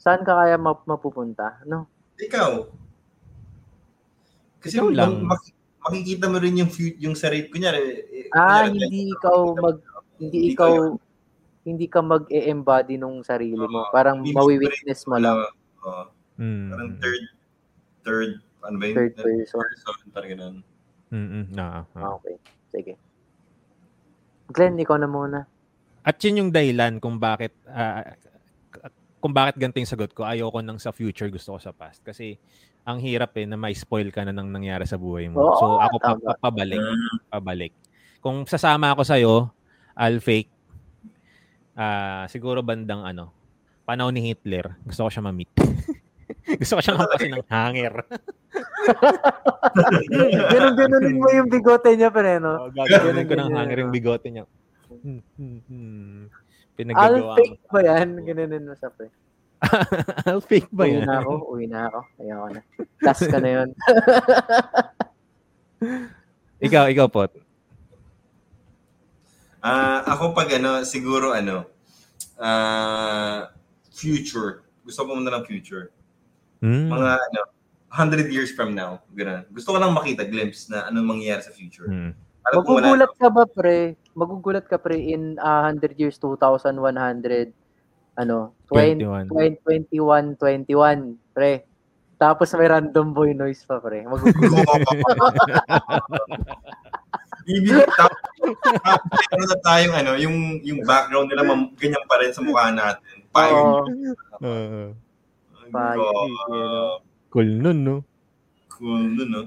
Saan 0.00 0.24
ka 0.24 0.32
kaya 0.32 0.56
map- 0.56 0.88
mapupunta, 0.88 1.60
no? 1.68 1.84
Ikaw. 2.16 2.64
Kasi 4.58 4.80
Ikaw 4.80 4.88
lang. 4.90 5.28
mak- 5.28 5.44
mak- 5.44 5.54
makikita 5.84 6.24
mo 6.24 6.40
rin 6.40 6.56
yung 6.56 6.72
fu- 6.72 6.96
yung 6.96 7.12
sarili 7.12 7.52
kunyari. 7.52 7.78
eh, 8.24 8.32
Ah, 8.32 8.64
kunyari, 8.64 8.80
hindi 8.80 9.00
ikaw 9.12 9.38
mag 9.54 9.76
hindi 10.16 10.38
Hindi 10.40 10.52
ikaw 10.56 10.72
ko 10.72 10.84
hindi 11.64 11.86
ka 11.88 12.00
mag-e-embody 12.00 12.96
nung 12.96 13.20
sarili 13.20 13.56
mo. 13.56 13.84
Oo. 13.84 13.92
Parang 13.92 14.20
mawi-witness 14.20 15.04
mo 15.04 15.16
lang. 15.16 15.48
Oo. 15.80 16.04
Mm. 16.34 16.66
parang 16.66 16.90
third, 16.98 17.22
third, 18.02 18.30
ano 18.60 18.76
ba 18.76 18.84
yun? 18.84 18.96
Third 18.96 19.12
person. 19.16 19.60
person, 19.60 19.96
parang 20.10 20.30
ganun. 20.32 20.54
Mm-mm. 21.14 21.54
Ah, 21.54 21.86
ah. 21.94 22.18
Okay. 22.18 22.34
Sige. 22.74 22.92
Glenn, 24.50 24.74
ikaw 24.76 24.98
na 24.98 25.06
muna. 25.06 25.46
At 26.02 26.18
yun 26.20 26.42
yung 26.44 26.50
dahilan 26.50 26.98
kung 26.98 27.16
bakit 27.16 27.54
ah, 27.70 28.02
kung 29.22 29.32
bakit 29.32 29.56
ganito 29.56 29.80
yung 29.80 29.88
sagot 29.88 30.12
ko. 30.12 30.26
Ayoko 30.26 30.60
nang 30.60 30.76
sa 30.76 30.92
future, 30.92 31.30
gusto 31.32 31.56
ko 31.56 31.58
sa 31.62 31.72
past. 31.72 32.04
Kasi 32.04 32.36
ang 32.84 33.00
hirap 33.00 33.32
eh 33.40 33.48
na 33.48 33.56
may 33.56 33.72
spoil 33.72 34.12
ka 34.12 34.20
na 34.20 34.34
ng 34.34 34.52
nangyari 34.52 34.84
sa 34.84 35.00
buhay 35.00 35.32
mo. 35.32 35.40
Oo, 35.40 35.56
so 35.56 35.64
ako 35.80 35.96
pa, 35.96 36.12
pa- 36.20 36.38
pabalik, 36.50 36.76
Mm. 36.76 37.16
pabalik. 37.32 37.72
Kung 38.20 38.44
sasama 38.44 38.92
ako 38.92 39.00
sa 39.00 39.16
iyo, 39.16 39.48
I'll 39.96 40.20
fake 40.20 40.50
ah 41.74 42.28
siguro 42.28 42.60
bandang 42.60 43.00
ano, 43.02 43.32
panahon 43.88 44.12
ni 44.12 44.28
Hitler. 44.28 44.76
Gusto 44.84 45.06
ko 45.06 45.10
siya 45.10 45.24
ma-meet. 45.24 45.48
gusto 46.44 46.72
ko 46.76 46.80
siyang 46.84 47.00
hampasin 47.00 47.32
ng 47.34 47.46
hanger. 47.48 47.94
Ganun-ganunin 50.52 51.16
mo 51.16 51.28
yung 51.32 51.48
bigote 51.48 51.96
niya, 51.96 52.12
pre, 52.12 52.36
no? 52.36 52.68
Oh, 52.68 52.70
gagawin 52.70 53.24
ko 53.24 53.34
ng 53.34 53.48
Ganun, 53.48 53.56
hanger 53.56 53.78
yung 53.80 53.90
ganun. 53.90 53.96
bigote 53.96 54.28
niya. 54.28 54.44
Hmm, 54.90 55.20
hmm, 55.40 55.60
hmm. 55.66 56.22
Pinaggagawa 56.74 57.06
I'll 57.06 57.38
fake 57.38 57.58
ba 57.70 57.80
yan? 57.80 58.08
Ganunin 58.22 58.64
mo 58.68 58.74
sa 58.76 58.90
pre. 58.90 59.08
I'll 60.28 60.44
fake 60.44 60.68
ba 60.70 60.84
Uwi 60.84 61.00
yan? 61.00 61.08
na 61.08 61.16
ako, 61.24 61.32
uwi 61.48 61.64
na 61.64 61.88
ako. 61.88 62.00
Ayoko 62.20 62.46
na. 62.52 62.60
Task 63.00 63.24
ka 63.30 63.38
na 63.40 63.50
yun. 63.50 63.68
ikaw, 66.66 66.84
ikaw 66.92 67.08
po. 67.08 67.24
Ah, 69.64 70.04
ako 70.12 70.36
pag 70.36 70.52
ano, 70.60 70.84
siguro 70.84 71.32
ano, 71.32 71.64
ah, 72.36 73.48
future. 73.88 74.60
Gusto 74.84 75.08
ko 75.08 75.16
pumunta 75.16 75.32
ng 75.32 75.48
future. 75.48 75.88
Hmm. 76.64 76.88
Mga 76.88 77.12
ano, 77.20 77.40
100 77.92 78.32
years 78.32 78.50
from 78.56 78.72
now. 78.72 79.04
Ganun. 79.12 79.44
Gusto 79.52 79.76
ko 79.76 79.78
lang 79.78 79.92
makita, 79.92 80.24
glimpse 80.24 80.72
na 80.72 80.88
anong 80.88 81.14
mangyayari 81.14 81.44
sa 81.44 81.52
future. 81.52 81.84
Hmm. 81.84 82.16
Alam 82.48 82.64
wala. 82.64 82.80
Magugulat 82.80 83.12
ka 83.20 83.28
ba, 83.28 83.44
pre? 83.44 84.00
Magugulat 84.16 84.64
ka, 84.64 84.76
pre, 84.80 84.96
in 84.96 85.36
ah, 85.38 85.68
100 85.68 86.00
years, 86.00 86.16
2,100, 86.16 86.72
ano, 88.16 88.56
20, 88.72 89.28
21. 89.28 89.28
2021, 89.92 90.40
21, 90.40 91.36
pre. 91.36 91.68
Tapos 92.16 92.48
may 92.56 92.68
random 92.72 93.12
boy 93.12 93.36
noise 93.36 93.60
pa, 93.68 93.76
pre. 93.78 94.08
Magugulat. 94.08 94.80
Ibig 97.44 97.76
tapos 97.92 99.24
ano 99.36 99.42
na 99.52 99.58
tayong 99.60 99.94
ano, 100.00 100.12
yung 100.16 100.64
yung 100.64 100.80
background 100.80 101.28
nila 101.28 101.44
ganyan 101.76 102.00
pa 102.08 102.16
rin 102.16 102.32
sa 102.32 102.40
mukha 102.40 102.72
natin. 102.72 103.20
Oo. 103.36 103.84
Pioneer. 103.84 104.16
Uh, 104.40 104.96
No? 105.70 107.00
cool 107.30 107.48
nun, 107.48 107.78
no? 107.82 107.96
Cool 108.68 109.04
nun, 109.14 109.30
no? 109.30 109.42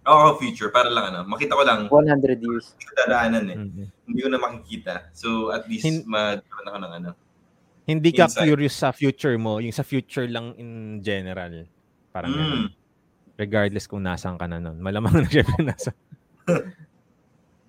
Ako, 0.00 0.40
future, 0.40 0.72
para 0.72 0.88
lang 0.88 1.12
ano, 1.12 1.28
makita 1.28 1.52
ko 1.52 1.62
lang, 1.62 1.86
100 1.86 2.40
years. 2.40 2.72
hindi 2.72 2.84
ko 2.88 2.92
dadaanan 3.04 3.44
eh. 3.46 3.56
Mhm. 3.60 3.84
Hindi 4.08 4.20
ko 4.24 4.28
na 4.32 4.40
makikita. 4.40 4.92
So, 5.12 5.52
at 5.52 5.68
least, 5.68 5.84
Hin- 5.84 6.08
magkaroon 6.08 6.66
ako 6.66 6.78
ng 6.80 6.92
ano. 7.04 7.10
Hindi 7.84 8.10
ka 8.14 8.30
Insight. 8.30 8.46
curious 8.46 8.74
sa 8.74 8.94
future 8.96 9.36
mo, 9.36 9.60
yung 9.60 9.74
sa 9.74 9.84
future 9.84 10.24
lang 10.30 10.54
in 10.56 11.02
general. 11.02 11.66
Parang. 12.14 12.32
Mm. 12.32 12.66
Regardless 13.36 13.88
kung 13.88 14.04
nasaan 14.04 14.38
ka 14.38 14.46
na 14.46 14.62
nun. 14.62 14.78
Malamang 14.78 15.20
na 15.20 15.28
syempre 15.32 15.58
nasa 15.64 15.90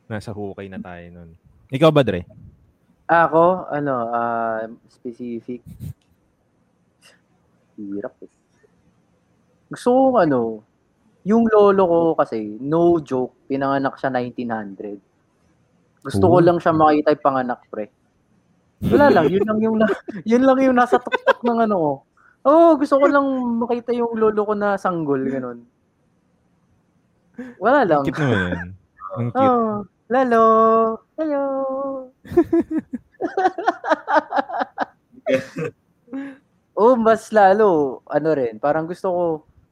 nasa 0.06 0.30
hukay 0.36 0.68
na 0.68 0.78
tayo 0.78 1.06
nun. 1.12 1.30
Ikaw 1.72 1.90
ba, 1.90 2.04
Dre? 2.04 2.28
Ako, 3.08 3.68
ano, 3.72 3.94
ah, 4.12 4.68
specific. 4.88 5.64
Hirap 7.80 8.16
eh. 8.26 8.32
Gusto 9.72 9.88
ko, 9.92 10.20
ano, 10.20 10.40
yung 11.24 11.46
lolo 11.48 11.84
ko 11.86 12.00
kasi, 12.18 12.58
no 12.60 13.00
joke, 13.00 13.48
pinanganak 13.48 13.96
siya 13.96 14.10
1900. 14.12 14.98
Gusto 16.02 16.26
ko 16.26 16.38
Ooh. 16.42 16.46
lang 16.46 16.58
siya 16.58 16.74
makita 16.74 17.14
yung 17.14 17.24
panganak, 17.24 17.62
pre. 17.70 17.94
Wala 18.82 19.14
lang, 19.14 19.30
yun 19.30 19.46
lang 19.46 19.60
yung, 19.62 19.78
na- 19.78 19.94
yun 20.32 20.42
lang 20.42 20.58
yung 20.60 20.76
nasa 20.76 20.98
tuktok 20.98 21.46
ng 21.46 21.60
ano 21.70 21.76
ko. 21.78 21.92
Oh, 22.42 22.74
gusto 22.74 22.98
ko 22.98 23.06
lang 23.06 23.26
makita 23.62 23.94
yung 23.94 24.18
lolo 24.18 24.42
ko 24.42 24.54
na 24.58 24.74
sanggol, 24.82 25.22
ganun. 25.30 25.62
Wala 27.62 27.86
lang. 27.86 28.02
Cute 28.02 28.18
naman 28.18 28.42
yan. 28.50 28.70
Ang 29.14 29.30
cute. 29.38 29.46
Oh, 29.46 29.86
lalo. 30.10 30.42
Hello. 31.16 31.42
oh, 36.76 36.96
mas 36.96 37.30
lalo, 37.32 38.02
ano 38.08 38.30
rin, 38.36 38.60
parang 38.60 38.88
gusto 38.88 39.08
ko 39.12 39.24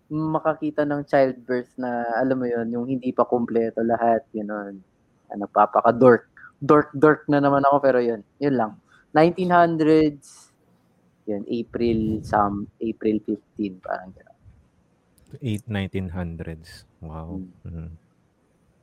makakita 0.09 0.89
ng 0.89 1.05
childbirth 1.05 1.69
na, 1.77 2.01
alam 2.17 2.41
mo 2.41 2.49
yon 2.49 2.67
yung 2.73 2.89
hindi 2.89 3.13
pa 3.13 3.30
kumpleto 3.30 3.85
lahat, 3.85 4.26
yun. 4.34 4.81
Ano, 5.30 5.43
papaka-dork. 5.45 6.26
Dork, 6.59 6.89
dork 6.97 7.30
na 7.30 7.38
naman 7.39 7.61
ako, 7.63 7.77
pero 7.80 8.01
yun, 8.01 8.26
yun 8.41 8.57
lang. 8.57 8.71
1900s, 9.13 10.49
yun, 11.30 11.45
April, 11.45 12.26
some, 12.26 12.65
April 12.81 13.21
15, 13.21 13.85
parang 13.85 14.09
gano'n. 14.17 14.38
8 15.45 15.69
1900s. 15.69 16.89
Wow. 17.05 17.38
Mhm. 17.61 17.89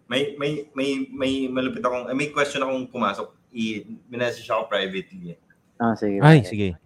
May, 0.06 0.38
may, 0.38 0.70
may, 0.70 0.90
may 1.10 1.32
malupit 1.50 1.82
akong, 1.82 2.06
eh, 2.06 2.14
may 2.14 2.30
question 2.30 2.62
akong 2.62 2.86
pumasok. 2.86 3.34
I, 3.50 3.82
minessage 4.06 4.46
ako 4.46 4.70
privately. 4.70 5.34
Ah, 5.82 5.98
sige. 5.98 6.22
Ay, 6.22 6.46
sige. 6.46 6.78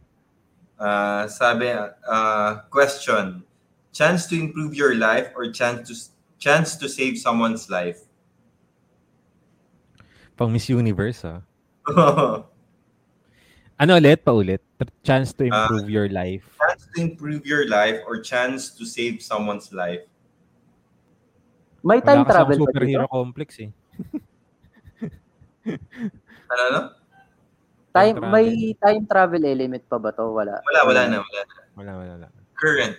Ah, 0.81 1.28
sabi, 1.28 1.69
ah, 2.09 2.65
question. 2.73 3.44
Chance 3.93 4.32
to 4.32 4.35
improve 4.40 4.73
your 4.73 4.97
life 4.97 5.28
or 5.36 5.52
chance 5.52 5.85
to 5.85 5.94
chance 6.40 6.81
to 6.81 6.89
save 6.89 7.20
someone's 7.20 7.69
life? 7.69 8.09
Pang 10.40 10.48
Miss 10.48 10.73
Universe, 10.73 11.20
ah. 11.28 11.44
Ano 13.81 13.97
ulit? 13.97 14.20
Paulit? 14.24 14.61
Chance 15.05 15.36
to 15.40 15.44
improve 15.48 15.89
your 15.89 16.09
life. 16.09 16.44
chance 16.61 16.85
to 16.93 17.01
improve 17.01 17.48
your 17.48 17.65
life 17.69 18.05
or 18.05 18.20
chance 18.20 18.77
to 18.77 18.85
save 18.85 19.24
someone's 19.24 19.73
life? 19.73 20.05
May 21.81 22.05
Wala 22.05 22.05
time 22.05 22.23
kasi 22.28 22.36
travel 22.36 22.57
akong 22.57 22.61
ba 22.61 22.73
superhero 22.73 23.05
dito? 23.09 23.12
complex, 23.12 23.51
eh. 23.61 23.70
Ano, 26.51 26.62
ano? 26.69 26.81
Time, 27.91 28.15
travel. 28.17 28.31
may 28.31 28.49
time 28.77 29.03
travel 29.05 29.43
element 29.43 29.83
pa 29.85 29.99
ba 29.99 30.11
to? 30.11 30.31
Wala. 30.31 30.62
Wala, 30.62 30.81
wala 30.85 31.01
na, 31.05 31.17
wala 31.19 31.41
na. 31.41 31.55
Wala, 31.75 31.93
wala, 31.97 32.12
wala. 32.17 32.29
Current. 32.55 32.95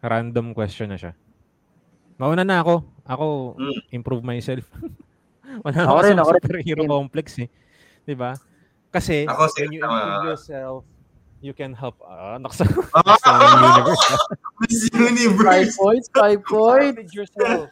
Random 0.00 0.46
question 0.52 0.88
na 0.88 0.96
siya. 0.96 1.12
Mauna 2.16 2.40
na 2.40 2.58
ako. 2.58 2.74
Ako, 3.04 3.26
Mm. 3.54 3.78
improve 3.92 4.22
myself. 4.22 4.64
wala 5.64 5.78
Ako 5.78 5.90
ako 5.90 6.00
rin, 6.02 6.12
sa 6.12 6.22
ako 6.22 6.30
rin. 6.30 6.40
superhero 6.40 6.82
Same. 6.82 6.90
complex, 6.90 7.26
eh. 7.38 7.48
'Di 8.02 8.14
ba? 8.14 8.32
Kasi, 8.88 9.24
Ako, 9.24 9.52
when 9.52 9.70
you 9.70 9.80
tama. 9.80 9.92
improve 9.94 10.26
yourself, 10.30 10.78
you 11.38 11.52
can 11.52 11.70
help, 11.70 12.00
ah, 12.00 12.38
nakasa, 12.40 12.64
Ah! 12.94 13.20
sa 13.20 13.30
universe. 13.36 14.04
Miss 14.58 14.88
Five 14.88 14.96
Universe! 15.12 15.76
points, 15.76 16.06
five 16.08 16.40
Start 16.40 16.48
points. 16.48 16.96
with 16.96 17.10
yourself. 17.12 17.68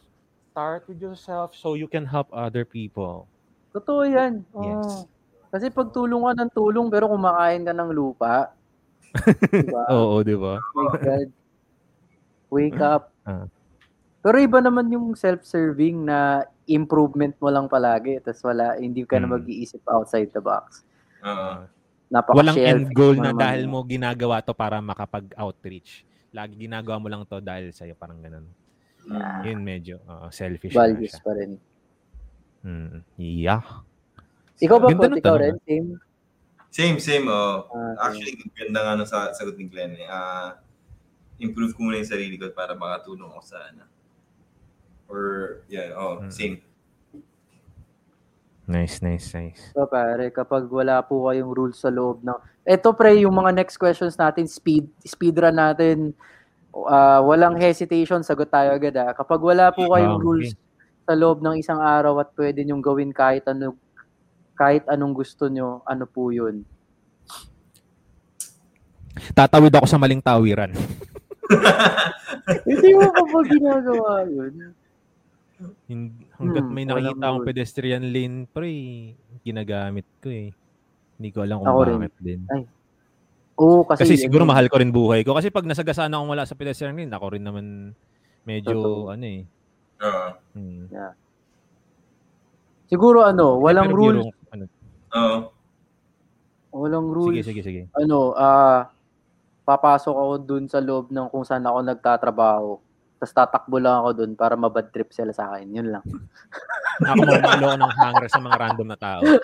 Start 0.53 0.83
with 0.87 1.01
yourself 1.01 1.49
so 1.57 1.73
you 1.73 1.89
can 1.89 2.05
help 2.05 2.29
other 2.31 2.63
people. 2.63 3.27
Totoo 3.73 4.05
yan. 4.05 4.45
Oo. 4.53 4.63
Yes. 4.63 5.09
Kasi 5.55 5.71
pag 5.71 5.95
tulong 5.95 6.27
ka 6.27 6.33
ng 6.35 6.51
tulong 6.51 6.91
pero 6.91 7.07
kumakain 7.07 7.63
ka 7.63 7.71
ng 7.71 7.91
lupa, 7.95 8.51
diba? 9.55 9.85
Oo, 9.95 10.19
di 10.27 10.35
ba? 10.35 10.59
Oh 10.75 10.91
my 10.91 10.99
God. 10.99 11.29
Wake 12.51 12.83
up. 12.83 13.15
Ah. 13.23 13.47
Pero 14.19 14.37
iba 14.43 14.59
naman 14.59 14.91
yung 14.91 15.15
self-serving 15.15 16.11
na 16.11 16.43
improvement 16.67 17.39
mo 17.39 17.55
lang 17.55 17.71
palagi 17.71 18.19
tapos 18.19 18.43
wala, 18.43 18.75
hindi 18.83 19.07
ka 19.07 19.23
na 19.23 19.31
Hmm. 19.31 19.39
mag-iisip 19.39 19.79
outside 19.87 20.35
the 20.35 20.43
box. 20.43 20.83
Oo. 21.23 21.71
Napaka 22.11 22.35
Walang 22.35 22.59
end 22.59 22.91
goal 22.91 23.15
na 23.15 23.31
dahil 23.31 23.71
mo 23.71 23.79
ginagawa 23.87 24.43
to 24.43 24.59
para 24.59 24.83
makapag-outreach. 24.83 26.03
Lagi 26.35 26.59
ginagawa 26.59 26.99
mo 26.99 27.07
lang 27.07 27.23
to 27.31 27.39
dahil 27.39 27.71
sa'yo, 27.71 27.95
parang 27.95 28.19
ganun. 28.19 28.51
Mm. 29.07 29.41
Yun 29.47 29.61
medyo 29.63 29.95
oo, 30.03 30.27
selfish 30.35 30.75
values 30.75 31.15
pa 31.23 31.31
rin. 31.37 31.61
Mm. 32.65 33.07
Yeah. 33.21 33.63
Ikaw 34.61 34.77
ba 34.79 34.87
Ganda 34.89 35.01
po, 35.01 35.11
ng 35.11 35.19
ikaw 35.19 35.37
rin? 35.39 35.55
Same? 35.65 35.89
Same, 36.71 36.99
same. 36.99 37.27
Oh. 37.27 37.67
Ah, 37.71 38.11
Actually, 38.11 38.35
ganda 38.53 38.81
nga 38.83 38.93
nung 38.95 39.07
sa 39.07 39.31
sagot 39.31 39.55
ni 39.55 39.67
Glenn. 39.67 39.95
Eh. 39.95 40.07
Ah, 40.07 40.59
improve 41.39 41.75
ko 41.75 41.83
muna 41.83 41.99
yung 41.99 42.11
sarili 42.11 42.35
ko 42.35 42.51
para 42.51 42.75
makatulong 42.75 43.31
ako 43.31 43.43
sa 43.43 43.59
ano. 43.71 43.85
Or, 45.07 45.23
yeah, 45.67 45.95
oh, 45.95 46.23
Mm. 46.23 46.31
same. 46.31 46.57
Nice, 48.65 49.05
nice, 49.05 49.29
nice. 49.37 49.61
So 49.77 49.85
pare, 49.85 50.33
kapag 50.33 50.65
wala 50.73 51.05
po 51.05 51.29
kayong 51.29 51.53
rules 51.53 51.77
sa 51.77 51.93
loob 51.93 52.25
ng... 52.25 52.33
Ito 52.65 52.97
pre, 52.97 53.13
yung 53.21 53.37
mga 53.37 53.53
next 53.53 53.77
questions 53.77 54.17
natin, 54.17 54.49
speed 54.49 54.89
speedrun 55.05 55.53
natin, 55.53 56.17
ah, 56.73 57.21
walang 57.21 57.61
hesitation, 57.61 58.25
sagot 58.25 58.49
tayo 58.49 58.73
agad 58.73 58.97
ah. 58.97 59.13
Kapag 59.13 59.37
wala 59.37 59.69
po 59.69 59.93
kayong 59.93 60.17
Ah, 60.17 60.17
okay. 60.17 60.25
rules 60.25 60.51
sa 61.05 61.13
loob 61.13 61.45
ng 61.45 61.61
isang 61.61 61.77
araw 61.77 62.17
at 62.19 62.33
pwede 62.33 62.65
nyong 62.65 62.81
gawin 62.81 63.13
kahit 63.13 63.45
ano 63.45 63.77
kahit 64.55 64.87
anong 64.87 65.15
gusto 65.15 65.51
nyo, 65.51 65.83
ano 65.85 66.07
po 66.07 66.31
yun? 66.31 66.63
Tatawid 69.35 69.75
ako 69.75 69.87
sa 69.87 69.99
maling 69.99 70.23
tawiran. 70.23 70.75
Hindi 72.67 72.91
mo 72.95 73.09
pa 73.11 73.23
ba 73.25 73.41
ginagawa 73.47 74.11
yun? 74.27 74.75
Hanggat 76.35 76.65
Hmm, 76.67 76.75
may 76.75 76.83
walang 76.85 77.15
nakikita 77.15 77.27
akong 77.31 77.47
pedestrian 77.47 78.05
lane, 78.11 78.37
pre, 78.51 78.75
ginagamit 79.47 80.07
ko 80.19 80.29
eh. 80.29 80.51
Hindi 81.15 81.29
ko 81.31 81.47
alam 81.47 81.63
kung 81.63 81.69
Ako 81.71 81.81
rin. 81.87 81.99
bakit 82.03 82.15
din. 82.19 82.41
Oo, 83.55 83.87
kasi, 83.87 84.03
Kasi 84.03 84.15
siguro 84.19 84.43
mahal 84.43 84.67
ko 84.67 84.83
rin 84.83 84.91
buhay 84.91 85.23
ko. 85.23 85.31
Kasi 85.31 85.55
pag 85.55 85.63
nasagasaan 85.63 86.11
akong 86.11 86.31
wala 86.35 86.43
sa 86.43 86.59
pedestrian 86.59 86.99
lane, 86.99 87.15
ako 87.15 87.39
rin 87.39 87.45
naman 87.47 87.95
medyo 88.43 88.75
Totoo. 88.75 89.15
ano 89.15 89.25
eh. 89.25 89.43
Oo. 90.03 90.29
Hmm. 90.59 90.85
Siguro 92.91 93.23
ano, 93.25 93.63
walang 93.63 93.95
rules, 93.95 94.27
Oo. 95.15 95.39
walang 96.75 97.07
sige, 97.07 97.15
rules. 97.15 97.47
sige, 97.47 97.63
sige. 97.63 97.83
Ano, 97.95 98.35
ah 98.35 98.91
papasok 99.65 100.15
ako 100.15 100.35
dun 100.45 100.65
sa 100.69 100.79
loob 100.79 101.09
ng 101.09 101.29
kung 101.33 101.45
saan 101.45 101.65
ako 101.65 101.81
nagtatrabaho. 101.81 102.77
Tapos 103.17 103.33
tatakbo 103.33 103.81
lang 103.81 104.05
ako 104.05 104.11
dun 104.13 104.33
para 104.37 104.55
mabad 104.61 104.93
trip 104.93 105.09
sila 105.09 105.33
sa 105.33 105.55
akin. 105.55 105.73
Yun 105.73 105.89
lang. 105.97 106.05
Ako 106.95 107.27
mamalo 107.27 107.75
ako 107.75 107.79
ng 107.83 107.95
hanger 107.99 108.31
sa 108.31 108.39
mga 108.39 108.55
random 108.55 108.87
na 108.87 108.95
tao. 108.95 109.19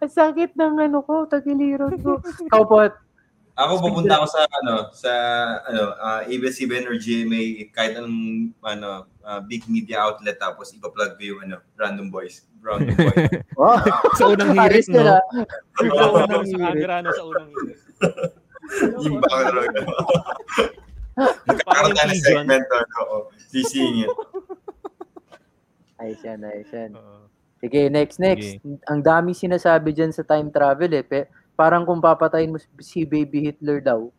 Ang 0.00 0.08
sakit 0.08 0.56
ng 0.56 0.88
ano 0.88 1.04
ko, 1.04 1.28
tagiliran 1.28 2.00
ko. 2.00 2.16
Ikaw 2.48 2.62
po, 2.64 2.80
Ako 3.54 3.78
pupunta 3.78 4.18
ako 4.18 4.26
sa 4.26 4.40
ano 4.50 4.74
sa 4.90 5.12
ano 5.70 5.82
uh, 5.94 6.20
ABS-CBN 6.26 6.90
or 6.90 6.98
GMA 6.98 7.70
kahit 7.70 7.94
anong 7.94 8.50
ano 8.66 9.06
uh, 9.22 9.40
big 9.46 9.62
media 9.70 10.02
outlet 10.02 10.34
tapos 10.42 10.74
ipa-plug 10.74 11.14
ko 11.14 11.22
yung 11.22 11.40
ano 11.46 11.62
Random 11.78 12.10
Boys. 12.10 12.50
Random 12.58 12.94
Boys. 12.98 13.30
Oh, 13.54 13.78
Sa 14.18 14.34
unang 14.34 14.58
hirit, 14.58 14.90
no? 14.90 15.06
ah. 15.06 15.22
Sa 15.78 15.82
unang 15.86 16.42
no? 16.50 17.10
Sa 17.14 17.22
unang 17.30 17.48
hirit. 17.54 17.78
yung 18.98 19.22
background. 19.22 19.74
Nagkakaroon 21.46 21.94
tayo 21.94 22.08
ng 22.10 22.22
segment 22.26 22.64
to, 22.66 22.78
no? 22.82 23.30
Sisingit. 23.54 24.10
Ayos 26.02 26.20
yan, 26.26 26.42
ayos 26.42 26.70
yan. 26.74 26.90
Sige, 27.62 27.86
next, 27.86 28.18
next. 28.18 28.58
Ang 28.90 29.00
dami 29.00 29.30
sinasabi 29.32 29.94
dyan 29.94 30.10
sa 30.10 30.26
time 30.26 30.50
travel 30.50 30.90
eh. 30.90 31.06
Pe, 31.06 31.30
parang 31.54 31.86
kung 31.86 32.02
papatayin 32.02 32.52
mo 32.54 32.58
si 32.78 33.06
baby 33.06 33.50
Hitler 33.50 33.80
daw, 33.80 34.10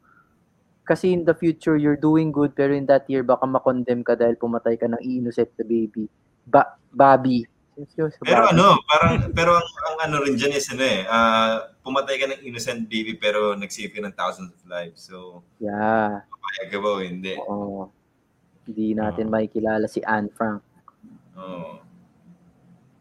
kasi 0.85 1.11
in 1.11 1.25
the 1.25 1.33
future, 1.33 1.75
you're 1.75 1.97
doing 1.97 2.29
good, 2.29 2.53
pero 2.53 2.69
in 2.71 2.85
that 2.85 3.09
year, 3.09 3.25
baka 3.25 3.43
makondemn 3.49 4.05
ka 4.05 4.13
dahil 4.13 4.37
pumatay 4.37 4.77
ka 4.77 4.85
ng 4.85 5.01
innocent 5.01 5.49
na 5.57 5.65
baby. 5.65 6.05
Ba 6.45 6.77
Bobby. 6.93 7.43
Pero 8.23 8.47
ano, 8.47 8.79
parang 8.87 9.35
pero 9.35 9.51
ang, 9.59 9.67
ang 9.67 9.97
ano 10.07 10.23
rin 10.23 10.39
diyan 10.39 10.55
is 10.55 10.71
ano 10.71 10.85
eh, 10.85 11.03
ah, 11.11 11.67
pumatay 11.83 12.15
ka 12.15 12.25
ng 12.31 12.41
innocent 12.47 12.87
baby 12.87 13.19
pero 13.19 13.51
nag-save 13.51 13.91
ka 13.91 13.99
ng 13.99 14.15
thousands 14.15 14.55
of 14.55 14.63
lives. 14.63 15.11
So, 15.11 15.43
Yeah. 15.59 16.23
kaya 16.23 16.63
ka 16.71 16.77
ba 16.79 16.89
o 16.95 17.03
hindi? 17.03 17.35
Oo. 17.35 17.91
Hindi 18.63 18.95
natin 18.95 19.27
Oo. 19.27 19.33
makikilala 19.35 19.85
si 19.91 19.99
Anne 20.07 20.31
Frank. 20.31 20.63
Oo. 21.35 21.83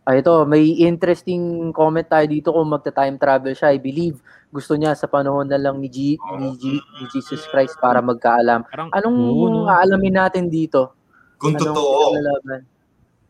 Ay, 0.04 0.20
ito, 0.20 0.44
may 0.44 0.84
interesting 0.84 1.72
comment 1.72 2.04
tayo 2.04 2.28
dito 2.28 2.52
kung 2.52 2.68
magta-time 2.68 3.16
travel 3.16 3.56
siya. 3.56 3.72
I 3.72 3.80
believe 3.80 4.20
gusto 4.52 4.76
niya 4.76 4.92
sa 4.92 5.08
panahon 5.08 5.48
na 5.48 5.56
lang 5.56 5.80
ni, 5.80 5.88
G, 5.88 6.20
ni, 6.36 6.52
G, 6.60 6.76
ni 6.76 7.04
Jesus 7.08 7.48
Christ 7.48 7.80
para 7.80 8.04
magkaalam. 8.04 8.68
Anong 8.92 9.16
no? 9.16 9.64
aalamin 9.64 10.20
natin 10.20 10.52
dito? 10.52 10.92
Kung 11.40 11.56
Anong 11.56 11.72
totoo, 11.72 12.12
pinaglalaban? 12.12 12.60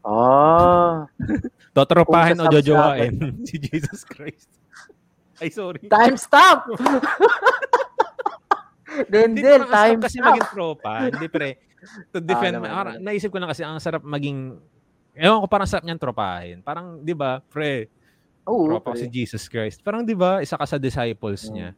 Ah, 0.05 1.09
Totropahin 1.79 2.43
o 2.43 2.51
jojowain 2.53 3.15
si 3.49 3.57
Jesus 3.57 4.05
Christ. 4.05 4.51
Ay, 5.39 5.55
sorry. 5.55 5.79
time 5.87 6.19
stop! 6.19 6.67
Dendel, 9.11 9.71
time 9.71 9.99
kasi 10.03 10.19
stop! 10.19 10.27
maging 10.27 10.49
tropa. 10.51 10.93
Hindi 11.07 11.27
pre. 11.31 11.51
To 12.15 12.19
defend, 12.19 12.59
naman, 12.59 12.71
parang 12.71 12.95
naman. 12.99 13.07
naisip 13.07 13.31
ko 13.31 13.39
lang 13.39 13.51
kasi 13.51 13.63
ang 13.63 13.79
sarap 13.79 14.03
maging 14.03 14.59
Ewan 15.15 15.39
ko 15.39 15.47
parang 15.47 15.65
sarap 15.65 15.83
niyang 15.83 15.99
tropahin. 15.99 16.59
Parang, 16.61 16.99
di 16.99 17.15
ba, 17.15 17.39
pre, 17.41 17.87
Oo, 18.45 18.67
tropa 18.67 18.93
pre. 18.93 19.01
si 19.01 19.07
Jesus 19.09 19.47
Christ. 19.47 19.79
Parang, 19.81 20.03
di 20.03 20.13
ba, 20.13 20.39
isa 20.39 20.55
ka 20.55 20.67
sa 20.67 20.77
disciples 20.77 21.47
niya. 21.49 21.73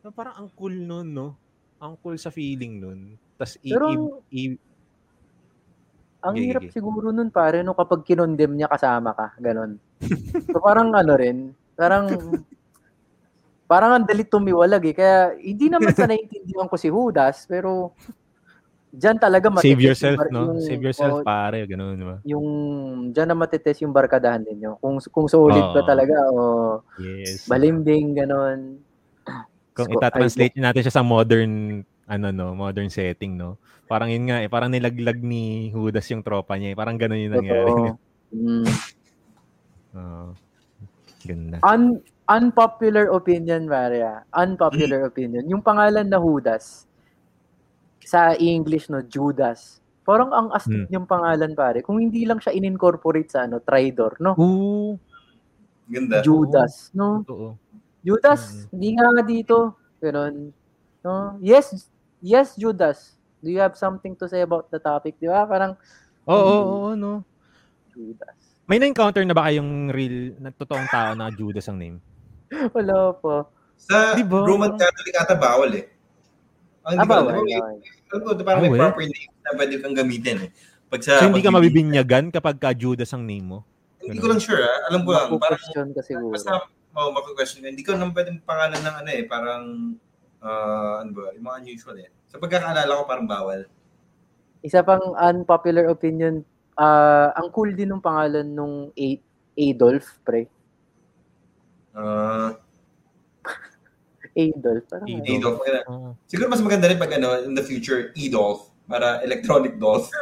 So, 0.00 0.08
parang 0.08 0.34
ang 0.36 0.48
cool 0.52 0.72
nun, 0.72 1.10
no? 1.10 1.34
Ang 1.76 1.98
cool 1.98 2.14
sa 2.14 2.30
feeling 2.30 2.78
nun. 2.78 3.00
Tapos, 3.34 3.58
i- 3.58 3.68
Pero 3.68 3.84
i- 4.30 4.46
i- 4.48 4.60
Ang 6.22 6.34
Gigi. 6.34 6.46
hirap 6.48 6.62
siguro 6.72 7.12
nun 7.12 7.28
pare 7.28 7.60
no 7.60 7.76
kapag 7.76 8.00
kinondem 8.00 8.56
niya 8.56 8.64
kasama 8.64 9.12
ka, 9.12 9.36
ganon. 9.36 9.76
so 10.48 10.56
parang 10.56 10.88
ano 10.90 11.12
rin, 11.20 11.52
parang 11.76 12.08
parang 13.68 13.92
ang 13.92 14.04
dali 14.08 14.24
tumiwalag 14.24 14.80
eh. 14.88 14.94
Kaya 14.96 15.16
hindi 15.36 15.68
naman 15.68 15.92
sa 15.92 16.04
naiintindihan 16.08 16.64
ko 16.64 16.76
si 16.76 16.88
Judas, 16.88 17.44
pero 17.44 17.92
diyan 18.94 19.16
talaga 19.18 19.46
save 19.50 19.74
matitest 19.74 19.82
yourself, 19.82 20.18
yung 20.20 20.30
no? 20.30 20.40
yung- 20.46 20.62
Save 20.62 20.82
yourself, 20.82 21.14
oo, 21.16 21.24
pare. 21.24 21.58
Ganun, 21.64 21.94
di 21.94 22.04
ba? 22.04 22.16
yung 22.22 22.46
diyan 23.10 23.26
na 23.26 23.36
matitest 23.36 23.82
yung 23.82 23.90
barkadahan 23.90 24.40
ninyo. 24.40 24.78
Kung 24.78 25.02
kung 25.04 25.26
solid 25.26 25.60
ba 25.70 25.82
Oo. 25.82 25.86
talaga 25.86 26.16
o 26.30 26.40
Yes. 26.96 27.44
balimbing 27.44 28.14
ganon. 28.14 28.78
Kung 29.72 29.86
Sko- 29.86 29.98
itatranslate 29.98 30.54
natin 30.54 30.80
siya 30.80 30.94
sa 30.94 31.02
modern 31.02 31.82
ano 32.04 32.26
no, 32.30 32.54
modern 32.54 32.86
setting 32.86 33.34
no. 33.34 33.58
Parang 33.84 34.08
yun 34.08 34.24
nga 34.24 34.38
eh, 34.38 34.48
parang 34.48 34.68
nilaglag 34.68 35.18
ni 35.18 35.68
Judas 35.68 36.06
yung 36.08 36.22
tropa 36.22 36.54
niya 36.54 36.72
eh. 36.72 36.76
Parang 36.76 36.94
ganun 36.94 37.18
yung 37.18 37.34
nangyari. 37.34 37.68
Totoo. 37.68 37.98
Mm. 38.34 38.66
Oo. 39.94 40.34
ganda. 41.20 41.56
Un- 41.62 42.02
unpopular 42.26 43.08
opinion, 43.08 43.64
Maria. 43.64 44.26
Unpopular 44.28 45.06
opinion. 45.06 45.46
Yung 45.46 45.62
pangalan 45.62 46.02
na 46.02 46.18
Judas, 46.18 46.83
sa 48.04 48.36
English, 48.36 48.88
no, 48.88 49.02
Judas. 49.02 49.80
Parang 50.04 50.28
ang 50.30 50.52
astig 50.52 50.84
Hmm. 50.84 50.92
yung 50.92 51.06
pangalan, 51.08 51.56
pare. 51.56 51.80
Kung 51.80 51.96
hindi 51.96 52.28
lang 52.28 52.36
siya 52.36 52.52
in-incorporate 52.52 53.32
sa 53.32 53.48
ano, 53.48 53.58
Tridor, 53.58 54.20
no? 54.20 54.36
Oo. 54.36 55.00
ganda. 55.84 56.24
Judas, 56.24 56.88
no? 56.92 57.20
Totoo. 57.24 57.60
Judas, 58.00 58.68
hindi 58.68 58.96
nga 58.96 59.04
nga 59.04 59.20
dito. 59.20 59.56
Ganon. 60.00 60.48
No? 61.00 61.36
Yes, 61.40 61.88
yes, 62.20 62.56
Judas. 62.56 63.16
Do 63.40 63.52
you 63.52 63.60
have 63.60 63.76
something 63.76 64.16
to 64.16 64.24
say 64.24 64.40
about 64.40 64.68
the 64.68 64.80
topic? 64.80 65.16
Di 65.16 65.28
ba? 65.28 65.44
Parang 65.44 65.76
Oo, 66.24 66.32
oo, 66.32 66.64
oo, 66.64 66.90
no. 66.94 67.20
Judas. 67.92 68.32
May 68.64 68.80
na-encounter 68.80 69.20
na 69.24 69.36
ba 69.36 69.44
kayong 69.44 69.92
real, 69.92 70.32
na 70.40 70.48
totoong 70.48 70.88
tao 70.88 71.12
na 71.12 71.28
Judas 71.28 71.68
ang 71.68 71.76
name? 71.76 71.96
Wala 72.76 73.12
po. 73.12 73.44
Sa 73.76 74.16
Di 74.16 74.24
ba? 74.24 74.40
Roman 74.40 74.72
Catholic 74.76 75.14
ata 75.20 75.36
bawal 75.36 75.76
eh. 75.76 75.84
Ang 76.84 76.94
Ah, 76.94 77.02
ko 77.02 77.10
bawal, 77.10 77.32
may- 77.40 77.56
bawal. 77.56 77.76
alam 77.80 78.20
ko, 78.20 78.28
parang 78.38 78.60
may 78.60 78.70
wala. 78.70 78.82
proper 78.86 79.04
name 79.04 79.32
na 79.34 79.50
pwede 79.54 79.74
kang 79.78 79.96
gamitin 79.96 80.36
eh. 80.44 80.50
Pag 80.86 81.00
sa 81.00 81.12
So, 81.18 81.26
hindi 81.26 81.40
ka 81.40 81.50
mabibinyagan 81.50 82.28
kapag 82.28 82.56
ka 82.56 82.70
Judas 82.72 83.08
ang 83.10 83.24
name 83.24 83.46
mo? 83.46 83.58
Hindi 83.98 84.20
ko 84.20 84.28
lang 84.28 84.38
sure 84.38 84.60
ah. 84.60 84.78
Alam 84.86 85.00
ko 85.02 85.10
lang. 85.10 85.32
Parang 85.32 85.56
Maku-question 85.56 85.86
ka 85.90 86.00
siguro. 86.00 86.30
basta 86.30 86.60
oh, 86.92 87.08
maku-question 87.10 87.60
ka. 87.60 87.68
Hindi 87.68 87.82
ko 87.82 87.96
naman 87.96 88.12
pwedeng 88.12 88.38
pangalan 88.42 88.78
ng 88.78 88.96
ano 89.00 89.10
eh. 89.10 89.22
Parang 89.24 89.62
ah, 90.38 91.00
ano 91.00 91.10
ba? 91.10 91.32
Yung 91.32 91.42
mga 91.42 91.58
unusual 91.62 91.96
eh. 91.98 92.12
Sa 92.28 92.36
pagkakaalala 92.36 92.92
ko 92.92 93.02
parang 93.04 93.24
bawal. 93.24 93.64
Isa 94.60 94.80
pang 94.80 95.12
unpopular 95.14 95.88
opinion, 95.88 96.44
ah 96.74 97.32
ang 97.32 97.48
cool 97.48 97.72
din 97.72 97.88
ng 97.88 98.00
pangalan 98.00 98.44
nung 98.44 98.92
A- 98.92 99.24
Adolf, 99.54 100.20
pre. 100.20 100.52
Ah, 101.92 102.58
Adolf. 104.34 104.82
Parang 104.90 105.06
Adolf. 105.08 105.62
Adolf. 105.62 105.86
Oo. 105.88 106.08
Siguro 106.26 106.46
mas 106.50 106.60
maganda 106.60 106.90
rin 106.90 106.98
pag 106.98 107.12
ano, 107.14 107.42
in 107.42 107.54
the 107.54 107.62
future, 107.62 108.10
Edolf. 108.14 108.70
Para 108.84 109.24
electronic 109.24 109.80
dolph. 109.80 110.12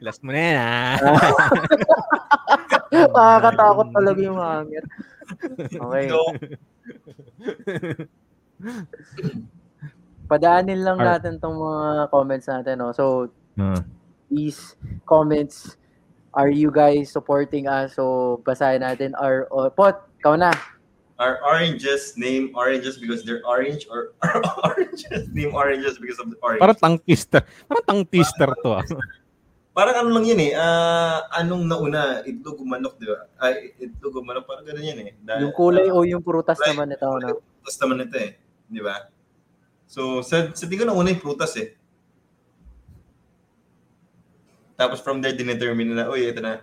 Last 0.00 0.20
mo 0.22 0.30
na 0.32 0.40
yan, 0.40 0.56
ah. 0.56 0.96
Nakakatakot 2.92 3.88
talaga 3.92 4.20
yung 4.20 4.38
hangin. 4.38 4.84
Okay. 5.56 6.06
So, 6.08 6.20
Padaanin 10.26 10.82
lang 10.82 10.98
Ar- 10.98 11.06
natin 11.16 11.38
tong 11.38 11.54
mga 11.54 12.10
comments 12.10 12.46
natin. 12.50 12.74
No? 12.82 12.90
So, 12.92 13.30
Ah. 13.56 13.80
these 14.28 14.76
comments, 15.08 15.80
are 16.36 16.52
you 16.52 16.68
guys 16.68 17.08
supporting 17.08 17.66
us? 17.66 17.96
So, 17.96 18.38
basahin 18.44 18.84
natin. 18.84 19.16
Our, 19.16 19.48
oh, 19.48 19.72
Pot, 19.72 20.04
ikaw 20.20 20.36
na. 20.36 20.52
are 21.16 21.40
oranges 21.40 22.12
named 22.20 22.52
oranges 22.52 23.00
because 23.00 23.24
they're 23.24 23.40
orange 23.48 23.88
or 23.88 24.12
are 24.20 24.36
oranges 24.68 25.32
named 25.32 25.56
oranges 25.56 25.96
because 25.96 26.20
of 26.20 26.28
the 26.28 26.36
orange? 26.44 26.60
Parang 26.60 26.76
tang 26.76 26.96
twister. 27.00 27.40
Parang 27.64 27.84
tang 27.88 28.02
twister 28.04 28.52
to, 28.60 28.68
ah. 28.76 28.84
Parang 29.72 29.96
ano 29.96 30.08
lang 30.12 30.28
yun 30.28 30.40
eh. 30.40 30.52
ah, 30.52 31.24
anong 31.32 31.64
nauna? 31.64 32.20
Itlog 32.20 32.60
manok, 32.60 33.00
di 33.00 33.08
ba? 33.08 33.28
Ay, 33.40 33.72
itlog 33.76 34.20
manok, 34.20 34.44
parang 34.44 34.64
ganun 34.64 34.84
yan 34.84 34.98
eh. 35.04 35.12
Dahil- 35.16 35.48
Yung 35.48 35.54
kulay 35.56 35.88
ah, 35.88 35.96
o 35.96 36.04
yung 36.04 36.20
prutas 36.20 36.60
Right. 36.60 36.76
naman 36.76 36.92
ito. 36.92 37.08
Prutas 37.08 37.76
naman 37.80 37.96
ito 38.04 38.16
eh. 38.16 38.30
Di 38.68 38.80
ba? 38.84 39.08
So, 39.88 40.20
sa, 40.20 40.52
sa 40.52 40.64
tingin 40.68 40.84
ko 40.84 40.92
nauna 40.92 41.12
yung 41.12 41.24
prutas 41.24 41.56
eh. 41.56 41.80
Tapos 44.76 45.00
from 45.00 45.24
there, 45.24 45.32
dinetermine 45.32 45.96
na, 45.96 46.08
uy, 46.12 46.28
ito 46.30 46.40
na. 46.44 46.60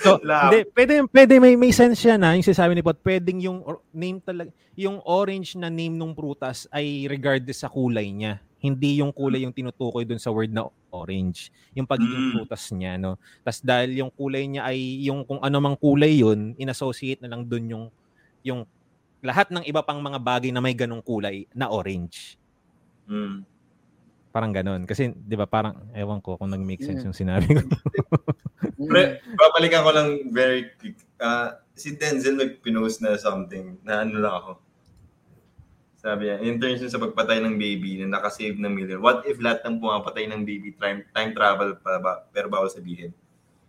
So, 0.00 0.20
hindi, 0.48 0.60
pwede, 0.76 0.94
pwede 1.08 1.34
may, 1.40 1.54
may 1.56 1.72
sense 1.72 2.00
siya 2.00 2.16
na, 2.20 2.36
yung 2.36 2.44
sinasabi 2.44 2.72
ni 2.76 2.82
Pot, 2.84 3.00
pwedeng 3.04 3.40
yung 3.40 3.60
or- 3.64 3.84
name 3.92 4.20
talaga, 4.20 4.52
yung 4.76 5.00
orange 5.04 5.56
na 5.56 5.68
name 5.68 5.96
ng 5.96 6.12
prutas 6.16 6.68
ay 6.72 7.04
regardless 7.08 7.64
sa 7.64 7.68
kulay 7.72 8.08
niya. 8.12 8.40
Hindi 8.60 9.00
yung 9.00 9.12
kulay 9.12 9.48
yung 9.48 9.56
tinutukoy 9.56 10.04
dun 10.04 10.20
sa 10.20 10.28
word 10.28 10.52
na 10.52 10.68
orange. 10.92 11.48
Yung 11.72 11.88
pagiging 11.88 12.28
Mm. 12.28 12.32
prutas 12.36 12.68
niya, 12.76 13.00
no? 13.00 13.16
Tapos 13.40 13.60
dahil 13.64 14.04
yung 14.04 14.12
kulay 14.12 14.44
niya 14.44 14.68
ay 14.68 15.08
yung 15.08 15.24
kung 15.24 15.40
ano 15.40 15.56
mang 15.64 15.76
kulay 15.80 16.20
yun, 16.20 16.52
inassociate 16.60 17.24
na 17.24 17.32
lang 17.32 17.48
dun 17.48 17.64
yung, 17.72 17.84
yung 18.44 18.60
lahat 19.24 19.48
ng 19.48 19.64
iba 19.64 19.80
pang 19.80 20.00
mga 20.00 20.20
bagay 20.20 20.52
na 20.52 20.60
may 20.60 20.76
ganong 20.76 21.00
kulay 21.00 21.48
na 21.56 21.72
orange. 21.72 22.36
Mm. 23.08 23.48
Parang 24.30 24.54
ganon. 24.54 24.86
Kasi, 24.86 25.10
di 25.10 25.34
ba, 25.34 25.50
parang, 25.50 25.90
ewan 25.90 26.22
ko 26.22 26.38
kung 26.38 26.54
nag-make 26.54 26.86
sense 26.86 27.02
Mm. 27.02 27.06
yung 27.10 27.18
sinabi 27.18 27.46
ko. 27.50 27.62
Mm. 28.78 28.88
Pre, 28.88 29.02
babalikan 29.34 29.82
ko 29.82 29.90
lang 29.90 30.08
very 30.30 30.70
quick. 30.78 30.96
Ah, 31.18 31.58
si 31.74 31.98
Denzel 31.98 32.38
may 32.38 32.54
pinost 32.54 33.02
na 33.02 33.18
something 33.18 33.76
na 33.82 34.06
ano 34.06 34.16
lang 34.22 34.34
ako. 34.38 34.52
Sabi 36.00 36.32
niya, 36.32 36.36
in 36.40 36.56
terms 36.56 36.80
sa 36.80 36.96
pagpatay 36.96 37.44
ng 37.44 37.60
baby 37.60 38.00
na 38.00 38.16
nakasave 38.16 38.56
ng 38.56 38.72
million, 38.72 39.04
what 39.04 39.20
if 39.28 39.36
lahat 39.36 39.60
ng 39.68 39.84
pumapatay 39.84 40.24
ng 40.32 40.48
baby 40.48 40.72
time, 40.80 41.04
time 41.12 41.36
travel 41.36 41.76
pa 41.76 42.00
ba, 42.00 42.24
pero 42.32 42.48
bawal 42.48 42.72
sabihin? 42.72 43.12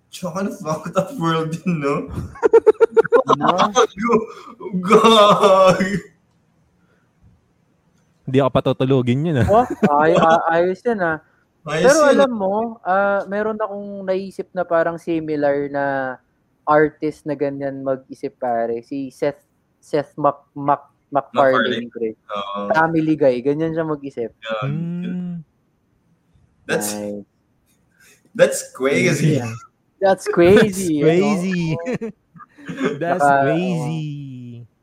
Tsaka 0.08 0.48
na 0.48 0.52
fucked 0.56 0.96
up 0.96 1.12
world 1.20 1.52
yun, 1.60 1.84
no? 1.84 1.96
Ano? 3.32 4.16
Gag! 4.84 6.11
Hindi 8.32 8.40
ako 8.40 8.50
patutulugin 8.50 9.28
yun 9.28 9.44
ah. 9.44 9.48
Oh, 9.52 9.68
ay, 10.00 10.16
ay- 10.16 10.46
ayos 10.64 10.80
yan 10.82 11.04
ah. 11.04 11.20
Ayos 11.68 11.84
Pero 11.84 12.00
yun. 12.00 12.10
alam 12.16 12.32
mo, 12.32 12.56
ah, 12.82 13.22
meron 13.28 13.60
akong 13.60 14.08
naisip 14.08 14.50
na 14.50 14.64
parang 14.64 14.96
similar 14.98 15.68
na 15.68 16.16
artist 16.64 17.28
na 17.28 17.36
ganyan 17.36 17.84
mag-isip 17.84 18.34
pare. 18.40 18.82
Si 18.82 19.12
Seth 19.12 19.44
Seth 19.78 20.16
Mac, 20.16 20.48
Mac, 20.56 20.90
MacFarlane. 21.12 21.92
pre. 21.92 22.16
Oo. 22.16 22.72
Family 22.72 23.14
Guy. 23.14 23.44
Ganyan 23.44 23.76
siya 23.76 23.84
mag-isip. 23.84 24.32
Gag. 24.40 24.64
Hmm. 24.64 25.44
That's, 26.64 26.96
Ay, 26.96 27.28
that's 28.32 28.72
crazy. 28.72 29.44
that's 30.00 30.24
crazy. 30.26 31.04
That's 31.04 31.04
crazy. 31.04 31.76
That's 33.02 33.20
Naka- 33.20 33.42
crazy. 33.44 34.06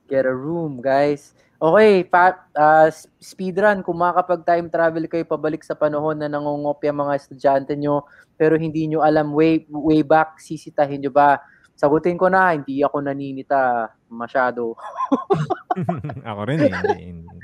Get 0.07 0.27
a 0.27 0.35
room, 0.35 0.83
guys. 0.83 1.33
Okay, 1.59 2.07
pa, 2.07 2.39
ah, 2.55 2.87
s- 2.87 3.11
speedrun. 3.19 3.83
Kung 3.83 3.99
makakapag 3.99 4.47
time 4.47 4.67
travel 4.71 5.05
kayo 5.11 5.27
pabalik 5.27 5.67
sa 5.67 5.75
panahon 5.75 6.15
na 6.15 6.31
nangungopia 6.31 6.95
mga 6.95 7.19
estudyante 7.19 7.75
nyo, 7.75 8.07
pero 8.39 8.55
hindi 8.55 8.87
nyo 8.87 9.03
alam 9.03 9.35
way, 9.35 9.67
way 9.67 10.07
back, 10.07 10.39
sisitahin 10.39 11.03
nyo 11.03 11.11
ba? 11.11 11.43
Sagutin 11.75 12.15
ko 12.15 12.31
na, 12.31 12.55
hindi 12.55 12.79
ako 12.87 13.03
naninita 13.03 13.91
masyado. 14.07 14.79
ako 16.31 16.41
rin 16.47 16.63
eh. 16.63 16.75
Hindi. 17.11 17.37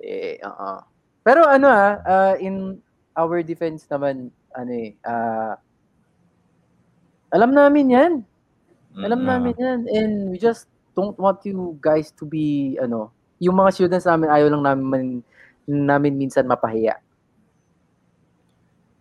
Eh, 0.00 0.36
oo. 0.40 0.72
Pero 1.20 1.44
ano 1.44 1.68
ah, 1.68 2.00
ah, 2.00 2.34
in 2.40 2.80
our 3.20 3.44
defense 3.44 3.84
naman, 3.92 4.32
ano 4.56 4.72
eh, 4.72 4.96
ah, 5.04 5.60
alam 7.36 7.52
namin 7.52 7.92
yan. 7.92 8.12
Alam 8.96 9.20
Mm. 9.22 9.28
namin 9.28 9.54
yan. 9.60 9.80
And 9.92 10.12
we 10.32 10.40
just 10.40 10.72
don't 10.92 11.16
want 11.16 11.40
you 11.44 11.76
guys 11.78 12.10
to 12.12 12.24
be, 12.24 12.76
ano, 12.78 13.10
yung 13.38 13.56
mga 13.56 13.70
students 13.72 14.06
namin, 14.06 14.28
ayaw 14.28 14.48
lang 14.52 14.62
namin, 14.62 15.04
namin 15.64 16.12
minsan 16.16 16.44
mapahiya. 16.44 16.98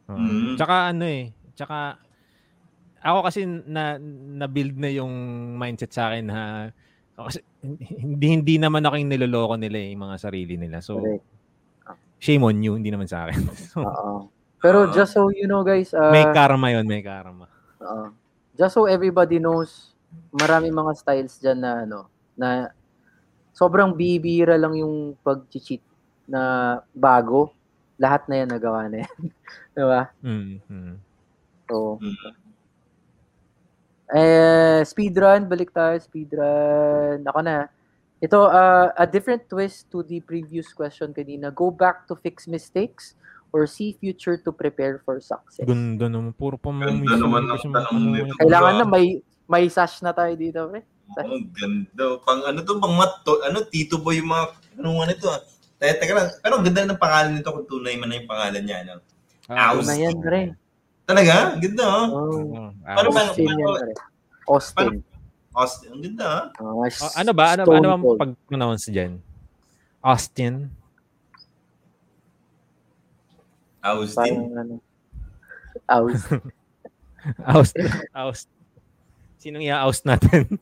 Oo. 0.09 0.17
Mm. 0.17 0.55
Tsaka 0.57 0.75
ano 0.89 1.03
eh, 1.05 1.29
tsaka 1.53 1.97
ako 2.99 3.19
kasi 3.23 3.47
na 3.47 3.95
na-build 4.35 4.75
na 4.75 4.89
yung 4.91 5.11
mindset 5.55 5.93
sa 5.93 6.11
akin 6.11 6.25
na 6.27 6.39
kasi 7.15 7.39
hindi 7.99 8.27
hindi 8.31 8.55
naman 8.57 8.83
ako 8.83 8.95
yung 8.95 9.11
niloloko 9.11 9.55
nila 9.59 9.77
eh, 9.79 9.91
yung 9.91 10.03
mga 10.07 10.17
sarili 10.19 10.55
nila. 10.55 10.79
So 10.79 10.99
Correct. 10.99 11.23
shame 12.19 12.43
on 12.43 12.59
you, 12.59 12.75
hindi 12.75 12.91
naman 12.91 13.07
sa 13.07 13.27
akin. 13.27 13.39
So, 13.71 13.83
Oo. 13.83 14.27
Pero 14.59 14.87
Ah. 14.87 14.91
just 14.91 15.15
so 15.15 15.31
you 15.31 15.47
know 15.47 15.63
guys, 15.63 15.95
ah, 15.95 16.11
may 16.11 16.27
karma 16.31 16.67
yon, 16.75 16.83
may 16.83 16.99
karma. 16.99 17.47
oo. 17.79 18.11
just 18.59 18.75
so 18.75 18.83
everybody 18.91 19.39
knows, 19.39 19.95
marami 20.33 20.69
mga 20.69 20.91
styles 20.97 21.35
dyan 21.41 21.59
na, 21.59 21.71
ano, 21.85 21.99
na 22.37 22.71
sobrang 23.53 23.93
bibira 23.93 24.55
lang 24.55 24.77
yung 24.77 25.17
pag-cheat 25.21 25.81
na 26.29 26.77
bago. 26.93 27.51
Lahat 27.99 28.23
na 28.31 28.45
yan 28.45 28.49
nagawa 28.49 28.87
na 28.87 29.03
yan. 29.03 29.17
Di 29.75 29.83
ba? 29.83 30.01
Mm, 30.23 30.57
mm. 30.65 30.95
So, 31.69 32.01
Mm. 32.01 32.49
Eh, 34.09 34.81
speedrun, 34.89 35.45
balik 35.45 35.69
tayo, 35.69 35.93
speedrun. 36.01 37.21
Ako 37.29 37.45
na. 37.45 37.69
Ito, 38.17 38.49
uh, 38.49 38.89
a 38.97 39.05
different 39.05 39.45
twist 39.45 39.85
to 39.93 40.01
the 40.01 40.17
previous 40.25 40.73
question 40.73 41.13
kanina. 41.13 41.53
Go 41.53 41.69
back 41.69 42.09
to 42.09 42.17
fix 42.17 42.49
mistakes 42.49 43.13
or 43.53 43.69
see 43.69 43.93
future 43.93 44.35
to 44.41 44.49
prepare 44.49 44.97
for 45.05 45.21
success. 45.21 45.61
Ganda 45.61 46.09
naman, 46.09 46.33
puro 46.33 46.57
pa 46.57 46.73
mga 46.73 46.89
Ganda 46.89 47.15
naman 47.21 47.41
mga 47.47 47.57
ang 47.69 47.73
tanong 47.85 48.05
nito. 48.09 48.33
Kailangan 48.41 48.73
na 48.81 48.85
may 48.89 49.21
may 49.49 49.65
sash 49.67 50.05
na 50.05 50.13
tayo 50.13 50.29
dito, 50.37 50.69
pre. 50.69 50.85
Oh, 51.17 51.41
ganda. 51.51 52.05
Pang 52.21 52.45
ano 52.45 52.61
to, 52.61 52.77
pang 52.77 52.93
matto, 52.93 53.41
ano, 53.41 53.65
Tito 53.65 53.97
Boy 53.97 54.21
yung 54.21 54.29
mga, 54.29 54.45
ano 54.77 54.87
nga 54.93 55.05
nito 55.09 55.25
ah. 55.25 55.41
Teka, 55.81 55.93
teka 55.97 56.13
lang. 56.13 56.29
Pero 56.37 56.53
ang 56.53 56.63
ganda 56.63 56.85
ng 56.85 57.01
pangalan 57.01 57.33
nito 57.33 57.49
kung 57.49 57.65
tunay 57.65 57.97
man 57.97 58.13
na 58.13 58.21
yung 58.21 58.29
pangalan 58.29 58.61
niya. 58.61 58.77
Ano? 58.85 59.01
Ah, 59.49 59.73
Ano 59.73 59.81
na 59.81 59.95
yan, 59.97 60.15
pre? 60.21 60.53
Talaga? 61.09 61.57
Ang 61.57 61.61
Ganda 61.65 61.85
ah. 61.89 62.05
Oh, 62.05 62.29
Oo. 62.29 62.69
Ah, 62.85 62.93
Paano 62.93 63.09
ba- 63.09 63.25
Austin 63.25 63.49
yan, 63.49 63.73
pre. 63.73 63.93
Austin. 64.45 64.89
Austin. 65.49 65.89
Ang 65.89 66.03
ganda 66.05 66.25
ah. 66.29 66.43
Ah, 66.53 67.11
ano 67.17 67.31
ba? 67.33 67.45
Ano, 67.57 67.63
Stone 67.65 67.77
ano 67.81 67.89
ang 67.89 68.03
pag-pronounce 68.21 68.85
dyan? 68.93 69.11
Austin? 70.05 70.69
Austin. 73.81 74.13
Parang 74.13 74.53
ano. 74.53 74.75
Austin. 75.89 76.41
Aust. 77.51 77.75
Aust. 78.13 78.47
Sinong 79.39 79.63
i-oust 79.63 80.03
natin? 80.03 80.59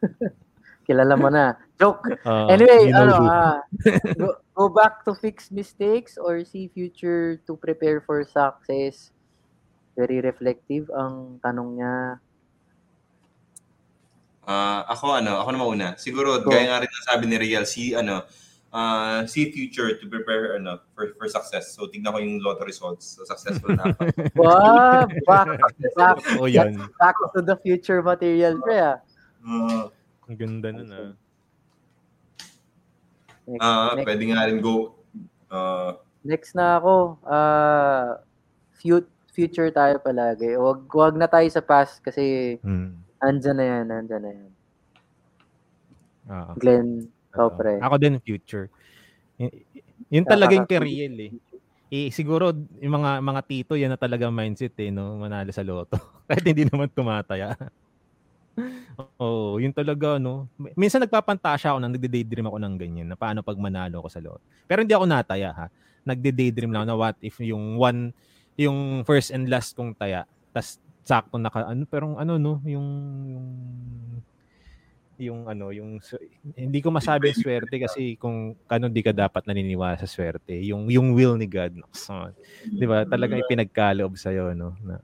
Kilala 0.86 1.16
mo 1.18 1.32
na. 1.32 1.56
Joke. 1.80 2.20
Uh, 2.22 2.46
Anyway, 2.46 2.88
you 2.88 2.94
know 2.94 3.10
ano, 3.10 3.16
ah, 3.26 3.58
go, 4.20 4.38
go 4.54 4.64
back 4.70 5.02
to 5.02 5.16
fix 5.18 5.50
mistakes 5.50 6.14
or 6.14 6.44
see 6.46 6.70
future 6.70 7.40
to 7.48 7.56
prepare 7.58 8.04
for 8.04 8.22
success. 8.22 9.10
Very 9.96 10.20
reflective 10.20 10.92
ang 10.94 11.40
tanong 11.42 11.68
niya. 11.80 11.96
Ah, 14.46 14.86
ako 14.86 15.18
ano, 15.18 15.42
ako 15.42 15.48
na 15.50 15.58
mauna. 15.58 15.88
Siguro 15.98 16.38
Go. 16.38 16.54
gaya 16.54 16.70
nga 16.70 16.80
rin 16.84 16.92
ng 16.92 17.06
sabi 17.10 17.24
ni 17.26 17.36
Real, 17.40 17.66
si 17.66 17.96
ano, 17.98 18.22
ah, 18.76 19.24
see 19.24 19.48
future 19.48 19.96
to 19.96 20.04
prepare 20.04 20.52
ano 20.54 20.84
for 20.92 21.16
for 21.16 21.24
success. 21.26 21.72
So 21.72 21.88
tignan 21.88 22.12
ko 22.12 22.20
yung 22.20 22.44
lotto 22.44 22.62
results. 22.62 23.16
So 23.16 23.24
successful 23.24 23.72
na 23.72 23.88
ako. 23.88 24.00
Wow, 24.36 25.08
back, 25.24 25.48
back, 25.96 26.16
oh, 26.36 26.44
yan. 26.44 26.76
back 27.00 27.16
to 27.32 27.40
the 27.40 27.56
future 27.56 28.04
material, 28.04 28.60
pre, 28.60 28.76
ah. 28.76 29.00
Ah, 29.40 29.88
Ang 30.28 30.36
ganda 30.36 30.68
nun 30.70 30.90
ah. 30.92 31.10
Next, 33.46 33.62
ah, 33.62 33.94
next, 33.94 34.04
pwede 34.04 34.22
nga 34.28 34.44
rin 34.44 34.58
go 34.60 34.92
ah, 35.48 35.96
next 36.20 36.52
na 36.52 36.76
ako. 36.76 37.16
Ah, 37.24 38.20
fu- 38.76 39.08
future 39.30 39.70
tayo 39.70 39.96
palagi. 40.02 40.52
Wag, 40.58 40.84
wag 40.90 41.14
na 41.14 41.30
tayo 41.30 41.46
sa 41.48 41.62
past 41.62 42.02
kasi 42.02 42.56
Hmm. 42.60 42.98
andyan 43.22 43.56
na 43.56 43.64
yan, 43.64 43.86
andyan 43.88 44.20
na 44.20 44.32
yan. 44.34 44.50
Oo. 46.26 46.52
Glenn. 46.58 47.06
Oh, 47.38 47.50
pre. 47.52 47.78
Ako 47.80 47.94
din 48.00 48.16
future. 48.20 48.66
Y- 49.36 49.52
Yun 50.12 50.24
talaga 50.24 50.54
yung 50.54 50.68
real 50.68 51.16
eh. 51.18 51.32
Eh, 51.86 52.10
siguro 52.10 52.50
yung 52.82 52.94
mga 52.98 53.22
mga 53.22 53.40
tito 53.46 53.72
yan 53.78 53.94
na 53.94 54.00
talaga 54.00 54.26
mindset 54.26 54.74
eh 54.82 54.90
no? 54.90 55.14
Manalo 55.22 55.54
sa 55.54 55.62
loto. 55.62 55.94
Kahit 56.26 56.42
hindi 56.42 56.66
naman 56.66 56.90
tumataya. 56.90 57.54
Oo, 59.20 59.62
yun 59.62 59.70
talaga 59.70 60.18
no? 60.18 60.50
Minsan 60.74 61.04
nagpapantasya 61.06 61.70
ako 61.74 61.78
nang 61.78 61.94
nagde-daydream 61.94 62.48
ako 62.50 62.58
ng 62.58 62.74
ganyan 62.74 63.06
na 63.06 63.14
paano 63.14 63.44
pag 63.44 63.58
manalo 63.60 64.02
ako 64.02 64.08
sa 64.10 64.18
loto. 64.22 64.42
Pero 64.66 64.82
hindi 64.82 64.94
ako 64.96 65.06
nataya 65.06 65.50
ha? 65.54 65.66
Nagde-daydream 66.02 66.74
lang 66.74 66.90
na 66.90 66.98
what 66.98 67.14
if 67.22 67.38
yung 67.38 67.78
one 67.78 68.10
yung 68.58 69.04
first 69.04 69.30
and 69.30 69.46
last 69.52 69.76
kong 69.76 69.92
taya 69.92 70.24
tas 70.56 70.80
sakto 71.04 71.36
naka 71.36 71.70
ano 71.70 71.84
pero 71.86 72.18
ano 72.18 72.34
no? 72.40 72.58
Yung 72.66 72.88
yung 73.30 73.46
yung 75.18 75.48
ano 75.48 75.72
yung 75.72 75.96
hindi 76.54 76.78
ko 76.84 76.92
masabi 76.92 77.32
yung 77.32 77.40
swerte 77.40 77.76
kasi 77.80 78.20
kung 78.20 78.52
ano 78.68 78.86
di 78.92 79.00
ka 79.00 79.16
dapat 79.16 79.48
naniniwala 79.48 79.96
sa 79.96 80.08
swerte 80.08 80.52
yung 80.60 80.92
yung 80.92 81.16
will 81.16 81.40
ni 81.40 81.48
God 81.48 81.80
no? 81.80 81.88
so, 81.92 82.12
di 82.62 82.84
ba 82.84 83.08
talagang 83.08 83.40
ipinagkaloob 83.48 84.16
sa 84.20 84.32
no 84.52 84.76
na 84.84 85.00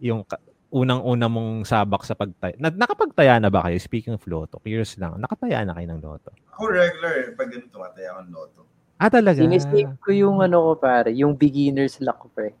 yung 0.00 0.24
unang-una 0.70 1.26
mong 1.26 1.66
sabak 1.66 2.06
sa 2.06 2.14
pagtaya 2.14 2.54
na, 2.60 2.70
nakapagtaya 2.70 3.42
na 3.42 3.50
ba 3.50 3.66
kayo 3.66 3.80
speaking 3.80 4.14
of 4.14 4.22
loto 4.28 4.60
curious 4.62 4.94
lang 5.00 5.18
nakataya 5.18 5.64
na 5.64 5.74
kayo 5.74 5.88
ng 5.90 6.02
loto 6.04 6.30
ako 6.60 6.76
regular 6.76 7.12
eh. 7.24 7.32
Pag 7.32 7.48
ganito, 7.56 7.72
tumataya 7.72 8.12
ako 8.12 8.20
ng 8.20 8.32
loto. 8.36 8.60
ah 9.00 9.08
talaga 9.08 9.40
Sinisave 9.40 9.96
ko 9.96 10.12
yung 10.12 10.44
ano 10.44 10.60
ko, 10.60 10.70
pare, 10.76 11.08
yung 11.16 11.32
beginner's 11.32 11.96
luck 12.04 12.20
ko, 12.20 12.28
pre. 12.28 12.52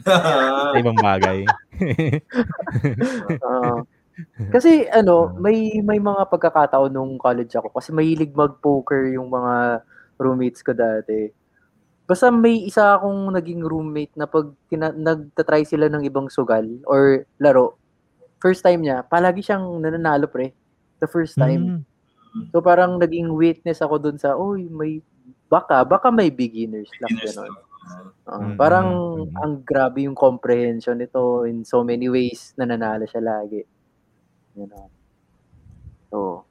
ibang 0.82 0.98
bagay 0.98 1.46
Oo. 3.46 3.86
kasi 4.54 4.86
ano, 4.90 5.34
may 5.38 5.80
may 5.80 5.98
mga 5.98 6.26
pagkakataon 6.30 6.92
nung 6.92 7.14
college 7.20 7.52
ako 7.56 7.70
kasi 7.74 7.90
mahilig 7.90 8.32
mag-poker 8.34 9.12
yung 9.14 9.28
mga 9.28 9.84
roommates 10.20 10.60
ko 10.60 10.76
dati. 10.76 11.32
Basta 12.04 12.28
may 12.28 12.66
isa 12.66 12.98
akong 12.98 13.30
naging 13.30 13.62
roommate 13.62 14.10
na 14.18 14.26
pag 14.26 14.50
tina- 14.66 14.94
nagtatry 14.94 15.62
sila 15.62 15.86
ng 15.86 16.02
ibang 16.02 16.26
sugal 16.26 16.66
or 16.90 17.24
laro, 17.38 17.78
first 18.42 18.66
time 18.66 18.82
niya, 18.82 19.06
palagi 19.06 19.46
siyang 19.46 19.78
nananalo 19.78 20.26
pre. 20.26 20.50
The 20.98 21.08
first 21.08 21.38
time. 21.38 21.86
Mm. 22.34 22.50
So 22.50 22.60
parang 22.60 22.98
naging 22.98 23.30
witness 23.32 23.80
ako 23.80 23.96
dun 24.02 24.18
sa, 24.20 24.36
uy, 24.36 24.68
may 24.68 25.00
baka, 25.48 25.82
baka 25.86 26.12
may 26.12 26.28
beginner's 26.28 26.90
luck. 27.00 27.10
Beginners 27.10 27.36
Ganun. 27.38 27.46
lang. 27.48 27.68
Oo, 28.30 28.38
Mm, 28.40 28.54
parang 28.54 28.88
mm, 29.18 29.26
mm. 29.26 29.36
ang 29.42 29.52
grabe 29.66 30.06
yung 30.06 30.14
comprehension 30.14 30.94
nito 30.94 31.42
in 31.48 31.66
so 31.66 31.82
many 31.82 32.06
ways 32.06 32.54
na 32.54 32.68
nanalo 32.68 33.02
siya 33.08 33.18
lagi. 33.18 33.66
You 34.54 34.66
know. 34.66 34.90
So, 36.10 36.44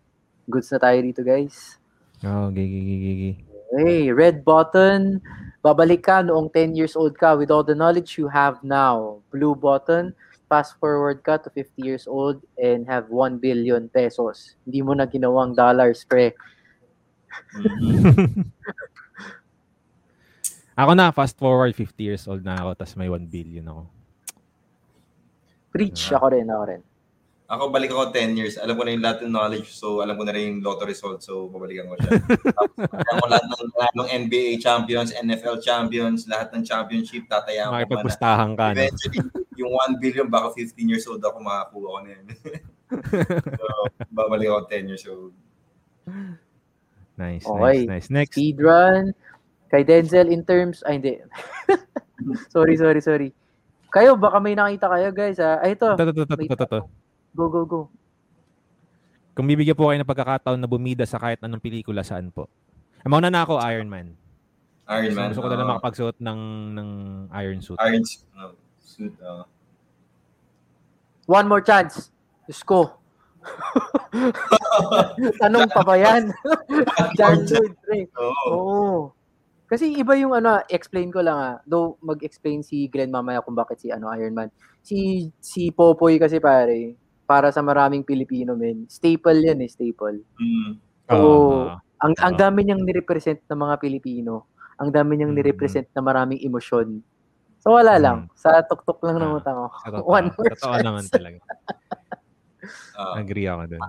goods 0.48 0.72
na 0.72 0.80
tayo 0.80 1.00
dito 1.04 1.22
guys. 1.22 1.78
oh 2.24 2.52
gigi 2.52 2.80
gigi 2.84 2.98
gigi 3.00 3.32
Hey, 3.70 4.10
red 4.10 4.42
button. 4.42 5.22
Babalik 5.62 6.10
ka 6.10 6.26
noong 6.26 6.50
10 6.50 6.74
years 6.74 6.98
old 6.98 7.14
ka 7.14 7.38
with 7.38 7.54
all 7.54 7.62
the 7.62 7.78
knowledge 7.78 8.18
you 8.18 8.26
have 8.26 8.58
now. 8.66 9.22
Blue 9.30 9.54
button. 9.54 10.18
fast 10.50 10.74
forward 10.82 11.22
ka 11.22 11.38
to 11.38 11.54
50 11.54 11.78
years 11.86 12.10
old 12.10 12.42
and 12.58 12.90
have 12.90 13.14
1 13.14 13.38
billion 13.38 13.86
pesos. 13.88 14.58
Hindi 14.66 14.82
mo 14.82 14.98
na 14.98 15.06
ginawang 15.06 15.54
dollars, 15.54 16.02
pre. 16.10 16.34
Ako 20.82 20.92
na, 20.98 21.14
fast 21.14 21.38
forward, 21.38 21.78
50 21.78 22.02
years 22.02 22.26
old 22.26 22.42
na 22.42 22.58
ako, 22.58 22.72
tapos 22.82 22.96
may 22.98 23.12
1 23.12 23.28
billion 23.28 23.68
ako. 23.68 23.84
Preach. 25.76 26.08
Yeah. 26.08 26.18
Ako 26.18 26.26
rin, 26.32 26.48
ako 26.48 26.64
rin. 26.72 26.82
Ako, 27.50 27.74
balik 27.74 27.90
ako 27.90 28.14
10 28.14 28.38
years. 28.38 28.62
Alam 28.62 28.78
ko 28.78 28.86
na 28.86 28.94
yung 28.94 29.02
lahat 29.02 29.26
ng 29.26 29.34
knowledge. 29.34 29.74
So, 29.74 30.06
alam 30.06 30.22
ko 30.22 30.24
na 30.24 30.38
rin 30.38 30.54
yung 30.54 30.60
lotto 30.62 30.86
result. 30.86 31.26
So, 31.26 31.50
babalikan 31.50 31.90
ko 31.90 31.98
siya. 31.98 32.22
Tapos, 32.46 32.78
alam 32.78 33.16
ko 33.18 33.26
lahat 33.26 33.46
ng, 33.50 33.74
lahat 33.74 33.94
ng 33.98 34.10
NBA 34.30 34.62
champions, 34.62 35.10
NFL 35.18 35.58
champions, 35.58 36.30
lahat 36.30 36.54
ng 36.54 36.62
championship, 36.62 37.26
tatayaan 37.26 37.74
ko. 37.74 37.76
Makipagpustahan 37.82 38.54
ka? 38.54 38.78
Eventually, 38.78 39.18
yung 39.58 39.74
1 39.74 39.98
billion, 39.98 40.30
baka 40.30 40.54
15 40.54 40.78
years 40.94 41.10
old 41.10 41.26
ako, 41.26 41.42
makakuha 41.42 41.88
ko 41.90 42.00
na 42.06 42.10
yan. 42.14 42.26
so, 43.58 43.66
babalik 44.14 44.46
ako 44.54 44.62
10 44.70 44.92
years 44.94 45.06
old. 45.10 45.34
Nice, 47.18 47.50
Okay. 47.50 47.90
nice, 47.90 47.90
nice. 47.90 48.08
Next. 48.14 48.38
Speedrun. 48.38 49.18
Kay 49.74 49.82
Denzel 49.90 50.30
in 50.30 50.46
terms, 50.46 50.86
ay 50.86 51.02
hindi. 51.02 51.18
sorry, 52.54 52.78
sorry, 52.78 53.02
sorry. 53.02 53.30
Kayo, 53.90 54.14
baka 54.14 54.38
may 54.38 54.54
nakita 54.54 54.86
kayo, 54.86 55.10
guys. 55.10 55.42
Ito. 55.42 55.98
Ito, 55.98 56.14
ito, 56.14 56.14
ito, 56.14 56.34
ito, 56.38 56.46
ito, 56.46 56.66
ito. 56.70 56.82
Go, 57.34 57.50
go, 57.50 57.62
go. 57.66 57.82
Kung 59.38 59.48
bibigyan 59.48 59.78
po 59.78 59.88
kayo 59.88 60.02
ng 60.02 60.10
pagkakataon 60.10 60.60
na 60.60 60.68
bumida 60.68 61.08
sa 61.08 61.22
kahit 61.22 61.40
anong 61.40 61.64
pelikula, 61.64 62.04
saan 62.04 62.34
po? 62.34 62.52
Mauna 63.08 63.32
na 63.32 63.48
ako, 63.48 63.62
Iron 63.72 63.88
Man. 63.88 64.20
Iron 64.90 65.16
Man. 65.16 65.32
Gusto 65.32 65.46
ko 65.46 65.50
na 65.54 65.58
lang 65.58 65.70
uh, 65.70 65.72
makapagsuot 65.78 66.18
ng, 66.20 66.42
ng 66.76 66.90
Iron 67.40 67.60
Suit. 67.64 67.80
Iron 67.80 68.04
uh, 68.36 68.52
suit. 68.82 69.14
Uh, 69.22 69.46
One 71.30 71.46
more 71.46 71.62
chance. 71.62 72.10
Diyos 72.50 72.66
ko. 72.66 72.98
Tanong 75.42 75.70
pa 75.70 75.86
ba 75.86 75.96
yan? 75.96 76.34
Jan 77.14 77.46
Lloyd. 77.46 78.10
Oo. 78.18 78.50
Oo. 78.50 78.90
Kasi 79.70 79.94
iba 79.94 80.18
yung 80.18 80.34
ano, 80.34 80.66
explain 80.66 81.14
ko 81.14 81.22
lang 81.22 81.38
ah. 81.38 81.56
Though 81.62 82.02
mag-explain 82.02 82.66
si 82.66 82.90
Glenn 82.90 83.14
mamaya 83.14 83.46
kung 83.46 83.54
bakit 83.54 83.78
si 83.78 83.94
ano 83.94 84.10
Iron 84.18 84.34
Man. 84.34 84.50
Si 84.82 85.30
si 85.38 85.70
Popoy 85.70 86.18
kasi 86.18 86.42
pare, 86.42 86.98
para 87.30 87.54
sa 87.54 87.62
maraming 87.62 88.02
Pilipino 88.02 88.58
men, 88.58 88.90
staple 88.90 89.38
yan 89.46 89.62
eh, 89.62 89.70
staple. 89.70 90.26
Mm. 90.42 90.72
Oo. 91.14 91.70
Ah, 91.70 91.78
Ang 92.02 92.18
ang 92.18 92.34
dami 92.34 92.66
niyang 92.66 92.82
nirepresent 92.82 93.46
ng 93.46 93.60
mga 93.60 93.76
Pilipino. 93.78 94.50
Ang 94.82 94.90
dami 94.90 95.14
niyang 95.14 95.36
Mm. 95.36 95.38
nirepresent 95.38 95.86
na 95.94 96.02
maraming 96.02 96.42
emosyon. 96.42 97.06
So 97.60 97.78
wala 97.78 98.00
Mm. 98.00 98.02
lang. 98.02 98.20
Sa 98.34 98.64
tuktok 98.64 98.98
lang 99.04 99.22
ng 99.22 99.30
Ah, 99.30 99.38
utang 99.38 99.58
ko. 99.60 99.68
sa 99.78 99.90
totoo. 99.94 100.10
One 100.10 100.28
Totoo 100.34 100.76
naman 100.82 101.06
talaga. 101.06 101.38
Ah, 102.94 103.16
Agree 103.16 103.48
ako 103.48 103.64
dun. 103.72 103.82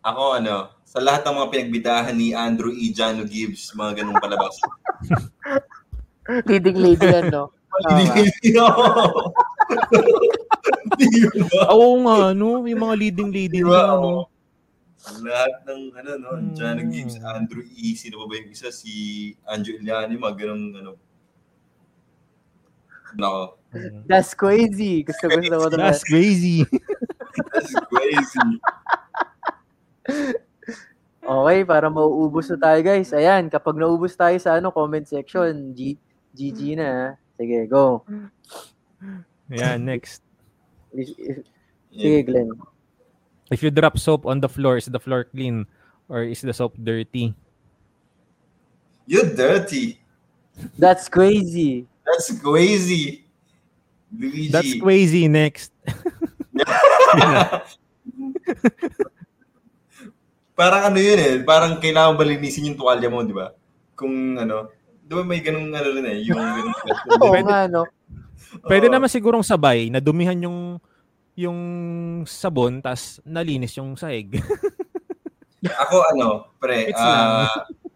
ako, 0.00 0.22
ano, 0.40 0.54
sa 0.82 0.98
lahat 0.98 1.20
ng 1.22 1.36
mga 1.36 1.48
pinagbidahan 1.52 2.16
ni 2.16 2.32
Andrew 2.32 2.72
E. 2.72 2.88
Jano 2.88 3.28
Gibbs, 3.28 3.76
mga 3.76 4.00
ganung 4.00 4.16
palabas. 4.16 4.56
Leading 6.48 6.80
lady 6.80 7.04
yan, 7.04 7.28
no? 7.28 7.52
Hindi 7.68 8.04
Hindi 10.98 11.20
ba? 11.46 11.70
Oo 11.70 12.00
nga, 12.02 12.32
no? 12.34 12.64
Yung 12.64 12.82
mga 12.82 12.94
leading 12.98 13.30
lady 13.30 13.60
Di 13.60 13.64
na, 13.64 13.70
ba? 13.70 13.82
no? 13.96 14.26
Lahat 15.22 15.62
ng, 15.64 15.82
ano, 15.94 16.10
no, 16.18 16.28
Jano 16.52 16.82
Mm. 16.84 16.90
Gibbs, 16.90 17.16
Andrew 17.22 17.64
E. 17.64 17.94
Sino 17.94 18.18
pa 18.20 18.26
ba 18.28 18.34
yung 18.36 18.50
isa? 18.50 18.68
Si 18.68 18.90
Anjo 19.46 19.72
Iliani, 19.72 20.18
mga 20.18 20.36
ganung, 20.36 20.74
ano. 20.74 20.92
Nako, 23.14 23.56
That's 24.08 24.32
crazy. 24.32 25.04
Gusto 25.04 25.28
ko 25.28 25.36
naman. 25.38 25.76
That's 25.76 26.00
crazy. 26.04 26.64
that's 27.52 27.72
crazy. 27.88 28.48
Okay, 31.28 31.60
para 31.60 31.92
mauubos 31.92 32.48
na 32.48 32.56
tayo 32.56 32.80
guys. 32.80 33.12
Ayan, 33.12 33.52
kapag 33.52 33.76
naubos 33.76 34.16
tayo 34.16 34.32
sa 34.40 34.56
ano 34.56 34.72
comment 34.72 35.04
section, 35.04 35.76
G 35.76 36.00
GG 36.32 36.80
na. 36.80 37.20
Ha? 37.38 37.42
Sige, 37.42 37.70
go. 37.70 38.02
yeah, 39.46 39.78
next. 39.78 40.22
Is- 40.90 41.14
is- 41.18 41.46
Sige, 41.94 42.26
Glenn. 42.26 42.50
If 43.50 43.62
you 43.62 43.70
drop 43.70 43.96
soap 43.96 44.26
on 44.26 44.40
the 44.40 44.48
floor, 44.48 44.76
is 44.76 44.90
the 44.90 45.00
floor 45.00 45.24
clean? 45.24 45.64
Or 46.08 46.22
is 46.22 46.42
the 46.42 46.52
soap 46.52 46.76
dirty? 46.76 47.32
You're 49.06 49.32
dirty. 49.32 50.00
That's 50.76 51.08
crazy. 51.08 51.86
That's 52.04 52.28
crazy. 52.40 53.24
Luigi. 54.12 54.48
That's 54.52 54.74
crazy. 54.80 55.28
Next. 55.28 55.72
parang 60.58 60.90
ano 60.90 60.98
yun 60.98 61.18
eh, 61.20 61.38
parang 61.44 61.78
kailangan 61.78 62.18
balinisin 62.18 62.72
yung 62.72 62.78
tuwalya 62.80 63.08
mo, 63.08 63.22
di 63.22 63.32
ba? 63.36 63.54
Kung 63.94 64.36
ano, 64.40 64.72
di 65.08 65.16
ba 65.16 65.24
may 65.24 65.40
ganung 65.40 65.72
ano 65.72 65.88
rin 65.88 66.04
eh, 66.04 66.18
yung 66.20 66.36
ganung 66.60 66.76
Oo 67.16 67.32
Pwede- 67.32 67.48
nga, 67.48 67.64
no? 67.64 67.82
Pwede 68.60 68.86
naman 68.86 69.08
sigurong 69.08 69.40
sabay 69.40 69.88
na 69.88 69.98
dumihan 69.98 70.36
yung 70.38 70.76
yung 71.32 71.58
sabon 72.24 72.80
tas 72.80 73.22
nalinis 73.22 73.72
yung 73.74 73.94
sahig. 73.94 74.36
Ako 75.82 75.96
ano, 76.12 76.26
pre, 76.56 76.88
It's 76.88 76.98
lang. 76.98 77.48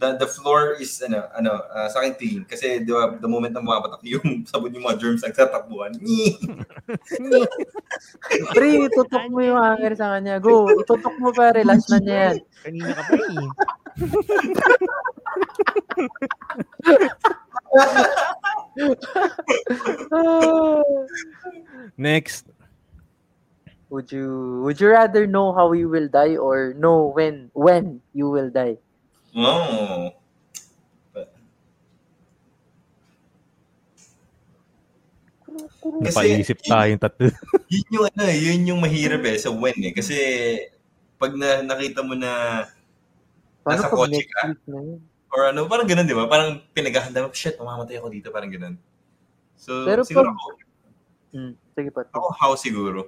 the 0.00 0.16
the 0.16 0.24
floor 0.26 0.80
is 0.80 0.96
ano, 1.04 1.28
ano, 1.36 1.60
ah, 1.68 1.84
sa 1.92 2.00
akin 2.00 2.16
clean 2.16 2.40
kasi 2.48 2.80
di 2.80 2.88
ba 2.88 3.12
the 3.20 3.28
moment 3.28 3.52
na 3.52 3.60
bumabatak 3.60 4.00
yung 4.08 4.24
sabon 4.48 4.72
yung 4.72 4.88
mga 4.88 4.96
germs 4.96 5.20
nagtatakbuhan. 5.20 5.92
Pre, 8.56 8.70
tutok 8.96 9.28
mo 9.28 9.44
yung 9.44 9.60
hanger 9.60 9.92
sa 9.94 10.16
kanya. 10.16 10.40
Go, 10.40 10.64
itutok 10.72 11.14
mo 11.20 11.28
pare, 11.36 11.60
last 11.62 11.92
na 11.92 12.00
niya 12.00 12.16
yan. 12.32 12.40
Kanina 12.64 12.96
ka 12.96 13.02
pa 13.04 13.14
eh. 13.20 13.48
Next. 22.00 22.48
would 23.90 24.10
you 24.14 24.62
would 24.62 24.80
you 24.80 24.88
rather 24.88 25.26
know 25.26 25.52
how 25.52 25.74
you 25.74 25.90
will 25.90 26.06
die 26.06 26.38
or 26.38 26.72
know 26.78 27.10
when 27.10 27.50
when 27.52 28.00
you 28.14 28.30
will 28.30 28.48
die? 28.48 28.78
Oh. 29.34 30.10
Kasi 35.80 36.12
Napaisip 36.12 36.58
tayong 36.62 37.00
tatlo. 37.00 37.28
yun 37.72 37.86
yung 37.90 38.04
ano, 38.06 38.22
yun 38.28 38.60
yung 38.68 38.80
mahirap 38.80 39.24
eh 39.26 39.36
sa 39.40 39.48
when 39.50 39.76
eh 39.80 39.92
kasi 39.96 40.16
pag 41.16 41.32
na, 41.36 41.64
nakita 41.64 42.04
mo 42.04 42.12
na 42.14 42.64
Paano 43.60 43.84
Nasa 43.84 43.92
kotse 43.92 44.24
ka? 44.24 44.42
or 45.30 45.52
ano, 45.52 45.68
parang 45.68 45.84
ganun, 45.86 46.08
di 46.08 46.16
ba? 46.16 46.24
Parang 46.26 46.58
pinaghahanda 46.72 47.22
mo, 47.22 47.30
shit, 47.30 47.54
mamamatay 47.54 48.00
ako 48.00 48.08
dito, 48.08 48.28
parang 48.32 48.50
ganun. 48.50 48.74
So, 49.54 49.84
Pero 49.84 50.00
siguro 50.02 50.32
pag- 50.32 50.34
ako, 50.34 50.48
Hmm, 51.30 51.52
sige 51.78 51.90
pa. 51.94 52.02
ako 52.10 52.28
how 52.34 52.52
siguro. 52.58 53.00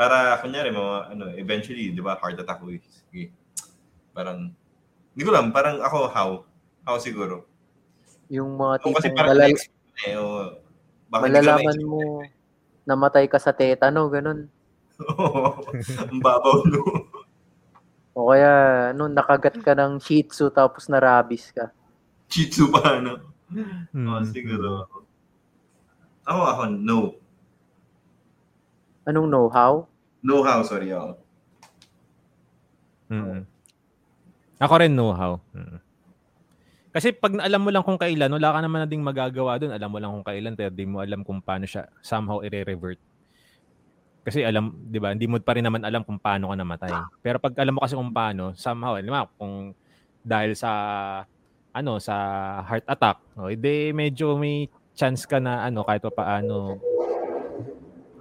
Para, 0.00 0.40
kunyari, 0.40 0.72
mga, 0.72 1.12
ano, 1.12 1.28
eventually, 1.36 1.92
di 1.92 2.00
ba, 2.00 2.16
heart 2.16 2.40
attack 2.40 2.64
eh. 2.72 2.80
sige. 2.80 3.36
Parang, 4.16 4.48
hindi 5.12 5.22
ko 5.28 5.28
lang, 5.28 5.52
parang 5.52 5.76
ako 5.84 6.08
how. 6.08 6.30
How 6.88 6.96
siguro. 6.96 7.44
Yung 8.32 8.56
mga 8.56 8.80
Kung 8.80 8.96
kasi 8.96 9.12
tipong 9.12 9.18
parang 9.20 9.36
malal- 9.36 9.60
eh, 10.08 10.16
o, 10.16 10.24
malalaman 11.12 11.76
na-expect. 11.76 11.84
mo 11.84 12.24
namatay 12.88 13.28
ka 13.28 13.36
sa 13.36 13.52
tetano, 13.52 14.08
ganun. 14.08 14.48
Oo. 15.04 15.60
Ang 16.10 16.20
babaw, 16.24 16.64
no? 16.64 16.80
O 18.16 18.32
kaya, 18.32 18.90
ano, 18.96 19.06
nakagat 19.06 19.60
ka 19.60 19.76
ng 19.76 20.00
shih 20.00 20.24
tzu 20.26 20.50
tapos 20.50 20.88
narabis 20.88 21.52
ka. 21.52 21.70
Chitsu 22.26 22.72
pa, 22.72 22.98
no? 22.98 23.20
Hmm. 23.50 23.86
Oo, 23.94 24.22
siguro. 24.26 24.88
Ako, 26.24 26.40
ako, 26.40 26.62
no. 26.72 27.19
Anong 29.08 29.28
know-how? 29.32 29.88
No 30.20 30.44
how, 30.44 30.60
sorry, 30.60 30.92
ako. 30.92 31.16
Mm. 33.10 33.48
Ako 34.60 34.74
rin 34.76 34.92
know-how. 34.92 35.40
Mm. 35.56 35.80
Kasi 36.90 37.14
pag 37.14 37.32
alam 37.38 37.62
mo 37.62 37.70
lang 37.70 37.86
kung 37.86 37.96
kailan, 37.96 38.34
wala 38.34 38.50
ka 38.50 38.58
naman 38.60 38.82
na 38.82 38.88
ding 38.90 39.02
magagawa 39.02 39.62
doon. 39.62 39.70
Alam 39.70 39.90
mo 39.94 39.98
lang 40.02 40.10
kung 40.10 40.26
kailan, 40.26 40.54
pero 40.58 40.74
di 40.74 40.84
mo 40.84 40.98
alam 40.98 41.22
kung 41.22 41.38
paano 41.38 41.62
siya 41.62 41.86
somehow 42.02 42.42
i-revert. 42.42 42.98
Kasi 44.20 44.44
alam, 44.44 44.74
di 44.90 44.98
ba, 45.00 45.14
hindi 45.14 45.24
mo 45.24 45.40
pa 45.40 45.56
rin 45.56 45.64
naman 45.64 45.80
alam 45.86 46.04
kung 46.04 46.20
paano 46.20 46.52
ka 46.52 46.56
namatay. 46.58 46.92
Pero 47.24 47.40
pag 47.40 47.56
alam 47.56 47.78
mo 47.78 47.80
kasi 47.80 47.94
kung 47.96 48.12
paano, 48.12 48.52
somehow, 48.58 48.98
di 48.98 49.08
ba, 49.08 49.24
kung 49.38 49.72
dahil 50.20 50.52
sa, 50.52 50.70
ano, 51.72 51.96
sa 52.02 52.14
heart 52.66 52.84
attack, 52.84 53.16
o, 53.38 53.48
edi 53.48 53.94
medyo 53.96 54.36
may 54.36 54.68
chance 54.92 55.24
ka 55.24 55.40
na, 55.40 55.64
ano, 55.64 55.86
kahit 55.86 56.04
pa 56.04 56.12
paano, 56.12 56.76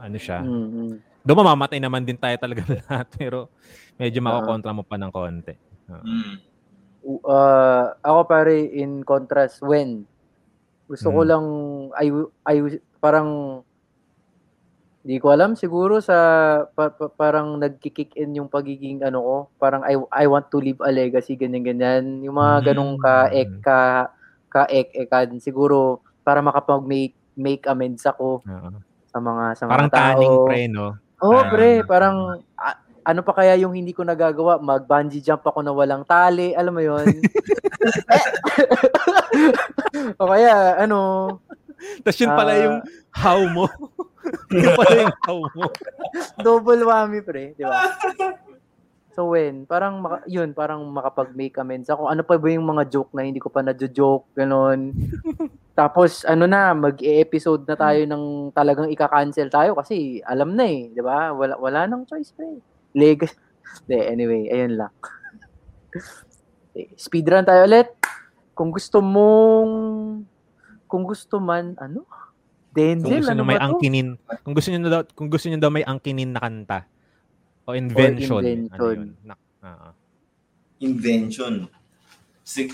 ano 0.10 0.18
siya, 0.18 0.42
Mm-hmm. 0.42 0.90
doon 1.22 1.40
mamamatay 1.40 1.78
naman 1.78 2.02
din 2.02 2.18
tayo 2.18 2.34
talaga 2.36 2.66
lahat, 2.74 3.06
pero 3.14 3.48
medyo 3.96 4.20
Ah. 4.20 4.26
makokontra 4.26 4.74
mo 4.74 4.82
pa 4.82 4.98
ng 4.98 5.14
konti. 5.14 5.54
Mm. 5.86 6.36
Uh, 7.24 7.96
ako 8.02 8.20
pare, 8.26 8.58
in 8.72 9.02
contrast, 9.02 9.62
when? 9.62 10.04
Gusto 10.86 11.10
ko 11.10 11.22
Mm. 11.22 11.30
lang, 11.30 11.46
I, 11.96 12.08
I, 12.44 12.56
parang, 12.98 13.62
di 15.00 15.16
ko 15.16 15.32
alam, 15.32 15.56
siguro 15.56 15.98
sa, 16.00 16.18
pa, 16.68 16.92
pa- 16.92 17.10
parang 17.10 17.56
nagkikick 17.56 18.14
in 18.16 18.36
yung 18.36 18.50
pagiging, 18.50 19.00
ano 19.02 19.20
ko, 19.20 19.36
parang 19.56 19.82
I, 19.82 19.96
I 20.14 20.26
want 20.26 20.50
to 20.50 20.60
leave 20.60 20.82
a 20.82 20.92
legacy, 20.92 21.34
ganyan-ganyan. 21.34 22.20
Yung 22.22 22.36
mga 22.36 22.74
ganong 22.74 22.98
ka, 22.98 23.16
Mm. 23.26 23.38
ek, 23.38 23.52
ka, 23.62 23.80
ka, 24.48 24.62
ek, 24.68 24.90
ekan, 24.98 25.40
siguro, 25.40 26.02
para 26.22 26.42
makapag-make, 26.42 27.16
make 27.34 27.64
amends 27.66 28.04
ako 28.04 28.44
Oo. 28.44 28.70
Sa 29.10 29.18
mga, 29.20 29.44
sa 29.54 29.64
mga 29.66 29.72
Parang 29.72 29.90
tao. 29.90 30.02
kaning 30.14 30.38
pre, 30.46 30.60
no? 30.68 30.88
Oo, 31.20 31.34
Ah. 31.36 31.50
pre, 31.50 31.70
parang 31.84 32.18
a- 32.56 32.80
ano 33.02 33.22
pa 33.22 33.34
kaya 33.34 33.58
yung 33.58 33.74
hindi 33.74 33.90
ko 33.90 34.04
nagagawa? 34.04 34.62
Mag-bungee 34.62 35.20
jump 35.20 35.42
ako 35.44 35.60
na 35.60 35.74
walang 35.74 36.06
tali, 36.06 36.54
alam 36.54 36.72
mo 36.72 36.80
'yon. 36.80 37.04
o 40.20 40.28
kaya 40.28 40.54
ano, 40.80 41.00
Tapos 42.04 42.20
yun 42.20 42.32
pala 42.32 42.52
Ah. 42.52 42.60
yung 42.60 42.78
how 43.10 43.40
mo. 43.48 43.66
yun 44.54 44.76
pala 44.76 44.94
yung 45.02 45.16
how 45.24 45.40
mo. 45.42 45.66
double 46.38 46.84
whammy 46.84 47.20
pre, 47.20 47.56
di 47.56 47.64
ba? 47.64 47.88
So 49.10 49.32
when, 49.32 49.64
parang 49.64 50.00
maka, 50.00 50.24
yun, 50.26 50.52
parang 50.54 50.84
makapag-make 50.86 51.56
amends 51.58 51.88
ako. 51.88 52.08
Ano 52.08 52.24
pa 52.24 52.36
ba 52.36 52.48
yung 52.48 52.64
mga 52.64 52.88
joke 52.90 53.12
na 53.12 53.24
hindi 53.24 53.40
ko 53.40 53.48
pa 53.48 53.60
na-joke, 53.60 54.32
ganon. 54.34 54.92
Tapos 55.80 56.28
ano 56.28 56.44
na, 56.44 56.76
mag-episode 56.76 57.64
na 57.64 57.80
tayo 57.80 58.04
ng 58.04 58.52
talagang 58.52 58.92
ika-cancel 58.92 59.48
tayo 59.48 59.80
kasi 59.80 60.20
alam 60.28 60.52
na 60.52 60.68
eh, 60.68 60.92
di 60.92 61.00
ba? 61.00 61.32
Wala, 61.32 61.56
wala 61.56 61.88
nang 61.88 62.04
choice 62.04 62.36
pre. 62.36 62.60
Leg. 62.92 63.24
De, 63.88 63.96
anyway, 63.96 64.52
ayun 64.52 64.76
lang. 64.76 64.92
Okay, 66.76 66.92
Speedrun 67.00 67.48
tayo 67.48 67.64
ulit. 67.64 67.96
Kung 68.52 68.76
gusto 68.76 69.00
mong 69.00 69.72
kung 70.84 71.08
gusto 71.08 71.40
man, 71.40 71.80
ano? 71.80 72.04
Kung 72.04 72.76
Denzel, 72.76 73.24
gusto 73.24 73.32
ano 73.32 73.44
may 73.48 73.56
to? 73.56 73.66
angkinin, 73.72 74.10
kung 74.44 74.54
gusto 74.58 74.68
niyo 74.74 74.90
daw, 74.92 75.02
kung 75.16 75.32
gusto 75.32 75.48
niyo 75.48 75.64
daw 75.64 75.72
may 75.72 75.86
angkinin 75.88 76.36
na 76.36 76.44
kanta 76.44 76.80
o 77.64 77.78
invention, 77.78 78.42
invention. 78.44 78.68
ano 78.74 78.84
yun? 78.84 79.02
Na, 79.24 79.36
ah, 79.64 79.94
Invention. 80.84 81.72
Sig 82.44 82.74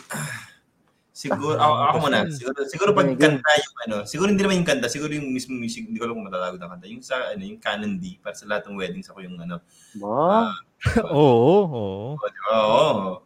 siguro, 1.15 1.55
ako, 1.55 1.73
ako 1.79 1.97
muna. 2.03 2.17
Siguro, 2.27 2.59
siguro 2.67 2.89
pag 2.91 3.07
kanta 3.15 3.51
yung 3.55 3.77
ano, 3.87 3.95
siguro 4.03 4.27
hindi 4.27 4.43
naman 4.43 4.59
yung 4.59 4.67
kanta, 4.67 4.91
siguro 4.91 5.15
yung 5.15 5.31
mismo 5.31 5.55
music, 5.55 5.87
hindi 5.87 5.95
ko 5.95 6.11
alam 6.11 6.19
kung 6.19 6.27
matatawag 6.27 6.59
na 6.59 6.67
kanta. 6.75 6.91
Yung 6.91 6.99
sa, 6.99 7.31
ano, 7.31 7.39
yung 7.47 7.59
Canon 7.63 7.95
D, 7.95 8.19
para 8.19 8.35
sa 8.35 8.43
lahat 8.43 8.67
ng 8.67 8.75
weddings 8.75 9.07
ako 9.07 9.23
yung 9.23 9.39
ano. 9.39 9.63
Ba? 9.95 10.51
Oo, 11.15 11.63
oo. 11.71 12.19
Oh, 12.19 12.27
di 12.27 12.39
ba? 12.43 12.51
Oo. 12.51 13.23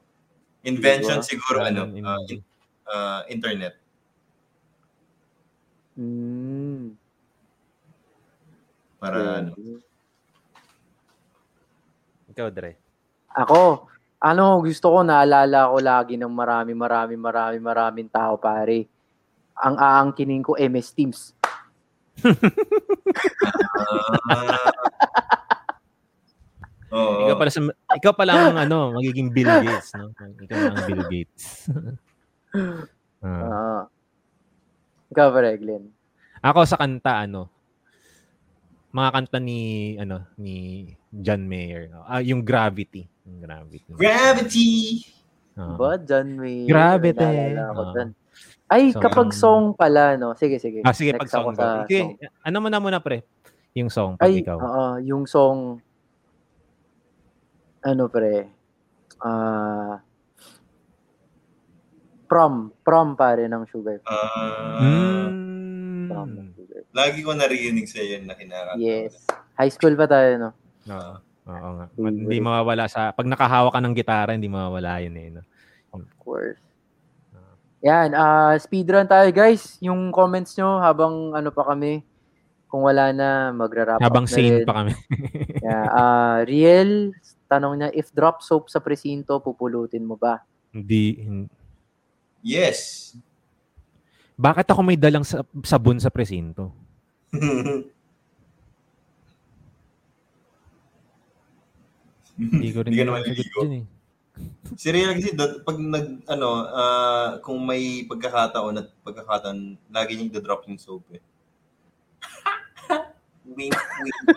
Invention 0.70 1.20
Diba? 1.20 1.28
siguro, 1.28 1.58
ano, 1.66 1.90
ah, 2.06 2.22
D. 2.30 2.38
in- 2.38 2.46
ah, 2.86 3.22
internet. 3.26 3.74
Mm. 5.98 6.94
Para, 9.02 9.18
ano, 9.42 9.52
Ikaw, 12.30 12.48
Dre. 12.54 12.78
Ako, 13.34 13.90
ano, 14.20 14.60
gusto 14.60 14.92
ko, 14.92 15.00
naalala 15.00 15.72
ko 15.72 15.78
lagi 15.80 16.20
ng 16.20 16.32
marami, 16.32 16.76
marami, 16.76 17.16
marami, 17.16 17.58
maraming 17.60 18.10
tao, 18.12 18.36
pare. 18.36 18.84
Ang 19.60 19.76
aangkinin 19.80 20.44
ko, 20.44 20.60
MS 20.60 20.90
Teams. 20.92 21.32
Oo. 26.90 27.30
Ikaw 27.30 27.36
pala 27.38 27.52
sa, 27.54 27.62
ikaw 27.96 28.14
pala 28.18 28.34
ang 28.36 28.58
ano, 28.60 28.92
magiging 28.98 29.32
Bill 29.32 29.48
Gates, 29.62 29.94
no? 29.96 30.12
Ikaw 30.18 30.58
ang 30.74 30.84
Bill 30.88 31.04
Gates. 31.08 31.46
Ah. 33.20 33.44
Ah. 33.46 33.84
Ikaw, 35.12 35.28
pare, 35.36 35.60
Glenn. 35.60 35.92
Ako 36.40 36.64
sa 36.64 36.80
kanta 36.80 37.28
ano, 37.28 37.52
mga 38.90 39.10
kanta 39.12 39.38
ni 39.38 39.60
ano 39.96 40.26
ni 40.36 40.86
John 41.12 41.46
Mayer. 41.46 41.94
Ah, 42.04 42.20
yung 42.20 42.42
Gravity, 42.42 43.06
yung 43.24 43.40
Gravity. 43.40 43.90
Gravity! 43.92 44.70
Ah. 45.54 45.76
Ba, 45.76 46.00
John 46.00 46.40
May. 46.40 46.64
Grabe, 46.64 47.12
te. 47.12 47.20
Naalala 47.22 47.76
ko 47.76 47.82
Ah. 47.84 47.92
dun. 47.94 48.10
Ay, 48.66 48.94
So, 48.94 49.02
kapag 49.02 49.28
um, 49.28 49.36
song 49.36 49.64
pala, 49.74 50.14
no? 50.16 50.32
Sige, 50.34 50.56
sige. 50.56 50.80
Ah, 50.86 50.94
sige, 50.94 51.12
Next 51.12 51.26
pag 51.26 51.30
song 51.30 51.52
sa 51.52 51.84
song. 51.84 52.16
ano 52.40 52.58
mo 52.60 52.68
na 52.70 52.80
muna 52.80 53.02
pre? 53.02 53.26
Yung 53.74 53.90
song 53.90 54.14
pag 54.16 54.26
Ay, 54.26 54.40
ikaw. 54.40 54.56
oo, 54.56 54.86
yung 55.02 55.26
song, 55.26 55.82
ano 57.82 58.04
pre, 58.08 58.46
ah, 59.20 60.00
prom, 62.26 62.70
prom 62.80 63.14
pare 63.14 63.46
ng 63.46 63.64
Sugar. 63.66 64.00
Ah, 64.06 64.78
Mm. 64.80 66.08
Prom 66.08 66.30
Sugar. 66.32 66.59
Lagi 66.90 67.22
ko 67.22 67.32
naririnig 67.32 67.86
sa 67.86 68.02
iyo 68.02 68.18
na 68.20 68.34
kinakanta. 68.34 68.82
Yes. 68.82 69.22
High 69.54 69.70
school 69.70 69.94
pa 69.94 70.10
tayo, 70.10 70.30
no? 70.38 70.50
Oo. 70.88 71.14
Oo 71.50 71.70
nga. 71.76 71.86
Hindi 71.96 72.38
mawawala 72.38 72.86
sa 72.86 73.10
pag 73.10 73.26
nakahawak 73.26 73.74
ka 73.74 73.82
ng 73.82 73.96
gitara, 73.98 74.34
hindi 74.34 74.46
mawawala 74.46 75.02
yun 75.02 75.16
eh, 75.18 75.28
no? 75.34 75.42
Of 75.94 76.06
course. 76.18 76.62
Yan, 77.80 78.12
ah 78.12 78.54
speedrun 78.60 79.08
tayo 79.08 79.32
guys. 79.32 79.80
Yung 79.80 80.12
comments 80.12 80.54
nyo 80.54 80.78
habang 80.78 81.32
ano 81.32 81.50
pa 81.50 81.64
kami, 81.64 82.04
kung 82.68 82.86
wala 82.86 83.10
na, 83.10 83.50
magra-wrap 83.50 83.98
Habang 83.98 84.28
up 84.28 84.30
na 84.30 84.36
sane 84.36 84.62
pa 84.62 84.74
kami. 84.84 84.94
Yeah, 85.66 85.86
ah 85.90 86.38
Riel, 86.44 87.16
tanong 87.48 87.74
niya, 87.80 87.90
if 87.96 88.12
drop 88.12 88.44
soap 88.44 88.70
sa 88.70 88.78
presinto, 88.78 89.40
pupulutin 89.40 90.06
mo 90.06 90.20
ba? 90.20 90.44
hindi 90.70 91.18
hin- 91.18 91.50
Yes. 92.46 93.12
Bakit 94.38 94.70
ako 94.70 94.80
may 94.86 94.96
dalang 94.96 95.26
sa, 95.26 95.42
sabon 95.66 96.00
sa 96.00 96.08
presinto? 96.08 96.72
Hindi 102.40 102.72
ko 102.72 102.80
rin 102.82 102.96
Hindi 102.96 103.04
ka 103.04 103.06
naman 103.06 103.22
dyan 103.28 103.72
eh. 103.84 103.86
Si 104.80 104.88
Rhea 104.88 105.12
kasi 105.12 105.36
do- 105.36 105.60
pag 105.68 105.76
nag 105.76 106.24
ano 106.32 106.48
ah, 106.72 107.44
kung 107.44 107.60
may 107.68 108.08
pagkakataon 108.08 108.80
at 108.80 108.88
pagkakataon 109.04 109.76
lagi 109.92 110.16
niya 110.16 110.40
i-drop 110.40 110.64
yung 110.72 110.80
soap 110.80 111.04
eh. 111.12 111.20
wink, 113.60 113.76
wink. 113.76 114.18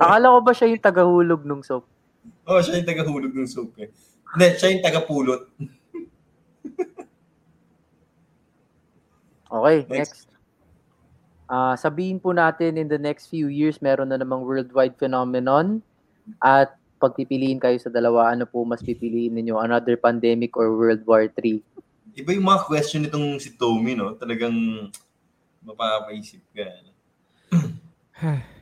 Akala 0.00 0.30
ko 0.30 0.38
ba 0.46 0.54
siya 0.54 0.70
yung 0.70 0.84
tagahulog 0.84 1.42
nung 1.42 1.66
soap? 1.66 1.82
Oh, 2.46 2.62
siya 2.62 2.78
yung 2.78 2.86
tagahulog 2.86 3.34
ng 3.34 3.50
soap 3.50 3.74
eh. 3.82 3.90
Hindi, 4.30 4.46
siya 4.56 4.70
yung 4.70 4.86
tagapulot. 4.86 5.42
Okay, 9.50 9.82
Next. 9.90 9.90
next. 9.90 10.29
Ah, 11.50 11.74
sabihin 11.74 12.22
po 12.22 12.30
natin 12.30 12.78
in 12.78 12.86
the 12.86 12.94
next 12.94 13.26
few 13.26 13.50
years 13.50 13.82
meron 13.82 14.14
na 14.14 14.22
namang 14.22 14.46
worldwide 14.46 14.94
phenomenon 14.94 15.82
at 16.38 16.78
pagpipiliin 17.02 17.58
kayo 17.58 17.74
sa 17.82 17.90
dalawa, 17.90 18.30
ano 18.30 18.46
po 18.46 18.62
mas 18.62 18.86
pipiliin 18.86 19.34
ninyo? 19.34 19.58
Another 19.58 19.98
pandemic 19.98 20.54
or 20.54 20.70
World 20.78 21.02
War 21.10 21.26
III? 21.26 21.58
Iba 22.14 22.30
yung 22.38 22.46
mga 22.46 22.70
question 22.70 23.02
nitong 23.02 23.42
si 23.42 23.58
Tommy, 23.58 23.98
no? 23.98 24.14
Talagang 24.14 24.54
mapapaisip 25.66 26.38
ka. 26.54 26.70
ano? 26.70 26.90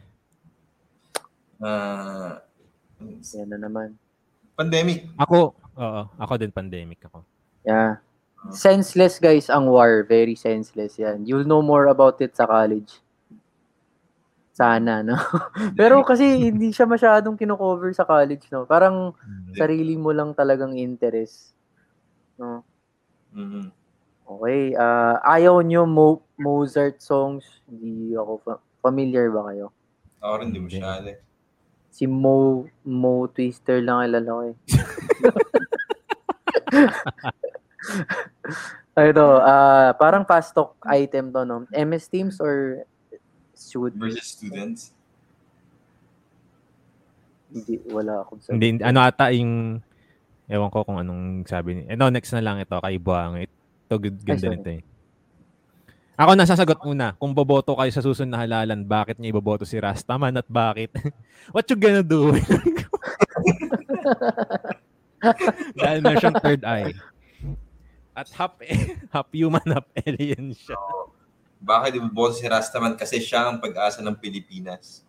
Ah, 1.58 2.38
Yan 3.02 3.50
na 3.50 3.58
naman. 3.58 3.98
pandemic. 4.54 5.10
Ako, 5.18 5.58
oo, 5.58 6.02
ako 6.14 6.32
din 6.38 6.54
pandemic 6.54 7.02
ako. 7.02 7.26
Yeah. 7.66 7.98
Senseless 8.48 9.18
guys 9.18 9.46
ang 9.46 9.66
war. 9.66 10.02
Very 10.02 10.32
senseless 10.32 10.96
yan. 10.96 11.22
You'll 11.22 11.44
know 11.44 11.60
more 11.60 11.86
about 11.86 12.18
it 12.18 12.32
sa 12.32 12.46
college. 12.46 12.98
Sana, 14.52 15.02
no? 15.02 15.14
Pero 15.78 16.02
kasi 16.02 16.50
hindi 16.50 16.70
siya 16.70 16.82
masyadong 16.82 17.34
kino-cover 17.34 17.90
sa 17.92 18.02
college, 18.02 18.46
no? 18.48 18.64
Parang 18.64 19.12
sarili 19.54 19.94
mo 19.94 20.10
lang 20.10 20.32
talagang 20.32 20.74
interest. 20.74 21.52
No? 22.34 22.62
Mhm. 23.30 23.70
Okay. 24.28 24.76
ah 24.76 25.16
ayaw 25.24 25.60
nyo 25.60 25.84
Mo- 25.84 26.24
Mozart 26.36 27.00
songs. 27.00 27.44
Hindi 27.64 28.12
ako 28.12 28.32
fa- 28.38 28.60
familiar 28.80 29.28
ba 29.30 29.46
kayo? 29.46 29.70
Ako 30.18 30.32
rin, 30.40 30.50
di 30.50 30.58
masyado. 30.58 31.06
eh. 31.06 31.18
Si 31.88 32.04
Mo 32.04 32.66
Mo 32.82 33.24
Twister 33.26 33.80
lang 33.80 34.04
alala 34.04 34.28
ko 34.28 34.42
eh. 34.46 34.54
Ito, 38.98 39.26
ah 39.38 39.94
parang 39.94 40.26
fast 40.26 40.50
talk 40.54 40.74
item 40.86 41.30
to, 41.30 41.46
no? 41.46 41.64
MS 41.70 42.10
Teams 42.10 42.36
or 42.42 42.82
shoot? 43.54 43.94
Versus 43.94 44.26
students. 44.26 44.90
Hindi, 47.48 47.80
wala 47.88 48.26
akong 48.26 48.40
sabi. 48.44 48.52
Hindi, 48.54 48.84
ano 48.84 48.98
ata 49.00 49.32
yung, 49.32 49.80
ewan 50.50 50.70
ko 50.70 50.84
kung 50.84 51.00
anong 51.00 51.48
sabi 51.48 51.80
ni, 51.80 51.82
eh, 51.88 51.96
no, 51.96 52.12
next 52.12 52.34
na 52.36 52.44
lang 52.44 52.60
ito, 52.60 52.76
kay 52.76 53.00
Buang. 53.00 53.40
Ito, 53.40 53.94
good, 53.96 54.20
ganda 54.20 54.52
sorry. 54.52 54.56
nito 54.60 54.70
eh. 54.78 54.82
Ako 56.18 56.34
nasasagot 56.34 56.82
muna, 56.82 57.14
kung 57.14 57.30
boboto 57.30 57.78
kayo 57.78 57.94
sa 57.94 58.02
susunod 58.02 58.34
na 58.34 58.42
halalan, 58.42 58.82
bakit 58.82 59.22
niya 59.22 59.30
iboboto 59.30 59.62
si 59.62 59.78
Rastaman 59.78 60.34
at 60.34 60.50
bakit? 60.50 60.90
What 61.54 61.70
you 61.70 61.78
gonna 61.78 62.02
do? 62.02 62.34
Dahil 65.78 66.02
meron 66.02 66.18
siyang 66.18 66.42
third 66.42 66.62
eye. 66.66 66.90
At 68.18 68.26
half, 68.34 68.58
half 69.14 69.30
human, 69.30 69.62
half 69.70 69.86
alien 70.02 70.50
siya. 70.50 70.74
Bakit 71.62 72.02
iboboto 72.02 72.34
si 72.34 72.50
Rastaman? 72.50 72.98
Kasi 72.98 73.22
siya 73.22 73.46
ang 73.46 73.62
pag-asa 73.62 74.02
ng 74.02 74.18
Pilipinas. 74.18 75.06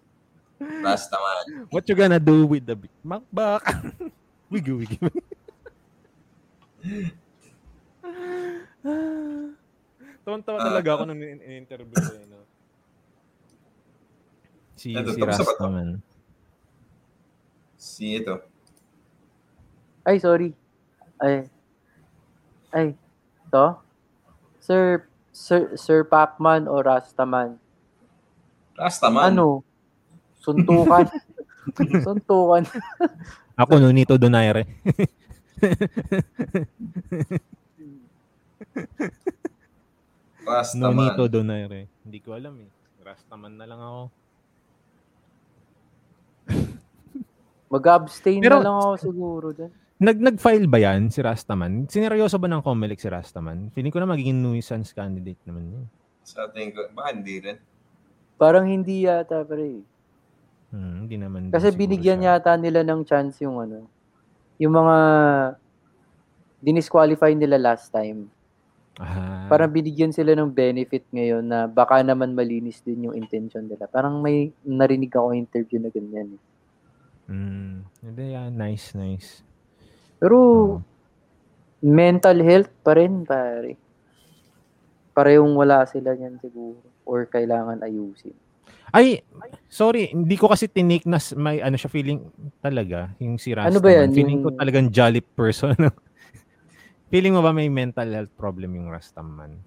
Rastaman. 0.61 1.65
What 1.73 1.89
you 1.89 1.97
gonna 1.97 2.21
do 2.21 2.45
with 2.45 2.69
the 2.69 2.77
big 2.77 2.93
makbak? 3.01 3.65
wigi, 4.53 4.73
wigi. 4.77 4.97
Tawan-tawa 10.21 10.57
talaga 10.61 10.89
ako 10.93 11.09
nung 11.09 11.17
in- 11.25 11.41
in-interview 11.41 11.97
ko 11.97 12.13
yun. 12.13 12.29
No? 12.29 12.45
Si, 14.77 14.93
Ito, 14.93 15.17
si? 15.17 15.21
Rastaman. 15.25 15.97
Si 17.79 18.05
ito. 18.21 18.37
Ay, 20.05 20.21
sorry. 20.21 20.53
Ay. 21.17 21.49
Ay. 22.69 22.93
To? 23.49 23.81
Sir, 24.61 25.09
Sir, 25.33 25.73
Sir 25.73 26.05
Pacman 26.05 26.69
o 26.69 26.77
Rastaman? 26.81 27.57
Rastaman. 28.77 29.33
Ano? 29.33 29.65
Suntukan. 30.39 31.09
Suntukan. 32.05 32.63
Ako, 33.57 33.73
Nunito 33.81 34.15
Donaire. 34.15 34.69
Rastaman. 40.45 40.93
Nunito 40.95 41.23
Donaire. 41.27 41.89
Hindi 42.05 42.19
ko 42.21 42.37
alam 42.37 42.55
eh. 42.63 42.69
Rastaman 43.03 43.53
na 43.57 43.65
lang 43.65 43.81
ako. 43.81 44.03
Mag-abstain 47.69 48.41
Pero- 48.41 48.61
na 48.61 48.65
lang 48.65 48.77
ako 48.81 48.93
siguro 48.97 49.47
dun. 49.53 49.71
Nag 49.99 50.15
nag-file 50.15 50.63
ba 50.71 50.79
yan 50.79 51.11
si 51.11 51.19
Rastaman? 51.19 51.91
Sineryoso 51.91 52.39
ba 52.39 52.47
ng 52.47 52.63
Comelec 52.63 53.03
si 53.03 53.11
Rastaman? 53.11 53.67
Feeling 53.75 53.91
ko 53.91 53.99
na 53.99 54.07
magiging 54.07 54.39
nuisance 54.39 54.95
candidate 54.95 55.43
naman 55.43 55.75
yun. 55.75 55.85
Sa 56.23 56.47
tingin 56.55 56.71
ko, 56.71 56.87
baka 56.95 57.11
hindi 57.11 57.35
rin. 57.43 57.59
Parang 58.39 58.63
hindi 58.63 59.03
yata, 59.03 59.43
pre. 59.43 59.83
Hmm, 60.71 61.03
hindi 61.03 61.19
naman. 61.19 61.51
Kasi 61.51 61.75
binigyan 61.75 62.23
siya. 62.23 62.39
yata 62.39 62.55
nila 62.55 62.79
ng 62.87 63.03
chance 63.03 63.43
yung 63.43 63.59
ano, 63.59 63.91
yung 64.55 64.71
mga 64.71 64.95
dinisqualify 66.63 67.35
nila 67.35 67.59
last 67.59 67.91
time. 67.91 68.31
Ah, 68.99 69.47
Parang 69.51 69.71
binigyan 69.71 70.15
sila 70.15 70.31
ng 70.31 70.51
benefit 70.51 71.03
ngayon 71.11 71.43
na 71.43 71.67
baka 71.67 71.99
naman 72.03 72.35
malinis 72.35 72.79
din 72.83 73.11
yung 73.11 73.15
intention 73.15 73.67
nila. 73.67 73.83
Parang 73.87 74.23
may 74.23 74.51
narinig 74.63 75.11
ako 75.11 75.35
interview 75.35 75.79
na 75.83 75.91
ganyan. 75.91 76.39
mm, 77.27 77.75
hindi 77.99 78.23
yan. 78.31 78.55
Nice, 78.55 78.95
nice. 78.95 79.43
Pero 80.19 80.37
Oo. 80.37 80.75
mental 81.81 82.37
health 82.39 82.71
pa 82.81 82.93
rin, 82.93 83.23
pare. 83.23 83.79
Parehong 85.11 85.51
wala 85.53 85.83
sila 85.83 86.11
niyan 86.11 86.37
siguro. 86.37 86.79
Or 87.03 87.25
kailangan 87.25 87.81
ayusin. 87.81 88.35
Ay, 88.89 89.21
sorry, 89.67 90.09
hindi 90.09 90.33
ko 90.33 90.47
kasi 90.47 90.65
tinake 90.65 91.05
na 91.05 91.17
may 91.35 91.61
ano 91.61 91.75
siya 91.75 91.87
feeling 91.87 92.25
talaga, 92.59 93.13
yung 93.17 93.37
si 93.37 93.53
Rastaman. 93.53 93.69
Ano 93.69 93.79
ba 93.79 93.89
yan? 93.91 94.09
Feeling 94.11 94.39
ko 94.39 94.49
Yung- 94.49 94.57
talagang 94.57 94.87
jolly 94.89 95.21
person. 95.21 95.77
feeling 97.11 97.31
mo 97.31 97.41
ba 97.41 97.49
may 97.49 97.67
mental 97.67 98.05
health 98.07 98.33
problem 98.33 98.73
yung 98.73 98.89
Rastaman? 98.89 99.61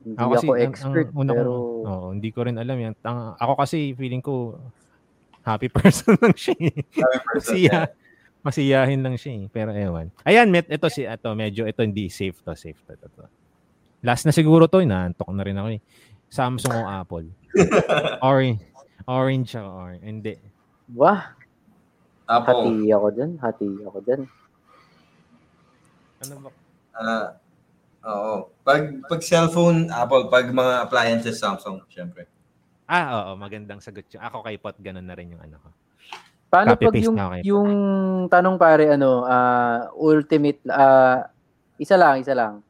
Hindi 0.00 0.16
Ako 0.16 0.30
kasi, 0.32 0.46
ako 0.46 0.52
ang- 0.52 0.62
expert, 0.64 1.06
ang 1.08 1.18
una 1.18 1.32
pero 1.34 1.50
kong- 1.50 1.82
oo, 1.84 2.06
hindi 2.14 2.30
ko 2.30 2.40
rin 2.40 2.56
alam 2.56 2.78
yan. 2.78 2.94
Ang- 3.02 3.34
ako 3.36 3.52
kasi 3.58 3.76
feeling 3.92 4.22
ko 4.22 4.54
happy 5.42 5.66
person 5.76 6.14
lang 6.16 6.34
siya. 6.36 6.54
eh. 6.60 6.86
Sabi 6.88 7.16
person. 7.18 7.42
Masiya, 7.58 7.78
masiyahin 8.46 9.02
lang 9.02 9.18
siya 9.18 9.42
eh. 9.42 9.44
Pero 9.50 9.74
ewan. 9.74 10.14
Ayan, 10.22 10.46
met, 10.54 10.70
ito 10.70 10.86
si, 10.86 11.02
ito, 11.02 11.28
medyo, 11.34 11.66
ito 11.66 11.82
hindi 11.82 12.06
safe 12.06 12.38
to, 12.46 12.54
safe 12.54 12.78
to, 12.86 12.94
ito, 12.94 13.10
to. 13.10 13.26
Last 14.06 14.22
na 14.22 14.30
siguro 14.30 14.70
to, 14.70 14.78
inaantok 14.78 15.26
na 15.34 15.42
rin 15.42 15.58
ako 15.58 15.68
eh. 15.74 15.80
Samsung 16.30 16.74
o 16.78 16.82
Apple. 16.86 17.26
orange. 18.22 18.62
Orange 19.10 19.50
ako, 19.58 19.70
orange. 19.74 20.04
Hindi. 20.06 20.32
wah, 20.94 21.34
Apple. 22.30 22.70
hati 22.70 22.94
ako 22.94 23.06
dyan. 23.10 23.30
Hati 23.42 23.66
ako 23.82 23.98
dyan. 24.06 24.22
Ano 26.26 26.34
ba? 26.46 26.50
Ah, 26.96 27.26
oo. 28.06 28.34
Pag, 28.62 29.02
pag 29.10 29.20
cellphone, 29.22 29.90
Apple. 29.90 30.30
Pag 30.30 30.54
mga 30.54 30.86
appliances, 30.86 31.38
Samsung, 31.42 31.82
syempre. 31.90 32.30
Ah, 32.86 33.18
oo, 33.18 33.30
magandang 33.34 33.82
sagot 33.82 34.06
yun. 34.10 34.22
Ako 34.22 34.46
kay 34.46 34.58
Pot, 34.62 34.78
ganun 34.78 35.06
na 35.06 35.18
rin 35.18 35.34
yung 35.34 35.42
ano 35.42 35.58
ko. 35.58 35.68
Paano 36.46 36.78
Copy 36.78 36.86
pag 36.86 36.94
yung, 37.02 37.16
ako 37.18 37.32
eh. 37.34 37.42
yung 37.42 37.70
tanong 38.30 38.56
pare, 38.56 38.94
ano, 38.94 39.26
ah, 39.26 39.90
ultimate, 39.92 40.62
ah, 40.70 41.26
isa 41.76 41.98
lang, 41.98 42.22
isa 42.22 42.32
lang. 42.32 42.62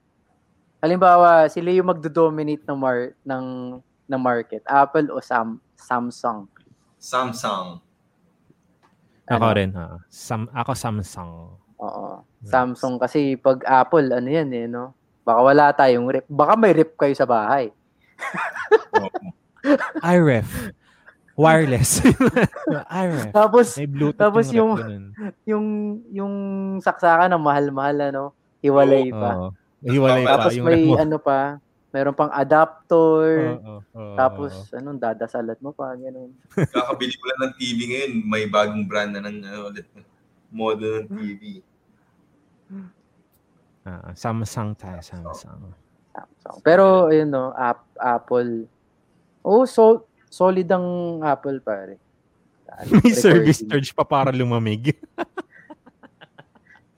Halimbawa, 0.81 1.49
sila 1.49 1.69
yung 1.71 1.93
magdo-dominate 1.93 2.65
ng, 2.65 2.79
mar- 2.79 3.17
ng, 3.21 3.47
ng 3.81 4.21
market. 4.21 4.65
Apple 4.65 5.13
o 5.13 5.21
Sam, 5.21 5.61
Samsung. 5.77 6.49
Samsung. 6.97 7.85
Ako 9.27 9.45
Ano? 9.45 9.57
rin, 9.59 9.71
oo. 9.75 9.97
Sam, 10.09 10.49
ako 10.55 10.73
Samsung. 10.73 11.31
Oo. 11.77 12.25
Yes. 12.41 12.49
Samsung 12.49 12.97
kasi 12.97 13.37
pag 13.37 13.61
Apple, 13.67 14.09
ano 14.09 14.29
yan 14.31 14.49
eh, 14.55 14.65
no? 14.65 14.97
Baka 15.27 15.41
wala 15.43 15.65
tayong 15.75 16.07
rep. 16.07 16.27
Baka 16.31 16.55
may 16.55 16.73
rep 16.73 16.95
kayo 16.95 17.13
sa 17.13 17.27
bahay. 17.27 17.75
iRef. 20.01 20.47
Wireless. 21.37 22.01
iRef. 23.05 23.29
Tapos, 23.29 23.77
May 23.77 23.85
Bluetooth 23.85 24.17
Tapos 24.17 24.49
yung, 24.57 24.73
yung- 24.73 25.13
yung, 25.45 25.67
yung 26.09 26.35
saksakan 26.81 27.29
ng 27.37 27.45
mahal-mahal, 27.45 27.97
ano? 28.09 28.25
Hiwalay 28.65 29.13
pa. 29.13 29.33
Oo. 29.37 29.49
Hiwalay 29.85 30.25
pa. 30.25 30.31
Tapos 30.41 30.53
yung 30.57 30.67
may 30.67 30.81
mo. 30.89 30.97
ano 30.97 31.17
pa, 31.21 31.61
meron 31.93 32.17
pang 32.17 32.33
adapter. 32.33 33.53
Oo, 33.61 33.85
oo, 33.85 34.17
Tapos, 34.17 34.53
oo. 34.57 34.81
anong 34.81 34.97
dadasalat 34.97 35.61
mo 35.61 35.77
pa, 35.77 35.93
ganun. 35.93 36.33
Kakabili 36.73 37.15
ko 37.21 37.25
lang 37.29 37.41
ng 37.45 37.53
TV 37.61 37.79
ngayon. 37.85 38.13
May 38.25 38.45
bagong 38.49 38.89
brand 38.89 39.13
na 39.13 39.21
ng 39.29 39.45
ano, 39.45 39.69
ulit. 39.69 39.85
Model 40.49 41.05
ng 41.05 41.09
TV. 41.21 41.61
Ah, 43.87 44.11
Samsung 44.17 44.75
tayo, 44.75 44.99
Samsung. 45.05 45.71
Samsung. 46.11 46.57
Pero, 46.65 47.13
ayun 47.13 47.29
no, 47.29 47.53
app, 47.55 47.87
Apple. 48.01 48.67
Oh, 49.47 49.63
so, 49.63 50.09
solid 50.31 50.69
ang 50.71 51.21
Apple, 51.23 51.59
pare. 51.63 51.97
Ano, 52.67 52.99
May 53.03 53.15
service 53.15 53.63
charge 53.63 53.95
pa 53.95 54.03
para 54.03 54.35
lumamig. 54.35 54.95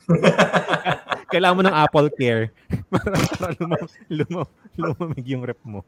Kailangan 1.29 1.57
mo 1.61 1.63
ng 1.69 1.77
Apple 1.77 2.09
Care 2.17 2.49
para, 2.93 3.13
para 3.37 3.53
lumam, 3.61 3.85
lumam, 4.09 4.49
lumamig 4.73 5.27
yung 5.29 5.45
rep 5.45 5.61
mo. 5.61 5.85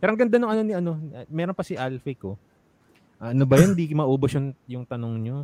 Pero 0.00 0.16
ang 0.16 0.18
ganda 0.20 0.40
ng 0.40 0.48
ano 0.48 0.62
ni 0.64 0.72
ano, 0.72 0.96
meron 1.28 1.52
pa 1.52 1.60
si 1.60 1.76
Alfie 1.76 2.16
ko. 2.16 2.40
Ano 3.20 3.44
ba 3.44 3.60
yun? 3.60 3.76
Di 3.76 3.92
maubos 3.92 4.32
yung, 4.32 4.56
yung 4.64 4.84
tanong 4.88 5.14
nyo. 5.20 5.36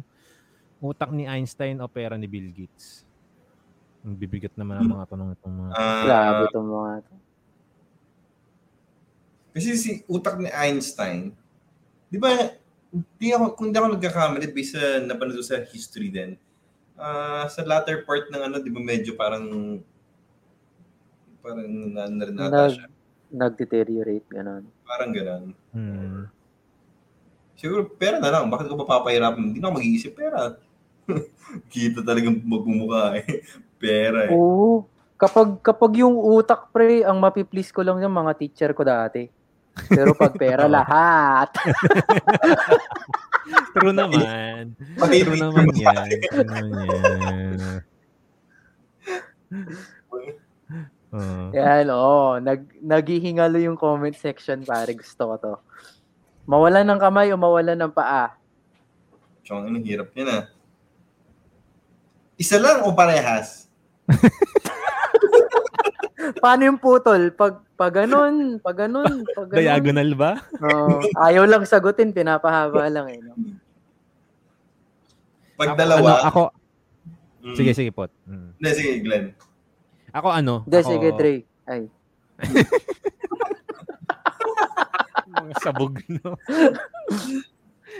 Utak 0.81 1.12
ni 1.12 1.28
Einstein 1.28 1.81
o 1.85 1.89
pera 1.90 2.16
ni 2.16 2.24
Bill 2.24 2.48
Gates? 2.55 3.05
Ang 4.05 4.16
bibigat 4.16 4.52
naman 4.56 4.81
ang 4.81 4.89
mga 4.89 5.16
tanong 5.16 5.32
itong 5.36 5.55
mga... 5.64 5.72
Ah, 5.76 6.05
Grabe 6.05 6.43
itong 6.48 6.68
mga. 6.68 6.93
Kasi 9.55 9.78
si 9.78 9.90
utak 10.10 10.35
ni 10.43 10.51
Einstein, 10.51 11.31
di 12.10 12.18
ba, 12.18 12.35
di 12.90 13.31
ako, 13.31 13.55
kung 13.55 13.70
di 13.70 13.78
ako 13.78 13.94
nagkakamali 13.94 14.51
based 14.51 14.74
sa 14.74 14.98
napanood 14.98 15.39
sa 15.47 15.62
history 15.62 16.10
din, 16.10 16.35
ah 16.98 17.47
sa 17.47 17.62
latter 17.62 18.02
part 18.02 18.26
ng 18.35 18.43
ano, 18.43 18.59
di 18.59 18.70
ba 18.70 18.82
medyo 18.82 19.14
parang 19.14 19.47
parang 21.39 21.66
na, 21.66 22.10
na 22.10 22.24
rin 22.26 22.36
ata 22.39 22.51
Nag, 22.51 22.70
siya. 22.74 22.86
nag-deteriorate, 23.31 24.26
ganun. 24.26 24.64
Parang 24.82 25.10
gano'n. 25.14 25.44
Hmm. 25.70 26.22
Siguro, 27.55 27.86
pera 27.94 28.18
na 28.18 28.31
lang. 28.31 28.51
Bakit 28.51 28.66
ko 28.66 28.81
papapahirapan? 28.81 29.52
Hindi 29.52 29.59
na 29.62 29.70
ako 29.70 29.76
mag-iisip 29.78 30.12
pera. 30.16 30.56
Kita 31.72 32.02
talagang 32.02 32.43
magmumukha 32.43 33.20
eh. 33.20 33.44
Pera 33.82 34.26
eh. 34.28 34.32
Oo. 34.32 34.89
Kapag, 35.20 35.60
kapag 35.60 35.93
yung 36.01 36.16
utak, 36.16 36.72
pre, 36.72 37.05
ang 37.05 37.20
mapiplease 37.20 37.70
ko 37.70 37.85
lang 37.85 38.01
yung 38.01 38.12
mga 38.12 38.32
teacher 38.40 38.70
ko 38.72 38.82
dati. 38.82 39.28
Pero 39.90 40.14
pag 40.14 40.38
pera, 40.38 40.70
lahat. 40.70 41.51
True 43.74 43.90
naman. 43.90 44.78
True 44.98 45.38
naman 45.38 45.66
yan. 45.74 46.09
True 46.30 46.46
naman 46.46 46.86
yan. 46.86 47.82
Oo. 51.14 51.55
Yan, 51.55 51.86
oo. 51.94 52.42
Nag, 52.42 52.60
naghihingalo 52.82 53.62
yung 53.62 53.78
comment 53.78 54.14
section, 54.14 54.66
pare. 54.66 54.98
Gusto 54.98 55.30
ko 55.30 55.34
to. 55.38 55.55
Mawalan 56.44 56.84
ng 56.84 57.01
kamay 57.01 57.32
o 57.32 57.38
mawalan 57.38 57.78
ng 57.78 57.92
paa? 57.94 58.34
Chong, 59.46 59.70
ano, 59.70 59.78
hirap 59.80 60.10
yan 60.12 60.28
ah. 60.28 60.44
Isa 62.34 62.59
lang 62.59 62.82
o 62.82 62.92
parehas? 62.92 63.70
Paano 66.42 66.62
yung 66.66 66.82
putol? 66.82 67.30
Pag, 67.32 67.64
pag 67.74 67.90
ganun, 67.92 68.62
pag 68.62 68.86
ganun, 68.86 69.26
pag 69.26 69.46
ganun. 69.51 69.59
Diagonal 69.59 70.10
ba? 70.14 70.32
Oo. 70.62 71.02
ayaw 71.18 71.42
lang 71.42 71.66
sagutin, 71.66 72.14
pinapahaba 72.14 72.86
lang 72.86 73.06
eh. 73.10 73.18
No? 73.18 73.34
Pag 75.55 75.74
Ako- 75.74 75.78
dalawa, 75.78 76.10
Ano, 76.14 76.22
ako, 76.24 76.42
mm, 77.42 77.56
sige, 77.59 77.70
sige, 77.74 77.90
pot. 77.90 78.10
Mm. 78.26 78.51
Hindi, 78.55 78.70
sige, 78.74 78.92
Glenn. 79.02 79.26
Ako 80.14 80.28
ano? 80.30 80.62
Hindi, 80.62 80.78
ako, 80.78 80.88
sige, 80.88 81.09
Dre. 81.18 81.34
Ay. 81.66 81.82
Mga 85.34 85.55
sabog, 85.59 85.98
no? 86.06 86.38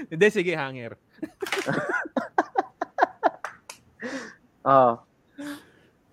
Hindi, 0.07 0.27
sige, 0.31 0.55
hanger. 0.55 0.95
Oo. 4.65 4.93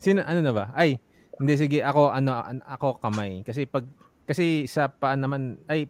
Sino, 0.01 0.25
ano 0.25 0.41
na 0.41 0.49
ba? 0.51 0.73
Ay, 0.73 0.97
hindi, 1.41 1.57
sige, 1.57 1.81
ako, 1.81 2.13
ano, 2.13 2.37
an- 2.37 2.61
ako 2.69 3.01
kamay. 3.01 3.41
Kasi 3.41 3.65
pag, 3.65 3.81
kasi 4.29 4.69
sa 4.69 4.85
paa 4.85 5.17
naman, 5.17 5.57
ay, 5.65 5.89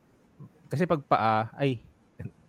kasi 0.71 0.87
pag 0.87 1.03
paa, 1.03 1.51
ay, 1.59 1.83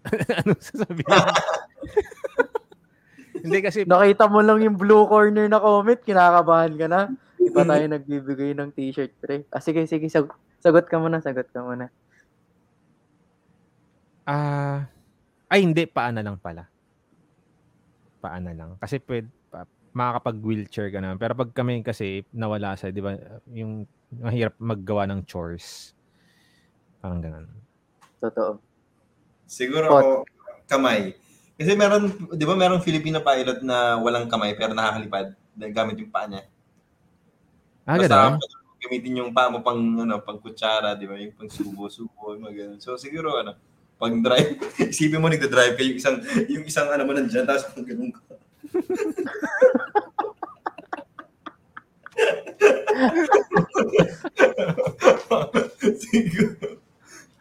ano 0.39 0.55
sasabihin? 0.55 1.11
hindi 3.43 3.59
kasi, 3.59 3.83
Nakita 3.83 4.31
mo 4.31 4.39
lang 4.39 4.63
yung 4.63 4.79
blue 4.79 5.03
corner 5.11 5.51
na 5.51 5.59
comment, 5.59 5.99
kinakabahan 5.99 6.79
ka 6.79 6.87
na. 6.87 7.11
Di 7.43 7.51
pa 7.51 7.67
tayo 7.67 7.91
nagbibigay 7.91 8.55
ng 8.55 8.71
t-shirt, 8.71 9.19
pre. 9.19 9.43
Ah, 9.51 9.59
sige, 9.59 9.83
sige, 9.91 10.07
sag- 10.07 10.39
sagot 10.63 10.87
ka 10.87 11.03
muna, 11.03 11.19
sagot 11.19 11.51
ka 11.51 11.59
muna. 11.59 11.91
ah, 14.23 14.87
ay, 15.51 15.67
hindi, 15.67 15.91
paa 15.91 16.15
na 16.15 16.23
lang 16.23 16.39
pala. 16.39 16.71
Paa 18.23 18.39
na 18.39 18.55
lang. 18.55 18.79
Kasi 18.79 19.03
pwede, 19.03 19.27
pa, 19.51 19.67
makakapag-wheelchair 19.93 20.89
ka 20.89 20.99
naman. 21.01 21.21
Pero 21.21 21.37
pag 21.37 21.51
kami 21.53 21.85
kasi 21.85 22.25
nawala 22.33 22.77
sa, 22.77 22.89
di 22.89 23.05
ba, 23.05 23.17
yung 23.53 23.85
mahirap 24.13 24.57
maggawa 24.61 25.09
ng 25.09 25.25
chores. 25.29 25.97
Parang 27.01 27.21
ganun. 27.21 27.47
Totoo. 28.21 28.61
Siguro 29.49 29.87
Pot. 29.89 30.01
ako, 30.01 30.13
kamay. 30.69 31.17
Kasi 31.57 31.77
meron, 31.77 32.09
di 32.33 32.45
ba 32.49 32.57
meron 32.57 32.81
Filipino 32.81 33.21
pilot 33.21 33.61
na 33.61 34.01
walang 34.01 34.27
kamay 34.27 34.57
pero 34.57 34.73
nakakalipad 34.73 35.37
dahil 35.53 35.73
gamit 35.77 35.97
yung 36.01 36.13
paa 36.13 36.27
niya. 36.27 36.43
Ah, 37.85 38.01
Basta 38.01 38.41
gamitin 38.83 39.23
yung 39.23 39.31
paa 39.31 39.47
mo 39.47 39.63
pang, 39.63 39.79
ano, 39.79 40.19
pang 40.27 40.43
kutsara, 40.43 40.99
di 40.99 41.07
ba? 41.07 41.15
Yung 41.15 41.35
pang 41.39 41.47
subo-subo, 41.47 42.35
yung 42.35 42.43
mga 42.43 42.55
ganun. 42.67 42.81
So 42.83 42.99
siguro, 42.99 43.39
ano, 43.39 43.55
pag 43.95 44.11
drive, 44.19 44.59
isipin 44.91 45.23
mo 45.23 45.31
nagda-drive 45.31 45.79
ka 45.79 45.83
yung 45.87 45.99
isang, 46.03 46.17
yung 46.51 46.65
isang 46.67 46.91
ano 46.91 47.07
mo 47.07 47.15
nandiyan, 47.15 47.47
tapos 47.47 47.71
pang 47.71 47.87
ganun 47.87 48.11
ka. 48.11 48.42
Siguro. 55.99 56.79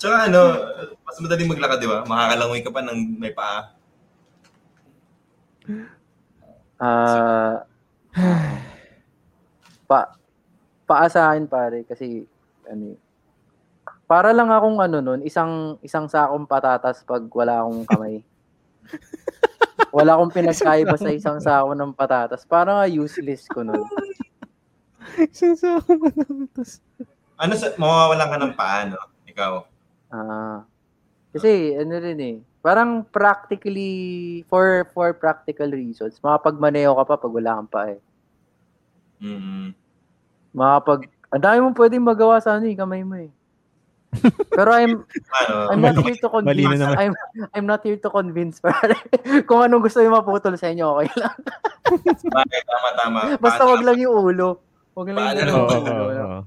Tsaka 0.02 0.26
ano, 0.26 0.42
mas 1.06 1.18
madaling 1.22 1.50
maglakad, 1.52 1.78
di 1.78 1.86
ba? 1.86 2.02
Makakalangoy 2.10 2.66
ka 2.66 2.74
pa 2.74 2.82
ng 2.82 3.22
may 3.22 3.30
paa. 3.38 3.70
Ah, 6.82 7.62
pa 9.86 10.18
paa 10.90 11.06
sa 11.06 11.30
akin 11.30 11.46
pare 11.46 11.86
kasi 11.86 12.26
ano 12.66 12.98
eh, 12.98 13.00
para 14.10 14.34
lang 14.34 14.50
akong 14.50 14.82
ano 14.82 14.98
nun, 15.06 15.22
isang 15.22 15.78
isang 15.86 16.10
sakong 16.10 16.50
patatas 16.50 17.06
pag 17.06 17.22
wala 17.30 17.62
akong 17.62 17.86
kamay. 17.86 18.26
wala 19.92 20.16
akong 20.16 20.34
pinagkaiba 20.34 20.96
sa 21.02 21.12
isang 21.12 21.40
sako 21.44 21.76
ng 21.76 21.92
patatas. 21.92 22.48
Parang 22.48 22.80
nga 22.80 22.88
useless 22.88 23.46
ko 23.52 23.62
nun. 23.62 23.86
Ano 27.42 27.58
sa, 27.58 27.74
mawawalan 27.74 28.30
ka 28.30 28.38
ng 28.38 28.54
paa, 28.54 28.86
no? 28.86 29.02
Ikaw. 29.26 29.54
Ah. 30.14 30.62
Kasi 31.34 31.74
ano 31.74 31.96
rin 31.98 32.20
eh, 32.22 32.38
parang 32.62 33.08
practically 33.08 34.44
for 34.46 34.86
for 34.94 35.16
practical 35.16 35.72
reasons, 35.72 36.20
makapagmaneho 36.20 36.92
ka 36.92 37.04
pa 37.08 37.16
pag 37.18 37.34
wala 37.34 37.52
kang 37.58 37.72
pa 37.72 37.82
eh. 37.90 38.00
mm 39.24 39.74
Makapag 40.52 41.08
ang 41.32 41.42
dami 41.42 41.58
mong 41.64 41.80
pwedeng 41.80 42.04
magawa 42.04 42.44
sa 42.44 42.60
ano 42.60 42.68
eh, 42.68 42.76
kamay 42.76 43.08
mo 43.08 43.16
eh. 43.16 43.32
Pero 44.52 44.70
I'm 44.76 45.08
Ano? 45.08 45.54
I'm 45.72 45.80
not 45.80 45.96
Mali- 45.96 46.04
here 46.12 46.20
to 46.20 46.30
convince. 46.30 46.82
I'm 46.84 47.14
I'm 47.56 47.66
not 47.66 47.82
here 47.82 47.96
to 47.96 48.10
convince 48.12 48.60
pare. 48.60 49.00
Kung 49.48 49.64
anong 49.64 49.88
gusto 49.88 50.04
niyo 50.04 50.12
maputol 50.12 50.60
sa 50.60 50.68
inyo, 50.68 51.00
okay 51.00 51.10
lang. 51.16 51.36
Bakit? 52.28 52.64
Tama, 52.68 52.90
tama. 53.00 53.20
Basta 53.40 53.64
wag 53.64 53.82
lang 53.82 53.98
yung 53.98 54.12
ulo. 54.12 54.60
Wag 54.94 55.08
lang 55.16 55.40
yung 55.40 55.48
ulo. 55.48 55.56
oo, 55.72 56.04
oo. 56.12 56.40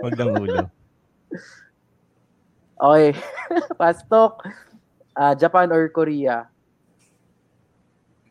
Huwag 0.00 0.14
lang 0.16 0.30
ulo. 0.32 0.58
Okay. 2.76 3.10
Fast 3.80 4.08
talk. 4.08 4.44
Ah, 5.12 5.32
Japan 5.32 5.72
or 5.72 5.88
Korea? 5.88 6.48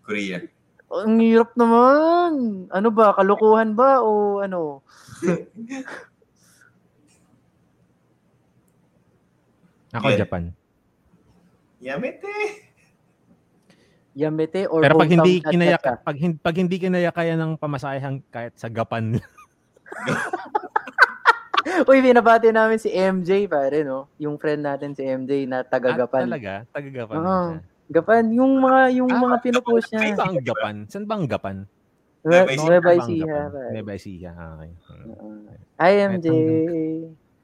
Korea. 0.02 0.42
Ang 0.86 1.18
hirap 1.18 1.54
naman. 1.58 2.66
Ano 2.70 2.90
ba? 2.94 3.14
Kalukuhan 3.14 3.74
ba 3.74 4.02
o 4.02 4.42
ano? 4.42 4.86
Ako, 9.96 10.08
Yeah. 10.08 10.20
Japan. 10.20 10.44
Yamete. 11.80 12.36
Yamete 14.14 14.64
or 14.66 14.80
Pero 14.80 14.96
pag 14.96 15.10
hindi 15.10 15.40
kinaya 15.42 15.76
cha-cha-cha? 15.76 16.00
pag, 16.02 16.16
hin- 16.16 16.38
pag 16.38 16.56
hindi 16.56 16.76
kinaya 16.78 17.12
kaya 17.12 17.36
ng 17.36 17.56
pamasahe 17.56 18.00
kahit 18.30 18.56
sa 18.56 18.68
Gapan. 18.68 19.20
Uy, 21.84 22.00
binabati 22.00 22.48
namin 22.50 22.78
si 22.78 22.88
MJ 22.90 23.46
pare, 23.46 23.84
no? 23.84 24.08
Yung 24.16 24.38
friend 24.38 24.64
natin 24.64 24.94
si 24.94 25.04
MJ 25.04 25.44
na 25.44 25.62
taga 25.62 25.92
Ah, 25.92 26.00
Gapan. 26.00 26.24
talaga? 26.26 26.54
Taga 26.70 26.90
Gapan. 26.90 27.16
Oo. 27.18 27.26
siya. 27.26 27.60
Gapan, 27.88 28.24
yung 28.32 28.54
mga 28.58 28.82
yung 28.96 29.10
Ah, 29.10 29.20
mga 29.20 29.36
pinupost 29.44 29.92
Ay, 29.92 30.10
niya. 30.10 30.16
ba 30.16 30.24
ang 30.26 30.40
Gapan? 30.42 30.76
Saan 30.88 31.06
ba 31.06 31.14
ang 31.16 31.28
Gapan? 31.28 31.58
Nueva 32.24 32.48
Ecija. 32.48 32.58
Saan 32.58 32.82
ba 32.82 32.90
ang 32.90 32.98
Ecija, 32.98 33.26
Gapan? 33.28 33.50
pare. 33.52 33.70
Nueva 33.70 33.92
Ecija. 33.94 34.32
Ah. 34.32 34.64
Hi, 35.78 35.94
MJ. 36.08 36.28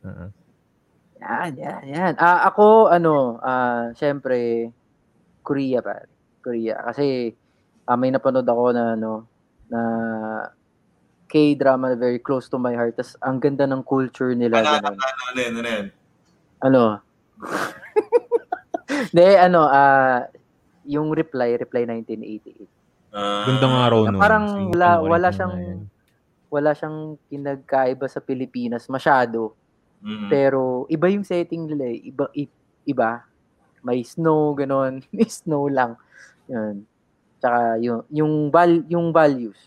Oo. 0.01 0.25
Yan, 1.21 1.53
yan, 1.53 1.81
yan. 1.85 2.13
Ah, 2.17 2.49
ako, 2.49 2.89
ano, 2.89 3.37
ah, 3.39 3.93
syempre, 3.93 4.69
Korea 5.45 5.85
pa. 5.85 6.01
Korea. 6.41 6.81
Kasi, 6.89 7.29
ah, 7.85 7.93
may 7.93 8.09
napanood 8.09 8.45
ako 8.45 8.73
na, 8.73 8.97
ano, 8.97 9.29
na 9.69 9.81
K-drama 11.31 11.87
na 11.87 11.95
very 11.95 12.19
close 12.19 12.49
to 12.49 12.59
my 12.59 12.75
heart. 12.75 12.97
Tas 12.97 13.15
ang 13.21 13.39
ganda 13.39 13.63
ng 13.63 13.85
culture 13.85 14.35
nila. 14.35 14.59
Ano, 14.59 14.81
ano, 14.83 14.87
ano, 14.91 15.21
ano, 15.31 15.59
ano? 15.61 15.71
Ano? 16.59 16.81
De, 19.15 19.39
ano, 19.39 19.61
ah, 19.63 20.27
yung 20.83 21.13
reply, 21.13 21.55
reply 21.55 21.85
1988. 21.85 22.67
Ah, 23.13 23.45
Ganda 23.45 23.65
nga 23.69 23.85
raw 23.87 24.01
nun. 24.03 24.19
Parang 24.19 24.45
wala- 24.73 25.01
wala 25.05 25.29
siyang-. 25.31 25.87
Wala 26.51 26.75
siyang 26.75 27.15
pinagkaiba 27.31 28.11
sa 28.11 28.19
Pilipinas 28.19 28.91
masyado. 28.91 29.55
Mm. 30.01 30.27
Pero 30.29 30.85
iba 30.89 31.07
yung 31.07 31.25
setting 31.25 31.65
nila, 31.69 31.85
eh. 31.89 32.09
iba 32.09 32.25
iba. 32.85 33.11
May 33.81 34.05
snow 34.05 34.53
ganon, 34.53 35.01
may 35.15 35.29
snow 35.29 35.65
lang. 35.69 35.97
'Yun. 36.45 36.85
Tsaka 37.41 37.81
yung 37.81 38.01
yung 38.13 38.33
val 38.53 38.85
yung 38.85 39.09
values. 39.09 39.57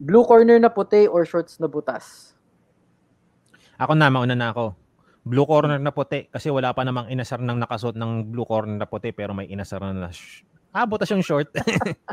Blue 0.00 0.24
corner 0.24 0.56
na 0.56 0.72
puti 0.72 1.04
or 1.04 1.28
shorts 1.28 1.60
na 1.60 1.68
butas. 1.68 2.32
Ako 3.76 3.92
na, 3.96 4.08
mauna 4.08 4.32
na 4.32 4.52
ako. 4.52 4.72
Blue 5.24 5.44
corner 5.44 5.76
na 5.76 5.92
puti 5.92 6.24
kasi 6.32 6.48
wala 6.48 6.72
pa 6.72 6.84
namang 6.84 7.12
inasar 7.12 7.40
ng 7.44 7.60
nakasuot 7.60 7.96
ng 7.96 8.32
blue 8.32 8.48
corner 8.48 8.80
na 8.80 8.88
puti 8.88 9.12
pero 9.12 9.36
may 9.36 9.48
inasar 9.52 9.84
na 9.92 10.08
sh- 10.08 10.48
Ah, 10.70 10.86
butas 10.86 11.10
yung 11.10 11.24
short. 11.24 11.50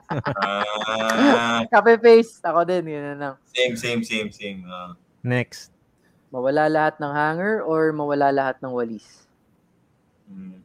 Ah, 0.10 1.62
Cafe 1.70 2.02
face, 2.02 2.42
ako 2.42 2.66
din, 2.66 2.90
yun 2.90 3.04
na 3.06 3.16
lang. 3.16 3.36
same, 3.54 3.78
same, 3.78 4.02
same, 4.02 4.30
same. 4.34 4.60
Ah. 4.66 4.98
Next. 5.22 5.77
Mawala 6.28 6.68
lahat 6.68 7.00
ng 7.00 7.14
hanger 7.14 7.64
or 7.64 7.96
mawala 7.96 8.28
lahat 8.36 8.60
ng 8.60 8.72
walis. 8.72 9.28
Mm. 10.28 10.60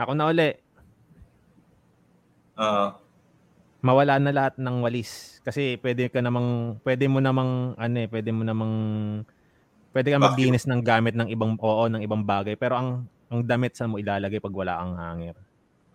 Ako 0.00 0.12
na 0.16 0.32
uli. 0.32 0.50
Ah, 2.56 2.96
Mawala 3.84 4.16
na 4.16 4.32
lahat 4.32 4.56
ng 4.56 4.80
walis. 4.80 5.44
Kasi 5.44 5.76
pwede 5.84 6.08
ka 6.08 6.24
namang, 6.24 6.80
pwede 6.80 7.04
mo 7.04 7.20
namang, 7.20 7.76
ano 7.76 7.96
eh, 8.00 8.08
pwede 8.08 8.32
mo 8.32 8.40
namang, 8.40 8.72
pwede 9.92 10.08
ka 10.08 10.16
Vacuum. 10.16 10.24
maglinis 10.32 10.64
ng 10.64 10.80
gamit 10.80 11.12
ng 11.12 11.28
ibang, 11.28 11.60
oo, 11.60 11.84
ng 11.92 12.00
ibang 12.00 12.24
bagay. 12.24 12.56
Pero 12.56 12.80
ang, 12.80 13.04
ang 13.28 13.44
damit 13.44 13.76
saan 13.76 13.92
mo 13.92 14.00
ilalagay 14.00 14.40
pag 14.40 14.56
wala 14.56 14.80
kang 14.80 14.96
hanger? 14.96 15.36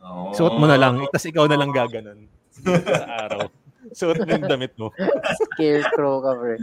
oh. 0.05 0.29
Suot 0.37 0.53
mo 0.61 0.69
na 0.69 0.77
lang, 0.77 1.01
tapos 1.09 1.25
ikaw 1.25 1.49
na 1.49 1.57
lang 1.57 1.73
gaganon. 1.73 2.29
sa 2.61 3.25
araw. 3.25 3.49
Suot 3.89 4.21
mo 4.21 4.29
yung 4.29 4.45
damit 4.45 4.73
mo. 4.77 4.93
Scarecrow 5.57 6.21
ka, 6.21 6.31
pre. 6.37 6.55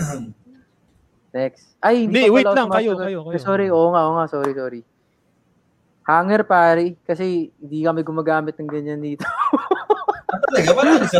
Next. 1.36 1.78
Ay, 1.78 2.10
Hindi, 2.10 2.26
hindi, 2.26 2.34
wait 2.34 2.46
lang, 2.50 2.68
kayo, 2.68 2.98
kayo, 2.98 3.18
kayo. 3.22 3.38
Sorry, 3.38 3.70
oo 3.70 3.88
nga, 3.94 4.02
oo 4.10 4.14
nga, 4.18 4.26
sorry, 4.26 4.52
sorry. 4.52 4.80
Hanger, 6.02 6.42
pare. 6.42 6.98
Kasi 7.06 7.54
hindi 7.54 7.86
kami 7.86 8.02
gumagamit 8.02 8.58
ng 8.58 8.66
ganyan 8.66 8.98
dito. 8.98 9.22
Talaga, 10.50 10.70
parang 10.74 10.94
isa. 11.06 11.18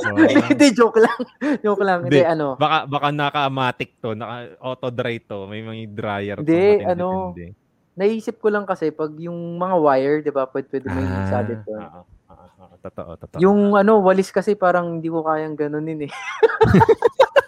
Hindi, 0.51 0.67
joke 0.75 0.99
lang. 0.99 1.19
joke 1.65 1.83
lang. 1.87 2.01
Hindi, 2.03 2.19
Hindi. 2.19 2.27
ano. 2.27 2.59
Baka 2.59 2.91
baka 2.91 3.09
naka-matic 3.15 3.91
to, 4.03 4.19
naka 4.19 4.59
auto 4.59 4.91
dry 4.91 5.23
to, 5.23 5.47
may 5.47 5.63
mga 5.63 5.83
dryer 5.95 6.37
to. 6.39 6.43
Hindi, 6.43 6.83
ano, 6.83 7.31
tindi. 7.35 7.55
Naisip 7.95 8.43
ko 8.43 8.51
lang 8.51 8.67
kasi 8.67 8.91
pag 8.91 9.15
yung 9.19 9.59
mga 9.61 9.77
wire, 9.79 10.17
di 10.25 10.33
ba, 10.35 10.47
pwede, 10.51 10.67
pwede 10.73 10.87
may 10.91 11.05
Ah, 11.07 11.43
doon. 11.43 11.59
oo, 11.69 12.01
oo, 12.33 12.45
oo. 12.65 12.75
totoo, 12.81 13.11
totoo. 13.19 13.39
Yung 13.39 13.77
ano, 13.77 14.01
walis 14.03 14.33
kasi 14.35 14.59
parang 14.59 14.99
hindi 14.99 15.07
ko 15.07 15.23
kayang 15.23 15.55
ganunin 15.55 16.09
eh. 16.09 16.11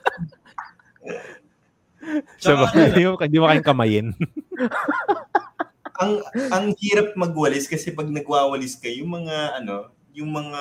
so, 2.38 2.54
Tsaka, 2.54 2.92
hindi 2.92 3.02
mo, 3.06 3.14
hindi 3.24 3.38
mo 3.38 3.46
kayang 3.48 3.68
kamayin. 3.68 4.06
ang 6.02 6.18
ang 6.50 6.66
hirap 6.82 7.14
magwalis 7.14 7.70
kasi 7.70 7.94
pag 7.94 8.10
nagwawalis 8.10 8.74
ka, 8.80 8.90
yung 8.90 9.22
mga 9.22 9.62
ano, 9.62 9.92
yung 10.12 10.28
mga 10.28 10.60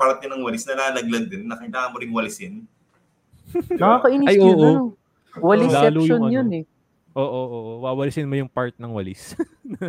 parte 0.00 0.26
ng 0.26 0.42
walis 0.42 0.66
nalalaglag 0.66 1.30
din 1.30 1.46
na 1.46 1.58
kailangan 1.58 1.92
mo 1.94 1.96
ring 2.00 2.14
walisin. 2.14 2.54
Diba? 3.50 3.98
Nakakainis 3.98 4.28
Ay, 4.30 4.36
yun. 4.38 4.58
oo. 4.58 4.94
Ano? 5.38 6.00
Yung 6.02 6.26
ano. 6.26 6.34
yun 6.34 6.48
eh. 6.62 6.64
Oo, 7.14 7.22
oo, 7.22 7.46
oo. 7.46 7.72
Wawalisin 7.86 8.26
mo 8.26 8.38
yung 8.38 8.50
part 8.50 8.74
ng 8.78 8.92
walis. 8.94 9.34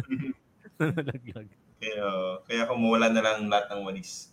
Nalaglag. 0.81 1.49
Kaya, 1.81 2.05
kaya 2.45 2.61
kung 2.69 2.81
mawala 2.81 3.09
na 3.09 3.21
lang 3.21 3.49
lahat 3.49 3.73
ng 3.73 3.81
walis. 3.85 4.29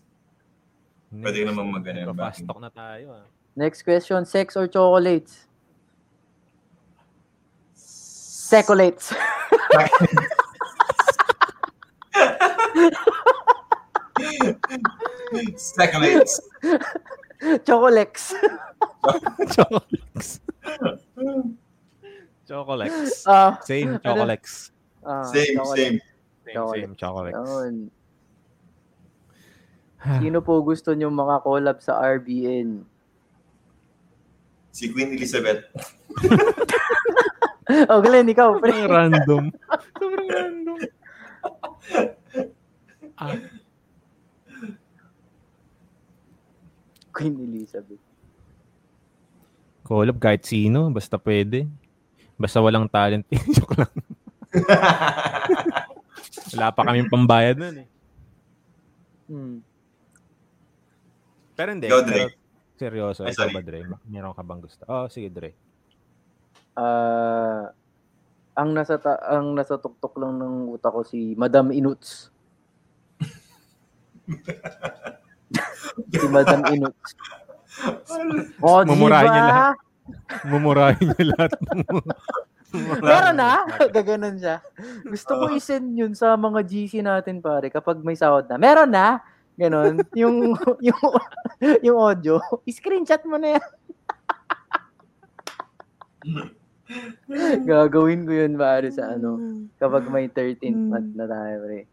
Pwede 1.09 1.49
naman 1.49 1.73
mag-ano, 1.73 2.13
Fast 2.13 2.45
talk 2.45 2.61
na 2.61 2.69
tayo 2.69 3.17
ah. 3.17 3.25
Next 3.57 3.81
question, 3.81 4.29
sex 4.29 4.53
or 4.57 4.69
chocolates? 4.69 5.48
Secolates. 8.49 9.13
Seculates. 15.57 16.41
Chocolates. 17.65 18.35
Chocolates. 19.55 20.41
Chocolates. 22.49 23.13
Ah, 23.27 23.59
Same 23.63 23.99
chocolates. 24.01 24.73
ah, 25.05 25.23
Same, 25.29 25.55
chocolate. 25.57 25.77
same. 25.79 25.97
Same, 26.49 26.55
Chocolate. 26.55 26.81
same 26.81 26.95
chocolates. 26.97 27.39
Yun. 27.49 27.75
Sino 30.23 30.39
po 30.41 30.63
gusto 30.65 30.95
nyo 30.97 31.11
makakollab 31.13 31.83
sa 31.85 32.01
RBN? 32.01 32.87
Si 34.73 34.89
Queen 34.95 35.13
Elizabeth. 35.13 35.67
Oh, 37.93 38.01
Glenn, 38.01 38.25
ikaw. 38.27 38.57
Sobrang 38.57 38.89
random. 38.89 39.45
Sobrang 40.01 40.29
random. 40.29 40.79
Ah, 43.19 43.35
Queen 47.11 47.35
Elizabeth. 47.35 47.99
collab 49.83 50.23
kahit 50.23 50.47
sino, 50.47 50.87
basta 50.95 51.19
pwede. 51.19 51.67
Basta 52.39 52.63
walang 52.63 52.87
talent. 52.87 53.27
Joke 53.51 53.75
lang. 53.75 53.91
Wala 56.55 56.71
pa 56.71 56.87
kaming 56.87 57.11
pambayad 57.11 57.59
nun 57.59 57.83
eh. 57.83 57.89
Hmm. 59.27 59.59
Pero 61.59 61.69
hindi. 61.75 61.91
Go, 61.91 62.07
Dre. 62.07 62.31
seryoso. 62.79 63.27
Ay, 63.27 63.35
Ikaw 63.35 63.51
sorry. 63.51 63.55
ba, 63.57 63.67
Dre? 63.67 63.83
Meron 64.07 64.31
ka 64.31 64.47
bang 64.47 64.63
gusto? 64.63 64.87
Oh, 64.87 65.11
sige, 65.11 65.27
Dre. 65.27 65.59
Ah, 66.79 67.75
ang 68.55 68.71
nasa 68.71 69.03
ta- 69.03 69.19
ang 69.35 69.51
nasa 69.59 69.83
tuktok 69.83 70.15
lang 70.23 70.39
ng 70.39 70.79
utak 70.79 70.95
ko 70.95 71.03
si 71.03 71.35
Madam 71.35 71.75
Inuts. 71.75 72.31
si 76.15 76.27
Madam 76.31 76.63
Inuts. 76.71 77.19
Oh, 78.63 78.87
Mumurahin 78.87 79.31
niya 79.31 79.45
lahat. 79.47 79.77
Mumurahin 80.47 81.07
niya 81.15 81.25
lahat. 81.35 81.51
Meron 83.03 83.37
na. 83.39 83.67
Gaganon 83.91 84.37
siya. 84.39 84.63
Gusto 85.07 85.35
ko 85.35 85.45
i-send 85.55 85.99
yun 85.99 86.15
sa 86.15 86.39
mga 86.39 86.63
GC 86.63 87.03
natin 87.03 87.43
pare 87.43 87.71
kapag 87.75 88.03
may 88.07 88.15
sahod 88.15 88.47
na. 88.47 88.55
Meron 88.59 88.91
na. 88.91 89.19
Ganon. 89.59 90.03
Yung, 90.15 90.55
yung, 90.87 91.01
yung 91.83 91.99
audio. 91.99 92.39
I-screenshot 92.67 93.23
mo 93.27 93.39
na 93.39 93.59
yan. 93.59 93.67
Gagawin 97.69 98.25
ko 98.25 98.33
yun 98.33 98.55
pare 98.57 98.89
sa 98.89 99.13
ano. 99.13 99.37
Kapag 99.77 100.09
may 100.09 100.29
13th 100.29 100.83
month 100.89 101.13
na 101.15 101.29
tayo 101.29 101.55
pre. 101.65 101.85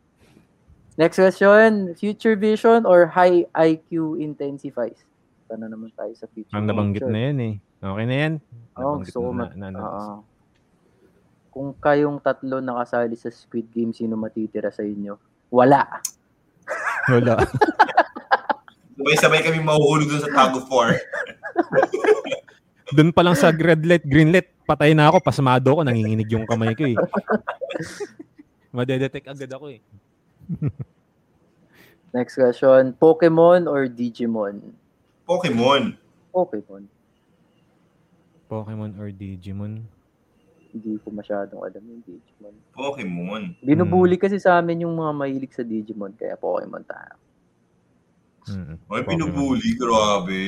Next 0.95 1.19
question. 1.19 1.91
Future 1.99 2.39
vision 2.39 2.87
or 2.87 3.11
high 3.11 3.43
IQ 3.51 4.15
intensifies? 4.15 5.03
Ito 5.45 5.59
na 5.59 5.67
naman 5.67 5.91
tayo 5.91 6.15
sa 6.15 6.25
future 6.31 6.55
Ang 6.55 6.71
nabanggit 6.71 7.03
na 7.03 7.19
yan 7.19 7.37
eh. 7.43 7.53
Okay 7.83 8.05
na 8.07 8.15
yan. 8.15 8.33
Oo, 8.79 8.97
Nabanggit 8.97 9.11
gusto 9.11 9.17
ko 9.19 9.29
na, 9.29 9.35
mat- 9.35 9.55
na, 9.59 9.67
na. 9.69 9.79
Kung 11.51 11.71
kayong 11.75 12.19
tatlo 12.19 12.59
nakasali 12.59 13.15
sa 13.15 13.27
Squid 13.31 13.71
Game, 13.71 13.91
sino 13.91 14.15
matitira 14.15 14.71
sa 14.71 14.83
inyo? 14.83 15.19
Wala. 15.51 15.83
Wala. 17.13 17.43
Sabay-sabay 18.95 19.43
kami 19.43 19.59
mahuhulog 19.59 20.07
dun 20.07 20.23
sa 20.23 20.31
tag 20.31 20.55
of 20.55 20.67
war. 20.71 20.95
Doon 22.95 23.11
pa 23.11 23.21
lang 23.21 23.35
sa 23.35 23.51
red 23.51 23.83
light, 23.83 24.07
green 24.07 24.31
light, 24.31 24.54
patay 24.65 24.97
na 24.97 25.07
ako, 25.07 25.21
pasmado 25.21 25.69
ako, 25.71 25.81
nanginginig 25.85 26.27
yung 26.33 26.49
kamay 26.49 26.73
ko 26.73 26.89
eh. 26.89 26.97
Madedetect 28.75 29.29
agad 29.29 29.51
ako 29.53 29.71
eh. 29.71 29.79
Next 32.11 32.35
question. 32.35 32.91
Pokemon 32.97 33.69
or 33.69 33.87
Digimon? 33.87 34.73
Pokemon. 35.23 35.95
Pokemon. 36.33 36.83
Pokemon 38.51 38.91
or 38.99 39.09
Digimon? 39.11 39.85
Hindi 40.75 40.99
ko 40.99 41.07
masyadong 41.07 41.63
alam 41.63 41.83
yung 41.87 42.03
Digimon. 42.03 42.55
Pokemon. 42.75 43.41
Binubuli 43.63 44.19
kasi 44.19 44.39
sa 44.39 44.59
amin 44.59 44.83
yung 44.83 44.95
mga 44.95 45.11
mahilig 45.15 45.55
sa 45.55 45.63
Digimon, 45.63 46.11
kaya 46.19 46.35
Pokemon 46.35 46.83
tayo. 46.83 47.15
Mm-mm. 48.51 48.77
Ay, 48.91 49.01
Pokemon. 49.01 49.07
pinubuli. 49.07 49.69
Grabe. 49.79 50.43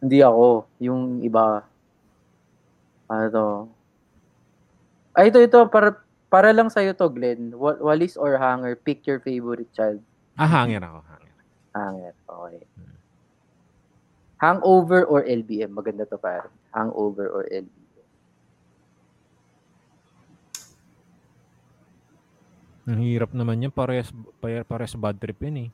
Hindi 0.00 0.18
ako. 0.20 0.68
Yung 0.80 1.20
iba. 1.22 1.64
Ano? 3.08 3.72
Ay, 5.12 5.28
ito, 5.28 5.40
ito. 5.40 5.58
Para, 5.66 5.96
para 6.28 6.52
lang 6.52 6.68
sa'yo 6.68 6.92
to, 6.92 7.08
Glenn. 7.08 7.56
Wa- 7.56 7.80
Walis 7.80 8.14
or 8.14 8.36
hanger, 8.36 8.76
pick 8.76 9.02
your 9.02 9.18
favorite 9.18 9.72
child. 9.72 9.98
Ah, 10.36 10.46
hanger 10.46 10.78
ako. 10.78 10.98
Hanger. 11.02 11.34
Hanger. 11.72 12.14
Okay. 12.22 12.62
Hangover 14.38 15.02
or 15.02 15.26
LBM? 15.26 15.74
Maganda 15.74 16.06
to 16.06 16.14
pare. 16.14 16.46
Hangover 16.70 17.26
or 17.26 17.42
LBM? 17.48 17.74
Ang 22.86 23.04
hirap 23.04 23.36
naman 23.36 23.60
yan. 23.60 23.72
Pares, 23.72 24.08
pare- 24.38 24.64
pares 24.64 24.96
bad 24.96 25.18
trip 25.18 25.36
yan 25.42 25.68
eh. 25.68 25.70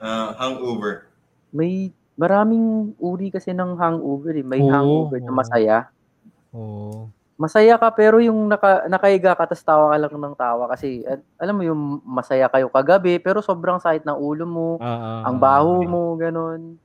Ah, 0.00 0.32
hangover. 0.40 1.06
May 1.52 1.92
maraming 2.20 2.92
uri 3.00 3.32
kasi 3.32 3.56
ng 3.56 3.80
hangover 3.80 4.36
eh. 4.36 4.44
May 4.44 4.60
Oo, 4.60 4.68
hangover 4.68 5.24
na 5.24 5.32
oo. 5.32 5.38
masaya. 5.40 5.78
Oo. 6.52 7.08
Masaya 7.40 7.80
ka 7.80 7.88
pero 7.96 8.20
yung 8.20 8.52
naka, 8.52 8.84
nakahiga 8.84 9.32
ka 9.32 9.48
tapos 9.48 9.64
tawa 9.64 9.88
ka 9.88 9.96
lang 9.96 10.12
ng 10.12 10.36
tawa 10.36 10.68
kasi 10.68 11.00
at- 11.08 11.24
alam 11.40 11.56
mo 11.56 11.64
yung 11.64 12.04
masaya 12.04 12.52
kayo 12.52 12.68
kagabi 12.68 13.16
pero 13.16 13.40
sobrang 13.40 13.80
sakit 13.80 14.04
ng 14.04 14.20
ulo 14.20 14.44
mo, 14.44 14.68
ah, 14.76 15.24
ang 15.24 15.40
ah, 15.40 15.42
baho 15.48 15.80
ah. 15.80 15.88
mo, 15.88 16.02
ganun. 16.20 16.76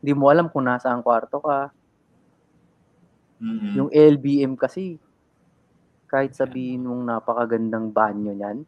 Hindi 0.00 0.12
mo 0.16 0.32
alam 0.32 0.48
kung 0.48 0.64
nasaan 0.64 1.04
kwarto 1.04 1.44
ka. 1.44 1.68
Mm-mm. 3.44 3.74
Yung 3.76 3.90
LBM 3.92 4.56
kasi, 4.56 4.96
kahit 6.08 6.32
sabihin 6.32 6.88
mong 6.88 7.04
napakagandang 7.04 7.92
banyo 7.92 8.32
niyan, 8.32 8.64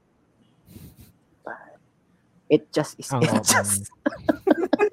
it 2.50 2.66
just 2.74 2.98
is 2.98 3.08
Ang 3.14 3.22
it 3.22 3.30
open. 3.30 3.46
just. 3.46 3.88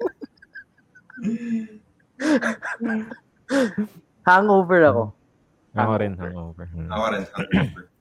Hangover 4.28 4.80
ako. 4.84 5.04
Ako 5.78 5.92
rin, 6.00 6.16
hangover. 6.18 6.66
Hmm. 6.68 6.90
Ako 6.90 7.04
rin, 7.14 7.24
hangover. 7.24 7.84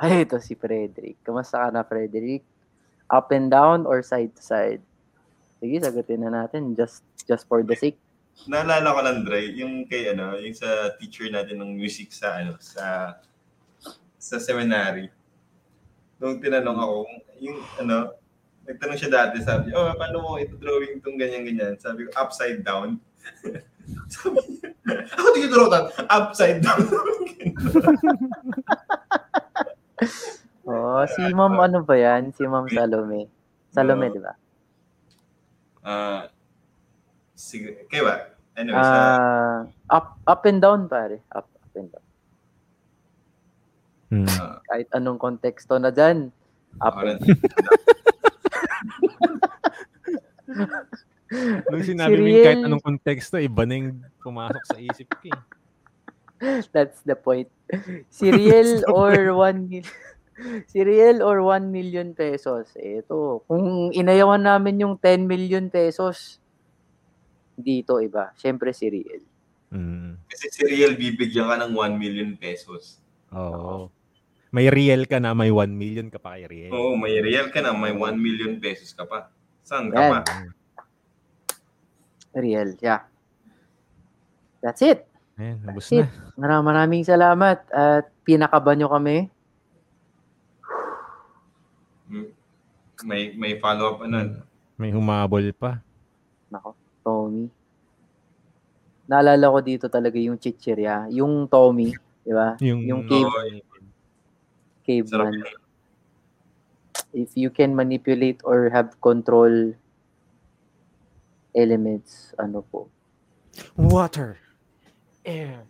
Ay, 0.00 0.24
ito 0.24 0.40
si 0.40 0.56
Frederick. 0.56 1.20
Kamusta 1.20 1.60
ka 1.60 1.68
na, 1.68 1.84
Frederick? 1.84 2.40
Up 3.12 3.28
and 3.36 3.52
down 3.52 3.84
or 3.84 4.00
side 4.00 4.32
to 4.32 4.40
side? 4.40 4.80
Sige, 5.60 5.76
sagutin 5.76 6.24
na 6.24 6.32
natin. 6.32 6.72
Just 6.72 7.04
just 7.28 7.44
for 7.44 7.60
the 7.60 7.76
sake. 7.76 8.00
Naalala 8.48 8.96
ko 8.96 9.00
lang, 9.04 9.28
Dre, 9.28 9.52
yung 9.52 9.84
kay 9.84 10.08
ano, 10.08 10.40
yung 10.40 10.56
sa 10.56 10.96
teacher 10.96 11.28
natin 11.28 11.60
ng 11.60 11.76
music 11.76 12.16
sa 12.16 12.40
ano, 12.40 12.56
sa 12.56 13.12
sa 14.16 14.40
seminary. 14.40 15.12
Nung 16.16 16.40
tinanong 16.40 16.80
ako, 16.80 16.96
yung 17.44 17.60
ano, 17.76 18.16
nagtanong 18.70 18.96
siya 18.96 19.10
dati, 19.10 19.42
sabi, 19.42 19.74
oh, 19.74 19.90
paano 19.94 20.16
mo 20.22 20.38
ito 20.38 20.54
drawing 20.54 20.98
itong 20.98 21.18
ganyan-ganyan? 21.18 21.74
Sabi 21.76 22.06
ko, 22.06 22.14
upside 22.14 22.62
down. 22.62 23.02
sabi 24.14 24.38
niya, 24.38 24.68
ako 25.10 25.26
di 25.34 25.40
ko 25.42 25.48
draw 25.50 25.66
that, 25.68 25.84
upside 26.06 26.62
down. 26.62 26.86
Oh, 30.64 31.02
si 31.02 31.18
Ma'am 31.34 31.58
ano 31.58 31.82
ba 31.82 31.98
yan? 31.98 32.30
Si 32.30 32.46
Ma'am 32.46 32.70
Salome. 32.70 33.26
Salome, 33.74 34.06
Oo. 34.06 34.14
di 34.14 34.20
ba? 34.22 34.32
Ah, 35.82 36.22
sige, 37.34 37.84
kaya 37.90 38.02
ba? 38.06 38.14
Anyway, 38.54 38.78
sa, 38.78 38.94
Ah, 38.94 39.58
up 39.90 40.06
up 40.22 40.42
and 40.46 40.60
down 40.62 40.86
pare. 40.86 41.18
Up, 41.34 41.48
up 41.48 41.72
and 41.74 41.88
down. 41.90 42.06
Hmm. 44.14 44.28
Ah, 44.30 44.62
Kahit 44.62 44.88
anong 44.94 45.18
konteksto 45.18 45.74
na 45.76 45.90
dyan. 45.90 46.30
Apple. 46.78 47.18
parang- 47.18 47.22
Nung 51.70 51.86
sinabi 51.90 52.16
mo 52.18 52.26
yung 52.26 52.46
kahit 52.46 52.64
anong 52.66 52.84
konteksto, 52.84 53.36
iba 53.38 53.62
na 53.64 53.74
yung 53.78 54.02
pumasok 54.22 54.64
sa 54.66 54.76
isip 54.78 55.08
ko 55.10 55.30
eh. 55.30 55.40
That's 56.74 57.04
the 57.04 57.14
point. 57.14 57.52
Cereal 58.08 58.82
or 58.96 59.14
1 59.36 59.68
million 59.68 59.86
Cereal 60.72 61.20
or 61.20 61.44
1 61.44 61.68
million 61.68 62.16
pesos. 62.16 62.72
Ito, 62.72 63.44
kung 63.44 63.92
inayawan 63.92 64.40
namin 64.40 64.80
yung 64.80 64.94
10 64.96 65.28
million 65.28 65.68
pesos, 65.68 66.40
dito 67.60 68.00
iba. 68.00 68.32
Siyempre 68.40 68.72
cereal. 68.72 69.20
Mm. 69.68 70.16
Kasi 70.26 70.48
si 70.48 70.64
Real 70.64 70.96
bibigyan 70.96 71.44
ka 71.44 71.60
ng 71.60 71.76
1 71.76 72.00
million 72.00 72.30
pesos. 72.40 72.98
Oo. 73.36 73.92
May 74.50 74.66
real 74.66 75.06
ka 75.06 75.22
na, 75.22 75.30
may 75.30 75.52
1 75.52 75.70
million 75.70 76.08
ka 76.10 76.18
pa 76.18 76.34
kay 76.34 76.48
real. 76.50 76.74
Oo, 76.74 76.98
may 76.98 77.22
real 77.22 77.54
ka 77.54 77.62
na, 77.62 77.70
may 77.70 77.94
1 77.94 78.18
million 78.18 78.58
pesos 78.58 78.90
ka 78.96 79.06
pa. 79.06 79.30
Saan 79.70 79.86
ka 79.86 80.02
Yan. 80.02 80.10
pa? 80.10 80.20
Real, 82.34 82.74
yeah. 82.82 83.06
That's 84.58 84.82
it. 84.82 85.06
Ayan, 85.38 85.62
nabos 85.62 85.86
That's 85.86 85.94
it. 85.94 86.06
na. 86.10 86.34
Maraming 86.34 86.66
maraming 86.66 87.04
salamat 87.06 87.62
at 87.70 88.10
pinakaba 88.26 88.74
nyo 88.74 88.90
kami. 88.90 89.30
May 93.00 93.32
may 93.32 93.56
follow-up 93.56 94.02
ano. 94.04 94.42
May 94.74 94.90
humabol 94.90 95.46
pa. 95.54 95.78
Nako, 96.50 96.74
Tommy. 97.00 97.46
Naalala 99.06 99.54
ko 99.54 99.58
dito 99.62 99.86
talaga 99.86 100.18
yung 100.18 100.36
chichirya. 100.36 101.06
Yung 101.08 101.46
Tommy, 101.46 101.94
di 102.20 102.32
ba? 102.34 102.58
Yung, 102.60 102.82
Yung 102.84 103.02
cave, 103.06 103.26
Oo, 103.26 103.38
sarap 105.06 105.30
caveman. 105.30 105.34
yun. 105.34 105.59
If 107.10 107.34
you 107.34 107.48
can 107.48 107.74
manipulate 107.74 108.38
or 108.42 108.70
have 108.70 108.94
control 109.00 109.74
elements, 111.52 112.30
ano 112.38 112.62
po. 112.62 112.86
Water. 113.74 114.38
Air. 115.22 115.66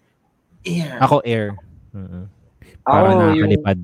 Yeah. 0.63 1.01
Ako 1.01 1.25
air. 1.25 1.57
Ako, 1.91 2.29
Para 2.85 3.09
yung, 3.33 3.49
nakakalipad. 3.49 3.79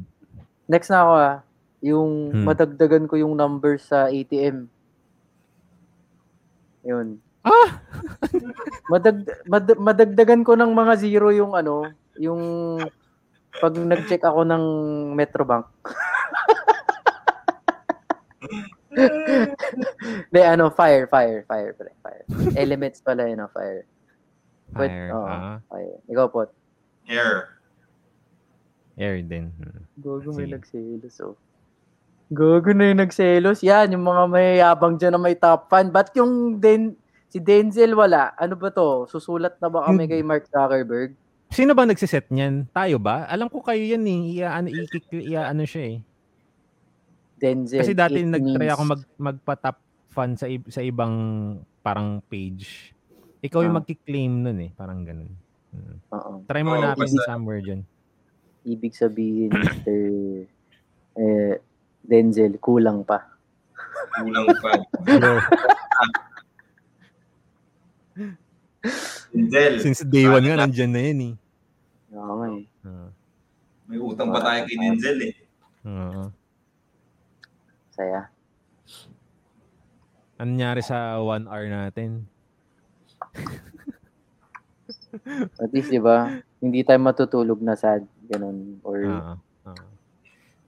next 0.69 0.89
na 0.89 0.99
ako 1.01 1.12
ah, 1.15 1.35
yung 1.81 2.11
Hmm. 2.31 2.45
madagdagan 2.45 3.05
ko 3.07 3.16
yung 3.16 3.33
number 3.33 3.77
sa 3.77 4.07
ATM. 4.07 4.69
Yun. 6.83 7.19
Ah! 7.43 7.81
Madag, 8.93 9.19
mad- 9.45 9.81
madagdagan 9.81 10.43
ko 10.43 10.55
ng 10.55 10.70
mga 10.70 10.93
zero 10.99 11.31
yung 11.31 11.55
ano, 11.55 11.89
yung 12.15 12.43
pag 13.57 13.73
nag-check 13.73 14.20
ako 14.20 14.45
ng 14.45 14.65
Metrobank. 15.15 15.66
De, 20.32 20.40
ano, 20.40 20.73
fire, 20.73 21.05
fire, 21.06 21.44
fire, 21.44 21.73
pre, 21.77 21.93
fire. 22.01 22.24
Elements 22.56 23.05
pala 23.05 23.28
yun, 23.28 23.39
no, 23.39 23.48
fire. 23.52 23.85
But, 24.73 24.90
Fire. 24.90 25.10
oo, 25.14 25.27
ah, 25.28 25.56
fire. 25.68 25.97
Ikaw 26.10 26.27
po. 26.27 26.48
Air. 27.06 27.55
air 28.98 29.20
din. 29.23 29.52
Mm. 29.60 29.81
Gogo 30.01 30.32
may 30.35 30.48
nagselos, 30.48 31.20
oh. 31.23 31.36
Gogo 32.32 32.74
na 32.74 32.90
yung 32.90 32.98
nagselos. 32.98 33.62
Yan, 33.62 33.94
yung 33.94 34.02
mga 34.02 34.23
may 34.27 34.59
yabang 34.59 34.98
dyan 34.98 35.14
na 35.14 35.20
may 35.23 35.39
top 35.39 35.70
fan. 35.70 35.94
Ba't 35.94 36.10
yung 36.18 36.59
Den 36.59 36.98
si 37.31 37.39
Denzel 37.39 37.94
wala? 37.94 38.35
Ano 38.35 38.59
ba 38.59 38.74
to? 38.74 39.06
Susulat 39.06 39.55
na 39.62 39.70
ba 39.70 39.86
kami 39.86 40.09
Hmm. 40.09 40.10
kay 40.10 40.23
Mark 40.27 40.51
Zuckerberg? 40.51 41.14
Sino 41.55 41.78
ba 41.78 41.86
nagsiset 41.86 42.27
niyan? 42.35 42.66
Tayo 42.74 42.98
ba? 42.98 43.31
Alam 43.31 43.47
ko 43.47 43.62
kayo 43.62 43.78
yan 43.78 44.02
eh. 44.02 44.43
Ia, 44.43 44.59
ano, 44.59 44.66
ikik, 44.66 45.06
ia, 45.14 45.47
ano 45.47 45.62
siya 45.62 45.94
eh. 45.94 45.98
Denzel. 47.37 47.81
Kasi 47.81 47.93
dati 47.93 48.21
nag-try 48.21 48.57
means- 48.59 48.73
ako 48.73 48.83
mag, 48.87 49.03
magpa-top 49.17 49.77
fan 50.09 50.33
sa, 50.35 50.47
ib- 50.47 50.69
sa 50.69 50.81
ibang 50.81 51.15
parang 51.81 52.25
page. 52.25 52.93
Ikaw 53.39 53.61
yung 53.61 53.77
Ah. 53.77 53.79
magki-claim 53.79 54.33
nun 54.41 54.59
eh. 54.59 54.71
Parang 54.73 55.05
ganun. 55.05 55.29
Mm. 55.71 55.97
Oo. 56.11 56.33
Try 56.45 56.63
mo 56.63 56.73
Oo, 56.73 56.81
hanapin 56.81 57.05
basta- 57.07 57.29
somewhere 57.29 57.61
dyan. 57.61 57.85
Ibig 58.65 58.93
sabihin, 58.93 59.53
Mr. 59.53 60.01
eh, 61.15 61.55
Denzel, 62.01 62.57
kulang 62.57 63.03
pa. 63.03 63.29
Kulang 64.17 64.47
pa. 64.59 64.71
Denzel. 69.29 69.74
since 69.81 70.01
day 70.03 70.24
one 70.24 70.40
nga, 70.43 70.56
nandyan 70.56 70.90
na 70.90 71.01
yan 71.03 71.21
eh. 71.21 71.35
Oo 72.15 72.32
nga 72.39 72.48
eh. 72.48 72.65
Oo. 72.87 73.09
May 73.87 73.98
utang 74.01 74.31
pa 74.31 74.40
tayo 74.40 74.61
kay 74.65 74.77
Denzel 74.79 75.19
eh. 75.23 75.35
Oo. 75.85 76.23
Saya. 77.97 78.29
Ano 80.37 80.53
nangyari 80.53 80.85
sa 80.85 81.16
one 81.19 81.49
hour 81.49 81.65
natin? 81.65 82.29
At 85.57 85.73
least, 85.73 85.89
di 85.89 85.97
ba, 85.97 86.29
hindi 86.61 86.85
tayo 86.85 87.01
matutulog 87.01 87.57
na 87.59 87.73
sad. 87.73 88.05
Ganun. 88.29 88.79
Or, 88.85 89.01
Oo. 89.01 89.35
Oo. 89.66 89.85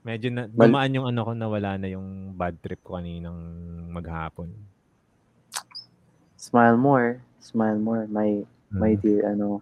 Medyo 0.01 0.33
na, 0.33 0.49
gumaan 0.49 0.95
yung 0.95 1.05
ano 1.05 1.21
ko 1.21 1.31
na 1.37 1.45
wala 1.45 1.77
na 1.77 1.85
yung 1.85 2.33
bad 2.33 2.57
trip 2.59 2.81
ko 2.81 2.97
kaninang 2.97 3.37
maghapon. 3.93 4.49
smile 6.33 6.79
more. 6.79 7.19
Smile 7.37 7.77
more. 7.77 8.07
My, 8.07 8.41
my 8.71 8.95
Mm. 8.95 9.01
dear, 9.03 9.21
ano, 9.27 9.59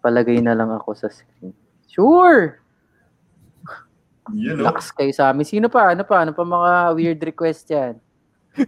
palagay 0.00 0.38
na 0.40 0.54
lang 0.54 0.70
ako 0.70 0.94
sa 0.94 1.10
screen. 1.10 1.52
Sure! 1.84 2.63
You 4.32 4.56
know. 4.56 4.64
Lakas 4.72 4.88
kayo 4.88 5.12
sa 5.12 5.28
amin. 5.28 5.44
Sino 5.44 5.68
pa? 5.68 5.92
Ano 5.92 6.00
pa? 6.08 6.24
Ano 6.24 6.32
pa 6.32 6.44
mga 6.46 6.96
weird 6.96 7.20
request 7.20 7.68
yan? 7.68 8.00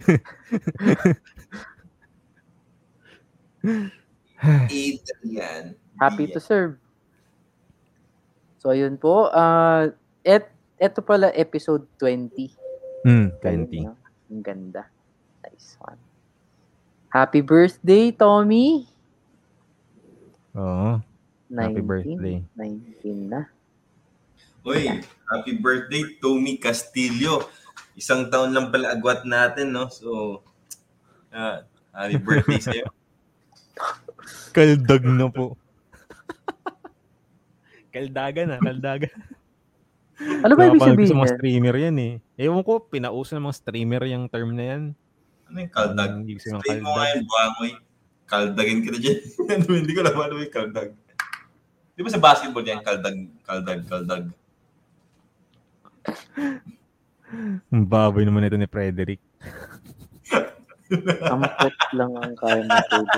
Adrian. 4.69 5.73
Happy 5.97 6.29
to 6.29 6.37
serve. 6.37 6.77
So, 8.61 8.69
ayun 8.69 9.01
po. 9.01 9.33
Uh, 9.33 9.89
et, 10.21 10.45
eto 10.77 11.01
pala, 11.01 11.33
episode 11.33 11.89
20. 11.97 12.53
Mm, 13.01 13.27
Galing, 13.41 13.65
20. 13.65 13.89
no? 13.89 13.97
Ang 14.29 14.43
ganda. 14.45 14.83
Nice 15.41 15.73
one. 15.81 15.97
Happy 17.09 17.41
birthday, 17.41 18.11
Tommy! 18.13 18.85
Oo. 20.53 21.01
19, 21.49 21.57
Happy 21.63 21.81
birthday. 21.81 22.37
19 22.53 23.31
na. 23.31 23.41
Uy, 24.67 24.83
happy 25.31 25.55
birthday, 25.63 26.19
Tommy 26.19 26.59
Castillo. 26.59 27.47
Isang 27.95 28.27
taon 28.27 28.51
lang 28.51 28.67
pala 28.67 28.91
agwat 28.91 29.23
natin, 29.23 29.71
no? 29.71 29.87
So, 29.87 30.43
ah, 31.31 31.63
happy 31.95 32.19
birthday 32.19 32.59
sa'yo. 32.59 32.85
Kaldag 34.55 35.07
na 35.07 35.31
po. 35.31 35.55
kaldagan 37.95 38.51
na, 38.51 38.59
kaldagan. 38.59 39.15
Ano 40.43 40.57
ba 40.57 40.67
ibig 40.67 40.83
sabihin 40.83 41.13
sa 41.13 41.19
mga 41.21 41.33
streamer 41.39 41.75
yan 41.77 41.97
eh. 42.01 42.13
Ewan 42.35 42.65
ko, 42.65 42.83
pinauso 42.83 43.37
ng 43.37 43.47
mga 43.47 43.57
streamer 43.63 44.03
yung 44.09 44.27
term 44.27 44.51
na 44.51 44.65
yan. 44.67 44.83
Ano 45.47 45.57
yung 45.63 45.71
kaldag? 45.71 46.11
Ang 46.11 46.27
ibig 46.27 46.43
sabihin 46.43 46.83
mo 46.83 46.91
nga 46.97 47.05
yung 47.15 47.23
bangoy. 47.23 47.71
Kaldagin 48.27 48.83
kita 48.83 48.97
dyan. 48.99 49.19
Ano, 49.47 49.63
Hindi 49.79 49.93
ko 49.95 49.99
alam 50.03 50.17
ano 50.19 50.33
yung 50.43 50.51
kaldag. 50.51 50.89
Di 51.95 52.01
ba 52.03 52.09
sa 52.11 52.19
basketball 52.19 52.67
yan, 52.67 52.83
kaldag, 52.83 53.15
kaldag, 53.47 53.81
kaldag. 53.87 54.25
Ang 57.73 57.83
baboy 57.83 58.23
naman 58.23 58.47
ito 58.47 58.55
ni 58.55 58.67
Frederick. 58.67 59.19
Ampet 61.27 61.75
lang 61.91 62.15
ang 62.15 62.35
kaya 62.39 62.63
ng 62.63 62.81
Chris. 62.87 63.09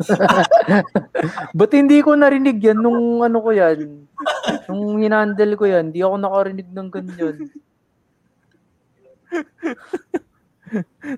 Ba't 1.58 1.72
hindi 1.76 2.02
ko 2.02 2.18
narinig 2.18 2.58
yan 2.58 2.82
nung 2.82 3.22
ano 3.22 3.38
ko 3.38 3.54
yan? 3.54 4.08
Nung 4.66 4.98
hinandle 4.98 5.54
ko 5.54 5.64
yan, 5.70 5.94
di 5.94 6.02
ako 6.02 6.16
nakarinig 6.18 6.68
ng 6.72 6.88
ganyan. 6.90 7.36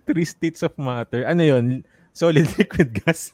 Three 0.09 0.29
states 0.29 0.61
of 0.61 0.77
matter. 0.77 1.25
Ano 1.25 1.41
yon 1.41 1.85
Solid 2.13 2.45
liquid 2.61 2.93
gas. 2.93 3.33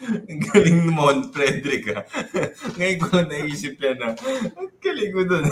Ang 0.00 0.40
galing 0.48 0.88
mo, 0.88 1.12
Frederick, 1.28 1.92
ha? 1.92 2.00
Ngayon 2.80 2.98
ko 3.04 3.06
lang 3.20 3.28
naisip 3.28 3.76
yan, 3.76 4.00
ha? 4.00 4.16
Ang 4.56 4.72
galing 4.80 5.12
mo 5.12 5.22
dun. 5.28 5.44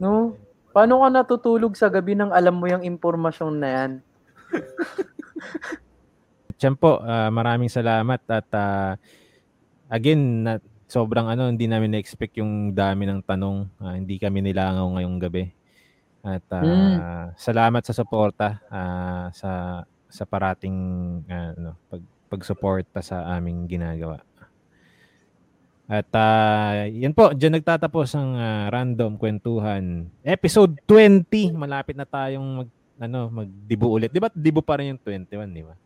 No? 0.00 0.40
Paano 0.74 1.04
ka 1.04 1.08
natutulog 1.12 1.78
sa 1.78 1.92
gabi 1.92 2.18
nang 2.18 2.34
alam 2.34 2.58
mo 2.58 2.66
yung 2.66 2.82
impormasyon 2.82 3.54
na 3.60 3.68
yan? 3.70 3.92
Diyan 6.58 6.74
po, 6.80 6.98
ah, 7.04 7.30
maraming 7.30 7.70
salamat 7.70 8.24
at 8.26 8.48
ah, 8.56 8.98
again, 9.92 10.42
na, 10.42 10.58
sobrang 10.88 11.30
ano, 11.30 11.52
hindi 11.52 11.68
namin 11.70 11.94
na-expect 11.94 12.40
yung 12.40 12.74
dami 12.74 13.06
ng 13.06 13.22
tanong. 13.22 13.70
Ah, 13.78 13.94
hindi 13.94 14.18
kami 14.18 14.42
nilangaw 14.42 14.98
ngayong 14.98 15.18
gabi. 15.22 15.54
At 16.24 16.44
ah, 16.56 16.64
Mm. 16.64 16.96
salamat 17.36 17.82
sa 17.84 17.92
suporta 17.92 18.64
ah, 18.72 19.28
sa 19.36 19.84
sa 20.08 20.24
parating 20.24 20.78
ah, 21.28 21.52
ano, 21.52 21.76
pag 21.92 22.02
pagsuporta 22.32 23.04
sa 23.04 23.28
aming 23.36 23.68
ginagawa. 23.68 24.18
At 25.84 26.08
uh, 26.16 26.88
yan 26.88 27.12
po, 27.12 27.36
dyan 27.36 27.60
nagtatapos 27.60 28.16
ang 28.16 28.40
uh, 28.40 28.72
random 28.72 29.20
kwentuhan. 29.20 30.08
Episode 30.24 30.80
20, 30.88 31.52
malapit 31.52 31.92
na 31.92 32.08
tayong 32.08 32.64
mag, 32.64 32.70
ano, 32.96 33.28
magdibo 33.28 33.92
ulit. 33.92 34.08
Di 34.08 34.16
ba 34.16 34.32
dibo 34.32 34.64
pa 34.64 34.80
rin 34.80 34.96
yung 34.96 35.02
21, 35.04 35.52
di 35.52 35.62
ba? 35.62 35.76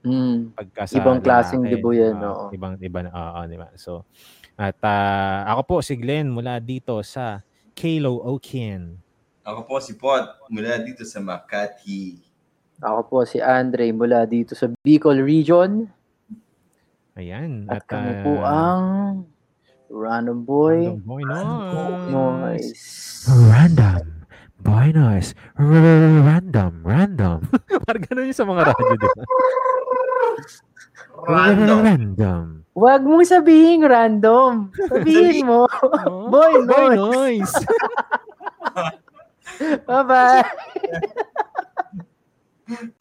Mm. 0.00 0.56
Pagka 0.56 0.88
Ibang 0.96 1.20
klaseng 1.20 1.60
lalaki, 1.60 1.76
dibo 1.76 1.92
yan, 1.92 2.16
ah, 2.16 2.32
oo. 2.32 2.44
Ibang, 2.48 2.80
iba 2.80 3.00
na, 3.04 3.10
oo, 3.12 3.40
di 3.44 3.56
ba? 3.60 3.68
So, 3.76 4.08
at 4.56 4.80
uh, 4.80 5.38
ako 5.52 5.60
po 5.68 5.76
si 5.84 6.00
Glenn 6.00 6.32
mula 6.32 6.56
dito 6.56 6.96
sa 7.04 7.44
Kalo 7.76 8.24
Okin. 8.24 8.96
Ako 9.40 9.64
po 9.64 9.80
si 9.80 9.96
Pot 9.96 10.44
mula 10.52 10.76
dito 10.84 11.00
sa 11.08 11.16
Makati. 11.24 12.20
Ako 12.80 13.00
po 13.08 13.18
si 13.24 13.40
Andre 13.40 13.92
mula 13.92 14.28
dito 14.28 14.52
sa 14.52 14.68
Bicol 14.84 15.20
Region. 15.24 15.88
Ayan. 17.16 17.68
At, 17.68 17.84
At, 17.84 17.88
kami 17.88 18.10
ah, 18.12 18.20
po 18.24 18.32
ang 18.44 18.82
Random 19.88 20.38
Boy. 20.44 20.92
Random 20.92 21.02
Boy 21.04 21.22
Noise. 21.24 22.08
Noise. 22.12 22.72
Random. 23.48 24.04
Boy 24.60 24.88
Noise. 24.92 25.30
Random. 25.56 26.72
Random. 26.84 27.38
Parang 27.88 28.02
ganun 28.04 28.28
yung 28.28 28.38
sa 28.38 28.46
mga 28.48 28.62
radyo, 28.70 28.92
di 28.96 29.08
ba? 29.08 29.22
Random. 31.28 31.80
Random. 31.84 32.44
Huwag 32.70 33.02
mong 33.02 33.26
sabihin 33.26 33.82
random. 33.82 34.70
Sabihin 34.92 35.42
mo. 35.42 35.66
Boy 36.30 36.64
Boy 36.64 36.96
Noise. 36.96 37.52
Noise. 37.52 37.54
Bye-bye. 39.60 40.44